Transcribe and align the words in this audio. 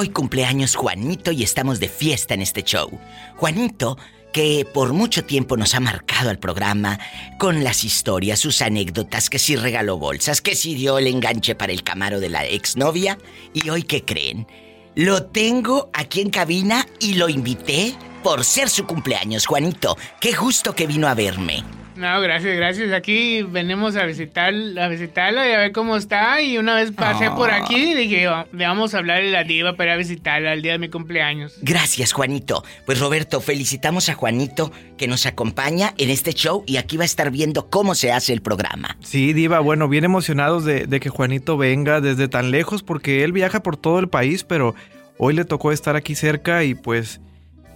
Hoy 0.00 0.10
cumpleaños 0.10 0.76
Juanito 0.76 1.32
y 1.32 1.42
estamos 1.42 1.80
de 1.80 1.88
fiesta 1.88 2.32
en 2.32 2.40
este 2.40 2.62
show. 2.62 2.88
Juanito, 3.34 3.98
que 4.32 4.64
por 4.72 4.92
mucho 4.92 5.24
tiempo 5.24 5.56
nos 5.56 5.74
ha 5.74 5.80
marcado 5.80 6.30
al 6.30 6.38
programa 6.38 7.00
con 7.36 7.64
las 7.64 7.82
historias, 7.82 8.38
sus 8.38 8.62
anécdotas, 8.62 9.28
que 9.28 9.40
si 9.40 9.56
regaló 9.56 9.98
bolsas, 9.98 10.40
que 10.40 10.54
si 10.54 10.76
dio 10.76 10.98
el 10.98 11.08
enganche 11.08 11.56
para 11.56 11.72
el 11.72 11.82
camaro 11.82 12.20
de 12.20 12.28
la 12.28 12.46
exnovia. 12.46 13.18
Y 13.52 13.70
hoy, 13.70 13.82
¿qué 13.82 14.04
creen? 14.04 14.46
Lo 14.94 15.24
tengo 15.24 15.90
aquí 15.92 16.20
en 16.20 16.30
cabina 16.30 16.86
y 17.00 17.14
lo 17.14 17.28
invité 17.28 17.92
por 18.22 18.44
ser 18.44 18.68
su 18.68 18.86
cumpleaños, 18.86 19.46
Juanito. 19.46 19.98
Qué 20.20 20.32
gusto 20.32 20.76
que 20.76 20.86
vino 20.86 21.08
a 21.08 21.14
verme. 21.14 21.64
No, 21.98 22.20
gracias, 22.20 22.56
gracias. 22.56 22.92
Aquí 22.92 23.42
venimos 23.42 23.96
a 23.96 24.04
visitar, 24.04 24.54
a 24.54 24.86
visitarlo 24.86 25.44
y 25.44 25.50
a 25.50 25.58
ver 25.58 25.72
cómo 25.72 25.96
está. 25.96 26.40
Y 26.40 26.56
una 26.56 26.76
vez 26.76 26.92
pasé 26.92 27.28
por 27.32 27.50
aquí 27.50 27.90
y 27.90 27.94
dije, 27.94 28.28
le 28.52 28.66
vamos 28.66 28.94
a 28.94 28.98
hablar 28.98 29.20
de 29.20 29.32
la 29.32 29.42
diva 29.42 29.72
para 29.72 29.96
visitarla 29.96 30.52
el 30.52 30.62
día 30.62 30.72
de 30.72 30.78
mi 30.78 30.90
cumpleaños. 30.90 31.58
Gracias, 31.60 32.12
Juanito. 32.12 32.62
Pues 32.86 33.00
Roberto, 33.00 33.40
felicitamos 33.40 34.08
a 34.08 34.14
Juanito 34.14 34.70
que 34.96 35.08
nos 35.08 35.26
acompaña 35.26 35.92
en 35.98 36.10
este 36.10 36.34
show 36.34 36.62
y 36.68 36.76
aquí 36.76 36.96
va 36.96 37.02
a 37.02 37.06
estar 37.06 37.32
viendo 37.32 37.68
cómo 37.68 37.96
se 37.96 38.12
hace 38.12 38.32
el 38.32 38.42
programa. 38.42 38.96
Sí, 39.00 39.32
Diva, 39.32 39.58
bueno, 39.58 39.88
bien 39.88 40.04
emocionados 40.04 40.64
de, 40.64 40.86
de 40.86 41.00
que 41.00 41.08
Juanito 41.08 41.56
venga 41.56 42.00
desde 42.00 42.28
tan 42.28 42.52
lejos 42.52 42.84
porque 42.84 43.24
él 43.24 43.32
viaja 43.32 43.60
por 43.64 43.76
todo 43.76 43.98
el 43.98 44.08
país, 44.08 44.44
pero 44.44 44.76
hoy 45.16 45.34
le 45.34 45.44
tocó 45.44 45.72
estar 45.72 45.96
aquí 45.96 46.14
cerca 46.14 46.62
y 46.62 46.76
pues 46.76 47.20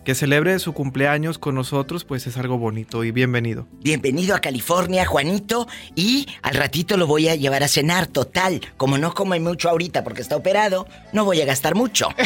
que 0.04 0.14
celebre 0.16 0.58
su 0.58 0.72
cumpleaños 0.72 1.38
con 1.38 1.54
nosotros, 1.54 2.04
pues 2.04 2.26
es 2.26 2.36
algo 2.36 2.58
bonito 2.58 3.04
y 3.04 3.12
bienvenido. 3.12 3.68
Bienvenido 3.82 4.34
a 4.34 4.40
California, 4.40 5.06
Juanito, 5.06 5.68
y 5.94 6.26
al 6.42 6.54
ratito 6.54 6.96
lo 6.96 7.06
voy 7.06 7.28
a 7.28 7.36
llevar 7.36 7.62
a 7.62 7.68
cenar, 7.68 8.08
total. 8.08 8.60
Como 8.76 8.98
no 8.98 9.14
come 9.14 9.38
mucho 9.38 9.70
ahorita 9.70 10.02
porque 10.02 10.22
está 10.22 10.34
operado, 10.36 10.88
no 11.12 11.24
voy 11.24 11.40
a 11.40 11.44
gastar 11.44 11.76
mucho. 11.76 12.08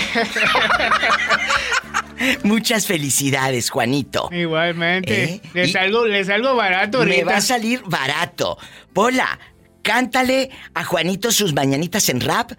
Muchas 2.45 2.87
felicidades, 2.87 3.69
Juanito. 3.69 4.31
Igualmente. 4.33 5.25
¿Eh? 5.25 5.41
Les, 5.53 5.69
Y- 5.69 5.73
salgo, 5.73 6.07
les 6.07 6.29
salgo 6.29 6.57
barato 6.57 6.99
Me 7.01 7.05
ahorita. 7.17 7.27
va 7.27 7.37
a 7.37 7.41
salir 7.43 7.83
barato. 7.85 8.57
Pola, 8.95 9.39
cántale 9.83 10.51
a 10.73 10.83
Juanito 10.85 11.31
sus 11.31 11.53
mañanitas 11.53 12.09
en 12.09 12.23
rap, 12.23 12.53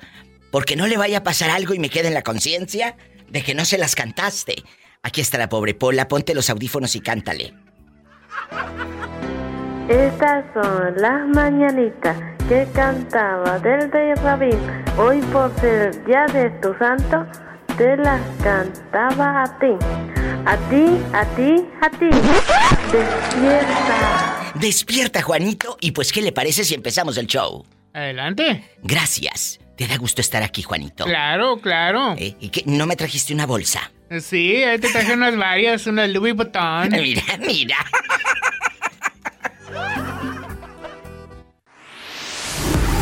porque 0.52 0.76
no 0.76 0.86
le 0.86 0.96
vaya 0.98 1.18
a 1.20 1.24
pasar 1.24 1.50
algo 1.50 1.74
y 1.74 1.80
me 1.80 1.90
quede 1.90 2.08
en 2.10 2.14
la 2.14 2.22
conciencia 2.22 2.96
de 3.30 3.42
que 3.42 3.56
no 3.56 3.66
se 3.66 3.80
las 3.80 3.96
cantaste. 3.96 4.58
Aquí 5.04 5.22
está 5.22 5.38
la 5.38 5.50
pobre 5.50 5.74
Pola, 5.74 6.08
ponte 6.08 6.34
los 6.36 6.50
audífonos 6.50 6.96
y 6.96 7.02
cántale. 7.02 7.54
Estas 9.90 10.46
son 10.54 10.96
las 10.98 11.28
mañanitas 11.30 12.18
que 12.50 12.68
cantaba 12.74 13.58
del 13.60 13.90
rey 13.92 14.14
Rabín. 14.16 14.60
Hoy 14.98 15.22
por 15.32 15.54
ser 15.62 16.04
día 16.06 16.26
de 16.34 16.50
tu 16.62 16.74
santo, 16.78 17.26
te 17.78 17.96
las 17.98 18.22
cantaba 18.44 19.44
a 19.44 19.60
ti. 19.60 19.74
A 20.46 20.58
ti, 20.70 20.86
a 21.14 21.26
ti, 21.36 21.66
a 21.82 21.90
ti. 21.90 22.10
Despierta. 22.92 24.52
Despierta, 24.56 25.22
Juanito, 25.22 25.78
y 25.80 25.92
pues, 25.92 26.12
¿qué 26.12 26.22
le 26.22 26.32
parece 26.32 26.64
si 26.64 26.74
empezamos 26.74 27.18
el 27.18 27.28
show? 27.28 27.66
Adelante. 27.94 28.64
Gracias. 28.84 29.60
¿Te 29.76 29.88
da 29.88 29.98
gusto 29.98 30.22
estar 30.22 30.42
aquí, 30.44 30.64
Juanito? 30.64 31.06
Claro, 31.06 31.58
claro. 31.62 32.14
¿Eh? 32.18 32.36
¿Y 32.40 32.50
qué? 32.50 32.64
¿No 32.66 32.88
me 32.88 32.96
trajiste 32.96 33.34
una 33.34 33.46
bolsa? 33.46 33.92
Sí, 34.22 34.64
ahí 34.64 34.80
te 34.80 34.90
traje 34.90 35.14
unas 35.14 35.36
varias, 35.36 35.86
unas 35.88 36.10
Louis 36.10 36.34
Vuitton. 36.34 36.90
Mira, 36.92 37.24
mira. 37.40 37.78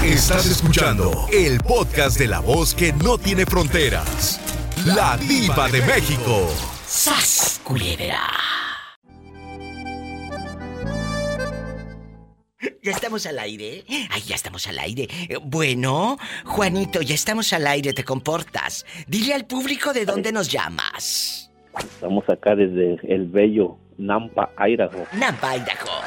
Estás 0.03 0.45
escuchando 0.45 1.27
el 1.31 1.59
podcast 1.59 2.17
de 2.17 2.27
la 2.27 2.39
voz 2.39 2.73
que 2.75 2.93
no 2.93 3.17
tiene 3.17 3.45
fronteras. 3.45 4.39
La 4.85 5.17
diva 5.17 5.67
de 5.69 5.81
México. 5.81 6.47
¡Sas, 6.87 7.59
culebra! 7.63 8.21
Ya 12.81 12.91
estamos 12.91 13.25
al 13.25 13.39
aire. 13.39 13.83
Ay, 14.09 14.21
ya 14.25 14.35
estamos 14.35 14.67
al 14.67 14.79
aire. 14.79 15.07
Eh, 15.29 15.37
Bueno, 15.41 16.17
Juanito, 16.45 17.01
ya 17.01 17.15
estamos 17.15 17.51
al 17.53 17.67
aire, 17.67 17.93
te 17.93 18.03
comportas. 18.03 18.85
Dile 19.07 19.33
al 19.33 19.45
público 19.45 19.93
de 19.93 20.05
dónde 20.05 20.31
nos 20.31 20.49
llamas. 20.49 21.51
Estamos 21.77 22.23
acá 22.29 22.55
desde 22.55 22.97
el 23.13 23.27
bello 23.27 23.77
Nampa, 23.97 24.51
Idaho. 24.57 25.05
Nampa, 25.13 25.55
Idaho. 25.57 26.03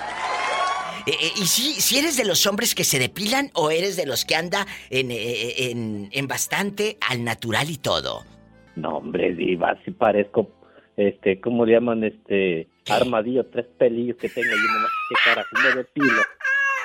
Eh, 1.06 1.12
eh, 1.12 1.30
¿Y 1.36 1.46
si, 1.46 1.80
si 1.80 1.98
eres 1.98 2.16
de 2.16 2.24
los 2.24 2.46
hombres 2.46 2.74
que 2.74 2.84
se 2.84 2.98
depilan 2.98 3.50
o 3.54 3.70
eres 3.70 3.96
de 3.96 4.04
los 4.06 4.24
que 4.24 4.34
anda 4.36 4.66
en, 4.90 5.10
eh, 5.10 5.70
en, 5.70 6.08
en 6.12 6.28
bastante 6.28 6.98
al 7.08 7.24
natural 7.24 7.70
y 7.70 7.78
todo? 7.78 8.24
No, 8.76 8.98
hombre, 8.98 9.34
diva, 9.34 9.76
si 9.84 9.90
parezco, 9.90 10.50
este, 10.96 11.40
¿cómo 11.40 11.64
le 11.64 11.72
llaman? 11.74 12.04
Este, 12.04 12.68
armadillo, 12.94 13.46
tres 13.46 13.66
pelillos 13.78 14.16
que 14.16 14.28
tengo 14.28 14.48
y 14.48 14.66
nomás 14.74 14.90
que 15.08 15.14
carajo 15.24 15.48
me 15.62 15.74
depilo. 15.76 16.22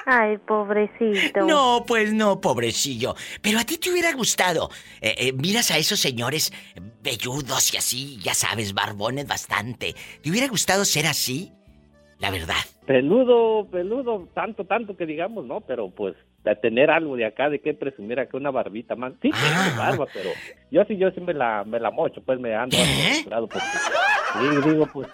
Ay, 0.06 0.38
pobrecito. 0.38 1.46
No, 1.46 1.86
pues 1.88 2.12
no, 2.14 2.42
pobrecillo. 2.42 3.16
Pero 3.42 3.60
a 3.60 3.64
ti 3.64 3.78
te 3.78 3.90
hubiera 3.90 4.12
gustado. 4.14 4.70
Eh, 5.00 5.16
eh, 5.18 5.32
miras 5.34 5.72
a 5.72 5.78
esos 5.78 5.98
señores 6.00 6.52
velludos 7.02 7.74
y 7.74 7.78
así, 7.78 8.20
ya 8.22 8.34
sabes, 8.34 8.74
barbones 8.74 9.28
bastante. 9.28 9.96
¿Te 10.22 10.30
hubiera 10.30 10.48
gustado 10.50 10.84
ser 10.84 11.06
así? 11.08 11.54
La 12.20 12.32
verdad. 12.32 12.56
Peludo, 12.86 13.66
peludo, 13.72 14.28
tanto, 14.34 14.66
tanto 14.66 14.98
que 14.98 15.06
digamos, 15.06 15.46
¿no? 15.46 15.62
Pero 15.62 15.90
pues, 15.90 16.16
de 16.44 16.54
tener 16.58 16.92
algo 16.92 17.16
de 17.16 17.26
acá, 17.26 17.50
de 17.50 17.62
qué 17.62 17.74
presumir 17.74 18.20
acá 18.20 18.36
una 18.36 18.52
barbita, 18.52 18.96
man. 18.98 19.18
Sí, 19.22 19.30
Ah. 19.34 19.64
tengo 19.70 19.78
barba, 19.82 20.08
pero 20.14 20.30
yo 20.70 20.84
sí, 20.84 20.98
yo 20.98 21.12
sí 21.12 21.22
me 21.22 21.34
la, 21.34 21.64
me 21.66 21.80
la 21.80 21.92
mocho, 21.92 22.22
pues 22.22 22.40
me 22.42 22.54
ando 22.54 22.76
¿Qué? 22.76 22.84
acostumbrado 22.84 23.48
porque, 23.48 23.68
digo, 24.42 24.62
digo, 24.70 24.86
pues, 24.92 25.08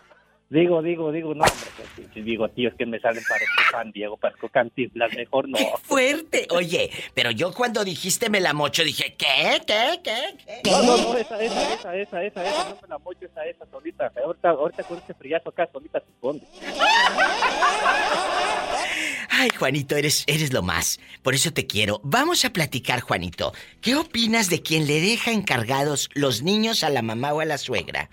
digo, 0.50 0.82
digo, 0.82 1.12
digo, 1.12 1.34
no, 1.34 1.44
hombre, 1.44 1.68
pues, 1.78 1.90
pinches 1.96 2.26
bigotillos 2.26 2.74
que 2.76 2.86
me 2.86 3.00
salen, 3.00 3.24
parezco 3.28 3.62
San 3.72 3.92
Diego, 3.92 4.18
parezco 4.18 4.50
Cantinflas, 4.50 5.14
mejor 5.14 5.48
no. 5.48 5.58
¡Qué 5.58 5.70
fuerte! 5.84 6.48
Oye, 6.52 6.90
pero 7.14 7.32
yo 7.32 7.54
cuando 7.54 7.84
dijiste 7.84 8.30
me 8.30 8.40
la 8.40 8.54
mocho 8.54 8.84
dije, 8.84 9.16
¿qué? 9.18 9.62
¿Qué? 9.66 10.00
¿Qué? 10.04 10.62
¿Qué? 10.64 10.72
No, 10.72 10.82
no, 10.84 10.98
no, 10.98 11.18
esa, 11.18 11.42
esa, 11.42 11.74
esa, 11.74 11.96
esa, 11.96 12.24
esa, 12.24 12.44
esa, 12.44 12.70
no 12.70 12.78
me 12.82 12.88
la 12.88 12.98
mocho, 12.98 13.26
esa, 13.26 13.46
esa, 13.46 13.66
solita. 13.72 14.12
Ahorita, 14.24 14.50
ahorita 14.50 14.84
con 14.84 14.98
este 14.98 15.14
friazo 15.14 15.50
acá, 15.50 15.70
solita 15.72 16.00
se 16.00 16.12
esconde. 16.12 16.46
Ay, 19.32 19.50
Juanito, 19.58 19.96
eres, 19.96 20.24
eres 20.28 20.52
lo 20.52 20.62
más. 20.62 21.00
Por 21.22 21.34
eso 21.34 21.54
te 21.54 21.66
quiero. 21.66 22.02
Vamos 22.04 22.44
a 22.44 22.50
platicar, 22.50 23.02
Juanito. 23.02 23.54
¿Qué 23.82 23.96
opinas 23.96 24.50
de 24.50 24.62
quien 24.62 24.86
le 24.86 25.00
deja 25.00 25.32
encargados 25.32 26.10
los 26.14 26.42
niños 26.42 26.84
a 26.84 26.90
la 26.90 27.02
mamá 27.02 27.34
o 27.34 27.40
a 27.40 27.46
la 27.46 27.58
suegra? 27.58 28.10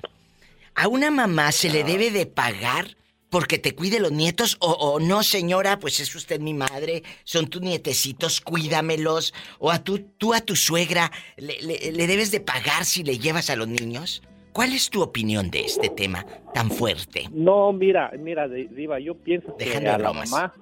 ¿A 0.76 0.88
una 0.88 1.10
mamá 1.10 1.52
se 1.52 1.70
le 1.70 1.84
debe 1.84 2.10
de 2.10 2.26
pagar 2.26 2.96
porque 3.30 3.58
te 3.58 3.74
cuide 3.74 3.98
los 3.98 4.12
nietos? 4.12 4.56
O, 4.60 4.72
o 4.72 5.00
no, 5.00 5.22
señora, 5.22 5.78
pues 5.78 6.00
es 6.00 6.14
usted 6.14 6.38
mi 6.38 6.52
madre, 6.52 7.02
son 7.24 7.46
tus 7.48 7.62
nietecitos, 7.62 8.40
cuídamelos. 8.42 9.32
O 9.58 9.70
a 9.70 9.82
tú, 9.82 9.98
tú 10.18 10.34
a 10.34 10.40
tu 10.42 10.54
suegra, 10.54 11.10
le, 11.38 11.60
le- 11.62 11.92
le 11.92 12.06
debes 12.06 12.30
de 12.30 12.40
pagar 12.40 12.84
si 12.84 13.02
le 13.04 13.18
llevas 13.18 13.48
a 13.50 13.56
los 13.56 13.68
niños? 13.68 14.22
¿Cuál 14.52 14.72
es 14.74 14.88
tu 14.90 15.02
opinión 15.02 15.50
de 15.50 15.60
este 15.64 15.88
tema 15.88 16.24
tan 16.54 16.70
fuerte? 16.70 17.24
No, 17.30 17.72
mira, 17.72 18.10
mira, 18.18 18.46
Di- 18.48 18.68
Diva, 18.68 19.00
yo 19.00 19.14
pienso 19.14 19.56
que 19.56 19.76
a 19.76 19.80
la 19.80 19.96
bromas. 19.98 20.30
mamá 20.30 20.54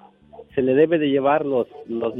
se 0.54 0.62
le 0.62 0.74
debe 0.74 0.98
de 0.98 1.06
llevar 1.08 1.44
los, 1.44 1.66
los 1.88 2.14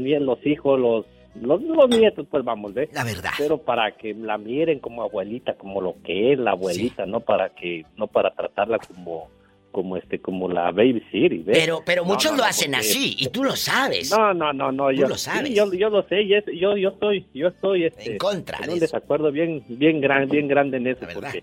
hijos, 0.45 0.79
los, 0.79 1.05
los, 1.41 1.61
los 1.61 1.89
nietos, 1.89 2.25
pues 2.29 2.43
vamos, 2.43 2.73
¿ves? 2.73 2.89
La 2.93 3.03
verdad. 3.03 3.31
Pero 3.37 3.57
para 3.57 3.91
que 3.97 4.13
la 4.13 4.37
miren 4.37 4.79
como 4.79 5.03
abuelita, 5.03 5.55
como 5.55 5.81
lo 5.81 5.95
que 6.03 6.33
es 6.33 6.39
la 6.39 6.51
abuelita, 6.51 7.05
no 7.05 7.19
para 7.19 7.49
que, 7.49 7.85
no 7.97 8.07
para 8.07 8.33
tratarla 8.33 8.79
como, 8.79 9.29
como 9.71 9.97
este, 9.97 10.19
como 10.19 10.47
la 10.47 10.71
baby 10.71 11.03
city, 11.11 11.39
¿ves? 11.39 11.57
Pero, 11.57 11.81
pero 11.85 12.05
muchos 12.05 12.31
no, 12.31 12.37
lo 12.37 12.43
no, 12.43 12.49
hacen 12.49 12.71
porque- 12.71 12.87
así, 12.87 13.15
y 13.19 13.27
tú 13.27 13.43
lo 13.43 13.55
sabes. 13.55 14.09
No, 14.11 14.33
no, 14.33 14.53
no, 14.53 14.71
no, 14.71 14.87
Tú 14.89 14.93
yo 14.95 15.07
lo 15.09 15.17
sabes. 15.17 15.49
sí, 15.49 15.55
yo, 15.55 15.73
yo 15.73 15.89
lo 15.89 16.03
sé, 16.03 16.21
y 16.21 16.33
es- 16.33 16.45
yo, 16.57 16.77
yo 16.77 16.89
estoy, 16.89 17.25
yo 17.33 17.49
estoy 17.49 17.83
este, 17.85 18.13
En 18.13 18.17
contra 18.17 18.57
en 18.59 18.63
de 18.63 18.69
un 18.69 18.75
eso. 18.77 18.85
desacuerdo 18.85 19.31
bien, 19.31 19.63
bien 19.67 19.99
grande, 19.99 20.31
bien 20.37 20.47
grande 20.47 20.77
en 20.77 20.87
eso, 20.87 21.01
La 21.01 21.07
verdad. 21.07 21.33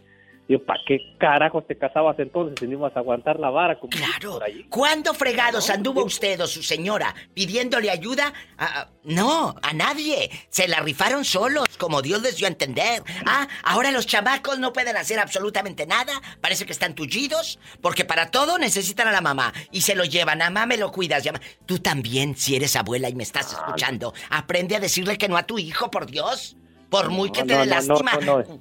¿Para 0.61 0.81
qué 0.87 0.99
carajos 1.19 1.67
te 1.67 1.77
casabas 1.79 2.19
entonces 2.19 2.57
si 2.59 2.67
no 2.67 2.73
ibas 2.73 2.95
a 2.97 3.01
aguantar 3.01 3.39
la 3.41 3.51
vara 3.51 3.79
como 3.79 3.91
Claro. 3.91 4.33
por 4.35 4.45
ahí? 4.45 4.65
¿Cuándo 4.69 5.15
fregados 5.15 5.69
No, 5.69 5.75
anduvo 5.75 6.05
usted 6.05 6.41
o 6.41 6.47
su 6.47 6.63
señora 6.63 7.15
pidiéndole 7.35 7.91
ayuda? 7.91 8.33
A- 8.59 8.81
a- 8.81 8.89
no, 9.05 9.55
a 9.63 9.73
nadie. 9.73 10.31
Se 10.49 10.69
la 10.69 10.81
rifaron 10.81 11.25
solos, 11.25 11.67
como 11.79 12.03
Dios 12.03 12.23
les 12.23 12.37
dio 12.37 12.47
a 12.47 12.51
entender. 12.51 13.03
Ah, 13.27 13.49
ahora 13.65 13.91
los 13.91 14.07
chamacos 14.07 14.59
no 14.59 14.73
pueden 14.73 14.97
hacer 14.97 15.19
absolutamente 15.19 15.87
nada. 15.87 16.13
Parece 16.41 16.65
que 16.67 16.73
están 16.73 16.95
tullidos, 16.95 17.59
porque 17.81 18.05
para 18.05 18.31
todo 18.31 18.59
necesitan 18.59 19.09
a 19.09 19.13
la 19.13 19.21
mamá. 19.21 19.53
Y 19.73 19.81
se 19.83 19.95
lo 19.95 20.05
llevan. 20.05 20.41
A 20.43 20.51
mamá 20.51 20.67
me 20.67 20.77
lo 20.77 20.93
cuidas. 20.93 21.23
llama- 21.25 21.41
Tú 21.67 21.79
también, 21.79 22.37
si 22.37 22.55
eres 22.57 22.77
abuela 22.77 23.09
y 23.09 23.15
me 23.15 23.23
estás 23.23 23.53
escuchando, 23.53 24.13
aprende 24.31 24.77
a 24.77 24.81
decirle 24.81 25.19
que 25.19 25.29
no 25.29 25.37
a 25.37 25.43
tu 25.45 25.59
hijo, 25.59 25.91
por 25.91 26.07
Dios. 26.07 26.57
Por 26.93 27.09
muy 27.11 27.29
No, 27.29 27.33
que 27.33 27.43
te 27.43 27.55
no, 27.55 27.61
dé 27.61 27.67
lástima. 27.67 28.13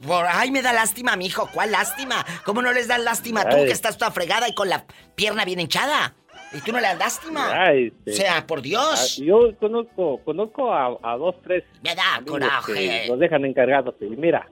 Por, 0.07 0.25
ay, 0.25 0.49
me 0.49 0.61
da 0.63 0.73
lástima, 0.73 1.15
mi 1.15 1.27
hijo. 1.27 1.47
¿Cuál 1.53 1.71
lástima? 1.71 2.25
¿Cómo 2.45 2.61
no 2.63 2.71
les 2.71 2.87
das 2.87 3.01
lástima 3.03 3.47
tú 3.47 3.57
Ay. 3.57 3.65
que 3.65 3.73
estás 3.73 3.97
toda 3.97 4.09
fregada 4.09 4.47
y 4.49 4.55
con 4.55 4.69
la 4.69 4.85
pierna 5.15 5.45
bien 5.45 5.59
hinchada? 5.59 6.15
Y 6.53 6.61
tú 6.61 6.71
no 6.71 6.79
le 6.79 6.87
das 6.87 6.97
lástima. 6.97 7.51
Ay, 7.65 7.87
este, 7.87 8.11
O 8.11 8.13
sea, 8.15 8.47
por 8.47 8.59
ah, 8.59 8.61
Dios. 8.63 9.17
yo 9.17 9.55
conozco, 9.59 10.19
conozco 10.23 10.73
a, 10.73 10.97
a 11.03 11.17
dos, 11.17 11.35
tres 11.43 11.63
Me 11.83 11.93
da 11.93 12.21
coraje. 12.25 13.05
los 13.07 13.19
dejan 13.19 13.45
encargados 13.45 13.95
y 14.01 14.05
mira, 14.05 14.47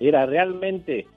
Mira, 0.00 0.24
realmente, 0.26 1.08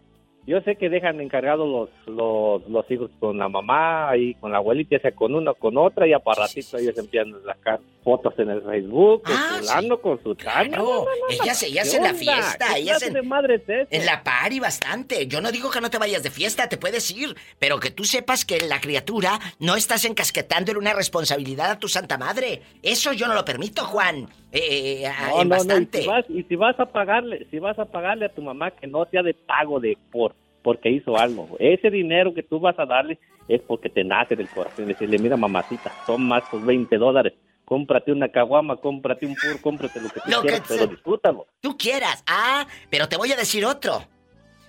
yo 0.48 0.60
sé 0.62 0.76
que 0.76 0.90
dejan 0.90 1.22
encargados 1.22 1.68
los, 1.68 1.90
los, 2.16 2.68
los 2.70 2.90
hijos 2.92 3.10
con 3.20 3.38
la 3.38 3.48
mamá 3.50 4.12
y 4.18 4.34
con 4.36 4.52
la 4.52 4.58
abuelita, 4.58 4.96
ya 4.98 5.02
sea 5.02 5.12
con 5.12 5.36
una 5.36 5.52
o 5.52 5.56
con 5.56 5.78
otra, 5.78 6.08
y 6.08 6.14
a 6.14 6.20
para 6.20 6.44
ratito 6.44 6.78
ellos 6.78 6.98
empiezan 6.98 7.36
a 7.36 7.54
sacar 7.54 7.80
fotos 8.04 8.34
en 8.40 8.50
el 8.50 8.62
Facebook, 8.64 9.22
Ah, 9.26 9.58
hablando 9.60 9.96
sí. 9.98 10.02
con 10.02 10.24
su 10.24 10.34
tano. 10.36 11.06
Ellas, 11.30 11.62
ellas 11.64 11.92
¿Qué 11.92 11.98
en 11.98 12.04
la 12.04 12.14
fiesta, 12.16 12.66
¿Qué 12.74 12.80
ellas 12.80 12.98
clase 12.98 13.08
en, 13.08 13.14
de 13.14 13.22
madre 13.22 13.62
es 13.68 13.88
en 13.92 14.06
la 14.06 14.24
party 14.24 14.60
bastante. 14.60 15.28
Yo 15.28 15.42
no 15.42 15.52
digo 15.52 15.70
que 15.70 15.82
no 15.82 15.90
te 15.92 16.00
vayas 16.00 16.24
de 16.24 16.32
fiesta, 16.32 16.68
te 16.68 16.78
puedes 16.78 17.12
ir, 17.12 17.36
pero 17.60 17.80
que 17.80 17.92
tú 17.92 18.04
sepas 18.04 18.44
que 18.44 18.60
la 18.62 18.82
criatura 18.82 19.40
no 19.60 19.76
estás 19.76 20.06
encasquetándole 20.06 20.80
una 20.80 20.94
responsabilidad 20.94 21.70
a 21.72 21.80
tu 21.80 21.88
santa 21.88 22.18
madre. 22.18 22.62
Eso 22.82 23.14
yo 23.14 23.28
no 23.28 23.36
lo 23.36 23.46
permito, 23.46 23.86
Juan. 23.86 24.28
Eh, 24.51 25.03
eh, 25.06 25.12
No, 25.30 25.42
en 25.42 25.50
no, 25.50 25.56
no, 25.56 25.56
y 25.56 25.57
bastante. 25.59 26.01
si, 26.01 26.07
vas, 26.07 26.25
y 26.30 26.44
si 26.44 26.56
vas 26.56 26.80
a 26.80 26.86
pagarle, 26.86 27.48
si 27.50 27.59
vas 27.59 27.80
a 27.80 27.86
pagarle 27.86 28.25
a 28.25 28.30
tu 28.30 28.42
mamá 28.42 28.71
que 28.71 28.88
no 28.88 29.06
sea 29.06 29.24
de 29.24 29.33
pago 29.33 29.80
de 29.80 29.98
por 30.12 30.36
porque 30.62 30.89
hizo 30.89 31.18
algo. 31.18 31.50
Ese 31.59 31.89
dinero 31.89 32.33
que 32.33 32.44
tú 32.44 32.59
vas 32.59 32.77
a 32.77 32.86
darle 32.86 33.18
es 33.48 33.62
porque 33.62 33.89
te 33.89 34.03
nace 34.03 34.36
del 34.36 34.50
corazón. 34.50 34.88
Decirle, 34.88 35.18
mira 35.18 35.38
mamacita, 35.38 35.92
son 36.06 36.27
más 36.27 36.50
tus 36.50 36.63
20 36.63 36.95
dólares. 36.98 37.33
Cómprate 37.65 38.12
una 38.12 38.30
caguama, 38.30 38.75
cómprate 38.77 39.25
un 39.25 39.36
pur, 39.36 39.62
cómprate 39.62 40.01
lo 40.01 40.09
que 40.09 40.19
tú 40.19 40.30
Lo 40.30 40.42
quieras, 40.42 40.63
pero 40.68 40.88
disfrútalo. 40.88 41.48
Tú 41.62 41.77
quieras. 41.77 42.24
Ah, 42.27 42.68
pero 42.89 43.07
te 43.07 43.18
voy 43.18 43.31
a 43.31 43.38
decir 43.38 43.65
otro. 43.65 44.06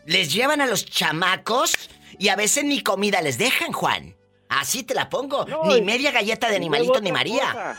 Les 0.06 0.32
llevan 0.32 0.60
a 0.60 0.66
los 0.66 0.86
chamacos 0.86 1.90
y 2.18 2.28
a 2.28 2.36
veces 2.36 2.64
ni 2.64 2.82
comida 2.82 3.20
les 3.20 3.38
dejan, 3.38 3.72
Juan. 3.72 4.14
Así 4.48 4.82
te 4.84 4.94
la 4.94 5.08
pongo. 5.08 5.44
No, 5.46 5.64
ni 5.64 5.82
media 5.82 6.12
galleta 6.12 6.48
de 6.48 6.56
animalito 6.56 7.00
ni 7.00 7.10
María. 7.10 7.46
cosa, 7.52 7.76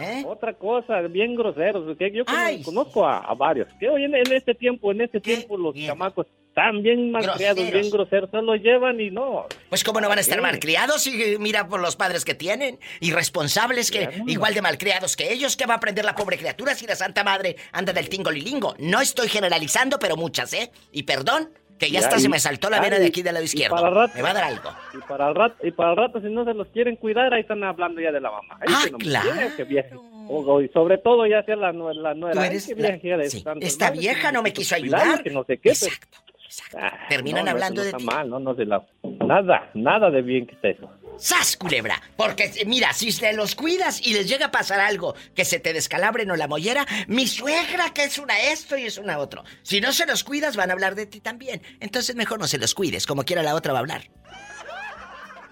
¿Eh? 0.00 0.24
Otra 0.26 0.54
cosa, 0.54 1.00
bien 1.02 1.34
groseros, 1.34 1.84
porque 1.86 2.10
yo 2.12 2.24
Ay. 2.26 2.62
conozco 2.62 3.06
a, 3.06 3.18
a 3.18 3.34
varios. 3.34 3.68
Que 3.80 3.88
hoy 3.88 4.04
en, 4.04 4.14
en 4.14 4.32
este 4.32 4.54
tiempo, 4.54 4.90
en 4.92 5.00
este 5.02 5.20
Qué 5.20 5.36
tiempo, 5.36 5.56
los 5.56 5.74
bien. 5.74 5.88
chamacos 5.88 6.26
están 6.48 6.82
bien 6.82 7.12
malcriados, 7.12 7.70
bien 7.70 7.88
groseros, 7.90 8.30
se 8.30 8.42
los 8.42 8.60
llevan 8.60 9.00
y 9.00 9.10
no. 9.10 9.46
Pues 9.68 9.84
cómo 9.84 10.00
no 10.00 10.08
van 10.08 10.18
a 10.18 10.20
estar 10.20 10.38
Sí. 10.38 10.42
malcriados 10.42 11.06
y 11.06 11.22
eh, 11.22 11.36
mira 11.38 11.68
por 11.68 11.80
los 11.80 11.94
padres 11.96 12.24
que 12.24 12.34
tienen. 12.34 12.78
Irresponsables 13.00 13.90
que 13.90 14.06
Claro. 14.08 14.24
igual 14.26 14.54
de 14.54 14.62
malcriados 14.62 15.16
que 15.16 15.32
ellos. 15.32 15.56
¿Qué 15.56 15.66
va 15.66 15.74
a 15.74 15.76
aprender 15.76 16.04
la 16.04 16.14
pobre 16.14 16.36
criatura 16.38 16.74
si 16.74 16.86
la 16.86 16.96
santa 16.96 17.22
madre 17.24 17.56
anda 17.72 17.92
del 17.92 18.08
tingo 18.08 18.30
lilingo? 18.30 18.74
No 18.78 19.00
estoy 19.00 19.28
generalizando, 19.28 19.98
pero 19.98 20.16
muchas, 20.16 20.52
¿eh? 20.52 20.70
Y 20.92 21.04
perdón, 21.04 21.50
que 21.78 21.86
ya, 21.90 22.00
Ya, 22.00 22.06
hasta 22.06 22.18
y- 22.18 22.20
se 22.22 22.28
me 22.28 22.38
saltó 22.38 22.68
la 22.70 22.78
ah, 22.78 22.80
vena 22.80 22.96
y- 22.96 23.00
de 23.00 23.06
aquí 23.06 23.22
del 23.22 23.34
lado 23.34 23.44
izquierdo. 23.44 23.76
para 23.76 23.90
rato- 23.90 24.12
Me 24.16 24.22
va 24.22 24.30
a 24.30 24.34
dar 24.34 24.44
algo. 24.44 24.70
Y 24.94 24.98
para 25.08 25.28
el 25.28 25.34
rato, 25.34 25.66
y 25.66 25.70
para 25.70 25.90
el 25.92 25.96
rato, 25.96 26.20
si 26.20 26.26
no 26.28 26.44
se 26.44 26.54
los 26.54 26.66
quieren 26.68 26.96
cuidar, 26.96 27.32
ahí 27.32 27.40
están 27.42 27.62
hablando 27.64 28.00
ya 28.00 28.10
de 28.12 28.20
la 28.20 28.30
mamá. 28.30 28.56
Ay, 28.60 28.66
Ah, 28.68 28.82
que 28.84 28.90
no 28.90 28.98
claro. 28.98 29.30
quiere, 29.56 29.56
que. 29.56 29.96
O- 30.30 30.60
y 30.60 30.68
sobre 30.68 30.98
todo 30.98 31.26
ya 31.26 31.42
sea 31.44 31.56
la, 31.56 31.72
la 31.72 32.14
nuera. 32.14 32.46
Eres 32.46 32.66
qué 32.66 32.74
la- 32.74 32.90
vieja 32.96 33.16
de 33.16 33.30
sí, 33.30 33.44
Esta 33.60 33.86
madres, 33.86 34.00
vieja 34.00 34.28
que 34.28 34.32
no 34.34 34.42
me 34.42 34.52
quiso 34.52 34.74
ayudar. 34.74 35.22
Que 35.22 35.30
no 35.30 35.44
sé 35.44 35.56
qué. 35.58 35.72
pero- 35.78 35.92
Exacto, 35.92 36.18
exacto. 36.44 36.78
Ah, 36.80 37.06
Terminan 37.08 37.44
no, 37.44 37.50
no, 37.50 37.50
hablando 37.52 37.80
eso 37.82 37.86
de 37.86 37.92
no 37.92 37.98
ti. 37.98 38.04
está 38.04 38.16
mal, 38.16 38.28
no, 38.30 38.38
no 38.40 38.54
se 38.54 38.64
la... 38.66 38.82
Nada, 39.26 39.70
nada 39.74 40.10
de 40.10 40.22
bien 40.22 40.46
que 40.46 40.54
está 40.54 40.68
eso. 40.68 40.90
¡Sas, 41.18 41.56
culebra! 41.56 42.00
Porque, 42.16 42.50
mira, 42.66 42.92
si 42.92 43.16
te 43.18 43.32
los 43.32 43.54
cuidas 43.54 44.06
y 44.06 44.14
les 44.14 44.28
llega 44.28 44.46
a 44.46 44.50
pasar 44.50 44.80
algo, 44.80 45.14
que 45.34 45.44
se 45.44 45.58
te 45.58 45.72
descalabren 45.72 46.30
o 46.30 46.36
la 46.36 46.48
mollera, 46.48 46.86
mi 47.08 47.26
suegra 47.26 47.92
que 47.92 48.04
es 48.04 48.18
una 48.18 48.38
esto 48.38 48.76
y 48.76 48.84
es 48.84 48.98
una 48.98 49.18
otro. 49.18 49.44
Si 49.62 49.80
no 49.80 49.92
se 49.92 50.06
los 50.06 50.24
cuidas, 50.24 50.56
van 50.56 50.70
a 50.70 50.74
hablar 50.74 50.94
de 50.94 51.06
ti 51.06 51.20
también. 51.20 51.62
Entonces 51.80 52.14
mejor 52.16 52.38
no 52.38 52.46
se 52.46 52.58
los 52.58 52.74
cuides, 52.74 53.06
como 53.06 53.24
quiera 53.24 53.42
la 53.42 53.54
otra 53.54 53.72
va 53.72 53.78
a 53.78 53.82
hablar. 53.82 54.02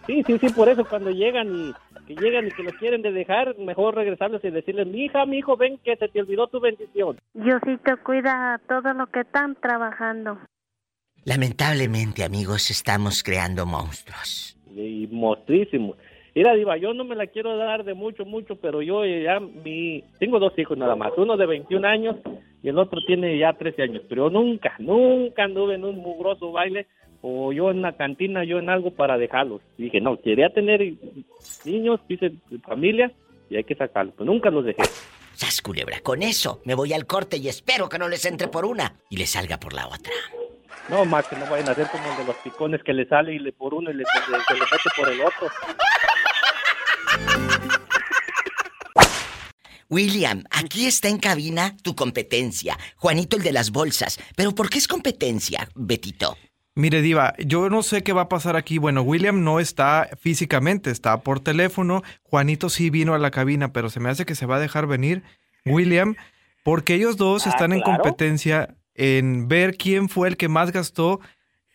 Sí, 0.06 0.22
sí, 0.24 0.38
sí, 0.38 0.48
por 0.50 0.68
eso 0.68 0.84
cuando 0.84 1.10
llegan 1.10 1.48
y 1.48 1.74
que 2.06 2.14
llegan 2.14 2.46
y 2.46 2.52
que 2.52 2.62
los 2.62 2.74
quieren 2.74 3.02
de 3.02 3.10
dejar, 3.10 3.58
mejor 3.58 3.96
regresarles 3.96 4.44
y 4.44 4.50
decirles, 4.50 4.86
mi 4.86 5.06
hija, 5.06 5.26
mi 5.26 5.38
hijo, 5.38 5.56
ven 5.56 5.78
que 5.78 5.96
se 5.96 6.08
te 6.08 6.20
olvidó 6.20 6.46
tu 6.46 6.60
bendición. 6.60 7.18
Diosito 7.34 7.96
cuida 8.04 8.54
a 8.54 8.58
todos 8.58 8.94
los 8.96 9.08
que 9.08 9.20
están 9.20 9.56
trabajando. 9.56 10.38
Lamentablemente, 11.24 12.22
amigos, 12.22 12.70
estamos 12.70 13.24
creando 13.24 13.66
monstruos. 13.66 14.55
Y 14.76 15.08
mostrísimo. 15.10 15.96
Mira, 16.34 16.54
Diva, 16.54 16.76
yo 16.76 16.92
no 16.92 17.04
me 17.04 17.16
la 17.16 17.28
quiero 17.28 17.56
dar 17.56 17.82
de 17.82 17.94
mucho, 17.94 18.26
mucho, 18.26 18.56
pero 18.56 18.82
yo 18.82 19.06
ya 19.06 19.40
mi... 19.40 20.04
Tengo 20.18 20.38
dos 20.38 20.52
hijos 20.58 20.76
nada 20.76 20.94
más, 20.94 21.12
uno 21.16 21.36
de 21.38 21.46
21 21.46 21.88
años 21.88 22.16
y 22.62 22.68
el 22.68 22.78
otro 22.78 23.00
tiene 23.06 23.38
ya 23.38 23.54
13 23.54 23.82
años, 23.82 24.02
pero 24.06 24.28
nunca, 24.28 24.74
nunca 24.78 25.44
anduve 25.44 25.76
en 25.76 25.84
un 25.84 25.96
mugroso 25.96 26.52
baile 26.52 26.86
o 27.22 27.52
yo 27.52 27.70
en 27.70 27.78
una 27.78 27.96
cantina, 27.96 28.44
yo 28.44 28.58
en 28.58 28.68
algo 28.68 28.90
para 28.90 29.16
dejarlos. 29.16 29.62
Dije, 29.78 30.00
no, 30.00 30.20
quería 30.20 30.50
tener 30.50 30.82
niños, 31.64 32.00
quise 32.06 32.32
familia 32.62 33.10
y 33.48 33.56
hay 33.56 33.64
que 33.64 33.74
sacarlos, 33.74 34.14
pero 34.18 34.30
nunca 34.30 34.50
los 34.50 34.66
dejé. 34.66 34.82
¡Sas, 35.32 35.62
culebra! 35.62 36.00
Con 36.02 36.22
eso 36.22 36.60
me 36.66 36.74
voy 36.74 36.92
al 36.92 37.06
corte 37.06 37.38
y 37.38 37.48
espero 37.48 37.88
que 37.88 37.98
no 37.98 38.08
les 38.08 38.26
entre 38.26 38.48
por 38.48 38.66
una 38.66 38.96
y 39.08 39.16
les 39.16 39.30
salga 39.30 39.58
por 39.58 39.72
la 39.72 39.86
otra. 39.86 40.12
No, 40.88 41.04
más 41.04 41.26
que 41.26 41.36
no 41.36 41.46
vayan 41.46 41.68
a 41.68 41.72
hacer 41.72 41.88
como 41.90 42.10
el 42.10 42.16
de 42.18 42.24
los 42.24 42.36
picones 42.36 42.82
que 42.84 42.92
le 42.92 43.06
sale 43.08 43.34
y 43.34 43.38
le 43.38 43.52
por 43.52 43.74
uno 43.74 43.90
y 43.90 43.94
le, 43.94 44.04
se, 44.04 44.30
le- 44.30 44.38
se 44.44 44.54
le 44.54 44.60
mete 44.60 44.90
por 44.96 45.08
el 45.10 45.20
otro. 45.20 45.48
William, 49.88 50.42
aquí 50.50 50.86
está 50.86 51.08
en 51.08 51.18
cabina 51.18 51.76
tu 51.82 51.94
competencia. 51.94 52.76
Juanito 52.96 53.36
el 53.36 53.42
de 53.42 53.52
las 53.52 53.70
bolsas. 53.70 54.18
¿Pero 54.36 54.52
por 54.54 54.68
qué 54.68 54.78
es 54.78 54.88
competencia, 54.88 55.68
Betito? 55.76 56.36
Mire, 56.74 57.00
Diva, 57.02 57.34
yo 57.38 57.70
no 57.70 57.82
sé 57.82 58.02
qué 58.02 58.12
va 58.12 58.22
a 58.22 58.28
pasar 58.28 58.56
aquí. 58.56 58.78
Bueno, 58.78 59.02
William 59.02 59.42
no 59.44 59.60
está 59.60 60.10
físicamente, 60.20 60.90
está 60.90 61.20
por 61.22 61.40
teléfono. 61.40 62.02
Juanito 62.22 62.68
sí 62.68 62.90
vino 62.90 63.14
a 63.14 63.18
la 63.18 63.30
cabina, 63.30 63.72
pero 63.72 63.88
se 63.88 64.00
me 64.00 64.10
hace 64.10 64.26
que 64.26 64.34
se 64.34 64.44
va 64.46 64.56
a 64.56 64.60
dejar 64.60 64.86
venir 64.86 65.22
William, 65.64 66.16
porque 66.64 66.94
ellos 66.94 67.16
dos 67.16 67.46
Ah, 67.46 67.50
están 67.50 67.72
en 67.72 67.80
claro. 67.80 68.02
competencia 68.02 68.76
en 68.96 69.48
ver 69.48 69.76
quién 69.76 70.08
fue 70.08 70.28
el 70.28 70.36
que 70.36 70.48
más 70.48 70.72
gastó 70.72 71.20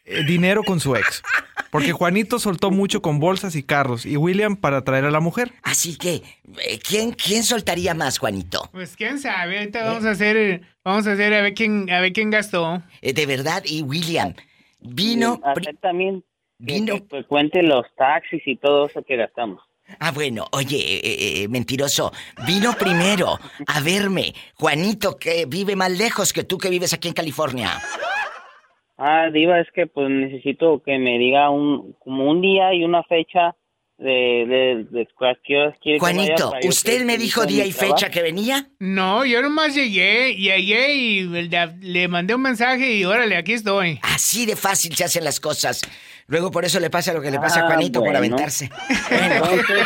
eh, 0.06 0.24
dinero 0.26 0.64
con 0.64 0.80
su 0.80 0.96
ex. 0.96 1.22
Porque 1.70 1.94
Juanito 1.94 2.38
soltó 2.38 2.70
mucho 2.70 3.02
con 3.02 3.20
bolsas 3.20 3.56
y 3.56 3.64
carros, 3.64 4.06
y 4.06 4.18
William 4.18 4.58
para 4.58 4.82
traer 4.84 5.06
a 5.06 5.12
la 5.12 5.22
mujer. 5.22 5.54
Así 5.64 5.98
que, 5.98 6.16
eh, 6.16 6.80
¿quién, 6.86 7.12
quién 7.14 7.44
soltaría 7.44 7.94
más, 7.94 8.18
Juanito? 8.18 8.68
Pues 8.74 8.98
quién 8.98 9.20
sabe, 9.20 9.60
ahorita 9.60 9.86
vamos 9.86 10.04
a 10.04 10.12
hacer, 10.12 10.62
vamos 10.84 11.08
a 11.08 11.14
hacer 11.14 11.34
a 11.34 11.42
ver 11.42 11.54
quién, 11.54 11.90
a 11.90 12.02
ver 12.02 12.12
quién 12.12 12.30
gastó. 12.30 12.84
Eh, 13.02 13.14
de 13.14 13.26
verdad, 13.26 13.64
y 13.66 13.84
William, 13.84 14.34
vino... 14.82 15.40
pri- 15.54 15.68
Hacer 15.68 15.78
también 15.78 16.26
vino- 16.58 16.96
que, 16.96 17.02
pues, 17.04 17.26
cuente 17.28 17.64
los 17.64 17.86
taxis 17.96 18.42
y 18.46 18.58
todo 18.58 18.88
eso 18.88 19.02
que 19.04 19.16
gastamos. 19.16 19.62
Ah, 20.00 20.12
bueno, 20.12 20.46
oye, 20.52 20.78
eh, 20.78 21.44
eh, 21.44 21.48
mentiroso, 21.48 22.12
vino 22.48 22.74
primero 22.74 23.40
a 23.68 23.80
verme. 23.82 24.34
Juanito, 24.56 25.18
que 25.18 25.46
vive 25.48 25.76
más 25.76 25.92
lejos 25.92 26.34
que 26.34 26.44
tú 26.44 26.58
que 26.58 26.70
vives 26.70 26.94
aquí 26.94 27.08
en 27.08 27.14
California. 27.14 27.72
Ah, 28.98 29.30
Diva, 29.34 29.60
es 29.60 29.68
que 29.74 29.88
pues 29.88 30.10
necesito 30.10 30.82
que 30.86 30.98
me 31.00 31.18
diga 31.18 31.50
un 31.50 31.94
como 32.00 32.30
un 32.30 32.42
día 32.42 32.74
y 32.74 32.84
una 32.84 33.01
fecha 33.04 33.56
de, 33.98 34.46
de, 34.48 34.86
de 34.89 35.08
cualquier 35.15 35.75
que 35.82 36.00
Juanito, 36.00 36.51
¿usted 36.68 37.00
que- 37.00 37.06
me 37.06 37.18
dijo 37.18 37.46
día 37.46 37.65
y 37.65 37.72
trabajo. 37.72 37.98
fecha 37.98 38.12
que 38.12 38.22
venía? 38.22 38.68
No, 38.80 39.25
yo 39.25 39.42
nomás 39.42 39.74
llegué 39.75 40.32
y 40.32 40.44
llegué 40.50 40.96
y 40.96 41.20
el 41.36 41.50
de- 41.50 41.75
le 41.82 42.08
mandé 42.08 42.34
un 42.36 42.42
mensaje 42.42 42.96
y 42.96 43.06
órale, 43.06 43.36
aquí 43.38 43.54
estoy. 43.54 44.00
Así 44.04 44.46
de 44.46 44.56
fácil 44.56 44.96
se 44.96 45.04
hacen 45.04 45.24
las 45.24 45.39
cosas. 45.39 45.82
Luego 46.32 46.50
por 46.50 46.64
eso 46.64 46.80
le 46.80 46.90
pasa 46.90 47.12
lo 47.14 47.22
que 47.22 47.30
le 47.30 47.40
pasa 47.40 47.60
a 47.60 47.64
Ah, 47.64 47.68
Juanito 47.68 48.00
por 48.00 48.16
aventarse. 48.16 48.70
Entonces, 49.10 49.86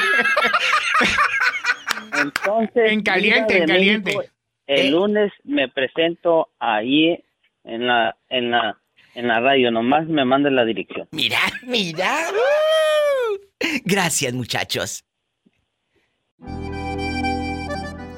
entonces 2.21 2.91
En 2.91 3.01
caliente, 3.01 3.57
en 3.57 3.67
caliente. 3.67 4.15
México, 4.15 4.33
el 4.67 4.85
¿Eh? 4.85 4.89
lunes 4.91 5.31
me 5.43 5.67
presento 5.69 6.49
ahí 6.59 7.19
en 7.63 7.87
la 7.87 8.15
en 8.29 8.51
la 8.51 8.77
en 9.15 9.27
la 9.27 9.39
radio, 9.39 9.71
nomás 9.71 10.05
me 10.07 10.23
mande 10.23 10.51
la 10.51 10.65
dirección. 10.65 11.07
mira, 11.11 11.39
mira. 11.63 12.13
¡Uh! 12.31 13.37
Gracias, 13.83 14.31
muchachos. 14.33 15.03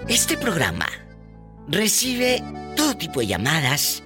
Este 0.09 0.35
programa 0.37 0.87
recibe 1.69 2.41
todo 2.75 2.95
tipo 2.97 3.19
de 3.21 3.27
llamadas 3.27 4.03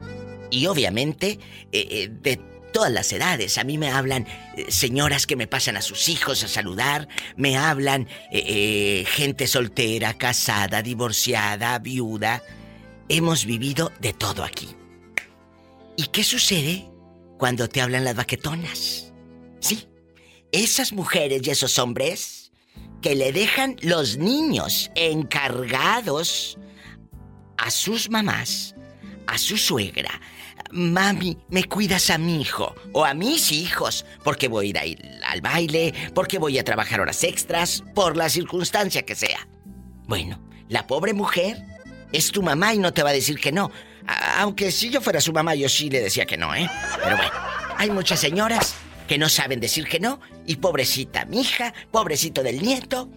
y 0.51 0.65
obviamente 0.67 1.39
eh, 1.71 1.87
eh, 1.89 2.09
de 2.11 2.39
todas 2.71 2.91
las 2.91 3.11
edades. 3.11 3.57
A 3.57 3.63
mí 3.63 3.77
me 3.77 3.89
hablan 3.89 4.27
eh, 4.55 4.65
señoras 4.69 5.27
que 5.27 5.35
me 5.35 5.47
pasan 5.47 5.77
a 5.77 5.81
sus 5.81 6.09
hijos 6.09 6.43
a 6.43 6.47
saludar, 6.47 7.07
me 7.35 7.57
hablan 7.57 8.07
eh, 8.31 8.43
eh, 8.45 9.05
gente 9.07 9.47
soltera, 9.47 10.17
casada, 10.17 10.81
divorciada, 10.81 11.77
viuda. 11.79 12.43
Hemos 13.09 13.45
vivido 13.45 13.91
de 13.99 14.13
todo 14.13 14.43
aquí. 14.43 14.69
¿Y 15.97 16.07
qué 16.07 16.23
sucede 16.23 16.89
cuando 17.37 17.67
te 17.67 17.81
hablan 17.81 18.05
las 18.05 18.15
baquetonas? 18.15 19.13
Sí, 19.59 19.87
esas 20.51 20.93
mujeres 20.93 21.41
y 21.45 21.49
esos 21.49 21.77
hombres 21.77 22.51
que 23.01 23.15
le 23.15 23.31
dejan 23.31 23.75
los 23.81 24.17
niños 24.17 24.91
encargados 24.95 26.57
a 27.57 27.69
sus 27.71 28.09
mamás, 28.09 28.75
a 29.27 29.37
su 29.37 29.57
suegra. 29.57 30.21
Mami, 30.71 31.37
¿me 31.49 31.65
cuidas 31.65 32.09
a 32.09 32.17
mi 32.17 32.41
hijo? 32.41 32.75
O 32.93 33.05
a 33.05 33.13
mis 33.13 33.51
hijos, 33.51 34.05
porque 34.23 34.47
voy 34.47 34.73
a 34.77 34.85
ir 34.85 35.01
al 35.25 35.41
baile, 35.41 35.93
porque 36.13 36.39
voy 36.39 36.57
a 36.57 36.63
trabajar 36.63 37.01
horas 37.01 37.23
extras, 37.23 37.83
por 37.93 38.15
la 38.15 38.29
circunstancia 38.29 39.03
que 39.03 39.15
sea. 39.15 39.47
Bueno, 40.07 40.41
la 40.69 40.87
pobre 40.87 41.13
mujer 41.13 41.57
es 42.11 42.31
tu 42.31 42.41
mamá 42.41 42.73
y 42.73 42.79
no 42.79 42.93
te 42.93 43.03
va 43.03 43.09
a 43.09 43.13
decir 43.13 43.39
que 43.39 43.51
no. 43.51 43.71
Aunque 44.37 44.71
si 44.71 44.89
yo 44.89 45.01
fuera 45.01 45.21
su 45.21 45.33
mamá, 45.33 45.55
yo 45.55 45.69
sí 45.69 45.89
le 45.89 46.01
decía 46.01 46.25
que 46.25 46.37
no, 46.37 46.53
¿eh? 46.55 46.69
Pero 47.03 47.17
bueno, 47.17 47.31
hay 47.77 47.89
muchas 47.89 48.19
señoras 48.19 48.75
que 49.07 49.17
no 49.17 49.29
saben 49.29 49.59
decir 49.59 49.87
que 49.87 49.99
no. 49.99 50.19
Y 50.45 50.57
pobrecita 50.57 51.25
mi 51.25 51.41
hija, 51.41 51.73
pobrecito 51.91 52.43
del 52.43 52.61
nieto. 52.61 53.09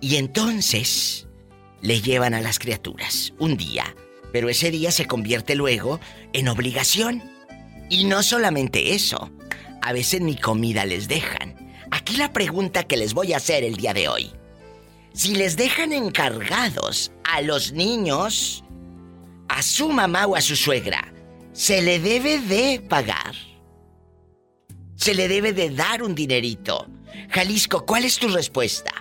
Y 0.00 0.16
entonces 0.16 1.26
le 1.80 2.00
llevan 2.00 2.34
a 2.34 2.40
las 2.40 2.58
criaturas 2.58 3.32
un 3.38 3.56
día. 3.56 3.94
Pero 4.32 4.48
ese 4.48 4.70
día 4.70 4.90
se 4.90 5.06
convierte 5.06 5.54
luego 5.54 6.00
en 6.32 6.48
obligación. 6.48 7.22
Y 7.88 8.04
no 8.04 8.22
solamente 8.22 8.94
eso. 8.94 9.30
A 9.82 9.92
veces 9.92 10.20
ni 10.20 10.36
comida 10.36 10.84
les 10.84 11.08
dejan. 11.08 11.54
Aquí 11.90 12.16
la 12.16 12.32
pregunta 12.32 12.84
que 12.84 12.96
les 12.96 13.14
voy 13.14 13.32
a 13.32 13.36
hacer 13.36 13.64
el 13.64 13.76
día 13.76 13.94
de 13.94 14.08
hoy. 14.08 14.32
Si 15.14 15.34
les 15.34 15.56
dejan 15.56 15.92
encargados 15.92 17.12
a 17.24 17.40
los 17.40 17.72
niños, 17.72 18.64
a 19.48 19.62
su 19.62 19.88
mamá 19.88 20.26
o 20.26 20.36
a 20.36 20.40
su 20.40 20.56
suegra, 20.56 21.12
se 21.52 21.80
le 21.80 21.98
debe 21.98 22.38
de 22.38 22.80
pagar. 22.80 23.34
Se 24.96 25.14
le 25.14 25.28
debe 25.28 25.52
de 25.52 25.70
dar 25.70 26.02
un 26.02 26.14
dinerito. 26.14 26.86
Jalisco, 27.30 27.86
¿cuál 27.86 28.04
es 28.04 28.18
tu 28.18 28.28
respuesta? 28.28 28.92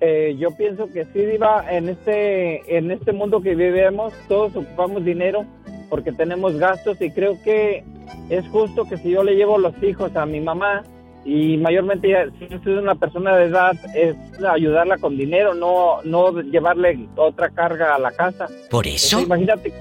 Eh, 0.00 0.36
yo 0.38 0.50
pienso 0.56 0.92
que 0.92 1.04
sí, 1.06 1.24
Diva, 1.24 1.64
en 1.70 1.88
este, 1.88 2.76
en 2.76 2.90
este 2.90 3.12
mundo 3.12 3.40
que 3.40 3.54
vivimos, 3.54 4.12
todos 4.28 4.54
ocupamos 4.54 5.04
dinero 5.04 5.46
porque 5.88 6.12
tenemos 6.12 6.56
gastos 6.56 7.00
y 7.00 7.10
creo 7.10 7.40
que 7.42 7.82
es 8.28 8.46
justo 8.48 8.84
que 8.84 8.96
si 8.98 9.10
yo 9.10 9.22
le 9.22 9.36
llevo 9.36 9.58
los 9.58 9.80
hijos 9.82 10.14
a 10.16 10.26
mi 10.26 10.40
mamá 10.40 10.82
y 11.24 11.56
mayormente 11.56 12.08
si 12.38 12.44
es 12.44 12.66
una 12.66 12.94
persona 12.94 13.36
de 13.36 13.46
edad, 13.46 13.74
es 13.94 14.16
ayudarla 14.44 14.96
con 14.98 15.16
dinero, 15.16 15.54
no, 15.54 16.02
no 16.04 16.40
llevarle 16.40 17.08
otra 17.16 17.50
carga 17.50 17.94
a 17.94 17.98
la 17.98 18.12
casa. 18.12 18.46
Por 18.70 18.86
eso. 18.86 19.18
Entonces, 19.18 19.26
imagínate, 19.26 19.72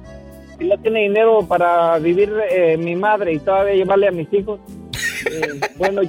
si 0.58 0.66
no 0.66 0.78
tiene 0.80 1.02
dinero 1.02 1.46
para 1.48 2.00
vivir 2.00 2.34
eh, 2.50 2.78
mi 2.78 2.96
madre 2.96 3.34
y 3.34 3.40
todavía 3.40 3.76
llevarle 3.76 4.08
a 4.08 4.12
mis 4.12 4.32
hijos, 4.34 4.60
eh, 5.32 5.60
bueno, 5.78 6.02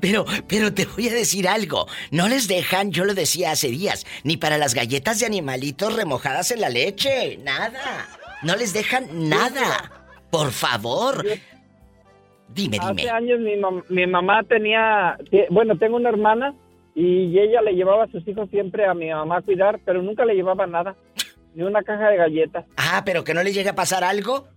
Pero, 0.00 0.24
pero 0.48 0.72
te 0.72 0.84
voy 0.86 1.08
a 1.08 1.12
decir 1.14 1.48
algo. 1.48 1.86
No 2.10 2.28
les 2.28 2.48
dejan, 2.48 2.90
yo 2.92 3.04
lo 3.04 3.14
decía 3.14 3.50
hace 3.52 3.68
días, 3.68 4.06
ni 4.24 4.36
para 4.36 4.58
las 4.58 4.74
galletas 4.74 5.20
de 5.20 5.26
animalitos 5.26 5.94
remojadas 5.96 6.50
en 6.50 6.60
la 6.60 6.68
leche. 6.68 7.38
Nada. 7.42 8.08
No 8.42 8.56
les 8.56 8.72
dejan 8.72 9.28
nada. 9.28 9.92
Por 10.30 10.50
favor. 10.52 11.24
Dime, 12.48 12.78
dime. 12.80 13.02
Hace 13.02 13.10
años 13.10 13.38
mi, 13.40 13.52
mam- 13.56 13.84
mi 13.88 14.06
mamá 14.06 14.42
tenía, 14.44 15.16
bueno, 15.50 15.78
tengo 15.78 15.96
una 15.96 16.08
hermana 16.08 16.54
y 16.94 17.38
ella 17.38 17.62
le 17.62 17.72
llevaba 17.74 18.04
a 18.04 18.08
sus 18.08 18.26
hijos 18.26 18.48
siempre 18.50 18.86
a 18.86 18.94
mi 18.94 19.08
mamá 19.10 19.38
a 19.38 19.42
cuidar, 19.42 19.78
pero 19.84 20.02
nunca 20.02 20.24
le 20.24 20.34
llevaba 20.34 20.66
nada, 20.66 20.96
ni 21.54 21.62
una 21.62 21.82
caja 21.82 22.08
de 22.08 22.16
galletas. 22.16 22.64
Ah, 22.76 23.02
pero 23.04 23.22
que 23.22 23.34
no 23.34 23.42
les 23.44 23.54
llega 23.54 23.70
a 23.70 23.74
pasar 23.76 24.02
algo. 24.02 24.48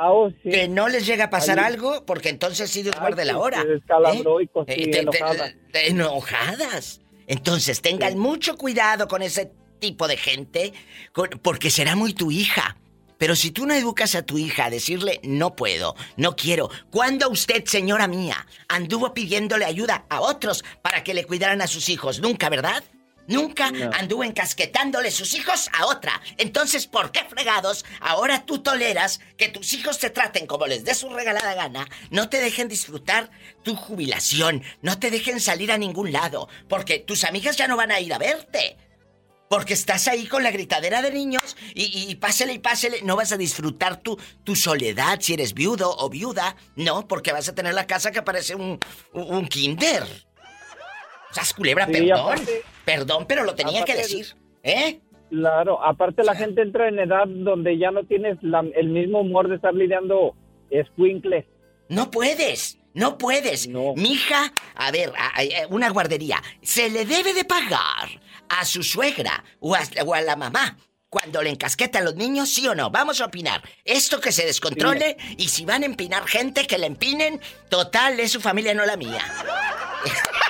Ah, 0.00 0.12
oh, 0.12 0.30
sí. 0.42 0.50
Que 0.50 0.68
no 0.68 0.88
les 0.88 1.04
llega 1.06 1.24
a 1.24 1.30
pasar 1.30 1.58
algo, 1.58 2.04
porque 2.06 2.28
entonces 2.28 2.70
sí 2.70 2.82
Dios 2.82 2.94
Ay, 2.96 3.00
guarde 3.00 3.24
la 3.24 3.38
hora. 3.38 3.62
se 3.62 3.68
descalabró 3.68 4.40
¿Eh? 4.40 4.44
y 4.44 4.46
cosí, 4.46 4.72
Eh, 4.72 4.84
te- 4.84 4.90
te- 4.90 4.98
enojada. 5.00 5.54
te- 5.72 5.88
enojadas. 5.90 7.00
Entonces 7.26 7.82
tengan 7.82 8.16
mucho 8.18 8.56
cuidado 8.56 9.08
con 9.08 9.22
ese 9.22 9.50
tipo 9.80 10.08
de 10.08 10.16
gente, 10.16 10.72
porque 11.42 11.70
será 11.70 11.94
muy 11.96 12.14
tu 12.14 12.30
hija. 12.30 12.76
Pero 13.18 13.34
si 13.34 13.50
tú 13.50 13.66
no 13.66 13.74
educas 13.74 14.14
a 14.14 14.22
tu 14.22 14.38
hija 14.38 14.66
a 14.66 14.70
decirle 14.70 15.20
no 15.24 15.56
puedo, 15.56 15.96
no 16.16 16.36
quiero, 16.36 16.70
¿cuándo 16.90 17.28
usted, 17.28 17.64
señora 17.64 18.06
mía, 18.06 18.46
anduvo 18.68 19.12
pidiéndole 19.12 19.64
ayuda 19.64 20.04
a 20.08 20.20
otros 20.20 20.64
para 20.82 21.02
que 21.02 21.14
le 21.14 21.24
cuidaran 21.24 21.60
a 21.60 21.66
sus 21.66 21.88
hijos? 21.88 22.20
Nunca, 22.20 22.48
¿verdad? 22.48 22.84
Nunca 23.28 23.70
No. 23.70 23.90
anduvo 23.94 24.24
encasquetándole 24.24 25.10
sus 25.12 25.34
hijos 25.34 25.68
a 25.72 25.86
otra. 25.86 26.20
Entonces, 26.38 26.86
¿por 26.86 27.12
qué 27.12 27.24
fregados 27.24 27.84
ahora 28.00 28.44
tú 28.44 28.58
toleras 28.58 29.20
que 29.36 29.48
tus 29.48 29.72
hijos 29.74 29.98
te 29.98 30.10
traten 30.10 30.46
como 30.46 30.66
les 30.66 30.84
dé 30.84 30.94
su 30.94 31.08
regalada 31.10 31.54
gana? 31.54 31.88
No 32.10 32.28
te 32.28 32.40
dejen 32.40 32.66
disfrutar 32.68 33.30
tu 33.62 33.76
jubilación, 33.76 34.64
no 34.82 34.98
te 34.98 35.10
dejen 35.10 35.40
salir 35.40 35.70
a 35.70 35.78
ningún 35.78 36.10
lado, 36.10 36.48
porque 36.68 36.98
tus 36.98 37.22
amigas 37.24 37.56
ya 37.56 37.68
no 37.68 37.76
van 37.76 37.92
a 37.92 38.00
ir 38.00 38.12
a 38.12 38.18
verte. 38.18 38.76
Porque 39.50 39.72
estás 39.72 40.08
ahí 40.08 40.26
con 40.26 40.42
la 40.42 40.50
gritadera 40.50 41.00
de 41.00 41.10
niños 41.10 41.56
y, 41.74 41.84
y, 41.84 42.10
y 42.10 42.14
pásele 42.16 42.52
y 42.52 42.58
pásele. 42.58 43.00
No 43.00 43.16
vas 43.16 43.32
a 43.32 43.38
disfrutar 43.38 43.96
tu, 44.02 44.20
tu 44.44 44.54
soledad 44.54 45.20
si 45.22 45.32
eres 45.32 45.54
viudo 45.54 45.90
o 45.96 46.10
viuda. 46.10 46.54
No, 46.76 47.08
porque 47.08 47.32
vas 47.32 47.48
a 47.48 47.54
tener 47.54 47.72
la 47.72 47.86
casa 47.86 48.10
que 48.12 48.20
parece 48.20 48.54
un, 48.54 48.78
un, 49.14 49.34
un 49.36 49.48
kinder. 49.48 50.27
¿Sas 51.32 51.52
culebra? 51.52 51.86
Sí, 51.86 51.92
perdón. 51.92 52.18
aparte- 52.20 52.62
perdón, 52.84 53.26
pero 53.28 53.44
lo 53.44 53.54
tenía 53.54 53.84
que 53.84 53.94
decir. 53.96 54.26
¿Eh? 54.62 55.00
Claro, 55.30 55.84
aparte 55.84 56.24
la 56.24 56.34
gente 56.34 56.62
entra 56.62 56.88
en 56.88 56.98
edad 56.98 57.26
donde 57.26 57.76
ya 57.78 57.90
no 57.90 58.04
tienes 58.04 58.38
la- 58.42 58.64
el 58.74 58.88
mismo 58.88 59.20
humor 59.20 59.48
de 59.48 59.56
estar 59.56 59.74
lidiando 59.74 60.34
escuincles. 60.70 61.44
No 61.88 62.10
puedes. 62.10 62.78
No 62.94 63.18
puedes. 63.18 63.68
No. 63.68 63.94
Mija, 63.94 64.52
a 64.74 64.90
ver, 64.90 65.12
a- 65.18 65.38
a- 65.40 65.66
una 65.68 65.90
guardería. 65.90 66.42
Se 66.62 66.88
le 66.90 67.04
debe 67.04 67.34
de 67.34 67.44
pagar 67.44 68.08
a 68.48 68.64
su 68.64 68.82
suegra 68.82 69.44
o 69.60 69.74
a, 69.74 69.80
o 70.06 70.14
a 70.14 70.20
la 70.22 70.34
mamá 70.36 70.76
cuando 71.10 71.42
le 71.42 71.50
encasquetan 71.50 72.04
los 72.04 72.16
niños, 72.16 72.48
sí 72.48 72.66
o 72.66 72.74
no. 72.74 72.90
Vamos 72.90 73.20
a 73.20 73.26
opinar. 73.26 73.62
Esto 73.84 74.20
que 74.20 74.32
se 74.32 74.44
descontrole 74.46 75.16
y 75.36 75.48
si 75.48 75.64
van 75.64 75.82
a 75.82 75.86
empinar 75.86 76.26
gente, 76.26 76.66
que 76.66 76.78
la 76.78 76.86
empinen. 76.86 77.40
Total, 77.68 78.18
es 78.18 78.32
su 78.32 78.40
familia, 78.40 78.74
no 78.74 78.84
la 78.86 78.96
mía. 78.96 79.20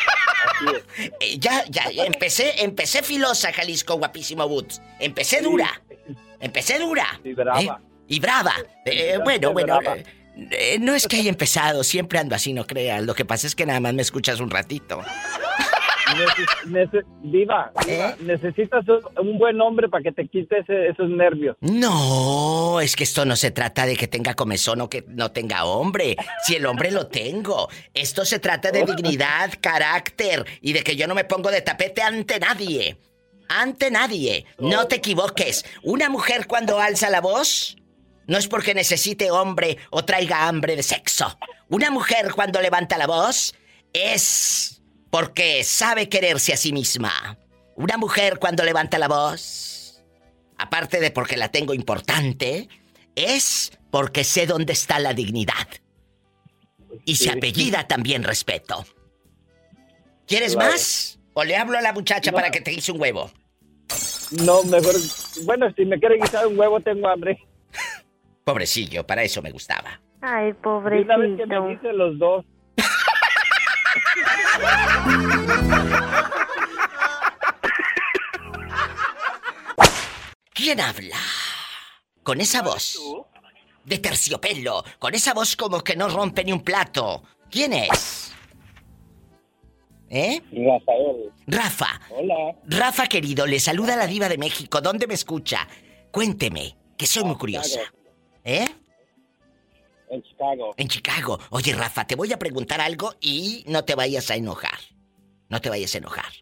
Eh, 1.20 1.38
ya, 1.38 1.64
ya, 1.68 1.90
ya 1.90 2.04
empecé, 2.04 2.62
empecé 2.62 3.02
filosa, 3.02 3.52
Jalisco, 3.52 3.96
guapísimo 3.96 4.48
Boots. 4.48 4.80
Empecé 4.98 5.40
dura. 5.40 5.82
Empecé 6.40 6.78
dura. 6.78 7.20
Y 7.24 7.34
brava. 7.34 7.60
¿Eh? 7.60 7.68
Y 8.08 8.20
brava. 8.20 8.54
Eh, 8.84 9.18
bueno, 9.22 9.52
bueno. 9.52 9.78
no 10.80 10.94
es 10.94 11.06
que 11.06 11.16
haya 11.16 11.28
empezado, 11.28 11.84
siempre 11.84 12.18
ando 12.18 12.34
así, 12.34 12.52
no 12.52 12.66
creas. 12.66 13.02
Lo 13.02 13.14
que 13.14 13.24
pasa 13.24 13.46
es 13.46 13.54
que 13.54 13.66
nada 13.66 13.80
más 13.80 13.94
me 13.94 14.02
escuchas 14.02 14.40
un 14.40 14.50
ratito. 14.50 15.02
Neces- 16.16 16.64
nece- 16.66 17.04
diva, 17.22 17.72
diva, 17.86 18.10
¿Eh? 18.10 18.16
necesitas 18.20 18.84
un, 18.88 19.28
un 19.28 19.38
buen 19.38 19.60
hombre 19.60 19.88
para 19.88 20.02
que 20.02 20.12
te 20.12 20.26
quite 20.28 20.58
ese- 20.60 20.88
esos 20.88 21.08
nervios. 21.10 21.56
No, 21.60 22.80
es 22.80 22.96
que 22.96 23.04
esto 23.04 23.24
no 23.24 23.36
se 23.36 23.50
trata 23.50 23.86
de 23.86 23.96
que 23.96 24.08
tenga 24.08 24.34
comezón 24.34 24.80
o 24.80 24.88
que 24.90 25.04
no 25.08 25.30
tenga 25.32 25.64
hombre. 25.64 26.16
Si 26.44 26.54
el 26.54 26.66
hombre 26.66 26.90
lo 26.90 27.06
tengo. 27.08 27.68
Esto 27.94 28.24
se 28.24 28.38
trata 28.38 28.70
de 28.70 28.84
dignidad, 28.84 29.52
carácter 29.60 30.44
y 30.60 30.72
de 30.72 30.82
que 30.82 30.96
yo 30.96 31.06
no 31.06 31.14
me 31.14 31.24
pongo 31.24 31.50
de 31.50 31.60
tapete 31.62 32.02
ante 32.02 32.38
nadie. 32.40 32.96
Ante 33.48 33.90
nadie. 33.90 34.44
No 34.58 34.86
te 34.86 34.96
equivoques. 34.96 35.64
Una 35.82 36.08
mujer 36.08 36.46
cuando 36.46 36.78
alza 36.80 37.10
la 37.10 37.20
voz 37.20 37.76
no 38.26 38.36
es 38.36 38.46
porque 38.46 38.74
necesite 38.74 39.30
hombre 39.30 39.78
o 39.90 40.04
traiga 40.04 40.46
hambre 40.48 40.76
de 40.76 40.82
sexo. 40.82 41.38
Una 41.70 41.90
mujer 41.90 42.32
cuando 42.34 42.60
levanta 42.60 42.98
la 42.98 43.06
voz 43.06 43.54
es 43.94 44.77
porque 45.10 45.64
sabe 45.64 46.08
quererse 46.08 46.52
a 46.52 46.56
sí 46.56 46.72
misma. 46.72 47.38
Una 47.76 47.96
mujer 47.96 48.38
cuando 48.38 48.64
levanta 48.64 48.98
la 48.98 49.08
voz 49.08 50.02
aparte 50.58 50.98
de 51.00 51.10
porque 51.12 51.36
la 51.36 51.50
tengo 51.50 51.72
importante, 51.72 52.68
es 53.14 53.70
porque 53.90 54.24
sé 54.24 54.46
dónde 54.46 54.72
está 54.72 54.98
la 54.98 55.14
dignidad. 55.14 55.68
Y 57.04 57.14
se 57.16 57.30
apellida 57.30 57.86
también 57.86 58.24
respeto. 58.24 58.84
¿Quieres 60.26 60.54
Claro. 60.54 60.72
más? 60.72 61.18
¿O 61.34 61.44
le 61.44 61.56
hablo 61.56 61.78
a 61.78 61.80
la 61.80 61.92
muchacha 61.92 62.32
No. 62.32 62.36
para 62.36 62.50
que 62.50 62.60
te 62.60 62.72
hice 62.72 62.90
un 62.90 63.00
huevo? 63.00 63.30
No, 64.44 64.62
mejor. 64.64 64.94
Bueno, 65.44 65.72
si 65.76 65.84
me 65.84 65.98
quiere 65.98 66.16
guisar 66.16 66.46
un 66.46 66.58
huevo, 66.58 66.80
tengo 66.80 67.08
hambre. 67.08 67.38
Pobrecillo, 68.44 69.06
para 69.06 69.22
eso 69.22 69.40
me 69.40 69.52
gustaba. 69.52 70.00
Ay, 70.20 70.52
una 70.64 71.16
vez 71.18 71.36
que 71.38 71.46
me 71.46 71.56
pobrecito. 71.56 71.92
los 71.92 72.18
dos. 72.18 72.44
¿Quién 80.52 80.80
habla? 80.80 81.16
Con 82.22 82.40
esa 82.40 82.62
voz. 82.62 82.98
De 83.84 83.98
terciopelo. 83.98 84.84
Con 84.98 85.14
esa 85.14 85.32
voz 85.32 85.56
como 85.56 85.82
que 85.82 85.96
no 85.96 86.08
rompe 86.08 86.44
ni 86.44 86.52
un 86.52 86.62
plato. 86.62 87.22
¿Quién 87.50 87.72
es? 87.72 88.32
¿Eh? 90.10 90.42
Rafael. 90.52 91.32
Rafa. 91.46 92.00
Hola. 92.10 92.56
Rafa 92.64 93.06
querido, 93.06 93.46
le 93.46 93.60
saluda 93.60 93.96
la 93.96 94.06
diva 94.06 94.28
de 94.28 94.38
México. 94.38 94.80
¿Dónde 94.80 95.06
me 95.06 95.14
escucha? 95.14 95.68
Cuénteme, 96.10 96.76
que 96.96 97.06
soy 97.06 97.24
muy 97.24 97.36
curiosa. 97.36 97.80
¿Eh? 98.44 98.66
En 100.10 100.22
Chicago. 100.22 100.74
En 100.76 100.88
Chicago. 100.88 101.38
Oye, 101.50 101.74
Rafa, 101.74 102.06
te 102.06 102.14
voy 102.14 102.32
a 102.32 102.38
preguntar 102.38 102.80
algo 102.80 103.14
y 103.20 103.64
no 103.66 103.84
te 103.84 103.94
vayas 103.94 104.30
a 104.30 104.36
enojar. 104.36 104.78
No 105.48 105.60
te 105.60 105.70
vayas 105.70 105.94
a 105.94 105.98
enojar. 105.98 106.32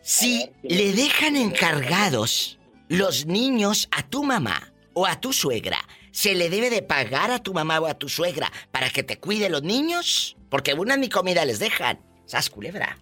Si 0.00 0.50
le 0.62 0.92
dejan 0.92 1.36
encargados 1.36 2.58
los 2.88 3.26
niños 3.26 3.88
a 3.90 4.08
tu 4.08 4.22
mamá 4.22 4.72
o 4.94 5.06
a 5.06 5.20
tu 5.20 5.32
suegra, 5.32 5.78
¿se 6.12 6.34
le 6.34 6.48
debe 6.48 6.70
de 6.70 6.82
pagar 6.82 7.30
a 7.30 7.42
tu 7.42 7.52
mamá 7.52 7.80
o 7.80 7.86
a 7.86 7.94
tu 7.94 8.08
suegra 8.08 8.52
para 8.70 8.90
que 8.90 9.02
te 9.02 9.18
cuide 9.18 9.48
los 9.48 9.62
niños? 9.62 10.36
Porque 10.48 10.74
una 10.74 10.96
ni 10.96 11.08
comida 11.08 11.44
les 11.44 11.58
dejan. 11.58 12.00
¿Sas 12.26 12.50
culebra? 12.50 12.98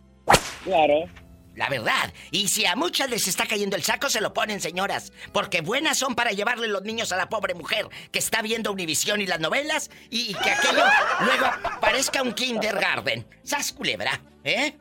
Claro. 0.64 1.04
La 1.54 1.68
verdad. 1.68 2.12
Y 2.30 2.49
si 2.49 2.66
a 2.66 2.75
muchas 2.75 3.08
les 3.08 3.28
está 3.28 3.46
cayendo 3.46 3.76
el 3.76 3.82
saco, 3.82 4.11
se 4.11 4.20
lo 4.20 4.34
ponen, 4.34 4.61
señoras. 4.61 5.12
Porque 5.32 5.61
buenas 5.61 5.99
son 5.99 6.14
para 6.14 6.32
llevarle 6.32 6.68
los 6.68 6.82
niños 6.82 7.12
a 7.12 7.16
la 7.16 7.28
pobre 7.28 7.54
mujer 7.54 7.88
que 8.11 8.18
está 8.18 8.42
viendo 8.42 8.73
Univisión 8.73 9.20
y 9.20 9.26
las 9.26 9.40
novelas 9.40 9.90
y, 10.11 10.34
que 10.34 10.50
aquello 10.50 10.84
luego 11.20 11.46
parezca 11.80 12.23
un 12.23 12.32
kindergarten. 12.32 13.26
¡Sas 13.44 13.73
culebra! 13.73 14.20
¿Eh? 14.42 14.76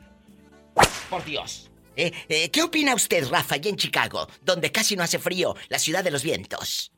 Por 1.08 1.24
Dios. 1.24 1.70
Eh, 1.96 2.12
eh, 2.28 2.50
¿Qué 2.50 2.62
opina 2.62 2.94
usted, 2.94 3.28
Rafa, 3.28 3.54
allá 3.54 3.70
en 3.70 3.76
Chicago, 3.76 4.28
donde 4.42 4.72
casi 4.72 4.96
no 4.96 5.04
hace 5.04 5.18
frío, 5.18 5.54
la 5.68 5.78
ciudad 5.78 6.02
de 6.02 6.10
los 6.10 6.24
vientos? 6.24 6.93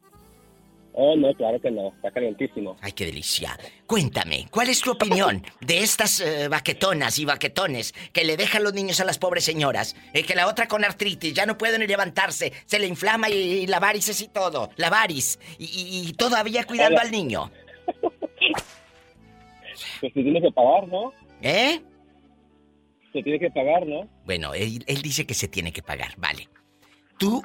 Oh, 0.99 1.15
no, 1.15 1.33
claro 1.35 1.61
que 1.61 1.71
no, 1.71 1.89
está 1.95 2.11
calientísimo. 2.11 2.75
Ay, 2.81 2.93
qué 2.93 3.05
delicia. 3.05 3.59
Cuéntame, 3.87 4.47
¿cuál 4.51 4.71
es 4.71 4.81
tu 4.81 4.93
opinión 4.93 5.45
de 5.61 5.81
estas 5.81 6.21
eh, 6.21 6.49
baquetonas 6.49 7.19
y 7.19 7.27
baquetones 7.27 7.93
que 8.15 8.25
le 8.25 8.39
dejan 8.39 8.63
los 8.65 8.73
niños 8.73 8.99
a 9.01 9.05
las 9.05 9.19
pobres 9.19 9.45
señoras? 9.45 9.95
Eh, 10.15 10.23
que 10.25 10.35
la 10.35 10.49
otra 10.49 10.67
con 10.69 10.85
artritis 10.87 11.35
ya 11.35 11.45
no 11.45 11.59
puede 11.59 11.79
ni 11.79 11.87
levantarse, 11.87 12.51
se 12.65 12.79
le 12.79 12.87
inflama 12.87 13.29
y, 13.29 13.35
y 13.35 13.67
la 13.67 13.79
varices 13.79 14.23
y 14.23 14.29
todo, 14.29 14.71
la 14.77 14.89
varis, 14.89 15.39
y, 15.59 15.65
y- 15.67 16.09
y 16.09 16.13
todavía 16.15 16.65
cuidando 16.65 16.95
Hola. 16.97 17.03
al 17.03 17.11
niño. 17.11 17.51
Pues 20.01 20.13
se 20.15 20.23
tiene 20.23 20.41
que 20.41 20.51
pagar, 20.53 20.89
¿no? 20.89 21.13
¿Eh? 21.43 21.81
Se 23.13 23.23
tiene 23.23 23.39
que 23.39 23.51
pagar, 23.51 23.87
¿no? 23.87 24.09
Bueno, 24.25 24.55
él, 24.55 24.83
él 24.87 25.03
dice 25.03 25.27
que 25.27 25.35
se 25.35 25.49
tiene 25.49 25.73
que 25.73 25.83
pagar, 25.83 26.15
vale. 26.17 26.49
Tú, 27.19 27.43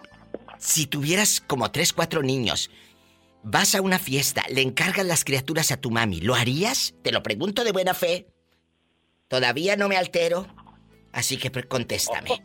si 0.57 0.85
tuvieras 0.87 1.41
como 1.41 1.71
tres, 1.71 1.93
cuatro 1.93 2.21
niños, 2.23 2.69
vas 3.43 3.75
a 3.75 3.81
una 3.81 3.99
fiesta, 3.99 4.43
le 4.49 4.61
encargas 4.61 5.05
las 5.05 5.23
criaturas 5.23 5.71
a 5.71 5.77
tu 5.77 5.91
mami, 5.91 6.21
¿lo 6.21 6.35
harías? 6.35 6.93
Te 7.01 7.11
lo 7.11 7.23
pregunto 7.23 7.63
de 7.63 7.71
buena 7.71 7.93
fe. 7.93 8.27
Todavía 9.27 9.75
no 9.75 9.87
me 9.87 9.97
altero, 9.97 10.47
así 11.11 11.37
que 11.37 11.51
contéstame. 11.67 12.29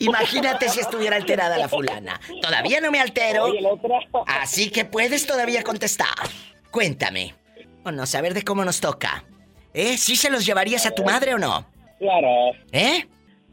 Imagínate 0.00 0.68
si 0.68 0.80
estuviera 0.80 1.16
alterada 1.16 1.58
la 1.58 1.68
fulana. 1.68 2.20
Todavía 2.42 2.80
no 2.80 2.90
me 2.90 3.00
altero. 3.00 3.52
Así 4.26 4.70
que 4.70 4.84
puedes 4.84 5.26
todavía 5.26 5.62
contestar. 5.62 6.08
Cuéntame. 6.70 7.34
Bueno, 7.84 8.06
saber 8.06 8.34
de 8.34 8.42
cómo 8.42 8.64
nos 8.64 8.80
toca. 8.80 9.24
¿Eh? 9.72 9.96
¿Sí 9.98 10.16
se 10.16 10.30
los 10.30 10.44
llevarías 10.44 10.86
a 10.86 10.90
tu 10.90 11.04
madre 11.04 11.34
o 11.34 11.38
no? 11.38 11.66
Claro, 11.98 12.52
¿Eh? 12.72 13.06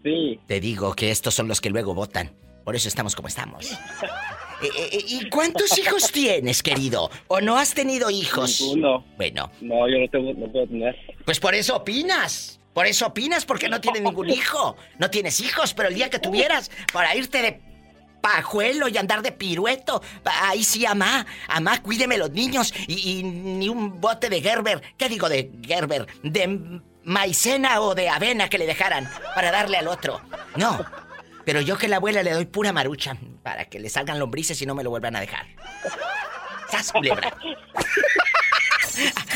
sí. 0.03 0.39
Te 0.47 0.59
digo 0.59 0.95
que 0.95 1.11
estos 1.11 1.33
son 1.33 1.47
los 1.47 1.61
que 1.61 1.69
luego 1.69 1.93
votan. 1.93 2.33
Por 2.63 2.75
eso 2.75 2.87
estamos 2.87 3.15
como 3.15 3.27
estamos. 3.27 3.77
Eh, 4.63 4.69
eh, 4.75 4.89
eh, 4.93 5.05
¿Y 5.07 5.29
cuántos 5.29 5.77
hijos 5.77 6.11
tienes, 6.11 6.63
querido? 6.63 7.09
¿O 7.27 7.41
no 7.41 7.57
has 7.57 7.73
tenido 7.73 8.09
hijos? 8.09 8.61
Ninguno. 8.61 9.05
Bueno, 9.17 9.51
No, 9.61 9.87
yo 9.89 9.99
no, 9.99 10.07
tengo, 10.09 10.33
no 10.33 10.51
puedo 10.51 10.67
tener. 10.67 10.95
pues 11.25 11.39
por 11.39 11.53
eso 11.55 11.75
opinas. 11.75 12.59
Por 12.73 12.87
eso 12.87 13.05
opinas, 13.05 13.45
porque 13.45 13.69
no 13.69 13.79
tienes 13.81 14.01
ningún 14.01 14.29
hijo. 14.31 14.75
No 14.97 15.09
tienes 15.09 15.39
hijos, 15.41 15.73
pero 15.73 15.89
el 15.89 15.95
día 15.95 16.09
que 16.09 16.19
tuvieras, 16.19 16.71
para 16.91 17.15
irte 17.15 17.41
de 17.41 17.61
pajuelo 18.21 18.87
y 18.87 18.97
andar 18.97 19.21
de 19.21 19.33
pirueto, 19.33 20.01
ahí 20.23 20.63
sí, 20.63 20.85
amá, 20.85 21.25
amá, 21.49 21.83
cuídeme 21.83 22.17
los 22.17 22.31
niños 22.31 22.73
y, 22.87 23.19
y 23.19 23.23
ni 23.23 23.67
un 23.67 23.99
bote 23.99 24.29
de 24.29 24.41
Gerber, 24.41 24.81
¿qué 24.97 25.09
digo 25.09 25.27
de 25.27 25.51
Gerber? 25.61 26.07
De 26.23 26.79
maicena 27.03 27.81
o 27.81 27.93
de 27.95 28.07
avena 28.07 28.47
que 28.49 28.57
le 28.57 28.65
dejaran 28.65 29.09
para 29.35 29.51
darle 29.51 29.77
al 29.77 29.89
otro. 29.89 30.21
No, 30.55 30.79
pero 31.45 31.61
yo 31.61 31.77
que 31.77 31.87
la 31.87 31.97
abuela 31.97 32.23
le 32.23 32.31
doy 32.31 32.45
pura 32.45 32.71
marucha 32.73 33.17
para 33.43 33.65
que 33.65 33.79
le 33.79 33.89
salgan 33.89 34.19
lombrices 34.19 34.61
y 34.61 34.65
no 34.65 34.75
me 34.75 34.83
lo 34.83 34.89
vuelvan 34.89 35.15
a 35.15 35.19
dejar. 35.21 35.45
¡Sas, 36.71 36.91
culebra! 36.91 37.35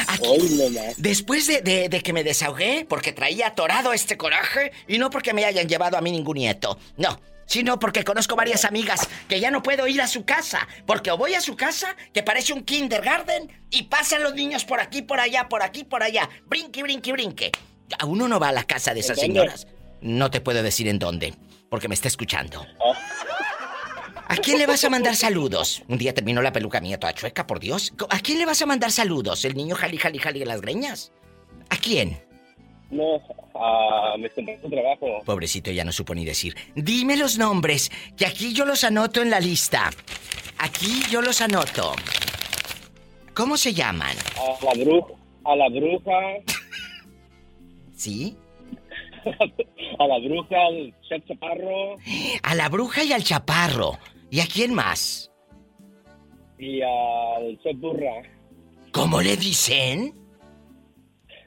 Aquí-. 0.08 0.94
Después 0.98 1.48
de, 1.48 1.62
de- 1.62 1.90
de 1.90 2.02
que 2.02 2.14
me 2.14 2.24
desahogué, 2.24 2.86
porque 2.88 3.12
traía 3.14 3.48
atorado 3.48 3.94
este 3.94 4.18
coraje, 4.18 4.72
y 4.88 4.98
no 4.98 5.10
porque 5.10 5.34
me 5.34 5.46
hayan 5.46 5.68
llevado 5.68 5.98
a 5.98 6.02
mí 6.02 6.12
ningún 6.12 6.38
nieto, 6.38 6.78
no, 6.98 7.20
sino 7.46 7.80
porque 7.80 8.04
conozco 8.04 8.36
varias 8.36 8.66
amigas 8.66 9.08
que 9.28 9.40
ya 9.40 9.52
no 9.52 9.64
puedo 9.64 9.88
ir 9.88 10.02
a 10.02 10.08
su 10.08 10.26
casa, 10.26 10.68
porque 10.86 11.12
o 11.12 11.18
voy 11.18 11.34
a 11.34 11.42
su 11.42 11.56
casa, 11.56 11.96
que 12.14 12.24
parece 12.24 12.54
un 12.54 12.64
kindergarten, 12.64 13.52
y 13.70 13.84
pasan 13.84 14.24
los 14.24 14.34
niños 14.36 14.66
por 14.66 14.80
aquí, 14.80 15.02
por 15.02 15.20
allá, 15.20 15.50
por 15.50 15.64
aquí, 15.64 15.84
por 15.84 16.04
allá, 16.04 16.30
brinque, 16.46 16.84
brinque, 16.84 17.12
brinque. 17.12 17.52
A 18.00 18.06
uno 18.06 18.28
no 18.28 18.40
va 18.40 18.50
a 18.50 18.54
la 18.54 18.64
casa 18.66 18.94
de 18.94 19.00
esas 19.00 19.20
señoras. 19.20 19.68
No 20.02 20.30
te 20.30 20.42
puedo 20.42 20.62
decir 20.62 20.88
en 20.88 21.00
dónde, 21.00 21.34
porque 21.70 21.88
me 21.88 21.96
está 21.96 22.08
escuchando. 22.08 22.66
Oh, 22.80 22.94
¿A 24.30 24.36
quién 24.38 24.58
le 24.58 24.66
vas 24.66 24.84
a 24.84 24.90
mandar 24.90 25.16
saludos? 25.16 25.84
Un 25.88 25.98
día 25.98 26.14
terminó 26.14 26.42
la 26.42 26.52
peluca 26.52 26.82
mía 26.82 27.00
toda 27.00 27.14
chueca, 27.14 27.48
por 27.48 27.60
Dios. 27.60 27.94
¿A 28.10 28.20
quién 28.20 28.40
le 28.40 28.46
vas 28.46 28.62
a 28.62 28.66
mandar 28.66 28.92
saludos? 28.92 29.46
¿El 29.46 29.56
niño 29.56 29.76
jali, 29.76 29.98
jali, 29.98 30.20
jali 30.20 30.40
de 30.40 30.46
las 30.46 30.62
greñas? 30.62 31.14
¿A 31.70 31.78
quién? 31.78 32.28
no, 32.90 33.22
a 33.56 34.16
mis 34.18 34.32
compañeros 34.32 34.70
de 34.70 34.78
trabajo. 34.78 35.24
Pobrecito, 35.26 35.72
ya 35.72 35.84
no 35.84 35.92
supo 35.92 36.16
ni 36.16 36.26
decir. 36.26 36.56
Dime 36.76 37.18
los 37.18 37.38
nombres, 37.38 37.92
que 38.16 38.26
aquí 38.26 38.54
yo 38.54 38.66
los 38.66 38.84
anoto 38.84 39.22
en 39.22 39.30
la 39.30 39.40
lista. 39.40 39.90
Aquí 40.58 41.02
yo 41.10 41.22
los 41.22 41.42
anoto. 41.42 41.94
¿Cómo 43.34 43.58
se 43.58 43.74
llaman? 43.74 44.16
A 44.36 44.66
la 44.66 44.84
bruja. 44.84 45.14
A 45.46 45.56
la 45.56 45.70
bruja. 45.70 46.12
¿Sí? 47.96 48.38
A 50.00 50.08
la 50.08 50.20
bruja, 50.20 50.66
al 50.68 50.94
chef 51.08 51.26
chaparro 51.28 51.96
A 52.44 52.56
la 52.56 52.70
bruja 52.70 53.04
y 53.04 53.14
al 53.14 53.24
chaparro. 53.24 53.98
¿Y 54.30 54.40
a 54.40 54.48
quién 54.48 54.74
más? 54.74 55.32
y 56.60 56.82
al 56.82 57.60
chef 57.62 57.78
burra. 57.78 58.24
¿Cómo 58.92 59.22
le 59.22 59.38
dicen? 59.38 60.14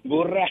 Burra. 0.04 0.46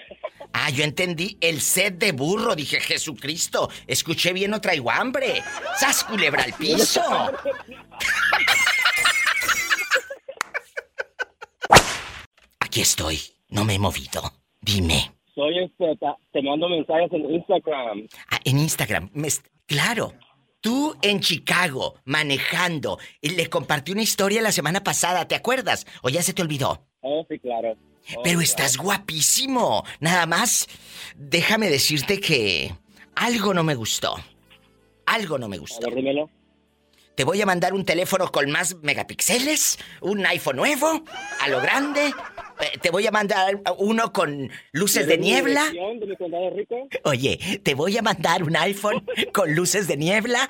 Ah, 0.53 0.69
yo 0.69 0.83
entendí 0.83 1.37
el 1.41 1.61
set 1.61 1.97
de 1.97 2.11
burro. 2.11 2.55
Dije, 2.55 2.79
Jesucristo, 2.81 3.69
escuché 3.87 4.33
bien 4.33 4.53
o 4.53 4.61
traigo 4.61 4.91
hambre. 4.91 5.41
¡Sas 5.79 6.03
culebra 6.03 6.43
al 6.43 6.53
piso! 6.53 7.01
Aquí 12.59 12.81
estoy. 12.81 13.19
No 13.49 13.63
me 13.65 13.75
he 13.75 13.79
movido. 13.79 14.33
Dime. 14.61 15.18
Soy 15.35 15.63
este, 15.63 15.97
te 16.31 16.41
mando 16.41 16.67
mensajes 16.69 17.11
en 17.11 17.33
Instagram. 17.35 18.07
Ah, 18.31 18.39
en 18.43 18.59
Instagram. 18.59 19.09
claro. 19.65 20.13
Tú 20.61 20.93
en 21.01 21.21
Chicago, 21.21 21.95
manejando. 22.03 22.99
Y 23.21 23.29
le 23.29 23.49
compartí 23.49 23.93
una 23.93 24.01
historia 24.01 24.41
la 24.41 24.51
semana 24.51 24.83
pasada, 24.83 25.25
¿te 25.25 25.35
acuerdas? 25.35 25.87
¿O 26.01 26.09
ya 26.09 26.21
se 26.21 26.33
te 26.33 26.41
olvidó? 26.41 26.85
Oh, 26.99 27.25
sí, 27.29 27.39
claro. 27.39 27.71
Oh, 27.71 28.21
Pero 28.23 28.23
claro. 28.23 28.41
estás 28.41 28.75
guapísimo. 28.75 29.85
Nada 30.01 30.25
más, 30.25 30.67
déjame 31.15 31.69
decirte 31.69 32.19
que 32.19 32.73
algo 33.15 33.53
no 33.53 33.63
me 33.63 33.73
gustó. 33.75 34.15
Algo 35.05 35.37
no 35.37 35.47
me 35.47 35.55
A 35.55 35.59
gustó. 35.59 35.87
ver, 35.87 35.95
dímelo. 35.95 36.29
Te 37.15 37.23
voy 37.23 37.41
a 37.41 37.45
mandar 37.45 37.73
un 37.73 37.85
teléfono 37.85 38.29
con 38.29 38.51
más 38.51 38.75
megapíxeles, 38.81 39.77
un 40.01 40.25
iPhone 40.25 40.57
nuevo, 40.57 41.03
a 41.41 41.47
lo 41.47 41.61
grande. 41.61 42.13
Eh, 42.59 42.77
Te 42.81 42.89
voy 42.89 43.07
a 43.07 43.11
mandar 43.11 43.61
uno 43.77 44.11
con 44.11 44.49
luces 44.71 45.07
de 45.07 45.17
¿Quieres 45.17 45.19
mi 45.19 45.25
niebla. 45.27 45.71
Oye, 47.03 47.61
te 47.63 47.73
voy 47.73 47.97
a 47.97 48.01
mandar 48.01 48.43
un 48.43 48.55
iPhone 48.55 49.05
con 49.33 49.53
luces 49.55 49.87
de 49.87 49.97
niebla. 49.97 50.49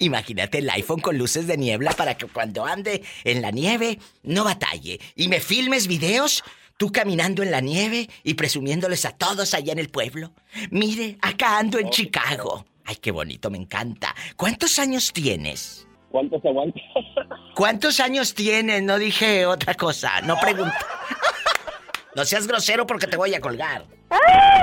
Imagínate 0.00 0.58
el 0.58 0.70
iPhone 0.70 1.00
con 1.00 1.18
luces 1.18 1.46
de 1.46 1.56
niebla 1.56 1.92
para 1.92 2.16
que 2.16 2.26
cuando 2.26 2.64
ande 2.64 3.02
en 3.24 3.42
la 3.42 3.50
nieve 3.50 3.98
no 4.22 4.44
batalle. 4.44 4.98
Y 5.14 5.28
me 5.28 5.40
filmes 5.40 5.86
videos 5.86 6.42
tú 6.76 6.90
caminando 6.90 7.42
en 7.42 7.50
la 7.50 7.60
nieve 7.60 8.08
y 8.24 8.34
presumiéndoles 8.34 9.04
a 9.04 9.10
todos 9.12 9.54
allá 9.54 9.72
en 9.72 9.78
el 9.78 9.88
pueblo. 9.88 10.32
Mire, 10.70 11.18
acá 11.20 11.58
ando 11.58 11.78
en 11.78 11.90
Chicago. 11.90 12.64
Ay, 12.84 12.96
qué 12.96 13.10
bonito, 13.10 13.50
me 13.50 13.58
encanta. 13.58 14.14
¿Cuántos 14.36 14.78
años 14.78 15.12
tienes? 15.12 15.87
¿Cuánto 16.10 16.40
se 16.40 16.48
aguanta? 16.48 16.80
¿Cuántos 17.54 18.00
años 18.00 18.34
tienes? 18.34 18.82
No 18.82 18.98
dije 18.98 19.46
otra 19.46 19.74
cosa, 19.74 20.20
no 20.22 20.38
pregunto. 20.40 20.74
No 22.16 22.24
seas 22.24 22.48
grosero 22.48 22.84
porque 22.84 23.06
te 23.06 23.16
voy 23.16 23.32
a 23.34 23.40
colgar. 23.40 23.84
Ah, 24.10 24.60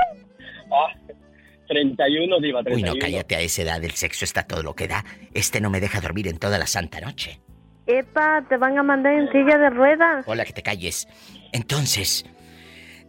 31, 1.68 2.40
Diva, 2.40 2.58
Uy, 2.58 2.64
31. 2.64 2.92
no, 2.94 2.98
cállate 3.00 3.36
a 3.36 3.40
esa 3.40 3.62
edad, 3.62 3.82
el 3.82 3.92
sexo 3.92 4.26
está 4.26 4.42
todo 4.42 4.62
lo 4.62 4.74
que 4.74 4.88
da. 4.88 5.04
Este 5.32 5.60
no 5.62 5.70
me 5.70 5.80
deja 5.80 6.02
dormir 6.02 6.28
en 6.28 6.38
toda 6.38 6.58
la 6.58 6.66
santa 6.66 7.00
noche. 7.00 7.40
Epa, 7.86 8.44
te 8.48 8.58
van 8.58 8.76
a 8.76 8.82
mandar 8.82 9.14
en 9.14 9.30
silla 9.32 9.56
de 9.56 9.70
ruedas. 9.70 10.24
Hola, 10.26 10.44
que 10.44 10.52
te 10.52 10.62
calles. 10.62 11.08
Entonces, 11.52 12.26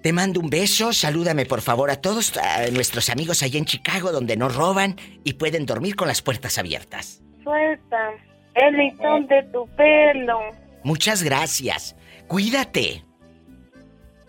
te 0.02 0.14
mando 0.14 0.40
un 0.40 0.50
beso, 0.50 0.94
salúdame 0.94 1.46
por 1.46 1.62
favor 1.62 1.92
a 1.92 2.00
todos 2.00 2.38
a 2.38 2.68
nuestros 2.72 3.10
amigos 3.10 3.44
allá 3.44 3.58
en 3.58 3.66
Chicago 3.66 4.14
donde 4.14 4.38
no 4.38 4.48
roban 4.48 4.96
y 5.26 5.34
pueden 5.34 5.66
dormir 5.66 5.96
con 5.96 6.08
las 6.08 6.22
puertas 6.22 6.58
abiertas. 6.58 7.22
Suelta 7.48 8.12
el 8.56 8.76
listón 8.76 9.26
de 9.28 9.42
tu 9.54 9.66
pelo. 9.78 10.38
Muchas 10.84 11.24
gracias. 11.24 11.96
Cuídate. 12.28 13.06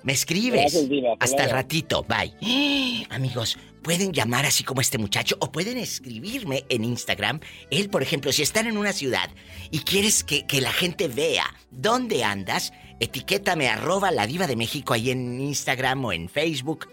Me 0.04 0.12
escribes. 0.12 0.61
Gracias, 0.61 0.88
Diva. 0.88 1.16
Hasta 1.18 1.42
el 1.42 1.50
ratito. 1.50 2.04
Bye. 2.04 3.07
Amigos, 3.11 3.59
pueden 3.83 4.12
llamar 4.12 4.46
así 4.46 4.62
como 4.62 4.81
este 4.81 4.98
muchacho 4.98 5.37
o 5.40 5.50
pueden 5.50 5.78
escribirme 5.78 6.62
en 6.68 6.85
Instagram. 6.85 7.40
Él, 7.72 7.90
por 7.90 8.04
ejemplo, 8.04 8.31
si 8.31 8.42
están 8.42 8.68
en 8.68 8.78
una 8.78 8.92
ciudad 8.92 9.28
y 9.72 9.81
quieres 9.81 10.22
que, 10.22 10.46
que 10.46 10.61
la 10.61 10.72
gente 10.72 11.09
vea 11.09 11.44
dónde 11.72 12.22
andas, 12.22 12.72
etiquétame 13.00 13.68
arroba 13.68 14.12
la 14.12 14.28
diva 14.28 14.46
de 14.46 14.54
México 14.54 14.94
ahí 14.94 15.11
en 15.11 15.40
Instagram 15.40 16.04
o 16.04 16.12
en 16.12 16.28
Facebook 16.28 16.87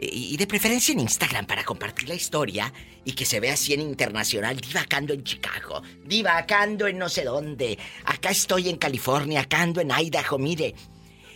Y 0.00 0.36
de 0.36 0.46
preferencia 0.46 0.92
en 0.92 1.00
Instagram 1.00 1.46
para 1.46 1.64
compartir 1.64 2.08
la 2.08 2.14
historia 2.14 2.72
y 3.04 3.12
que 3.12 3.24
se 3.24 3.40
vea 3.40 3.54
así 3.54 3.72
en 3.72 3.80
internacional, 3.80 4.60
divacando 4.60 5.12
en 5.12 5.24
Chicago, 5.24 5.82
divacando 6.04 6.86
en 6.86 6.98
no 6.98 7.08
sé 7.08 7.24
dónde. 7.24 7.78
Acá 8.04 8.30
estoy 8.30 8.68
en 8.68 8.76
California, 8.76 9.40
acá 9.40 9.62
ando 9.62 9.80
en 9.80 9.90
Idaho, 9.90 10.38
mire, 10.38 10.66
eh, 10.66 10.74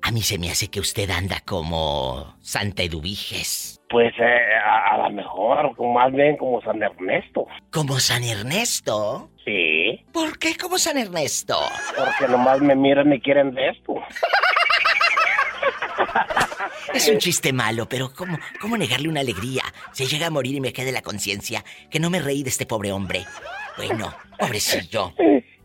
A 0.00 0.10
mí 0.10 0.22
se 0.22 0.38
me 0.38 0.50
hace 0.50 0.68
que 0.68 0.80
usted 0.80 1.10
anda 1.10 1.42
como 1.44 2.34
Santa 2.40 2.82
Eduviges. 2.82 3.78
Pues 3.90 4.14
eh, 4.18 4.38
a, 4.64 4.96
lo 4.96 5.10
mejor, 5.10 5.78
más 5.78 6.10
bien 6.10 6.38
como 6.38 6.62
San 6.62 6.82
Ernesto. 6.82 7.46
¿Como 7.70 8.00
San 8.00 8.24
Ernesto? 8.24 9.28
Sí. 9.44 10.02
¿Por 10.14 10.38
qué 10.38 10.56
como 10.56 10.78
San 10.78 10.96
Ernesto? 10.96 11.58
Porque 11.94 12.26
nomás 12.26 12.62
me 12.62 12.74
miran 12.74 13.12
y 13.12 13.20
quieren 13.20 13.52
de 13.52 13.68
esto. 13.68 13.96
Es 16.94 17.08
un 17.08 17.18
chiste 17.18 17.52
malo, 17.52 17.86
pero 17.88 18.12
¿cómo, 18.14 18.38
¿cómo 18.60 18.76
negarle 18.76 19.08
una 19.08 19.20
alegría? 19.20 19.62
Se 19.92 20.04
llega 20.06 20.26
a 20.26 20.30
morir 20.30 20.54
y 20.54 20.60
me 20.60 20.72
quede 20.72 20.92
la 20.92 21.02
conciencia 21.02 21.64
que 21.90 21.98
no 21.98 22.10
me 22.10 22.20
reí 22.20 22.42
de 22.42 22.50
este 22.50 22.66
pobre 22.66 22.92
hombre. 22.92 23.24
Bueno, 23.76 24.12
pobrecillo. 24.38 25.12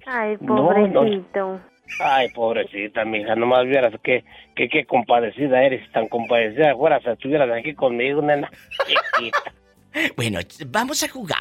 Ay, 0.06 0.38
pobrecito. 0.38 1.60
Ay, 2.00 2.30
pobrecita, 2.30 3.06
mija, 3.06 3.36
nomás 3.36 3.66
vieras 3.66 3.94
que, 4.04 4.24
que, 4.56 4.70
qué 4.70 4.86
compadecida 4.86 5.64
eres, 5.64 5.90
tan 5.92 6.08
compadecida. 6.08 6.76
Fuera, 6.76 7.00
si 7.02 7.10
estuvieras 7.10 7.50
aquí 7.52 7.74
conmigo, 7.74 8.22
nena. 8.22 8.50
Chiquita. 8.86 9.54
Bueno, 10.16 10.40
vamos 10.68 11.02
a 11.04 11.10
jugar. 11.10 11.38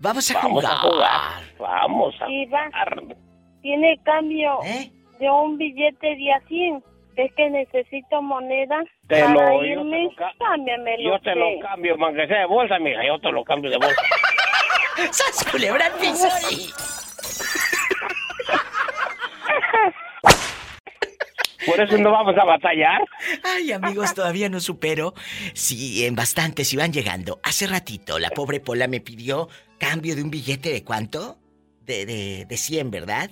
Vamos 0.00 0.30
a 0.30 0.34
vamos 0.34 0.64
jugar. 0.64 0.72
A 0.72 0.80
jugar. 0.80 1.42
Vamos 1.58 2.14
a 2.20 2.26
jugar. 2.26 3.16
Tiene 3.62 3.98
cambio 4.04 4.58
¿Eh? 4.64 4.90
de 5.18 5.30
un 5.30 5.58
billete 5.58 6.16
de 6.16 6.32
a 6.32 6.40
100 6.48 6.82
es 7.24 7.34
que 7.34 7.50
necesito 7.50 8.22
moneda 8.22 8.82
te 9.08 9.20
para 9.20 9.32
lo, 9.32 9.64
irme. 9.64 10.04
Yo 10.04 10.10
te 10.16 10.22
lo, 10.22 10.38
Cámbiamelo. 10.38 11.10
Yo 11.10 11.20
te 11.20 11.34
lo 11.34 11.46
cambio, 11.60 11.96
aunque 12.00 12.26
sea 12.26 12.40
de 12.40 12.46
bolsa, 12.46 12.78
mija. 12.78 13.04
Yo 13.06 13.18
te 13.18 13.32
lo 13.32 13.44
cambio 13.44 13.70
de 13.70 13.76
bolsa. 13.76 14.02
¡Sas 15.10 15.46
culebra 15.50 15.86
el 15.86 15.92
Por 21.66 21.80
eso 21.80 21.98
no 21.98 22.12
vamos 22.12 22.36
a 22.38 22.44
batallar. 22.44 23.02
Ay, 23.44 23.72
amigos, 23.72 24.14
todavía 24.14 24.48
no 24.48 24.60
supero. 24.60 25.14
Sí, 25.54 26.06
en 26.06 26.14
bastantes 26.14 26.72
iban 26.72 26.92
llegando. 26.92 27.40
Hace 27.42 27.66
ratito 27.66 28.18
la 28.18 28.30
pobre 28.30 28.60
Pola 28.60 28.88
me 28.88 29.00
pidió 29.00 29.48
cambio 29.78 30.16
de 30.16 30.22
un 30.22 30.30
billete 30.30 30.72
de 30.72 30.82
cuánto? 30.84 31.36
De, 31.84 32.06
de, 32.06 32.46
de 32.46 32.56
100, 32.56 32.90
¿verdad? 32.90 33.30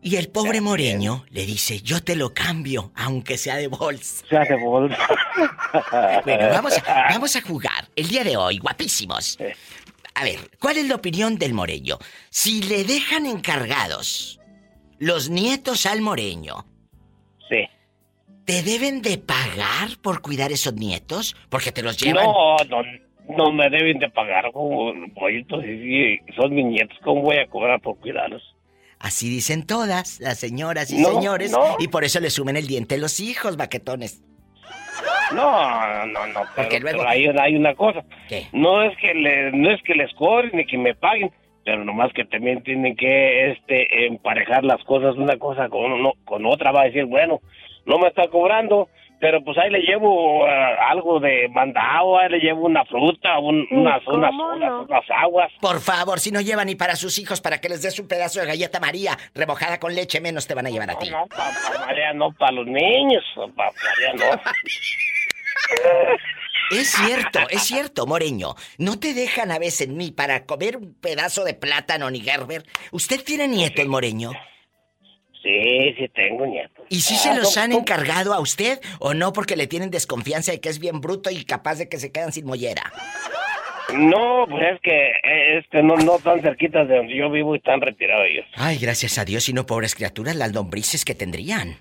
Y 0.00 0.16
el 0.16 0.28
pobre 0.28 0.60
Moreño 0.60 1.24
le 1.30 1.44
dice, 1.44 1.80
yo 1.80 2.02
te 2.02 2.14
lo 2.14 2.32
cambio, 2.32 2.92
aunque 2.94 3.36
sea 3.36 3.56
de 3.56 3.66
bolsa. 3.66 4.24
Sea 4.28 4.44
de 4.44 4.56
bolsa. 4.56 4.96
bueno, 6.24 6.48
vamos 6.50 6.78
a, 6.86 7.08
vamos 7.10 7.34
a 7.34 7.42
jugar. 7.42 7.88
El 7.96 8.08
día 8.08 8.22
de 8.22 8.36
hoy, 8.36 8.58
guapísimos. 8.58 9.38
A 10.14 10.24
ver, 10.24 10.38
¿cuál 10.60 10.78
es 10.78 10.88
la 10.88 10.94
opinión 10.94 11.36
del 11.36 11.52
Moreño? 11.52 11.98
Si 12.30 12.62
le 12.62 12.84
dejan 12.84 13.26
encargados 13.26 14.38
los 14.98 15.30
nietos 15.30 15.84
al 15.86 16.00
Moreño. 16.00 16.64
Sí. 17.48 17.66
¿Te 18.44 18.62
deben 18.62 19.02
de 19.02 19.18
pagar 19.18 19.98
por 20.00 20.22
cuidar 20.22 20.52
esos 20.52 20.74
nietos? 20.74 21.36
Porque 21.48 21.72
te 21.72 21.82
los 21.82 21.98
llevan. 21.98 22.24
No, 22.24 22.56
no, 22.68 22.82
no 23.36 23.52
me 23.52 23.68
deben 23.68 23.98
de 23.98 24.10
pagar 24.10 24.50
como. 24.52 24.92
Si 24.92 26.20
son 26.36 26.54
mis 26.54 26.66
nietos, 26.66 26.96
¿cómo 27.02 27.22
voy 27.22 27.36
a 27.38 27.46
cobrar 27.46 27.80
por 27.80 27.98
cuidarlos? 27.98 28.42
Así 29.00 29.28
dicen 29.28 29.64
todas 29.64 30.20
las 30.20 30.38
señoras 30.38 30.90
y 30.90 31.02
señores. 31.02 31.56
Y 31.78 31.88
por 31.88 32.04
eso 32.04 32.20
le 32.20 32.30
sumen 32.30 32.56
el 32.56 32.66
diente 32.66 32.96
a 32.96 32.98
los 32.98 33.20
hijos, 33.20 33.56
baquetones. 33.56 34.22
No, 35.34 36.06
no, 36.06 36.26
no, 36.28 36.40
pero, 36.56 36.80
luego... 36.80 37.06
hay, 37.06 37.54
una 37.54 37.74
cosa. 37.74 38.02
No 38.52 38.82
es 38.82 38.96
que 38.98 39.14
le, 39.14 39.52
no 39.52 39.70
es 39.70 39.82
que 39.82 39.94
les 39.94 40.12
cobren 40.14 40.50
ni 40.54 40.64
que 40.64 40.78
me 40.78 40.94
paguen, 40.94 41.30
pero 41.64 41.84
nomás 41.84 42.12
que 42.14 42.24
también 42.24 42.62
tienen 42.62 42.96
que 42.96 43.50
este 43.52 44.06
emparejar 44.06 44.64
las 44.64 44.82
cosas 44.84 45.16
una 45.16 45.36
cosa 45.36 45.68
con 45.68 45.92
uno, 45.92 46.14
con 46.24 46.46
otra 46.46 46.72
va 46.72 46.82
a 46.82 46.86
decir, 46.86 47.04
bueno, 47.04 47.40
no 47.84 47.98
me 47.98 48.08
está 48.08 48.28
cobrando, 48.28 48.88
pero 49.20 49.42
pues 49.42 49.58
ahí 49.58 49.70
le 49.70 49.80
llevo 49.80 50.46
eh, 50.46 50.76
algo 50.88 51.20
de 51.20 51.48
mandado, 51.48 52.18
ahí 52.18 52.28
le 52.28 52.38
llevo 52.38 52.66
una 52.66 52.84
fruta, 52.84 53.38
unas, 53.38 54.06
unas, 54.06 54.32
unas, 54.32 55.04
aguas. 55.10 55.50
Por 55.60 55.80
favor, 55.80 56.20
si 56.20 56.30
no 56.30 56.40
lleva 56.40 56.64
ni 56.64 56.74
para 56.74 56.96
sus 56.96 57.18
hijos, 57.18 57.40
para 57.40 57.60
que 57.60 57.68
les 57.68 57.82
des 57.82 57.98
un 57.98 58.08
pedazo 58.08 58.40
de 58.40 58.46
galleta 58.46 58.80
María 58.80 59.16
remojada 59.34 59.80
con 59.80 59.94
leche, 59.94 60.20
menos 60.20 60.46
te 60.46 60.54
van 60.54 60.66
a 60.66 60.70
llevar 60.70 60.90
a 60.90 60.98
ti. 60.98 61.10
No, 61.10 61.26
para 61.26 61.86
María 61.86 62.12
no, 62.12 62.32
para 62.32 62.52
los 62.52 62.66
niños, 62.66 63.24
para 63.56 63.72
María 63.72 64.12
no. 64.14 64.40
Es 66.70 66.90
cierto, 66.90 67.40
es 67.48 67.62
cierto, 67.62 68.06
Moreño. 68.06 68.54
No 68.76 68.98
te 68.98 69.14
dejan 69.14 69.50
a 69.50 69.58
veces 69.58 69.88
ni 69.88 70.10
para 70.10 70.44
comer 70.44 70.76
un 70.76 70.94
pedazo 70.94 71.44
de 71.44 71.54
plátano 71.54 72.10
ni 72.10 72.20
Gerber. 72.20 72.62
¿Usted 72.90 73.24
tiene 73.24 73.48
nietos, 73.48 73.86
Moreño? 73.86 74.32
Sí, 75.42 75.94
sí 75.96 76.08
tengo 76.14 76.46
nietos. 76.46 76.84
¿Y 76.88 77.00
si 77.00 77.14
se 77.16 77.34
los 77.34 77.56
han 77.56 77.72
encargado 77.72 78.34
a 78.34 78.40
usted 78.40 78.80
o 78.98 79.14
no 79.14 79.32
porque 79.32 79.56
le 79.56 79.66
tienen 79.66 79.90
desconfianza 79.90 80.52
de 80.52 80.60
que 80.60 80.68
es 80.68 80.78
bien 80.78 81.00
bruto 81.00 81.30
y 81.30 81.44
capaz 81.44 81.76
de 81.76 81.88
que 81.88 81.98
se 81.98 82.10
quedan 82.10 82.32
sin 82.32 82.46
mollera? 82.46 82.92
No, 83.94 84.46
pues 84.48 84.74
es 84.74 84.80
que 84.82 85.12
este 85.58 85.82
no 85.82 85.96
no 85.96 86.18
tan 86.18 86.42
cerquitas 86.42 86.86
de 86.88 86.96
donde 86.96 87.16
yo 87.16 87.30
vivo 87.30 87.54
y 87.54 87.58
están 87.58 87.80
retirados 87.80 88.26
ellos. 88.28 88.46
Ay, 88.56 88.78
gracias 88.78 89.16
a 89.18 89.24
Dios 89.24 89.48
y 89.48 89.54
no 89.54 89.64
pobres 89.64 89.94
criaturas 89.94 90.36
las 90.36 90.52
lombrices 90.52 91.04
que 91.04 91.14
tendrían. 91.14 91.76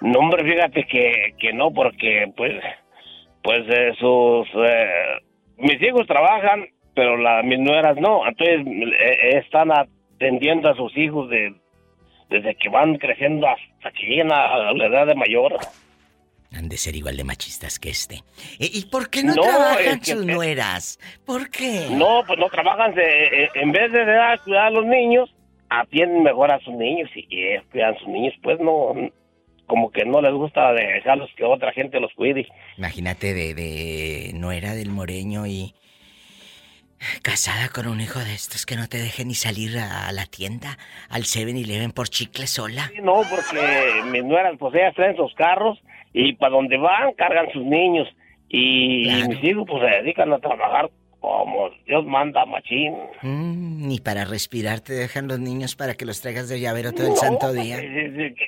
No, 0.00 0.20
hombre, 0.20 0.44
fíjate 0.44 0.84
que, 0.84 1.34
que 1.38 1.52
no 1.52 1.72
porque 1.72 2.32
pues 2.36 2.54
pues 3.42 3.60
eh, 3.68 3.92
sus 3.98 4.48
eh, 4.54 5.20
mis 5.58 5.80
hijos 5.82 6.06
trabajan, 6.06 6.66
pero 6.94 7.16
las 7.16 7.44
mis 7.44 7.58
nueras 7.58 7.96
no, 7.98 8.26
entonces 8.26 8.60
eh, 8.66 9.38
están 9.44 9.70
atendiendo 9.72 10.70
a 10.70 10.76
sus 10.76 10.96
hijos 10.96 11.28
de 11.28 11.54
desde 12.28 12.54
que 12.54 12.68
van 12.68 12.96
creciendo 12.96 13.46
hasta 13.48 13.90
que 13.92 14.06
llegan 14.06 14.32
a 14.32 14.72
la 14.72 14.86
edad 14.86 15.06
de 15.06 15.14
mayor. 15.14 15.58
Han 16.52 16.68
de 16.68 16.78
ser 16.78 16.96
igual 16.96 17.16
de 17.16 17.24
machistas 17.24 17.78
que 17.78 17.90
este. 17.90 18.22
¿Y, 18.58 18.86
por 18.86 19.10
qué 19.10 19.22
no, 19.22 19.34
trabajan 19.34 20.02
sus 20.02 20.24
nueras? 20.24 20.98
¿Por 21.26 21.50
qué? 21.50 21.88
No, 21.90 22.22
pues 22.26 22.38
no 22.38 22.48
trabajan. 22.48 22.94
en 22.96 23.72
vez 23.72 23.92
de 23.92 24.04
cuidar 24.44 24.66
a 24.66 24.70
los 24.70 24.86
niños, 24.86 25.34
atienden 25.68 26.22
mejor 26.22 26.50
a 26.50 26.58
sus 26.60 26.74
niños 26.74 27.10
y, 27.14 27.58
cuidan 27.70 27.94
a 27.94 27.98
sus 27.98 28.08
niños. 28.08 28.34
Pues 28.42 28.58
no, 28.60 28.94
como 29.66 29.90
que 29.90 30.06
no 30.06 30.22
les 30.22 30.32
gusta 30.32 30.72
dejarlos 30.72 31.30
que 31.36 31.44
otra 31.44 31.72
gente 31.72 32.00
los 32.00 32.14
cuide. 32.14 32.48
Imagínate 32.78 33.34
de, 33.34 33.52
de 33.52 34.32
nuera 34.34 34.72
del 34.72 34.88
moreño 34.88 35.46
y 35.46 35.74
Casada 37.22 37.68
con 37.68 37.86
un 37.86 38.00
hijo 38.00 38.18
de 38.18 38.34
estos 38.34 38.66
que 38.66 38.76
no 38.76 38.88
te 38.88 38.98
deje 38.98 39.24
ni 39.24 39.34
salir 39.34 39.78
a 39.78 40.10
la 40.12 40.26
tienda, 40.26 40.78
al 41.08 41.22
7-Eleven 41.22 41.92
por 41.92 42.08
chicle 42.08 42.46
sola. 42.46 42.90
no, 43.02 43.22
porque 43.30 44.02
mis 44.10 44.24
nueras, 44.24 44.56
pues 44.58 44.74
ellas 44.74 44.94
traen 44.94 45.16
sus 45.16 45.34
carros 45.34 45.78
y 46.12 46.34
para 46.34 46.52
donde 46.52 46.76
van 46.76 47.12
cargan 47.14 47.50
sus 47.52 47.64
niños. 47.64 48.08
Y 48.48 49.06
mis 49.28 49.44
hijos, 49.44 49.66
pues 49.68 49.82
se 49.82 50.02
dedican 50.02 50.32
a 50.32 50.38
trabajar 50.38 50.90
como 51.20 51.70
Dios 51.86 52.04
manda, 52.06 52.46
machín. 52.46 52.94
Mm, 53.22 53.88
ni 53.88 53.98
para 53.98 54.24
respirar 54.24 54.80
te 54.80 54.92
dejan 54.92 55.28
los 55.28 55.40
niños 55.40 55.74
para 55.76 55.94
que 55.94 56.04
los 56.04 56.20
traigas 56.20 56.48
de 56.48 56.60
llavero 56.60 56.92
todo 56.92 57.08
el 57.08 57.16
santo 57.16 57.52
día. 57.52 57.78
Eh, 57.80 58.42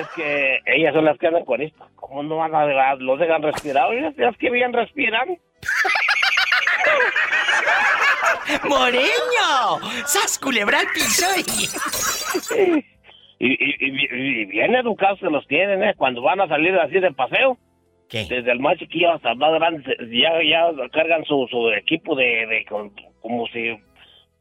es, 0.00 0.08
que 0.16 0.60
ellas 0.66 0.94
son 0.94 1.04
las 1.04 1.18
que 1.18 1.26
andan 1.26 1.44
con 1.44 1.60
esto. 1.60 1.86
¿Cómo 1.96 2.22
no 2.22 2.36
van 2.36 2.54
a 2.54 2.94
los 2.96 3.18
dejan 3.18 3.42
respirar? 3.42 3.92
¿Es 3.94 4.36
que 4.38 4.50
bien 4.50 4.72
respiran? 4.72 5.38
¡Moreño! 8.68 9.80
¡Sas 10.06 10.38
culebra 10.38 10.80
al 10.80 10.86
piso! 10.88 11.26
Y... 11.36 12.84
Y, 13.38 14.44
bien 14.46 14.74
educados 14.74 15.18
se 15.18 15.26
los 15.26 15.46
tienen, 15.46 15.82
¿eh? 15.82 15.94
Cuando 15.96 16.22
van 16.22 16.40
a 16.40 16.48
salir 16.48 16.74
así 16.78 16.98
de 16.98 17.12
paseo. 17.12 17.58
¿Qué? 18.08 18.26
Desde 18.28 18.52
el 18.52 18.60
más 18.60 18.78
chiquillo 18.78 19.12
hasta 19.12 19.32
el 19.32 19.38
más 19.38 19.52
grande, 19.54 19.82
ya, 20.12 20.30
ya 20.42 20.88
cargan 20.90 21.24
su, 21.24 21.46
su 21.50 21.70
equipo 21.70 22.14
de, 22.14 22.46
de, 22.46 22.64
como 23.20 23.46
si 23.48 23.76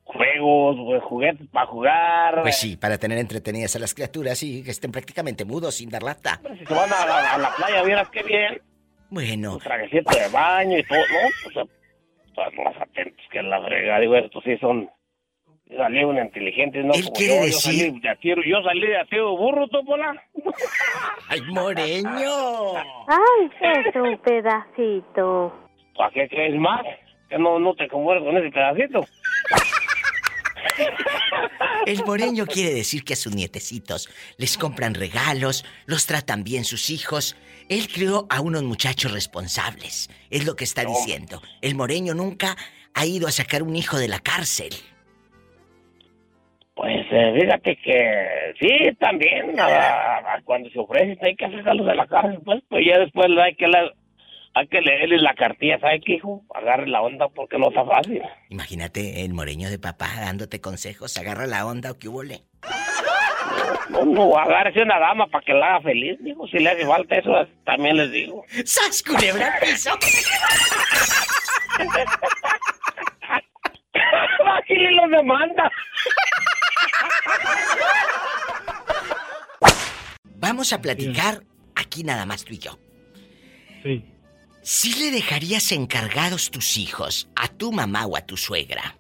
juegos, 0.04 1.04
juguetes 1.04 1.48
para 1.52 1.66
jugar. 1.68 2.42
Pues 2.42 2.58
sí, 2.58 2.78
para 2.78 2.98
tener 2.98 3.18
entretenidas 3.18 3.76
a 3.76 3.80
las 3.80 3.94
criaturas 3.94 4.42
y 4.44 4.64
que 4.64 4.72
estén 4.72 4.92
prácticamente 4.92 5.46
mudos 5.46 5.76
sin 5.76 5.90
dar 5.90 6.04
lata. 6.04 6.40
si 6.58 6.66
se 6.66 6.74
van 6.74 6.90
a, 6.92 7.38
la 7.38 7.56
playa, 7.56 7.84
vieras 7.84 8.10
qué 8.10 8.24
bien. 8.24 8.62
Bueno. 9.10 9.54
Un 9.54 9.60
trajecito 9.60 10.12
de 10.12 10.28
baño 10.30 10.78
y 10.78 10.84
todo, 10.84 11.00
¿no? 11.00 11.54
Pues, 11.54 11.68
pues 12.34 12.48
más 12.64 12.76
atentos 12.82 13.26
que 13.32 13.42
la 13.42 13.62
frega. 13.64 14.00
Digo, 14.00 14.16
estos 14.16 14.44
sí 14.44 14.58
son 14.58 14.90
salieron 15.76 16.18
inteligentes, 16.18 16.86
¿no? 16.86 16.94
Él 16.94 17.10
quiere 17.16 17.36
yo, 17.36 17.46
decir... 17.46 17.74
Yo 17.74 17.92
salí 17.92 18.00
de 18.00 18.10
atiro, 18.10 18.42
yo 18.46 18.62
salí 18.64 18.88
de 18.88 18.98
atiro 18.98 19.38
burro, 19.38 19.68
Topola. 19.68 20.14
¡Ay, 21.30 21.42
moreño! 21.50 22.76
¡Ay, 23.08 23.50
es 23.62 23.96
un 23.96 24.18
pedacito! 24.20 25.54
¿Para 25.96 26.12
qué 26.12 26.28
crees 26.30 26.56
más? 26.60 26.84
Que 27.30 27.38
no, 27.38 27.60
no 27.60 27.74
te 27.76 27.88
conmueres 27.88 28.24
con 28.24 28.38
ese 28.38 28.52
pedacito. 28.52 29.02
El 31.86 32.04
moreño 32.06 32.46
quiere 32.46 32.74
decir 32.74 33.04
que 33.04 33.14
a 33.14 33.18
sus 33.18 33.36
nietecitos 33.36 34.10
les 34.38 34.58
compran 34.58 34.94
regalos, 34.94 35.66
los 35.86 36.06
tratan 36.06 36.44
bien 36.44 36.64
sus 36.64 36.90
hijos. 36.90 37.36
Él 37.70 37.88
crió 37.94 38.26
a 38.30 38.42
unos 38.42 38.64
muchachos 38.64 39.12
responsables, 39.12 40.10
es 40.30 40.46
lo 40.46 40.56
que 40.56 40.64
está 40.64 40.86
diciendo. 40.86 41.42
El 41.62 41.76
moreño 41.76 42.14
nunca 42.14 42.56
ha 42.94 43.06
ido 43.06 43.28
a 43.28 43.32
sacar 43.32 43.64
un 43.64 43.76
hijo 43.76 43.98
de 43.98 44.08
la 44.08 44.20
cárcel. 44.20 44.74
Pues 46.76 47.06
eh, 47.12 47.40
fíjate 47.40 47.76
que 47.78 48.54
sí, 48.60 48.96
también 49.00 49.56
cuando 50.44 50.70
se 50.70 50.80
ofrece 50.80 51.18
hay 51.22 51.36
que 51.36 51.52
sacarlos 51.52 51.86
de 51.86 51.96
la 51.96 52.08
cárcel, 52.08 52.40
pues, 52.44 52.64
pues 52.68 52.84
ya 52.86 53.00
después 53.00 53.28
hay 53.40 53.56
que 53.56 53.68
la, 53.68 53.92
hay 54.56 54.68
que 54.68 54.82
leerle 54.82 55.18
la 55.18 55.34
cartilla, 55.34 55.80
¿sabe 55.80 56.00
qué, 56.02 56.14
hijo? 56.14 56.44
Agarre 56.54 56.88
la 56.88 57.02
onda 57.02 57.28
porque 57.30 57.58
no 57.58 57.70
está 57.70 57.84
fácil. 57.86 58.22
Imagínate 58.50 59.26
el 59.26 59.34
moreño 59.34 59.70
de 59.70 59.80
papá 59.80 60.10
dándote 60.20 60.62
consejos, 60.62 61.18
agarra 61.18 61.48
la 61.48 61.66
onda 61.66 61.92
o 61.92 61.98
qué 61.98 62.08
hubo 62.08 62.24
No, 62.24 64.06
no, 64.06 64.38
agárrese 64.38 64.84
una 64.84 65.00
dama 65.00 65.26
para 65.28 65.44
que 65.44 65.54
la 65.54 65.76
haga 65.76 65.82
feliz, 65.82 66.20
digo, 66.22 66.48
si 66.48 66.60
le 66.60 66.70
hace 66.70 66.86
falta 66.86 67.16
eso, 67.16 67.32
también 67.66 67.98
les 67.98 68.12
digo. 68.12 68.46
¡Sas, 68.66 69.02
culebra 69.02 69.56
piso! 69.60 69.92
Aquí 74.56 74.76
le 74.76 74.92
lo 74.92 75.08
demanda. 75.18 75.72
Vamos 80.36 80.74
a 80.74 80.82
platicar 80.82 81.42
aquí 81.76 82.04
nada 82.04 82.26
más 82.26 82.46
tú 82.46 82.54
y 82.54 82.60
yo. 82.60 82.78
Sí. 83.82 84.13
¿Sí 84.64 84.96
le 84.98 85.12
dejarías 85.12 85.74
encargados 85.74 86.50
tus 86.50 86.78
hijos 86.78 87.28
a 87.36 87.50
tu 87.50 87.74
mamá 87.74 88.06
o 88.06 88.16
a 88.16 88.22
tu 88.22 88.38
suegra? 88.38 88.98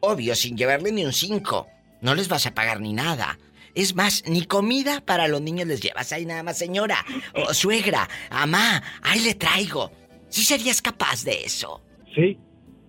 Obvio, 0.00 0.34
sin 0.34 0.56
llevarle 0.56 0.90
ni 0.90 1.04
un 1.04 1.12
cinco. 1.12 1.66
No 2.00 2.14
les 2.14 2.28
vas 2.28 2.46
a 2.46 2.54
pagar 2.54 2.80
ni 2.80 2.94
nada. 2.94 3.38
Es 3.74 3.94
más, 3.94 4.24
ni 4.26 4.46
comida 4.46 5.02
para 5.04 5.28
los 5.28 5.42
niños 5.42 5.68
les 5.68 5.82
llevas 5.82 6.14
ahí 6.14 6.24
nada 6.24 6.42
más, 6.42 6.56
señora. 6.56 7.04
O 7.34 7.52
suegra, 7.52 8.08
mamá, 8.30 8.82
ahí 9.02 9.20
le 9.20 9.34
traigo. 9.34 9.92
¿Sí 10.30 10.42
serías 10.44 10.80
capaz 10.80 11.24
de 11.24 11.44
eso? 11.44 11.82
Sí. 12.14 12.38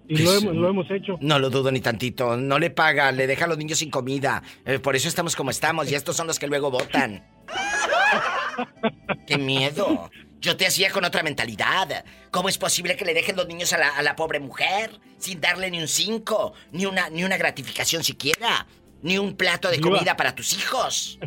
Y 0.08 0.20
lo, 0.20 0.34
hemos, 0.34 0.56
lo, 0.56 0.70
hemos, 0.70 0.90
hecho. 0.90 1.18
No 1.20 1.40
lo 1.40 1.50
dudo 1.50 1.74
ni 1.74 1.82
tantito. 1.82 2.38
No 2.38 2.58
le 2.58 2.70
paga, 2.70 3.12
le 3.12 3.28
deja 3.28 3.44
a 3.44 3.48
los 3.50 3.58
niños 3.58 3.80
sin 3.80 3.90
comida. 3.90 4.42
Eh, 4.66 4.80
por 4.80 4.96
eso 4.96 5.10
estamos 5.10 5.36
como 5.36 5.52
estamos 5.52 5.92
y 5.92 5.96
estos 5.96 6.16
son 6.16 6.28
los 6.28 6.40
que 6.40 6.48
luego 6.48 6.72
votan. 6.72 7.28
¡Qué 9.28 9.38
miedo! 9.38 10.10
Yo 10.48 10.56
te 10.56 10.66
hacía 10.66 10.90
con 10.92 11.04
otra 11.04 11.24
mentalidad. 11.24 12.06
¿Cómo 12.32 12.48
es 12.48 12.58
posible 12.58 12.96
que 12.96 13.04
le 13.04 13.14
dejen 13.14 13.36
los 13.36 13.50
niños 13.50 13.74
a 13.74 13.78
la, 13.80 13.90
a 13.90 14.02
la 14.02 14.16
pobre 14.16 14.40
mujer 14.40 14.92
sin 15.18 15.42
darle 15.42 15.70
ni 15.70 15.82
un 15.82 15.90
cinco, 15.90 16.54
ni 16.72 16.86
una, 16.86 17.10
ni 17.10 17.26
una 17.26 17.36
gratificación 17.36 18.02
siquiera, 18.02 18.66
ni 19.02 19.18
un 19.18 19.36
plato 19.36 19.70
de 19.70 19.82
comida 19.82 20.16
para 20.16 20.34
tus 20.34 20.54
hijos? 20.54 21.20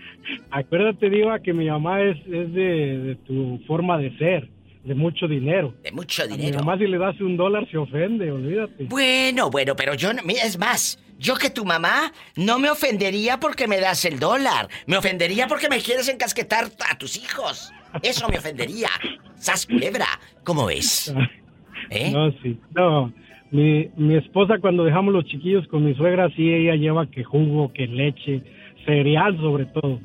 Acuérdate, 0.52 1.10
Diva, 1.10 1.40
que 1.40 1.52
mi 1.52 1.68
mamá 1.68 2.02
es, 2.02 2.18
es 2.18 2.52
de, 2.52 2.98
de 2.98 3.14
tu 3.26 3.60
forma 3.66 3.98
de 3.98 4.16
ser 4.16 4.48
de 4.84 4.94
mucho 4.94 5.26
dinero. 5.26 5.74
De 5.82 5.90
mucho 5.90 6.28
dinero. 6.28 6.58
A 6.58 6.60
mi 6.60 6.66
mamá 6.66 6.78
si 6.78 6.86
le 6.86 6.98
das 6.98 7.20
un 7.20 7.36
dólar 7.36 7.68
se 7.68 7.78
ofende, 7.78 8.30
olvídate. 8.30 8.84
Bueno, 8.84 9.50
bueno, 9.50 9.74
pero 9.74 9.94
yo, 9.94 10.12
no, 10.12 10.22
es 10.28 10.56
más, 10.56 11.02
yo 11.18 11.34
que 11.34 11.50
tu 11.50 11.64
mamá 11.64 12.12
no 12.36 12.60
me 12.60 12.70
ofendería 12.70 13.40
porque 13.40 13.66
me 13.66 13.80
das 13.80 14.04
el 14.04 14.20
dólar. 14.20 14.68
Me 14.86 14.96
ofendería 14.96 15.48
porque 15.48 15.68
me 15.68 15.80
quieres 15.80 16.08
encasquetar 16.08 16.70
a 16.88 16.96
tus 16.96 17.16
hijos. 17.16 17.72
Eso 18.02 18.28
me 18.28 18.38
ofendería. 18.38 18.88
Sas 19.34 19.66
culebra, 19.66 20.06
¿cómo 20.44 20.66
ves? 20.66 21.14
¿Eh? 21.90 22.10
No, 22.12 22.30
sí. 22.42 22.58
No, 22.74 23.12
mi, 23.50 23.88
mi 23.96 24.16
esposa 24.16 24.58
cuando 24.60 24.84
dejamos 24.84 25.14
los 25.14 25.24
chiquillos 25.24 25.66
con 25.68 25.84
mi 25.84 25.94
suegra, 25.94 26.28
sí, 26.36 26.52
ella 26.52 26.74
lleva 26.74 27.06
que 27.06 27.24
jugo, 27.24 27.72
que 27.72 27.86
leche, 27.86 28.42
cereal 28.84 29.36
sobre 29.38 29.66
todo. 29.66 30.00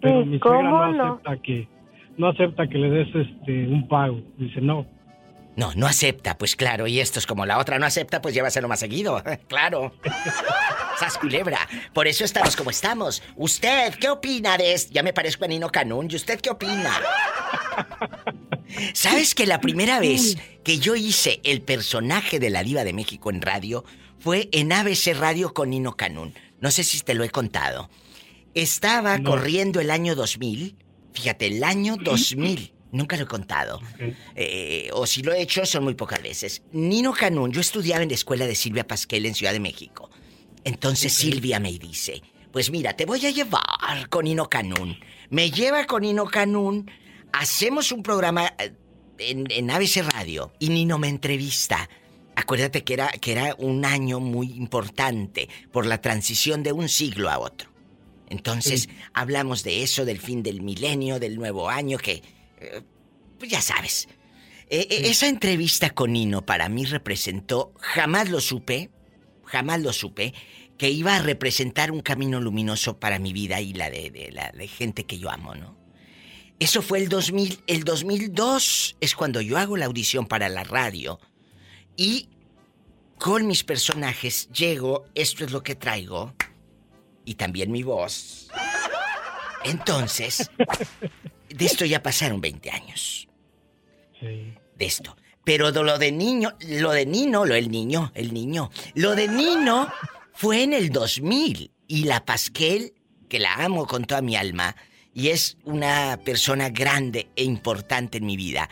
Pero 0.00 0.24
mi 0.24 0.38
suegra 0.38 0.62
no, 0.62 0.92
no 0.92 1.04
acepta 1.04 1.36
que 1.38 1.68
no 2.16 2.28
acepta 2.28 2.66
que 2.66 2.78
le 2.78 2.90
des 2.90 3.14
este 3.14 3.68
un 3.68 3.86
pago. 3.88 4.20
Dice, 4.36 4.60
no. 4.60 4.86
No, 5.58 5.72
no 5.74 5.88
acepta, 5.88 6.38
pues 6.38 6.54
claro, 6.54 6.86
y 6.86 7.00
esto 7.00 7.18
es 7.18 7.26
como 7.26 7.44
la 7.44 7.58
otra 7.58 7.80
no 7.80 7.86
acepta, 7.86 8.22
pues 8.22 8.32
llévaselo 8.32 8.68
más 8.68 8.78
seguido, 8.78 9.20
claro. 9.48 9.92
Sas 11.00 11.18
culebra, 11.18 11.68
por 11.92 12.06
eso 12.06 12.24
estamos 12.24 12.54
como 12.54 12.70
estamos. 12.70 13.24
¿Usted 13.34 13.92
qué 13.94 14.08
opina 14.08 14.56
de 14.56 14.74
esto? 14.74 14.92
Ya 14.92 15.02
me 15.02 15.12
parezco 15.12 15.46
a 15.46 15.48
Nino 15.48 15.68
Canún, 15.68 16.06
¿y 16.08 16.14
usted 16.14 16.40
qué 16.40 16.50
opina? 16.50 17.00
¿Sabes 18.94 19.34
que 19.34 19.46
la 19.46 19.60
primera 19.60 19.98
vez 19.98 20.36
que 20.62 20.78
yo 20.78 20.94
hice 20.94 21.40
el 21.42 21.60
personaje 21.60 22.38
de 22.38 22.50
la 22.50 22.62
diva 22.62 22.84
de 22.84 22.92
México 22.92 23.28
en 23.28 23.42
radio 23.42 23.84
fue 24.20 24.48
en 24.52 24.72
ABC 24.72 25.12
Radio 25.18 25.54
con 25.54 25.70
Nino 25.70 25.96
Canún? 25.96 26.34
No 26.60 26.70
sé 26.70 26.84
si 26.84 27.00
te 27.00 27.14
lo 27.14 27.24
he 27.24 27.30
contado. 27.30 27.90
Estaba 28.54 29.20
corriendo 29.24 29.80
el 29.80 29.90
año 29.90 30.14
2000 30.14 30.76
Fíjate, 31.18 31.46
el 31.46 31.64
año 31.64 31.96
2000. 31.96 32.72
Nunca 32.90 33.16
lo 33.16 33.24
he 33.24 33.26
contado. 33.26 33.80
Eh, 34.34 34.90
o 34.92 35.06
si 35.06 35.22
lo 35.22 35.32
he 35.32 35.42
hecho, 35.42 35.64
son 35.66 35.84
muy 35.84 35.94
pocas 35.94 36.22
veces. 36.22 36.62
Nino 36.72 37.12
Canún, 37.12 37.52
yo 37.52 37.60
estudiaba 37.60 38.02
en 38.02 38.08
la 38.08 38.14
escuela 38.14 38.46
de 38.46 38.54
Silvia 38.54 38.86
Pasquel 38.86 39.26
en 39.26 39.34
Ciudad 39.34 39.52
de 39.52 39.60
México. 39.60 40.10
Entonces 40.64 41.12
Silvia 41.12 41.60
me 41.60 41.72
dice, 41.72 42.22
pues 42.52 42.70
mira, 42.70 42.94
te 42.94 43.04
voy 43.04 43.24
a 43.26 43.30
llevar 43.30 44.08
con 44.08 44.24
Nino 44.24 44.48
Canún. 44.48 44.98
Me 45.30 45.50
lleva 45.50 45.84
con 45.86 46.02
Nino 46.02 46.26
Canún, 46.26 46.90
hacemos 47.32 47.92
un 47.92 48.02
programa 48.02 48.52
eh, 48.58 48.72
en, 49.18 49.46
en 49.50 49.70
ABC 49.70 50.02
Radio 50.12 50.52
y 50.58 50.70
Nino 50.70 50.98
me 50.98 51.08
entrevista. 51.08 51.88
Acuérdate 52.36 52.84
que 52.84 52.94
era, 52.94 53.08
que 53.08 53.32
era 53.32 53.54
un 53.58 53.84
año 53.84 54.20
muy 54.20 54.52
importante 54.52 55.48
por 55.72 55.86
la 55.86 56.00
transición 56.00 56.62
de 56.62 56.72
un 56.72 56.88
siglo 56.88 57.28
a 57.30 57.38
otro. 57.38 57.68
Entonces, 58.30 58.88
hablamos 59.12 59.64
de 59.64 59.82
eso, 59.82 60.04
del 60.04 60.20
fin 60.20 60.42
del 60.42 60.62
milenio, 60.62 61.18
del 61.18 61.36
nuevo 61.36 61.68
año, 61.68 61.98
que... 61.98 62.22
Pues 63.38 63.50
ya 63.50 63.60
sabes. 63.60 64.08
Eh, 64.70 64.86
eh, 64.90 65.08
esa 65.08 65.28
entrevista 65.28 65.90
con 65.90 66.12
Nino 66.12 66.44
para 66.44 66.68
mí 66.68 66.84
representó, 66.84 67.72
jamás 67.78 68.28
lo 68.28 68.40
supe, 68.40 68.90
jamás 69.44 69.80
lo 69.80 69.92
supe, 69.92 70.34
que 70.76 70.90
iba 70.90 71.16
a 71.16 71.22
representar 71.22 71.90
un 71.90 72.02
camino 72.02 72.40
luminoso 72.40 72.98
para 73.00 73.18
mi 73.18 73.32
vida 73.32 73.60
y 73.60 73.72
la 73.72 73.90
de, 73.90 74.30
la 74.32 74.52
de 74.52 74.68
gente 74.68 75.04
que 75.04 75.18
yo 75.18 75.30
amo, 75.30 75.54
¿no? 75.54 75.76
Eso 76.60 76.82
fue 76.82 76.98
el 76.98 77.08
2000, 77.08 77.62
el 77.66 77.84
2002 77.84 78.96
es 79.00 79.14
cuando 79.14 79.40
yo 79.40 79.58
hago 79.58 79.76
la 79.76 79.86
audición 79.86 80.26
para 80.26 80.48
la 80.48 80.64
radio 80.64 81.20
y 81.96 82.28
con 83.18 83.46
mis 83.46 83.64
personajes 83.64 84.48
llego, 84.50 85.06
esto 85.14 85.44
es 85.44 85.52
lo 85.52 85.62
que 85.62 85.76
traigo 85.76 86.34
y 87.24 87.34
también 87.34 87.70
mi 87.70 87.82
voz. 87.84 88.48
Entonces, 89.64 90.50
de 91.48 91.64
esto 91.64 91.84
ya 91.84 92.02
pasaron 92.02 92.40
20 92.40 92.70
años. 92.70 93.28
Sí. 94.20 94.54
De 94.76 94.86
esto. 94.86 95.16
Pero 95.44 95.72
de 95.72 95.82
lo 95.82 95.98
de 95.98 96.12
niño, 96.12 96.54
lo 96.60 96.92
de 96.92 97.06
Nino, 97.06 97.44
lo 97.44 97.54
del 97.54 97.70
niño, 97.70 98.12
el 98.14 98.34
niño. 98.34 98.70
Lo 98.94 99.14
de 99.14 99.28
Nino 99.28 99.90
fue 100.34 100.62
en 100.62 100.74
el 100.74 100.90
2000 100.90 101.70
y 101.86 102.04
la 102.04 102.24
Pasquel, 102.24 102.92
que 103.28 103.38
la 103.38 103.54
amo 103.54 103.86
con 103.86 104.04
toda 104.04 104.20
mi 104.20 104.36
alma 104.36 104.76
y 105.14 105.30
es 105.30 105.56
una 105.64 106.20
persona 106.24 106.68
grande 106.68 107.28
e 107.34 107.44
importante 107.44 108.18
en 108.18 108.26
mi 108.26 108.36
vida, 108.36 108.68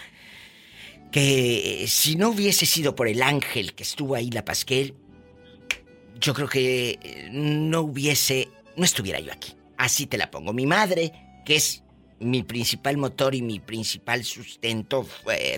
que 1.11 1.87
si 1.89 2.15
no 2.15 2.29
hubiese 2.29 2.67
sido 2.67 2.95
por 2.95 3.09
el 3.09 3.23
ángel 3.23 3.75
que 3.75 3.83
estuvo 3.83 4.15
ahí, 4.15 4.31
la 4.31 4.45
Pasquel, 4.45 4.95
yo 6.21 6.35
creo 6.35 6.49
que 6.49 6.99
eh, 7.03 7.29
no 7.33 7.81
hubiese, 7.81 8.49
no 8.77 8.85
estuviera 8.85 9.19
yo 9.19 9.33
aquí. 9.33 9.55
Así 9.77 10.07
te 10.07 10.19
la 10.19 10.31
pongo. 10.31 10.53
Mi 10.53 10.67
madre, 10.67 11.12
que 11.45 11.57
es 11.57 11.83
mi 12.20 12.42
principal 12.42 12.96
motor 12.96 13.35
y 13.35 13.42
mi 13.42 13.61
principal 13.61 14.24
sustento, 14.24 15.07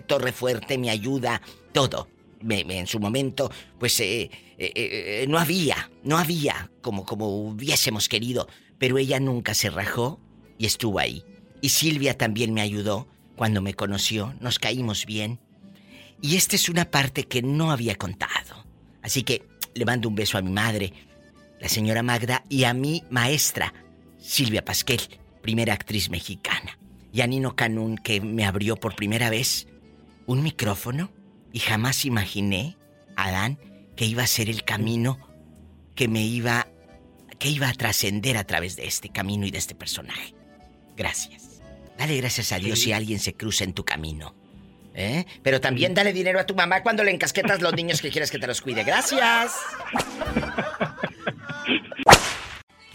torre 0.07 0.33
fuerte, 0.33 0.79
mi 0.79 0.91
ayuda, 0.91 1.41
todo. 1.73 2.09
en 2.49 2.87
su 2.87 3.01
momento, 3.01 3.51
pues 3.79 3.99
eh, 4.01 4.31
eh, 4.59 5.27
no 5.29 5.39
había, 5.39 5.91
no 6.03 6.19
había 6.19 6.71
como, 6.81 7.05
como 7.05 7.29
hubiésemos 7.29 8.09
querido, 8.09 8.49
pero 8.79 8.99
ella 8.99 9.21
nunca 9.21 9.55
se 9.55 9.71
rajó 9.71 10.21
y 10.57 10.67
estuvo 10.67 10.99
ahí. 10.99 11.25
Y 11.61 11.71
Silvia 11.71 12.17
también 12.17 12.55
me 12.55 12.61
ayudó 12.61 13.09
cuando 13.37 13.63
me 13.63 13.75
conoció, 13.75 14.35
nos 14.41 14.59
caímos 14.59 15.07
bien. 15.07 15.41
Y 16.21 16.37
esta 16.37 16.57
es 16.57 16.69
una 16.69 16.91
parte 16.91 17.25
que 17.25 17.43
no 17.43 17.71
había 17.71 17.95
contado. 17.95 18.65
Así 19.03 19.23
que 19.23 19.47
le 19.75 19.85
mando 19.85 20.09
un 20.09 20.17
beso 20.17 20.37
a 20.37 20.43
mi 20.43 20.51
madre, 20.51 20.93
la 21.61 21.69
señora 21.69 22.03
Magda, 22.03 22.45
y 22.49 22.65
a 22.65 22.75
mi 22.75 23.05
maestra, 23.11 23.73
Silvia 24.19 24.65
Pasquel, 24.65 25.01
primera 25.49 25.73
actriz 25.73 26.11
mexicana. 26.11 26.79
Y 27.11 27.23
a 27.23 27.27
Nino 27.27 27.57
Canún, 27.57 27.97
que 27.97 28.21
me 28.21 28.45
abrió 28.45 28.77
por 28.77 28.95
primera 28.95 29.31
vez 29.31 29.67
un 30.27 30.43
micrófono 30.43 31.11
y 31.55 31.61
jamás 31.61 32.05
imaginé, 32.05 32.77
Adán, 33.17 33.59
que 33.97 34.05
iba 34.05 34.23
a 34.23 34.27
ser 34.27 34.51
el 34.51 34.63
camino 34.63 35.19
que 35.95 36.07
me 36.07 36.21
iba 36.21 36.69
que 37.39 37.49
iba 37.49 37.67
a 37.71 37.73
trascender 37.73 38.37
a 38.37 38.45
través 38.45 38.77
de 38.77 38.87
este 38.87 39.09
camino 39.09 39.47
y 39.47 39.51
de 39.51 39.57
este 39.57 39.75
personaje. 39.75 40.35
Gracias. 40.99 41.63
Dale 41.97 42.19
gracias 42.19 42.53
a 42.53 42.59
Dios 42.59 42.81
si 42.81 42.93
alguien 42.93 43.19
se 43.19 43.33
cruza 43.33 43.65
en 43.65 43.73
tu 43.73 43.87
camino. 43.87 44.35
¿Eh? 44.95 45.25
Pero 45.43 45.63
también 45.63 45.95
dale 45.95 46.13
dinero 46.13 46.41
a 46.41 46.45
tu 46.45 46.55
mamá 46.55 46.83
cuando 46.83 47.05
le 47.05 47.11
encasquetas 47.11 47.63
los 47.63 47.73
niños 47.73 48.03
que 48.03 48.11
quieres 48.11 48.31
que 48.31 48.39
te 48.39 48.47
los 48.47 48.61
cuide. 48.61 48.85
Gracias. 48.85 49.55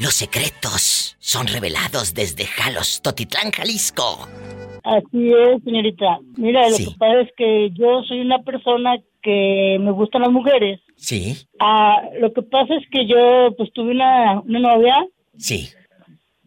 Los 0.04 0.16
secretos 0.16 1.16
son 1.20 1.48
revelados 1.48 2.13
desde 2.13 2.44
Jalos, 2.44 3.02
Totitlán, 3.02 3.52
Jalisco. 3.52 4.28
Así 4.84 5.32
es, 5.32 5.63
señorita. 5.63 6.20
Mira, 6.36 6.70
lo 6.70 6.76
que 6.76 6.92
pasa 7.00 7.22
es 7.22 7.30
que 7.38 7.70
yo 7.72 8.04
soy 8.04 8.20
una 8.20 8.39
persona 8.39 8.98
que 9.22 9.78
me 9.80 9.92
gustan 9.92 10.24
las 10.24 10.32
mujeres. 10.32 10.82
Sí. 10.98 11.38
Ah, 11.58 12.02
lo 12.20 12.34
que 12.34 12.42
pasa 12.42 12.76
es 12.76 12.84
que 12.92 13.08
yo 13.08 13.56
pues 13.56 13.72
tuve 13.72 13.92
una, 13.92 14.42
una 14.42 14.60
novia. 14.60 15.06
Sí. 15.38 15.70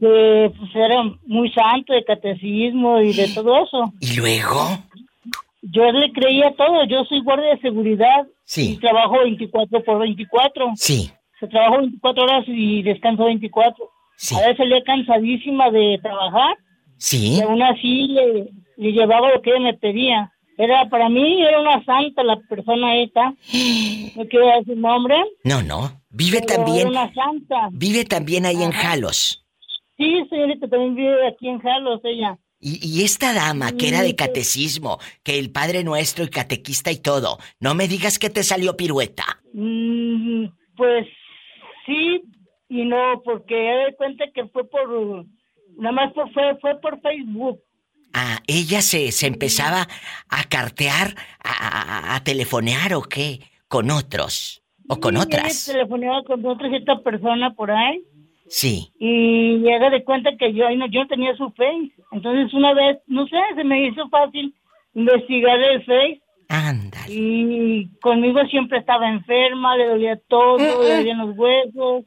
Que 0.01 0.53
pues 0.59 0.71
era 0.75 1.03
muy 1.25 1.51
santo 1.51 1.95
de 1.95 2.05
catecismo 2.05 3.01
y 3.01 3.15
de 3.15 3.29
todo 3.29 3.65
eso. 3.65 3.91
¿Y 4.01 4.17
luego? 4.17 4.69
Yo 5.63 5.91
le 5.93 6.13
creía 6.13 6.53
todo. 6.59 6.85
Yo 6.85 7.07
soy 7.07 7.23
guardia 7.23 7.55
de 7.55 7.61
seguridad. 7.63 8.27
Sí. 8.45 8.73
Y 8.73 8.77
trabajo 8.77 9.21
24 9.21 9.83
por 9.83 9.99
24. 10.01 10.73
Sí. 10.77 11.11
Se 11.41 11.49
trabajo 11.49 11.79
24 11.79 12.25
horas 12.25 12.45
y 12.47 12.83
descanso 12.83 13.25
24. 13.25 13.91
Sí. 14.17 14.35
A 14.35 14.41
veces 14.41 14.57
salía 14.57 14.83
cansadísima 14.85 15.71
de 15.71 15.99
trabajar. 16.03 16.57
Sí. 16.97 17.37
Y 17.39 17.43
aún 17.43 17.63
así 17.63 18.09
le, 18.09 18.51
le 18.77 18.93
llevaba 18.93 19.33
lo 19.33 19.43
que 19.43 19.51
ella 19.51 19.61
me 19.61 19.75
pedía. 19.75 20.33
Era 20.59 20.89
para 20.89 21.09
mí, 21.09 21.43
era 21.43 21.61
una 21.61 21.85
santa 21.85 22.23
la 22.23 22.37
persona 22.49 22.97
esta. 22.97 23.35
No 24.17 24.25
quiero 24.29 24.47
decir 24.47 24.79
nombre. 24.79 25.15
No, 25.45 25.63
no. 25.63 26.01
Vive 26.09 26.41
pero 26.41 26.55
también. 26.55 26.89
Era 26.89 26.89
una 26.89 27.13
santa. 27.13 27.69
Vive 27.71 28.05
también 28.07 28.47
ahí 28.47 28.63
en. 28.63 28.73
Jalos. 28.73 29.45
Sí, 29.99 30.25
señorita, 30.31 30.67
también 30.69 30.95
vive 30.95 31.29
aquí 31.29 31.49
en 31.49 31.59
Jalos 31.61 32.01
ella. 32.05 32.39
Y, 32.59 32.79
y 32.83 33.05
esta 33.05 33.35
dama 33.35 33.73
que 33.73 33.89
era 33.89 34.01
de 34.01 34.17
catecismo, 34.17 34.99
que 35.23 35.39
el 35.39 35.51
Padre 35.51 35.85
Nuestro 35.85 36.25
y 36.25 36.29
catequista 36.29 36.91
y 36.91 36.97
todo, 36.97 37.37
no 37.61 37.75
me 37.75 37.89
digas 37.89 38.19
que 38.19 38.31
te 38.31 38.43
salió 38.43 38.75
pirueta. 38.77 39.25
Mm, 39.53 40.47
pues 40.77 41.07
sí 41.87 42.23
y 42.69 42.85
no, 42.85 43.23
porque 43.25 43.55
doy 43.55 43.95
cuenta 43.97 44.25
que 44.35 44.45
fue 44.47 44.69
por, 44.69 45.25
nada 45.79 45.93
más 45.93 46.13
por, 46.13 46.31
fue, 46.33 46.57
fue 46.61 46.81
por 46.81 47.01
Facebook. 47.01 47.61
Ah, 48.13 48.39
ella 48.47 48.81
se, 48.81 49.13
se 49.13 49.27
empezaba 49.27 49.87
a 50.29 50.45
cartear, 50.49 51.15
a, 51.43 52.13
a- 52.13 52.17
a 52.17 52.25
telefonear 52.25 52.95
o 52.95 53.03
qué, 53.03 53.41
con 53.69 53.91
otros 53.91 54.63
o 54.89 54.97
con 55.01 55.15
Sí, 55.17 55.23
otras. 55.23 55.69
Ella 55.69 55.79
telefoneaba 55.79 56.23
con 56.25 56.45
otra 56.47 56.69
cierta 56.69 56.99
persona 57.03 57.53
por 57.55 57.71
ahí. 57.71 58.01
Sí. 58.49 58.93
y 59.01 59.59
llega 59.59 59.91
de 59.91 60.05
cuenta 60.05 60.31
que 60.39 60.55
yo, 60.55 60.71
no, 60.77 60.87
yo 60.87 61.01
no 61.03 61.09
tenía 61.09 61.37
su 61.37 61.51
face. 61.51 61.91
Entonces 62.13 62.55
una 62.55 62.75
vez, 62.75 62.97
no 63.09 63.27
sé, 63.27 63.37
se 63.57 63.65
me 63.65 63.89
hizo 63.89 64.09
fácil 64.09 64.55
investigar 64.95 65.59
el 65.61 65.85
face. 65.85 66.23
Ándale. 66.49 66.96
Y 67.09 67.89
conmigo 68.01 68.41
siempre 68.47 68.79
estaba 68.79 69.09
enferma, 69.09 69.77
le 69.77 69.87
dolía 69.87 70.21
todo, 70.29 70.59
le 70.59 70.97
dolían 70.97 71.19
los 71.19 71.37
huesos, 71.37 72.05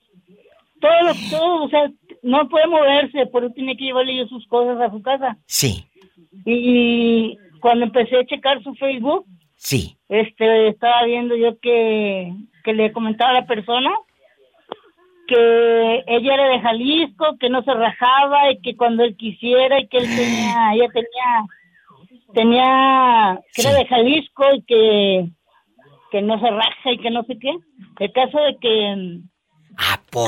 todo, 0.80 1.14
todo, 1.30 1.64
o 1.64 1.70
sea, 1.70 1.92
no 2.24 2.48
puede 2.50 2.68
moverse, 2.68 3.26
por 3.28 3.44
eso 3.44 3.54
tenía 3.54 3.76
que 3.76 3.86
llevarle 3.86 4.18
yo 4.18 4.28
sus 4.28 4.46
cosas 4.48 4.80
a 4.80 4.90
su 4.92 5.02
casa. 5.02 5.38
Sí, 5.46 5.86
Y 6.46 7.38
cuando 7.60 7.86
empecé 7.86 8.18
a 8.18 8.26
checar 8.26 8.62
su 8.64 8.74
Facebook, 8.76 9.26
sí. 9.56 9.98
este, 10.08 10.70
estaba 10.70 11.04
viendo 11.04 11.36
yo 11.36 11.60
que, 11.60 12.34
que 12.64 12.74
le 12.74 12.92
comentaba 12.92 13.32
a 13.32 13.42
la 13.42 13.46
persona 13.46 13.92
que 15.30 16.04
ella 16.08 16.34
era 16.34 16.50
de 16.50 16.60
Jalisco, 16.60 17.38
que 17.40 17.50
no 17.50 17.62
se 17.64 17.74
rajaba 17.74 18.52
y 18.52 18.62
que 18.62 18.76
cuando 18.76 19.04
él 19.04 19.16
quisiera 19.16 19.80
y 19.80 19.88
que 19.88 19.98
él 19.98 20.08
tenía, 20.08 20.74
ella 20.74 20.88
tenía, 20.92 21.46
tenía, 22.34 23.40
que 23.54 23.62
era 23.62 23.74
de 23.74 23.86
Jalisco 23.86 24.44
y 24.56 24.62
que, 24.64 25.30
que 26.12 26.22
no 26.22 26.40
se 26.40 26.50
raja 26.50 26.92
y 26.92 26.98
que 27.00 27.10
no 27.12 27.24
sé 27.24 27.38
qué. 27.40 27.52
El 28.00 28.12
caso 28.14 28.38
de 28.40 28.58
que 28.60 29.20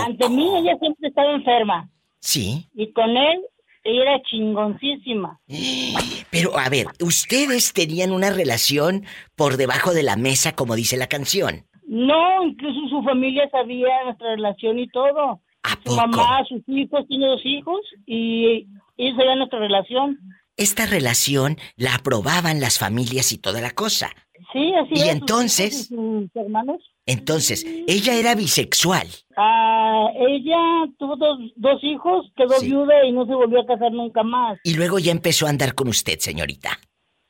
ante 0.05 0.29
mí 0.29 0.49
ella 0.57 0.77
siempre 0.79 1.09
estaba 1.09 1.31
enferma 1.31 1.89
Sí. 2.19 2.67
y 2.75 2.91
con 2.93 3.17
él 3.17 3.41
ella 3.83 4.01
era 4.03 4.21
chingoncísima. 4.23 5.39
Pero 6.31 6.57
a 6.57 6.69
ver, 6.69 6.87
ustedes 7.03 7.73
tenían 7.73 8.11
una 8.11 8.29
relación 8.29 9.05
por 9.35 9.57
debajo 9.57 9.93
de 9.93 10.03
la 10.03 10.15
mesa, 10.17 10.53
como 10.55 10.75
dice 10.75 10.97
la 10.97 11.07
canción. 11.07 11.65
No, 11.87 12.45
incluso 12.45 12.79
su 12.89 13.03
familia 13.03 13.49
sabía 13.49 14.03
nuestra 14.05 14.35
relación 14.35 14.79
y 14.79 14.87
todo. 14.89 15.41
Su 15.85 15.95
mamá, 15.95 16.43
sus 16.47 16.61
hijos, 16.67 17.05
tiene 17.07 17.25
dos 17.27 17.41
hijos 17.45 17.81
y 18.05 18.67
ellos 18.97 19.17
sabían 19.17 19.39
nuestra 19.39 19.59
relación. 19.59 20.17
Esta 20.57 20.85
relación 20.85 21.57
la 21.75 21.95
aprobaban 21.95 22.59
las 22.59 22.77
familias 22.79 23.31
y 23.31 23.37
toda 23.37 23.61
la 23.61 23.71
cosa. 23.71 24.09
Sí, 24.53 24.73
así 24.73 24.93
Y 24.95 25.01
es, 25.01 25.07
entonces- 25.09 25.87
sus 25.87 26.29
hermanos. 26.35 26.77
Entonces, 27.07 27.65
ella 27.87 28.13
era 28.13 28.35
bisexual. 28.35 29.07
Ah, 29.35 30.07
ella 30.19 30.57
tuvo 30.99 31.15
dos, 31.15 31.39
dos 31.55 31.83
hijos, 31.83 32.27
quedó 32.37 32.59
viuda 32.61 33.05
y 33.05 33.11
no 33.11 33.25
se 33.25 33.33
volvió 33.33 33.61
a 33.61 33.65
casar 33.65 33.91
nunca 33.91 34.21
más. 34.23 34.59
Y 34.63 34.75
luego 34.75 34.99
ya 34.99 35.11
empezó 35.11 35.47
a 35.47 35.49
andar 35.49 35.73
con 35.73 35.87
usted, 35.87 36.19
señorita. 36.19 36.79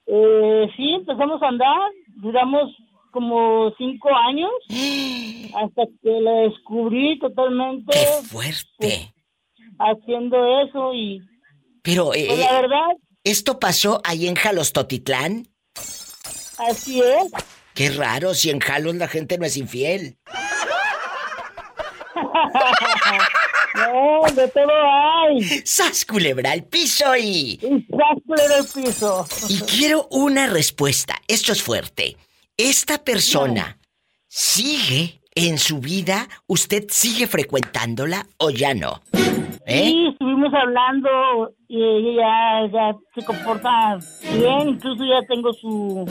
Eh, 0.08 0.68
sí, 0.76 0.92
empezamos 0.92 1.42
a 1.42 1.48
andar, 1.48 1.90
duramos 2.18 2.70
como 3.12 3.72
cinco 3.78 4.10
años 4.14 4.52
hasta 5.56 5.84
que 6.04 6.22
la 6.22 6.32
descubrí 6.50 7.18
totalmente. 7.20 7.94
¡Qué 7.94 8.28
fuerte! 8.28 9.14
Haciendo 9.80 10.62
eso 10.64 10.94
y 10.94 11.22
Pero, 11.82 12.14
eh, 12.14 12.26
pues, 12.28 12.40
la 12.40 12.62
verdad, 12.62 12.88
¿esto 13.24 13.60
pasó 13.60 14.02
ahí 14.04 14.28
en 14.28 14.36
Jalostotitlán? 14.36 15.48
así 16.58 17.02
es. 17.02 17.32
Qué 17.74 17.90
raro, 17.90 18.34
si 18.34 18.50
en 18.50 18.60
Jalos 18.60 18.96
la 18.96 19.08
gente 19.08 19.38
no 19.38 19.46
es 19.46 19.56
infiel. 19.58 20.18
no, 23.76 24.22
de 24.34 24.48
todo 24.50 24.72
hay. 24.72 25.62
¡Sas, 25.66 26.06
culebra 26.06 26.52
al 26.52 26.66
piso 26.66 27.16
y... 27.16 27.60
¡Sas, 27.90 28.22
culebra 28.28 28.58
al 28.58 28.68
piso! 28.68 29.26
Y 29.50 29.60
quiero 29.62 30.08
una 30.12 30.48
respuesta. 30.48 31.22
Esto 31.28 31.54
es 31.54 31.64
fuerte. 31.64 32.18
¿Esta 32.58 33.04
persona 33.04 33.80
sigue 34.28 35.22
en 35.34 35.58
su 35.58 35.80
vida? 35.80 36.28
¿Usted 36.48 36.86
sigue 36.90 37.28
frecuentándola 37.28 38.28
o 38.38 38.50
ya 38.50 38.74
no? 38.74 39.02
¿Eh? 39.66 39.84
Sí, 39.86 40.08
estuvimos 40.12 40.54
hablando 40.54 41.54
y 41.68 41.82
ella 41.84 42.68
ya, 42.68 42.72
ya 42.72 42.96
se 43.16 43.26
comporta 43.26 44.00
bien, 44.38 44.70
incluso 44.70 45.04
ya 45.06 45.22
tengo 45.28 45.54
su... 45.54 46.06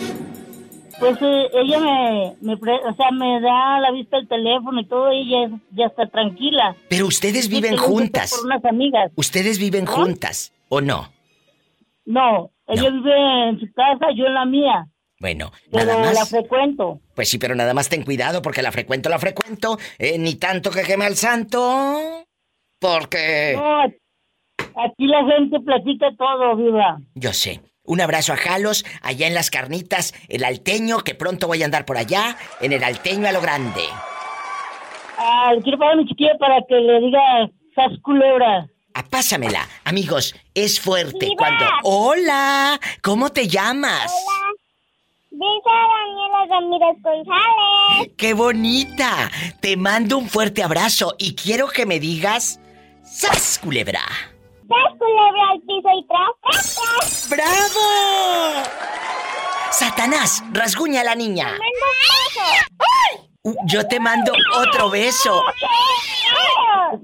Pues 0.99 1.17
eh, 1.23 1.47
ella 1.55 1.79
me, 1.81 2.37
me, 2.43 2.57
pre- 2.59 2.81
o 2.87 2.95
sea, 2.95 3.11
me 3.11 3.41
da 3.41 3.81
la 3.81 3.91
vista 3.91 4.19
del 4.19 4.29
teléfono 4.29 4.81
y 4.81 4.87
todo, 4.87 5.11
y 5.13 5.35
ella 5.35 5.59
ya 5.71 5.87
está 5.87 6.07
tranquila. 6.07 6.77
Pero 6.91 7.07
ustedes 7.07 7.49
viven 7.49 7.71
que 7.73 7.79
juntas. 7.79 8.35
Por 8.37 8.45
unas 8.47 8.65
amigas. 8.67 9.11
¿Ustedes 9.17 9.59
viven 9.59 9.87
¿No? 9.87 9.93
juntas 9.93 10.53
o 10.69 10.81
no? 10.83 11.09
No, 12.05 12.51
ella 12.67 12.91
vive 12.91 13.49
en 13.49 13.61
su 13.61 13.73
casa, 13.73 14.09
yo 14.15 14.27
en 14.27 14.35
la 14.35 14.45
mía, 14.45 14.87
Bueno, 15.21 15.53
pero 15.73 15.87
nada 15.87 16.13
la 16.13 16.21
más. 16.21 16.29
frecuento. 16.31 17.01
Pues 17.15 17.29
sí, 17.31 17.39
pero 17.39 17.55
nada 17.55 17.73
más 17.73 17.89
ten 17.89 18.05
cuidado 18.05 18.43
porque 18.43 18.61
la 18.63 18.71
frecuento, 18.73 19.09
la 19.09 19.19
frecuento. 19.19 19.79
eh, 19.99 20.19
ni 20.19 20.35
tanto 20.35 20.71
que 20.71 20.83
queme 20.83 21.07
al 21.07 21.17
santo. 21.17 22.27
Porque... 22.81 23.55
No, 23.57 23.83
aquí 24.85 25.07
la 25.07 25.25
gente 25.27 25.61
platica 25.61 26.09
todo, 26.19 26.57
viva. 26.57 26.99
Yo 27.15 27.33
sé. 27.33 27.61
Un 27.85 28.01
abrazo 28.01 28.33
a 28.33 28.37
Jalos, 28.37 28.85
allá 29.03 29.27
en 29.27 29.35
las 29.35 29.51
carnitas, 29.51 30.15
el 30.29 30.45
alteño, 30.45 31.01
que 31.01 31.15
pronto 31.15 31.47
voy 31.47 31.63
a 31.63 31.65
andar 31.65 31.85
por 31.85 31.99
allá, 31.99 32.37
en 32.61 32.73
el 32.73 32.85
alteño 32.85 33.29
a 33.29 33.33
lo 33.33 33.41
grande. 33.41 33.83
Ah, 35.19 35.53
le 35.55 35.63
quiero 35.63 35.79
pagar 35.79 35.95
a 35.95 35.97
mi 35.97 36.07
chiquilla 36.07 36.37
para 36.39 36.57
que 36.69 36.75
le 36.77 37.01
diga 37.01 37.51
sas 37.75 37.99
culebra. 38.03 38.69
Ah, 38.95 39.05
pásamela. 39.09 39.67
Amigos, 39.85 40.35
es 40.55 40.81
fuerte 40.81 41.31
cuando... 41.37 41.65
Hola, 41.83 42.79
¿cómo 43.03 43.31
te 43.31 43.49
llamas? 43.49 44.13
Dice 45.31 45.47
Daniela 45.65 46.47
Ramírez 46.49 47.03
González. 47.03 48.13
¡Qué 48.17 48.35
bonita! 48.35 49.31
Te 49.61 49.77
mando 49.77 50.17
un 50.19 50.29
fuerte 50.29 50.63
abrazo 50.63 51.15
y 51.19 51.35
quiero 51.35 51.69
que 51.69 51.87
me 51.87 51.99
digas... 51.99 52.61
¡Sas, 53.11 53.59
culebra! 53.63 54.03
¡Sas 54.69 54.99
culebra 54.99 55.51
al 55.53 55.61
piso 55.61 55.89
y 55.99 56.07
tras, 56.07 56.31
tras, 56.43 56.75
tras! 56.75 57.29
¡Bravo! 57.29 58.63
Satanás, 59.73 60.43
rasguña 60.53 61.01
a 61.01 61.05
la 61.05 61.15
niña. 61.15 61.57
Uh, 63.43 63.55
Yo 63.67 63.87
te 63.87 63.99
mando 64.01 64.33
otro 64.57 64.91
beso. 64.91 65.43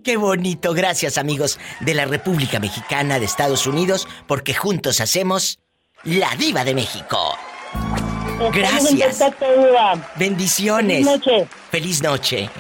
Qué 0.05 0.17
bonito, 0.17 0.75
gracias 0.75 1.17
amigos 1.19 1.59
de 1.81 1.95
la 1.95 2.05
República 2.05 2.59
Mexicana 2.61 3.19
de 3.19 3.25
Estados 3.25 3.67
Unidos, 3.67 4.07
porque 4.27 4.55
juntos 4.55 5.01
hacemos 5.01 5.59
La 6.05 6.35
Diva 6.37 6.65
de 6.65 6.75
México. 6.75 7.37
Gracias. 8.53 9.19
Bendiciones. 10.17 11.07
Feliz 11.07 11.07
noche. 11.07 11.49
Feliz 11.71 12.03
noche. 12.03 12.51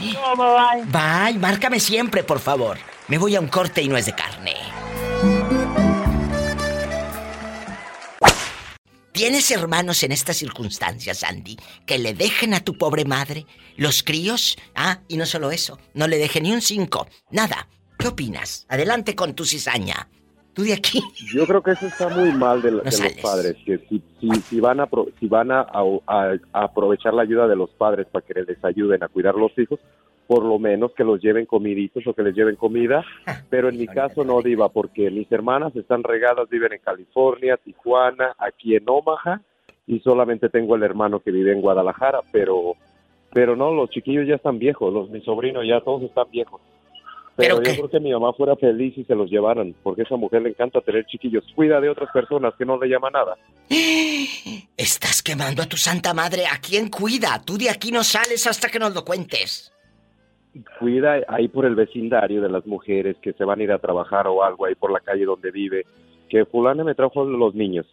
Bye. 0.87 1.39
Márcame 1.39 1.81
siempre, 1.81 2.23
por 2.25 2.41
favor. 2.41 2.79
Me 3.09 3.19
voy 3.19 3.37
a 3.37 3.41
un 3.41 3.47
corte 3.47 3.83
y 3.83 3.89
no 3.89 3.97
es 3.97 4.07
de 4.07 4.15
carne. 4.15 4.55
¿Tienes 9.13 9.51
hermanos 9.51 10.03
en 10.03 10.13
estas 10.13 10.37
circunstancias, 10.37 11.23
Andy, 11.23 11.57
que 11.87 11.99
le 11.99 12.15
dejen 12.15 12.53
a 12.53 12.61
tu 12.61 12.77
pobre 12.77 13.05
madre 13.05 13.47
los 13.77 14.03
críos? 14.03 14.59
Ah, 14.75 14.99
y 15.09 15.17
no 15.17 15.25
solo 15.25 15.53
eso, 15.53 15.79
no 15.95 16.09
le 16.09 16.19
dejen 16.19 16.43
ni 16.43 16.53
un 16.53 16.61
cinco, 16.61 17.07
nada. 17.31 17.69
¿Qué 17.97 18.09
opinas? 18.09 18.67
Adelante 18.69 19.15
con 19.15 19.35
tu 19.35 19.45
cizaña. 19.45 20.09
Tú 20.53 20.63
de 20.65 20.73
aquí. 20.73 21.01
Yo 21.33 21.47
creo 21.47 21.63
que 21.63 21.71
eso 21.73 21.87
está 21.87 22.09
muy 22.09 22.33
mal 22.33 22.61
de, 22.61 22.73
los 22.73 22.83
padres, 23.23 23.57
que 23.65 23.79
si, 23.89 24.03
si, 24.51 24.59
van, 24.59 24.81
a, 24.81 24.89
si 25.21 25.29
van 25.29 25.53
a, 25.53 25.67
aprovechar 26.53 27.15
la 27.15 27.23
ayuda 27.23 27.47
de 27.47 27.57
los 27.57 27.71
padres 27.71 28.07
para 28.11 28.27
que 28.27 28.35
les 28.43 28.65
ayuden 28.65 29.03
a 29.03 29.09
cuidar 29.09 29.35
los 29.35 29.57
hijos, 29.59 29.79
por 30.27 30.45
lo 30.45 30.59
menos 30.59 30.93
que 30.93 31.05
los 31.05 31.21
lleven 31.21 31.47
comiditos 31.47 32.07
o 32.07 32.15
que 32.15 32.23
les 32.23 32.35
lleven 32.35 32.57
comida, 32.57 33.05
pero 33.49 33.69
en 33.69 33.79
mi 33.79 33.87
caso 33.87 34.25
no, 34.25 34.43
Diva, 34.43 34.69
porque 34.69 35.11
mis 35.11 35.31
hermanas 35.31 35.75
están 35.77 36.03
regadas, 36.03 36.49
viven 36.49 36.73
en 36.73 36.81
California, 36.81 37.57
Tijuana, 37.57 38.35
aquí 38.39 38.75
en 38.75 38.85
Omaha, 38.87 39.41
y 39.87 40.01
solamente 40.01 40.49
tengo 40.49 40.75
el 40.75 40.83
hermano 40.83 41.21
que 41.21 41.31
vive 41.31 41.53
en 41.53 41.61
Guadalajara, 41.61 42.21
pero, 42.33 42.75
pero 43.33 43.55
no, 43.55 43.73
los 43.73 43.91
chiquillos 43.91 44.27
ya 44.27 44.35
están 44.35 44.59
viejos, 44.59 44.93
los 44.93 45.11
mis 45.11 45.25
sobrinos 45.25 45.65
ya 45.67 45.81
todos 45.81 46.03
están 46.03 46.31
viejos. 46.31 46.61
Pero, 47.37 47.63
yo 47.63 47.73
creo 47.75 47.91
que 47.91 48.01
mi 48.01 48.11
mamá 48.13 48.33
fuera 48.33 48.57
feliz 48.57 48.95
si 48.95 49.05
se 49.05 49.15
los 49.15 49.31
llevaran, 49.31 49.75
porque 49.83 50.01
a 50.01 50.05
esa 50.05 50.17
mujer 50.17 50.41
le 50.41 50.49
encanta 50.49 50.81
tener 50.81 51.05
chiquillos. 51.05 51.45
Cuida 51.55 51.81
de 51.83 51.91
otras 51.91 52.11
personas 52.11 52.55
que 52.57 52.65
no 52.65 52.79
le 52.79 52.89
llama 52.89 53.11
nada. 53.11 53.37
Estás 54.77 55.23
quemando 55.23 55.63
a 55.63 55.67
tu 55.67 55.77
santa 55.77 56.15
madre. 56.15 56.47
¿A 56.47 56.59
quién 56.59 56.89
cuida? 56.89 57.43
Tú 57.45 57.59
de 57.59 57.69
aquí 57.69 57.93
no 57.93 58.05
sales 58.05 58.47
hasta 58.47 58.71
que 58.71 58.79
nos 58.79 58.95
lo 58.95 59.05
cuentes. 59.05 59.71
Cuida 60.79 61.21
ahí 61.29 61.49
por 61.49 61.67
el 61.67 61.75
vecindario 61.75 62.41
de 62.41 62.49
las 62.49 62.67
mujeres 62.67 63.17
que 63.23 63.33
se 63.33 63.45
van 63.45 63.61
a 63.61 63.63
ir 63.63 63.73
a 63.73 63.79
trabajar 63.79 64.27
o 64.27 64.43
algo 64.43 64.67
ahí 64.67 64.75
por 64.75 64.93
la 64.93 65.01
calle 65.01 65.25
donde 65.25 65.51
vive. 65.51 65.87
Que 66.29 66.45
fulana 66.45 66.85
me 66.85 66.95
trajo 66.95 67.25
los 67.25 67.55
niños. 67.55 67.87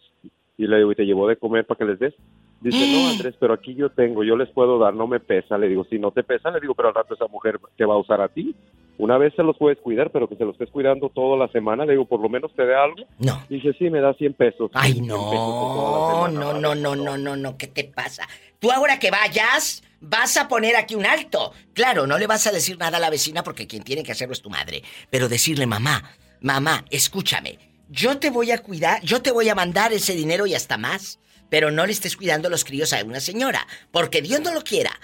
Y 0.58 0.68
le 0.68 0.78
digo, 0.78 0.92
¿y 0.92 0.96
te 0.96 1.06
llevó 1.06 1.28
de 1.28 1.36
comer 1.36 1.66
para 1.66 1.78
que 1.78 1.86
les 1.86 2.00
des? 2.00 2.14
Dice, 2.62 2.94
no, 2.94 3.10
Andrés, 3.10 3.36
pero 3.38 3.54
aquí 3.54 3.76
yo 3.76 3.90
tengo, 3.90 4.24
yo 4.24 4.38
les 4.38 4.50
puedo 4.50 4.80
dar, 4.80 4.94
no 4.94 5.06
me 5.06 5.20
pesa. 5.20 5.58
Le 5.58 5.68
digo, 5.68 5.84
si 5.90 6.00
no 6.00 6.12
te 6.12 6.24
pesa, 6.24 6.50
le 6.50 6.62
digo, 6.62 6.74
pero 6.74 6.88
al 6.88 6.96
rato 6.96 7.14
esa 7.14 7.28
mujer 7.28 7.60
te 7.76 7.84
va 7.84 7.96
a 7.96 7.98
usar 7.98 8.22
a 8.22 8.30
ti. 8.30 8.56
Una 8.98 9.18
vez 9.18 9.34
se 9.36 9.44
los 9.44 9.58
puedes 9.58 9.80
cuidar, 9.80 10.12
pero 10.12 10.30
que 10.30 10.36
se 10.36 10.46
los 10.46 10.54
estés 10.54 10.70
cuidando 10.70 11.10
toda 11.10 11.36
la 11.36 11.52
semana, 11.52 11.84
le 11.84 11.94
digo, 11.94 12.06
por 12.06 12.22
lo 12.22 12.30
menos 12.30 12.54
te 12.54 12.66
dé 12.66 12.74
algo. 12.74 13.04
No. 13.20 13.34
Dice, 13.50 13.74
sí, 13.74 13.90
me 13.90 14.00
da 14.00 14.14
100 14.14 14.34
pesos. 14.36 14.72
Ay, 14.76 15.02
no, 15.02 16.30
no, 16.32 16.54
no, 16.54 16.76
no, 16.76 16.96
no, 16.96 17.18
no, 17.18 17.36
no, 17.36 17.58
¿qué 17.58 17.68
te 17.68 17.84
pasa? 17.84 18.24
Tú 18.60 18.72
ahora 18.72 18.98
que 18.98 19.12
vayas, 19.12 19.84
vas 20.04 20.38
a 20.38 20.48
poner 20.48 20.76
aquí 20.76 20.94
un 20.94 21.06
alto. 21.06 21.54
Claro, 21.74 22.06
no 22.06 22.20
le 22.20 22.28
vas 22.28 22.46
a 22.46 22.52
decir 22.52 22.78
nada 22.78 22.98
a 22.98 23.00
la 23.00 23.10
vecina 23.10 23.44
porque 23.44 23.66
quien 23.66 23.84
tiene 23.84 24.04
que 24.04 24.12
hacerlo 24.12 24.34
es 24.34 24.42
tu 24.42 24.52
madre. 24.52 24.84
Pero 25.10 25.28
decirle, 25.28 25.66
mamá, 25.66 26.16
mamá, 26.42 26.86
escúchame, 26.92 27.58
yo 27.90 28.20
te 28.20 28.30
voy 28.30 28.52
a 28.52 28.60
cuidar, 28.60 29.02
yo 29.02 29.22
te 29.22 29.32
voy 29.32 29.50
a 29.50 29.56
mandar 29.56 29.92
ese 29.94 30.14
dinero 30.14 30.46
y 30.46 30.54
hasta 30.54 30.78
más 30.78 31.20
pero 31.54 31.70
no 31.70 31.86
le 31.86 31.92
estés 31.92 32.18
cuidando 32.18 32.50
los 32.50 32.66
críos 32.66 32.94
a 32.94 33.04
una 33.04 33.20
señora, 33.20 33.68
porque 33.92 34.24
Dios 34.24 34.42
no 34.42 34.56
lo 34.56 34.64
quiera. 34.64 35.00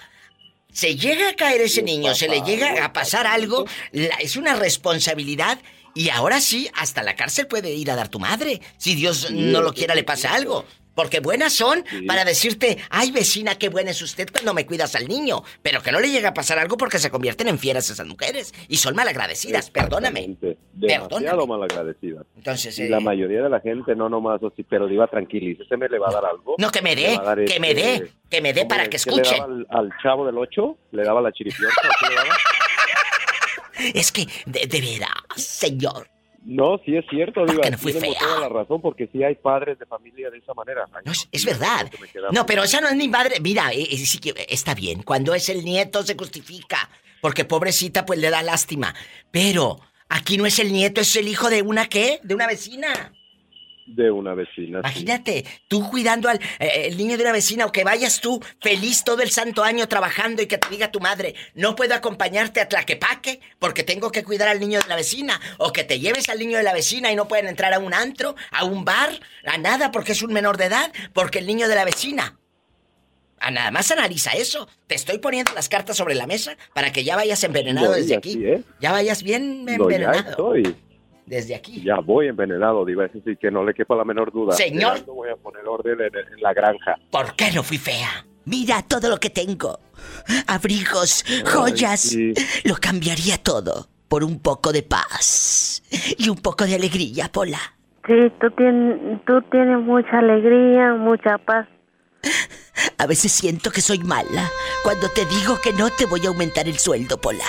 Se 0.72 0.96
llega 0.96 1.28
a 1.28 1.36
caer 1.36 1.60
ese 1.60 1.80
niño, 1.80 2.12
se 2.16 2.26
le 2.26 2.40
llega 2.40 2.84
a 2.84 2.92
pasar 2.92 3.24
algo, 3.24 3.66
es 3.92 4.34
una 4.34 4.56
responsabilidad 4.56 5.60
y 5.94 6.08
ahora 6.08 6.40
sí, 6.40 6.68
hasta 6.74 7.04
la 7.04 7.14
cárcel 7.14 7.46
puede 7.46 7.72
ir 7.72 7.88
a 7.92 7.94
dar 7.94 8.08
tu 8.08 8.18
madre. 8.18 8.60
Si 8.78 8.96
Dios 8.96 9.30
no 9.30 9.60
lo 9.60 9.72
quiera, 9.72 9.94
le 9.94 10.02
pasa 10.02 10.34
algo. 10.34 10.64
Porque 10.94 11.20
buenas 11.20 11.52
son 11.52 11.84
para 12.06 12.24
decirte, 12.24 12.78
ay 12.90 13.10
vecina, 13.10 13.56
qué 13.56 13.68
buena 13.68 13.90
es 13.90 14.02
usted 14.02 14.28
cuando 14.30 14.54
me 14.54 14.66
cuidas 14.66 14.94
al 14.94 15.08
niño. 15.08 15.42
Pero 15.62 15.82
que 15.82 15.92
no 15.92 16.00
le 16.00 16.10
llegue 16.10 16.26
a 16.26 16.34
pasar 16.34 16.58
algo 16.58 16.76
porque 16.76 16.98
se 16.98 17.10
convierten 17.10 17.48
en 17.48 17.58
fieras 17.58 17.88
esas 17.90 18.06
mujeres. 18.06 18.52
Y 18.68 18.76
son 18.76 18.94
malagradecidas, 18.94 19.70
perdóname. 19.70 20.36
Demasiado 20.72 21.46
malagradecidas. 21.46 22.26
Entonces, 22.36 22.78
y 22.78 22.88
la 22.88 22.98
eh, 22.98 23.00
mayoría 23.00 23.42
de 23.42 23.50
la 23.50 23.60
gente 23.60 23.94
no 23.94 24.08
nomás 24.08 24.42
así, 24.42 24.62
pero 24.62 24.86
diva 24.86 25.06
tranquilícese, 25.06 25.76
me 25.76 25.88
le 25.88 25.98
va 25.98 26.08
a 26.08 26.12
dar 26.12 26.24
algo. 26.24 26.56
No, 26.58 26.70
que 26.70 26.82
me 26.82 26.96
dé, 26.96 27.18
que 27.46 27.60
me 27.60 27.74
dé, 27.74 27.94
este, 27.94 28.12
que 28.28 28.40
me 28.40 28.52
dé 28.52 28.66
para 28.66 28.88
que 28.88 28.96
escuche. 28.96 29.34
le 29.34 29.40
daba 29.40 29.64
al, 29.70 29.92
chavo 30.02 30.26
del 30.26 30.38
8? 30.38 30.76
¿Le 30.92 31.04
daba 31.04 31.20
la 31.20 31.32
chiripiota? 31.32 31.74
es 33.94 34.12
que, 34.12 34.26
de, 34.46 34.66
de 34.66 34.80
veras, 34.80 35.10
señor. 35.36 36.08
No, 36.44 36.80
sí 36.84 36.96
es 36.96 37.04
cierto, 37.10 37.44
Diva. 37.44 37.68
No 37.70 37.78
fui 37.78 37.92
toda 37.92 38.40
la 38.40 38.48
razón, 38.48 38.80
porque 38.80 39.08
sí 39.12 39.22
hay 39.22 39.34
padres 39.34 39.78
de 39.78 39.86
familia 39.86 40.30
de 40.30 40.38
esa 40.38 40.54
manera. 40.54 40.86
no, 41.04 41.12
es, 41.12 41.44
verdad. 41.44 41.90
No, 42.32 42.46
pero 42.46 42.64
esa 42.64 42.80
no 42.80 42.88
es 42.88 42.96
mi 42.96 43.08
madre. 43.08 43.40
Mira, 43.40 43.72
eh, 43.72 43.88
eh, 43.90 44.46
está 44.48 44.74
bien. 44.74 45.02
Cuando 45.02 45.34
es 45.34 45.48
el 45.48 45.64
nieto 45.64 46.02
se 46.02 46.16
justifica. 46.16 46.88
Porque 47.20 47.44
pobrecita, 47.44 48.06
pues 48.06 48.18
le 48.18 48.30
da 48.30 48.42
lástima. 48.42 48.94
Pero 49.30 49.80
aquí 50.08 50.38
no 50.38 50.46
es 50.46 50.58
el 50.58 50.72
nieto, 50.72 51.02
es 51.02 51.14
el 51.16 51.28
hijo 51.28 51.50
de 51.50 51.60
una 51.60 51.88
qué? 51.88 52.20
De 52.22 52.34
una 52.34 52.46
vecina 52.46 53.12
de 53.94 54.10
una 54.10 54.34
vecina. 54.34 54.80
Imagínate, 54.80 55.44
tú 55.68 55.88
cuidando 55.88 56.28
al 56.28 56.40
eh, 56.58 56.86
el 56.86 56.96
niño 56.96 57.16
de 57.16 57.22
una 57.22 57.32
vecina 57.32 57.66
o 57.66 57.72
que 57.72 57.84
vayas 57.84 58.20
tú 58.20 58.42
feliz 58.60 59.04
todo 59.04 59.22
el 59.22 59.30
santo 59.30 59.62
año 59.62 59.88
trabajando 59.88 60.42
y 60.42 60.46
que 60.46 60.58
te 60.58 60.68
diga 60.68 60.90
tu 60.90 61.00
madre, 61.00 61.34
no 61.54 61.74
puedo 61.74 61.94
acompañarte 61.94 62.60
a 62.60 62.68
Tlaquepaque 62.68 63.40
porque 63.58 63.82
tengo 63.82 64.10
que 64.10 64.24
cuidar 64.24 64.48
al 64.48 64.60
niño 64.60 64.80
de 64.80 64.88
la 64.88 64.96
vecina. 64.96 65.40
O 65.58 65.72
que 65.72 65.84
te 65.84 65.98
lleves 65.98 66.28
al 66.28 66.38
niño 66.38 66.56
de 66.56 66.64
la 66.64 66.72
vecina 66.72 67.10
y 67.12 67.16
no 67.16 67.28
pueden 67.28 67.46
entrar 67.46 67.72
a 67.74 67.78
un 67.78 67.94
antro, 67.94 68.34
a 68.50 68.64
un 68.64 68.84
bar, 68.84 69.10
a 69.46 69.58
nada 69.58 69.90
porque 69.90 70.12
es 70.12 70.22
un 70.22 70.32
menor 70.32 70.56
de 70.56 70.66
edad, 70.66 70.92
porque 71.12 71.38
el 71.38 71.46
niño 71.46 71.68
de 71.68 71.74
la 71.74 71.84
vecina. 71.84 72.36
A 73.38 73.50
nada 73.50 73.70
más 73.70 73.90
analiza 73.90 74.32
eso. 74.32 74.68
Te 74.86 74.94
estoy 74.94 75.18
poniendo 75.18 75.52
las 75.54 75.70
cartas 75.70 75.96
sobre 75.96 76.14
la 76.14 76.26
mesa 76.26 76.56
para 76.74 76.92
que 76.92 77.04
ya 77.04 77.16
vayas 77.16 77.42
envenenado 77.42 77.92
desde 77.92 78.16
aquí. 78.16 78.38
¿eh? 78.44 78.62
Ya 78.80 78.92
vayas 78.92 79.22
bien 79.22 79.66
envenenado 79.66 80.54
desde 81.30 81.54
aquí. 81.54 81.80
Ya 81.82 82.00
voy 82.00 82.26
envenenado, 82.26 82.84
Diva, 82.84 83.06
es 83.06 83.12
decir, 83.12 83.38
que 83.38 83.50
no 83.50 83.64
le 83.64 83.72
quepa 83.72 83.94
la 83.94 84.04
menor 84.04 84.32
duda. 84.32 84.52
Señor. 84.52 85.06
No 85.06 85.14
voy 85.14 85.30
a 85.30 85.36
poner 85.36 85.66
orden 85.66 85.98
en, 86.00 86.42
la 86.42 86.52
granja. 86.52 86.96
¿Por 87.10 87.34
qué 87.36 87.52
no 87.54 87.62
fui 87.62 87.78
fea? 87.78 88.26
Mira 88.44 88.82
todo 88.82 89.08
lo 89.08 89.18
que 89.18 89.30
tengo. 89.30 89.78
Abrigos, 90.48 91.24
joyas. 91.46 92.16
Lo 92.64 92.74
cambiaría 92.74 93.38
todo 93.38 93.86
por 94.08 94.24
un 94.24 94.40
poco 94.40 94.72
de 94.72 94.82
paz 94.82 95.82
y 96.18 96.28
un 96.28 96.36
poco 96.36 96.66
de 96.66 96.74
alegría, 96.74 97.30
Pola. 97.30 97.60
Sí, 98.06 98.32
tú 98.40 98.50
tienes, 98.56 99.24
tú 99.24 99.40
tienes 99.52 99.78
mucha 99.78 100.18
alegría, 100.18 100.94
mucha 100.94 101.38
paz. 101.38 101.68
A 102.98 103.06
veces 103.06 103.30
siento 103.30 103.70
que 103.70 103.80
soy 103.80 103.98
mala 103.98 104.50
cuando 104.82 105.08
te 105.10 105.24
digo 105.26 105.60
que 105.62 105.72
no 105.72 105.90
te 105.90 106.06
voy 106.06 106.20
a 106.24 106.28
aumentar 106.28 106.66
el 106.66 106.78
sueldo, 106.78 107.20
Pola. 107.20 107.44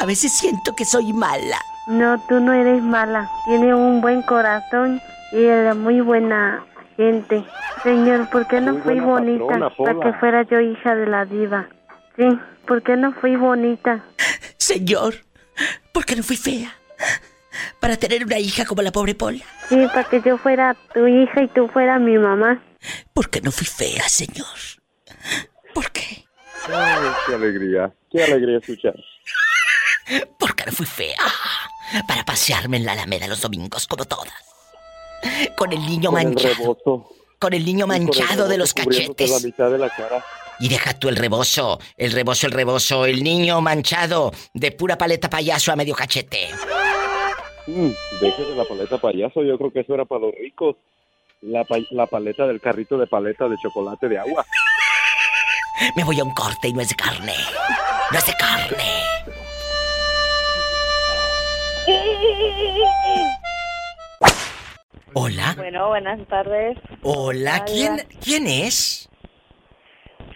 A 0.00 0.06
veces 0.06 0.36
siento 0.36 0.74
que 0.74 0.84
soy 0.84 1.12
mala. 1.12 1.58
No, 1.86 2.20
tú 2.28 2.38
no 2.40 2.52
eres 2.52 2.82
mala. 2.82 3.28
Tienes 3.44 3.74
un 3.74 4.00
buen 4.00 4.22
corazón 4.22 5.00
y 5.32 5.44
eres 5.44 5.74
muy 5.76 6.00
buena 6.00 6.64
gente. 6.96 7.44
Señor, 7.82 8.30
¿por 8.30 8.46
qué 8.46 8.60
no 8.60 8.78
fui 8.78 9.00
bonita 9.00 9.70
para 9.76 10.00
que 10.00 10.12
fuera 10.18 10.42
yo 10.42 10.60
hija 10.60 10.94
de 10.94 11.06
la 11.06 11.24
diva? 11.24 11.68
Sí, 12.16 12.38
¿por 12.66 12.82
qué 12.82 12.96
no 12.96 13.12
fui 13.12 13.36
bonita? 13.36 14.04
Señor, 14.58 15.14
¿por 15.92 16.04
qué 16.04 16.14
no 16.14 16.22
fui 16.22 16.36
fea? 16.36 16.72
Para 17.80 17.96
tener 17.96 18.24
una 18.24 18.38
hija 18.38 18.64
como 18.64 18.82
la 18.82 18.92
pobre 18.92 19.14
Pola. 19.14 19.44
Sí, 19.68 19.86
para 19.88 20.04
que 20.04 20.20
yo 20.20 20.38
fuera 20.38 20.76
tu 20.94 21.06
hija 21.06 21.42
y 21.42 21.48
tú 21.48 21.68
fueras 21.68 22.00
mi 22.00 22.16
mamá. 22.16 22.62
¿Por 23.12 23.28
qué 23.28 23.40
no 23.40 23.50
fui 23.50 23.66
fea, 23.66 24.08
señor? 24.08 24.46
¿Por 25.74 25.90
qué? 25.90 26.24
qué 27.26 27.34
alegría, 27.34 27.92
qué 28.10 28.22
alegría 28.22 28.58
escuchar. 28.58 28.94
¿Por 30.38 30.54
qué 30.56 30.64
no 30.66 30.72
fui 30.72 30.86
fea? 30.86 31.16
para 32.06 32.24
pasearme 32.24 32.78
en 32.78 32.86
la 32.86 32.92
Alameda 32.92 33.26
los 33.26 33.40
domingos 33.40 33.86
como 33.86 34.04
todas. 34.04 34.32
Con 35.56 35.72
el 35.72 35.84
niño 35.86 36.10
manchado. 36.10 36.78
con 37.38 37.52
el 37.52 37.64
niño 37.64 37.86
manchado 37.86 38.48
de 38.48 38.58
los 38.58 38.72
cachetes. 38.72 39.54
Y 40.60 40.68
deja 40.68 40.98
tú 40.98 41.08
el 41.08 41.16
rebozo, 41.16 41.80
el 41.96 42.12
rebozo, 42.12 42.46
el 42.46 42.52
rebozo, 42.52 43.04
el 43.04 43.22
niño 43.22 43.60
manchado 43.60 44.32
de 44.54 44.70
pura 44.72 44.96
paleta 44.96 45.28
payaso 45.28 45.72
a 45.72 45.76
medio 45.76 45.94
cachete. 45.94 46.48
Mm, 47.66 47.90
de 48.20 48.56
la 48.56 48.64
paleta 48.64 48.98
payaso, 48.98 49.42
yo 49.42 49.58
creo 49.58 49.72
que 49.72 49.80
eso 49.80 49.94
era 49.94 50.04
para 50.04 50.22
los 50.22 50.34
ricos. 50.34 50.76
La, 51.40 51.66
la 51.90 52.06
paleta 52.06 52.46
del 52.46 52.60
carrito 52.60 52.96
de 52.96 53.08
paleta 53.08 53.48
de 53.48 53.56
chocolate 53.60 54.08
de 54.08 54.18
agua. 54.18 54.46
Me 55.96 56.04
voy 56.04 56.20
a 56.20 56.24
un 56.24 56.32
corte 56.32 56.68
y 56.68 56.72
no 56.72 56.80
es 56.80 56.90
de 56.90 56.94
carne. 56.94 57.34
No 58.12 58.18
es 58.18 58.26
de 58.26 58.34
carne. 58.34 59.41
Hola. 65.14 65.54
Bueno, 65.56 65.88
buenas 65.88 66.26
tardes. 66.28 66.78
Hola, 67.02 67.64
¿quién, 67.64 68.02
¿quién 68.22 68.46
es? 68.46 69.08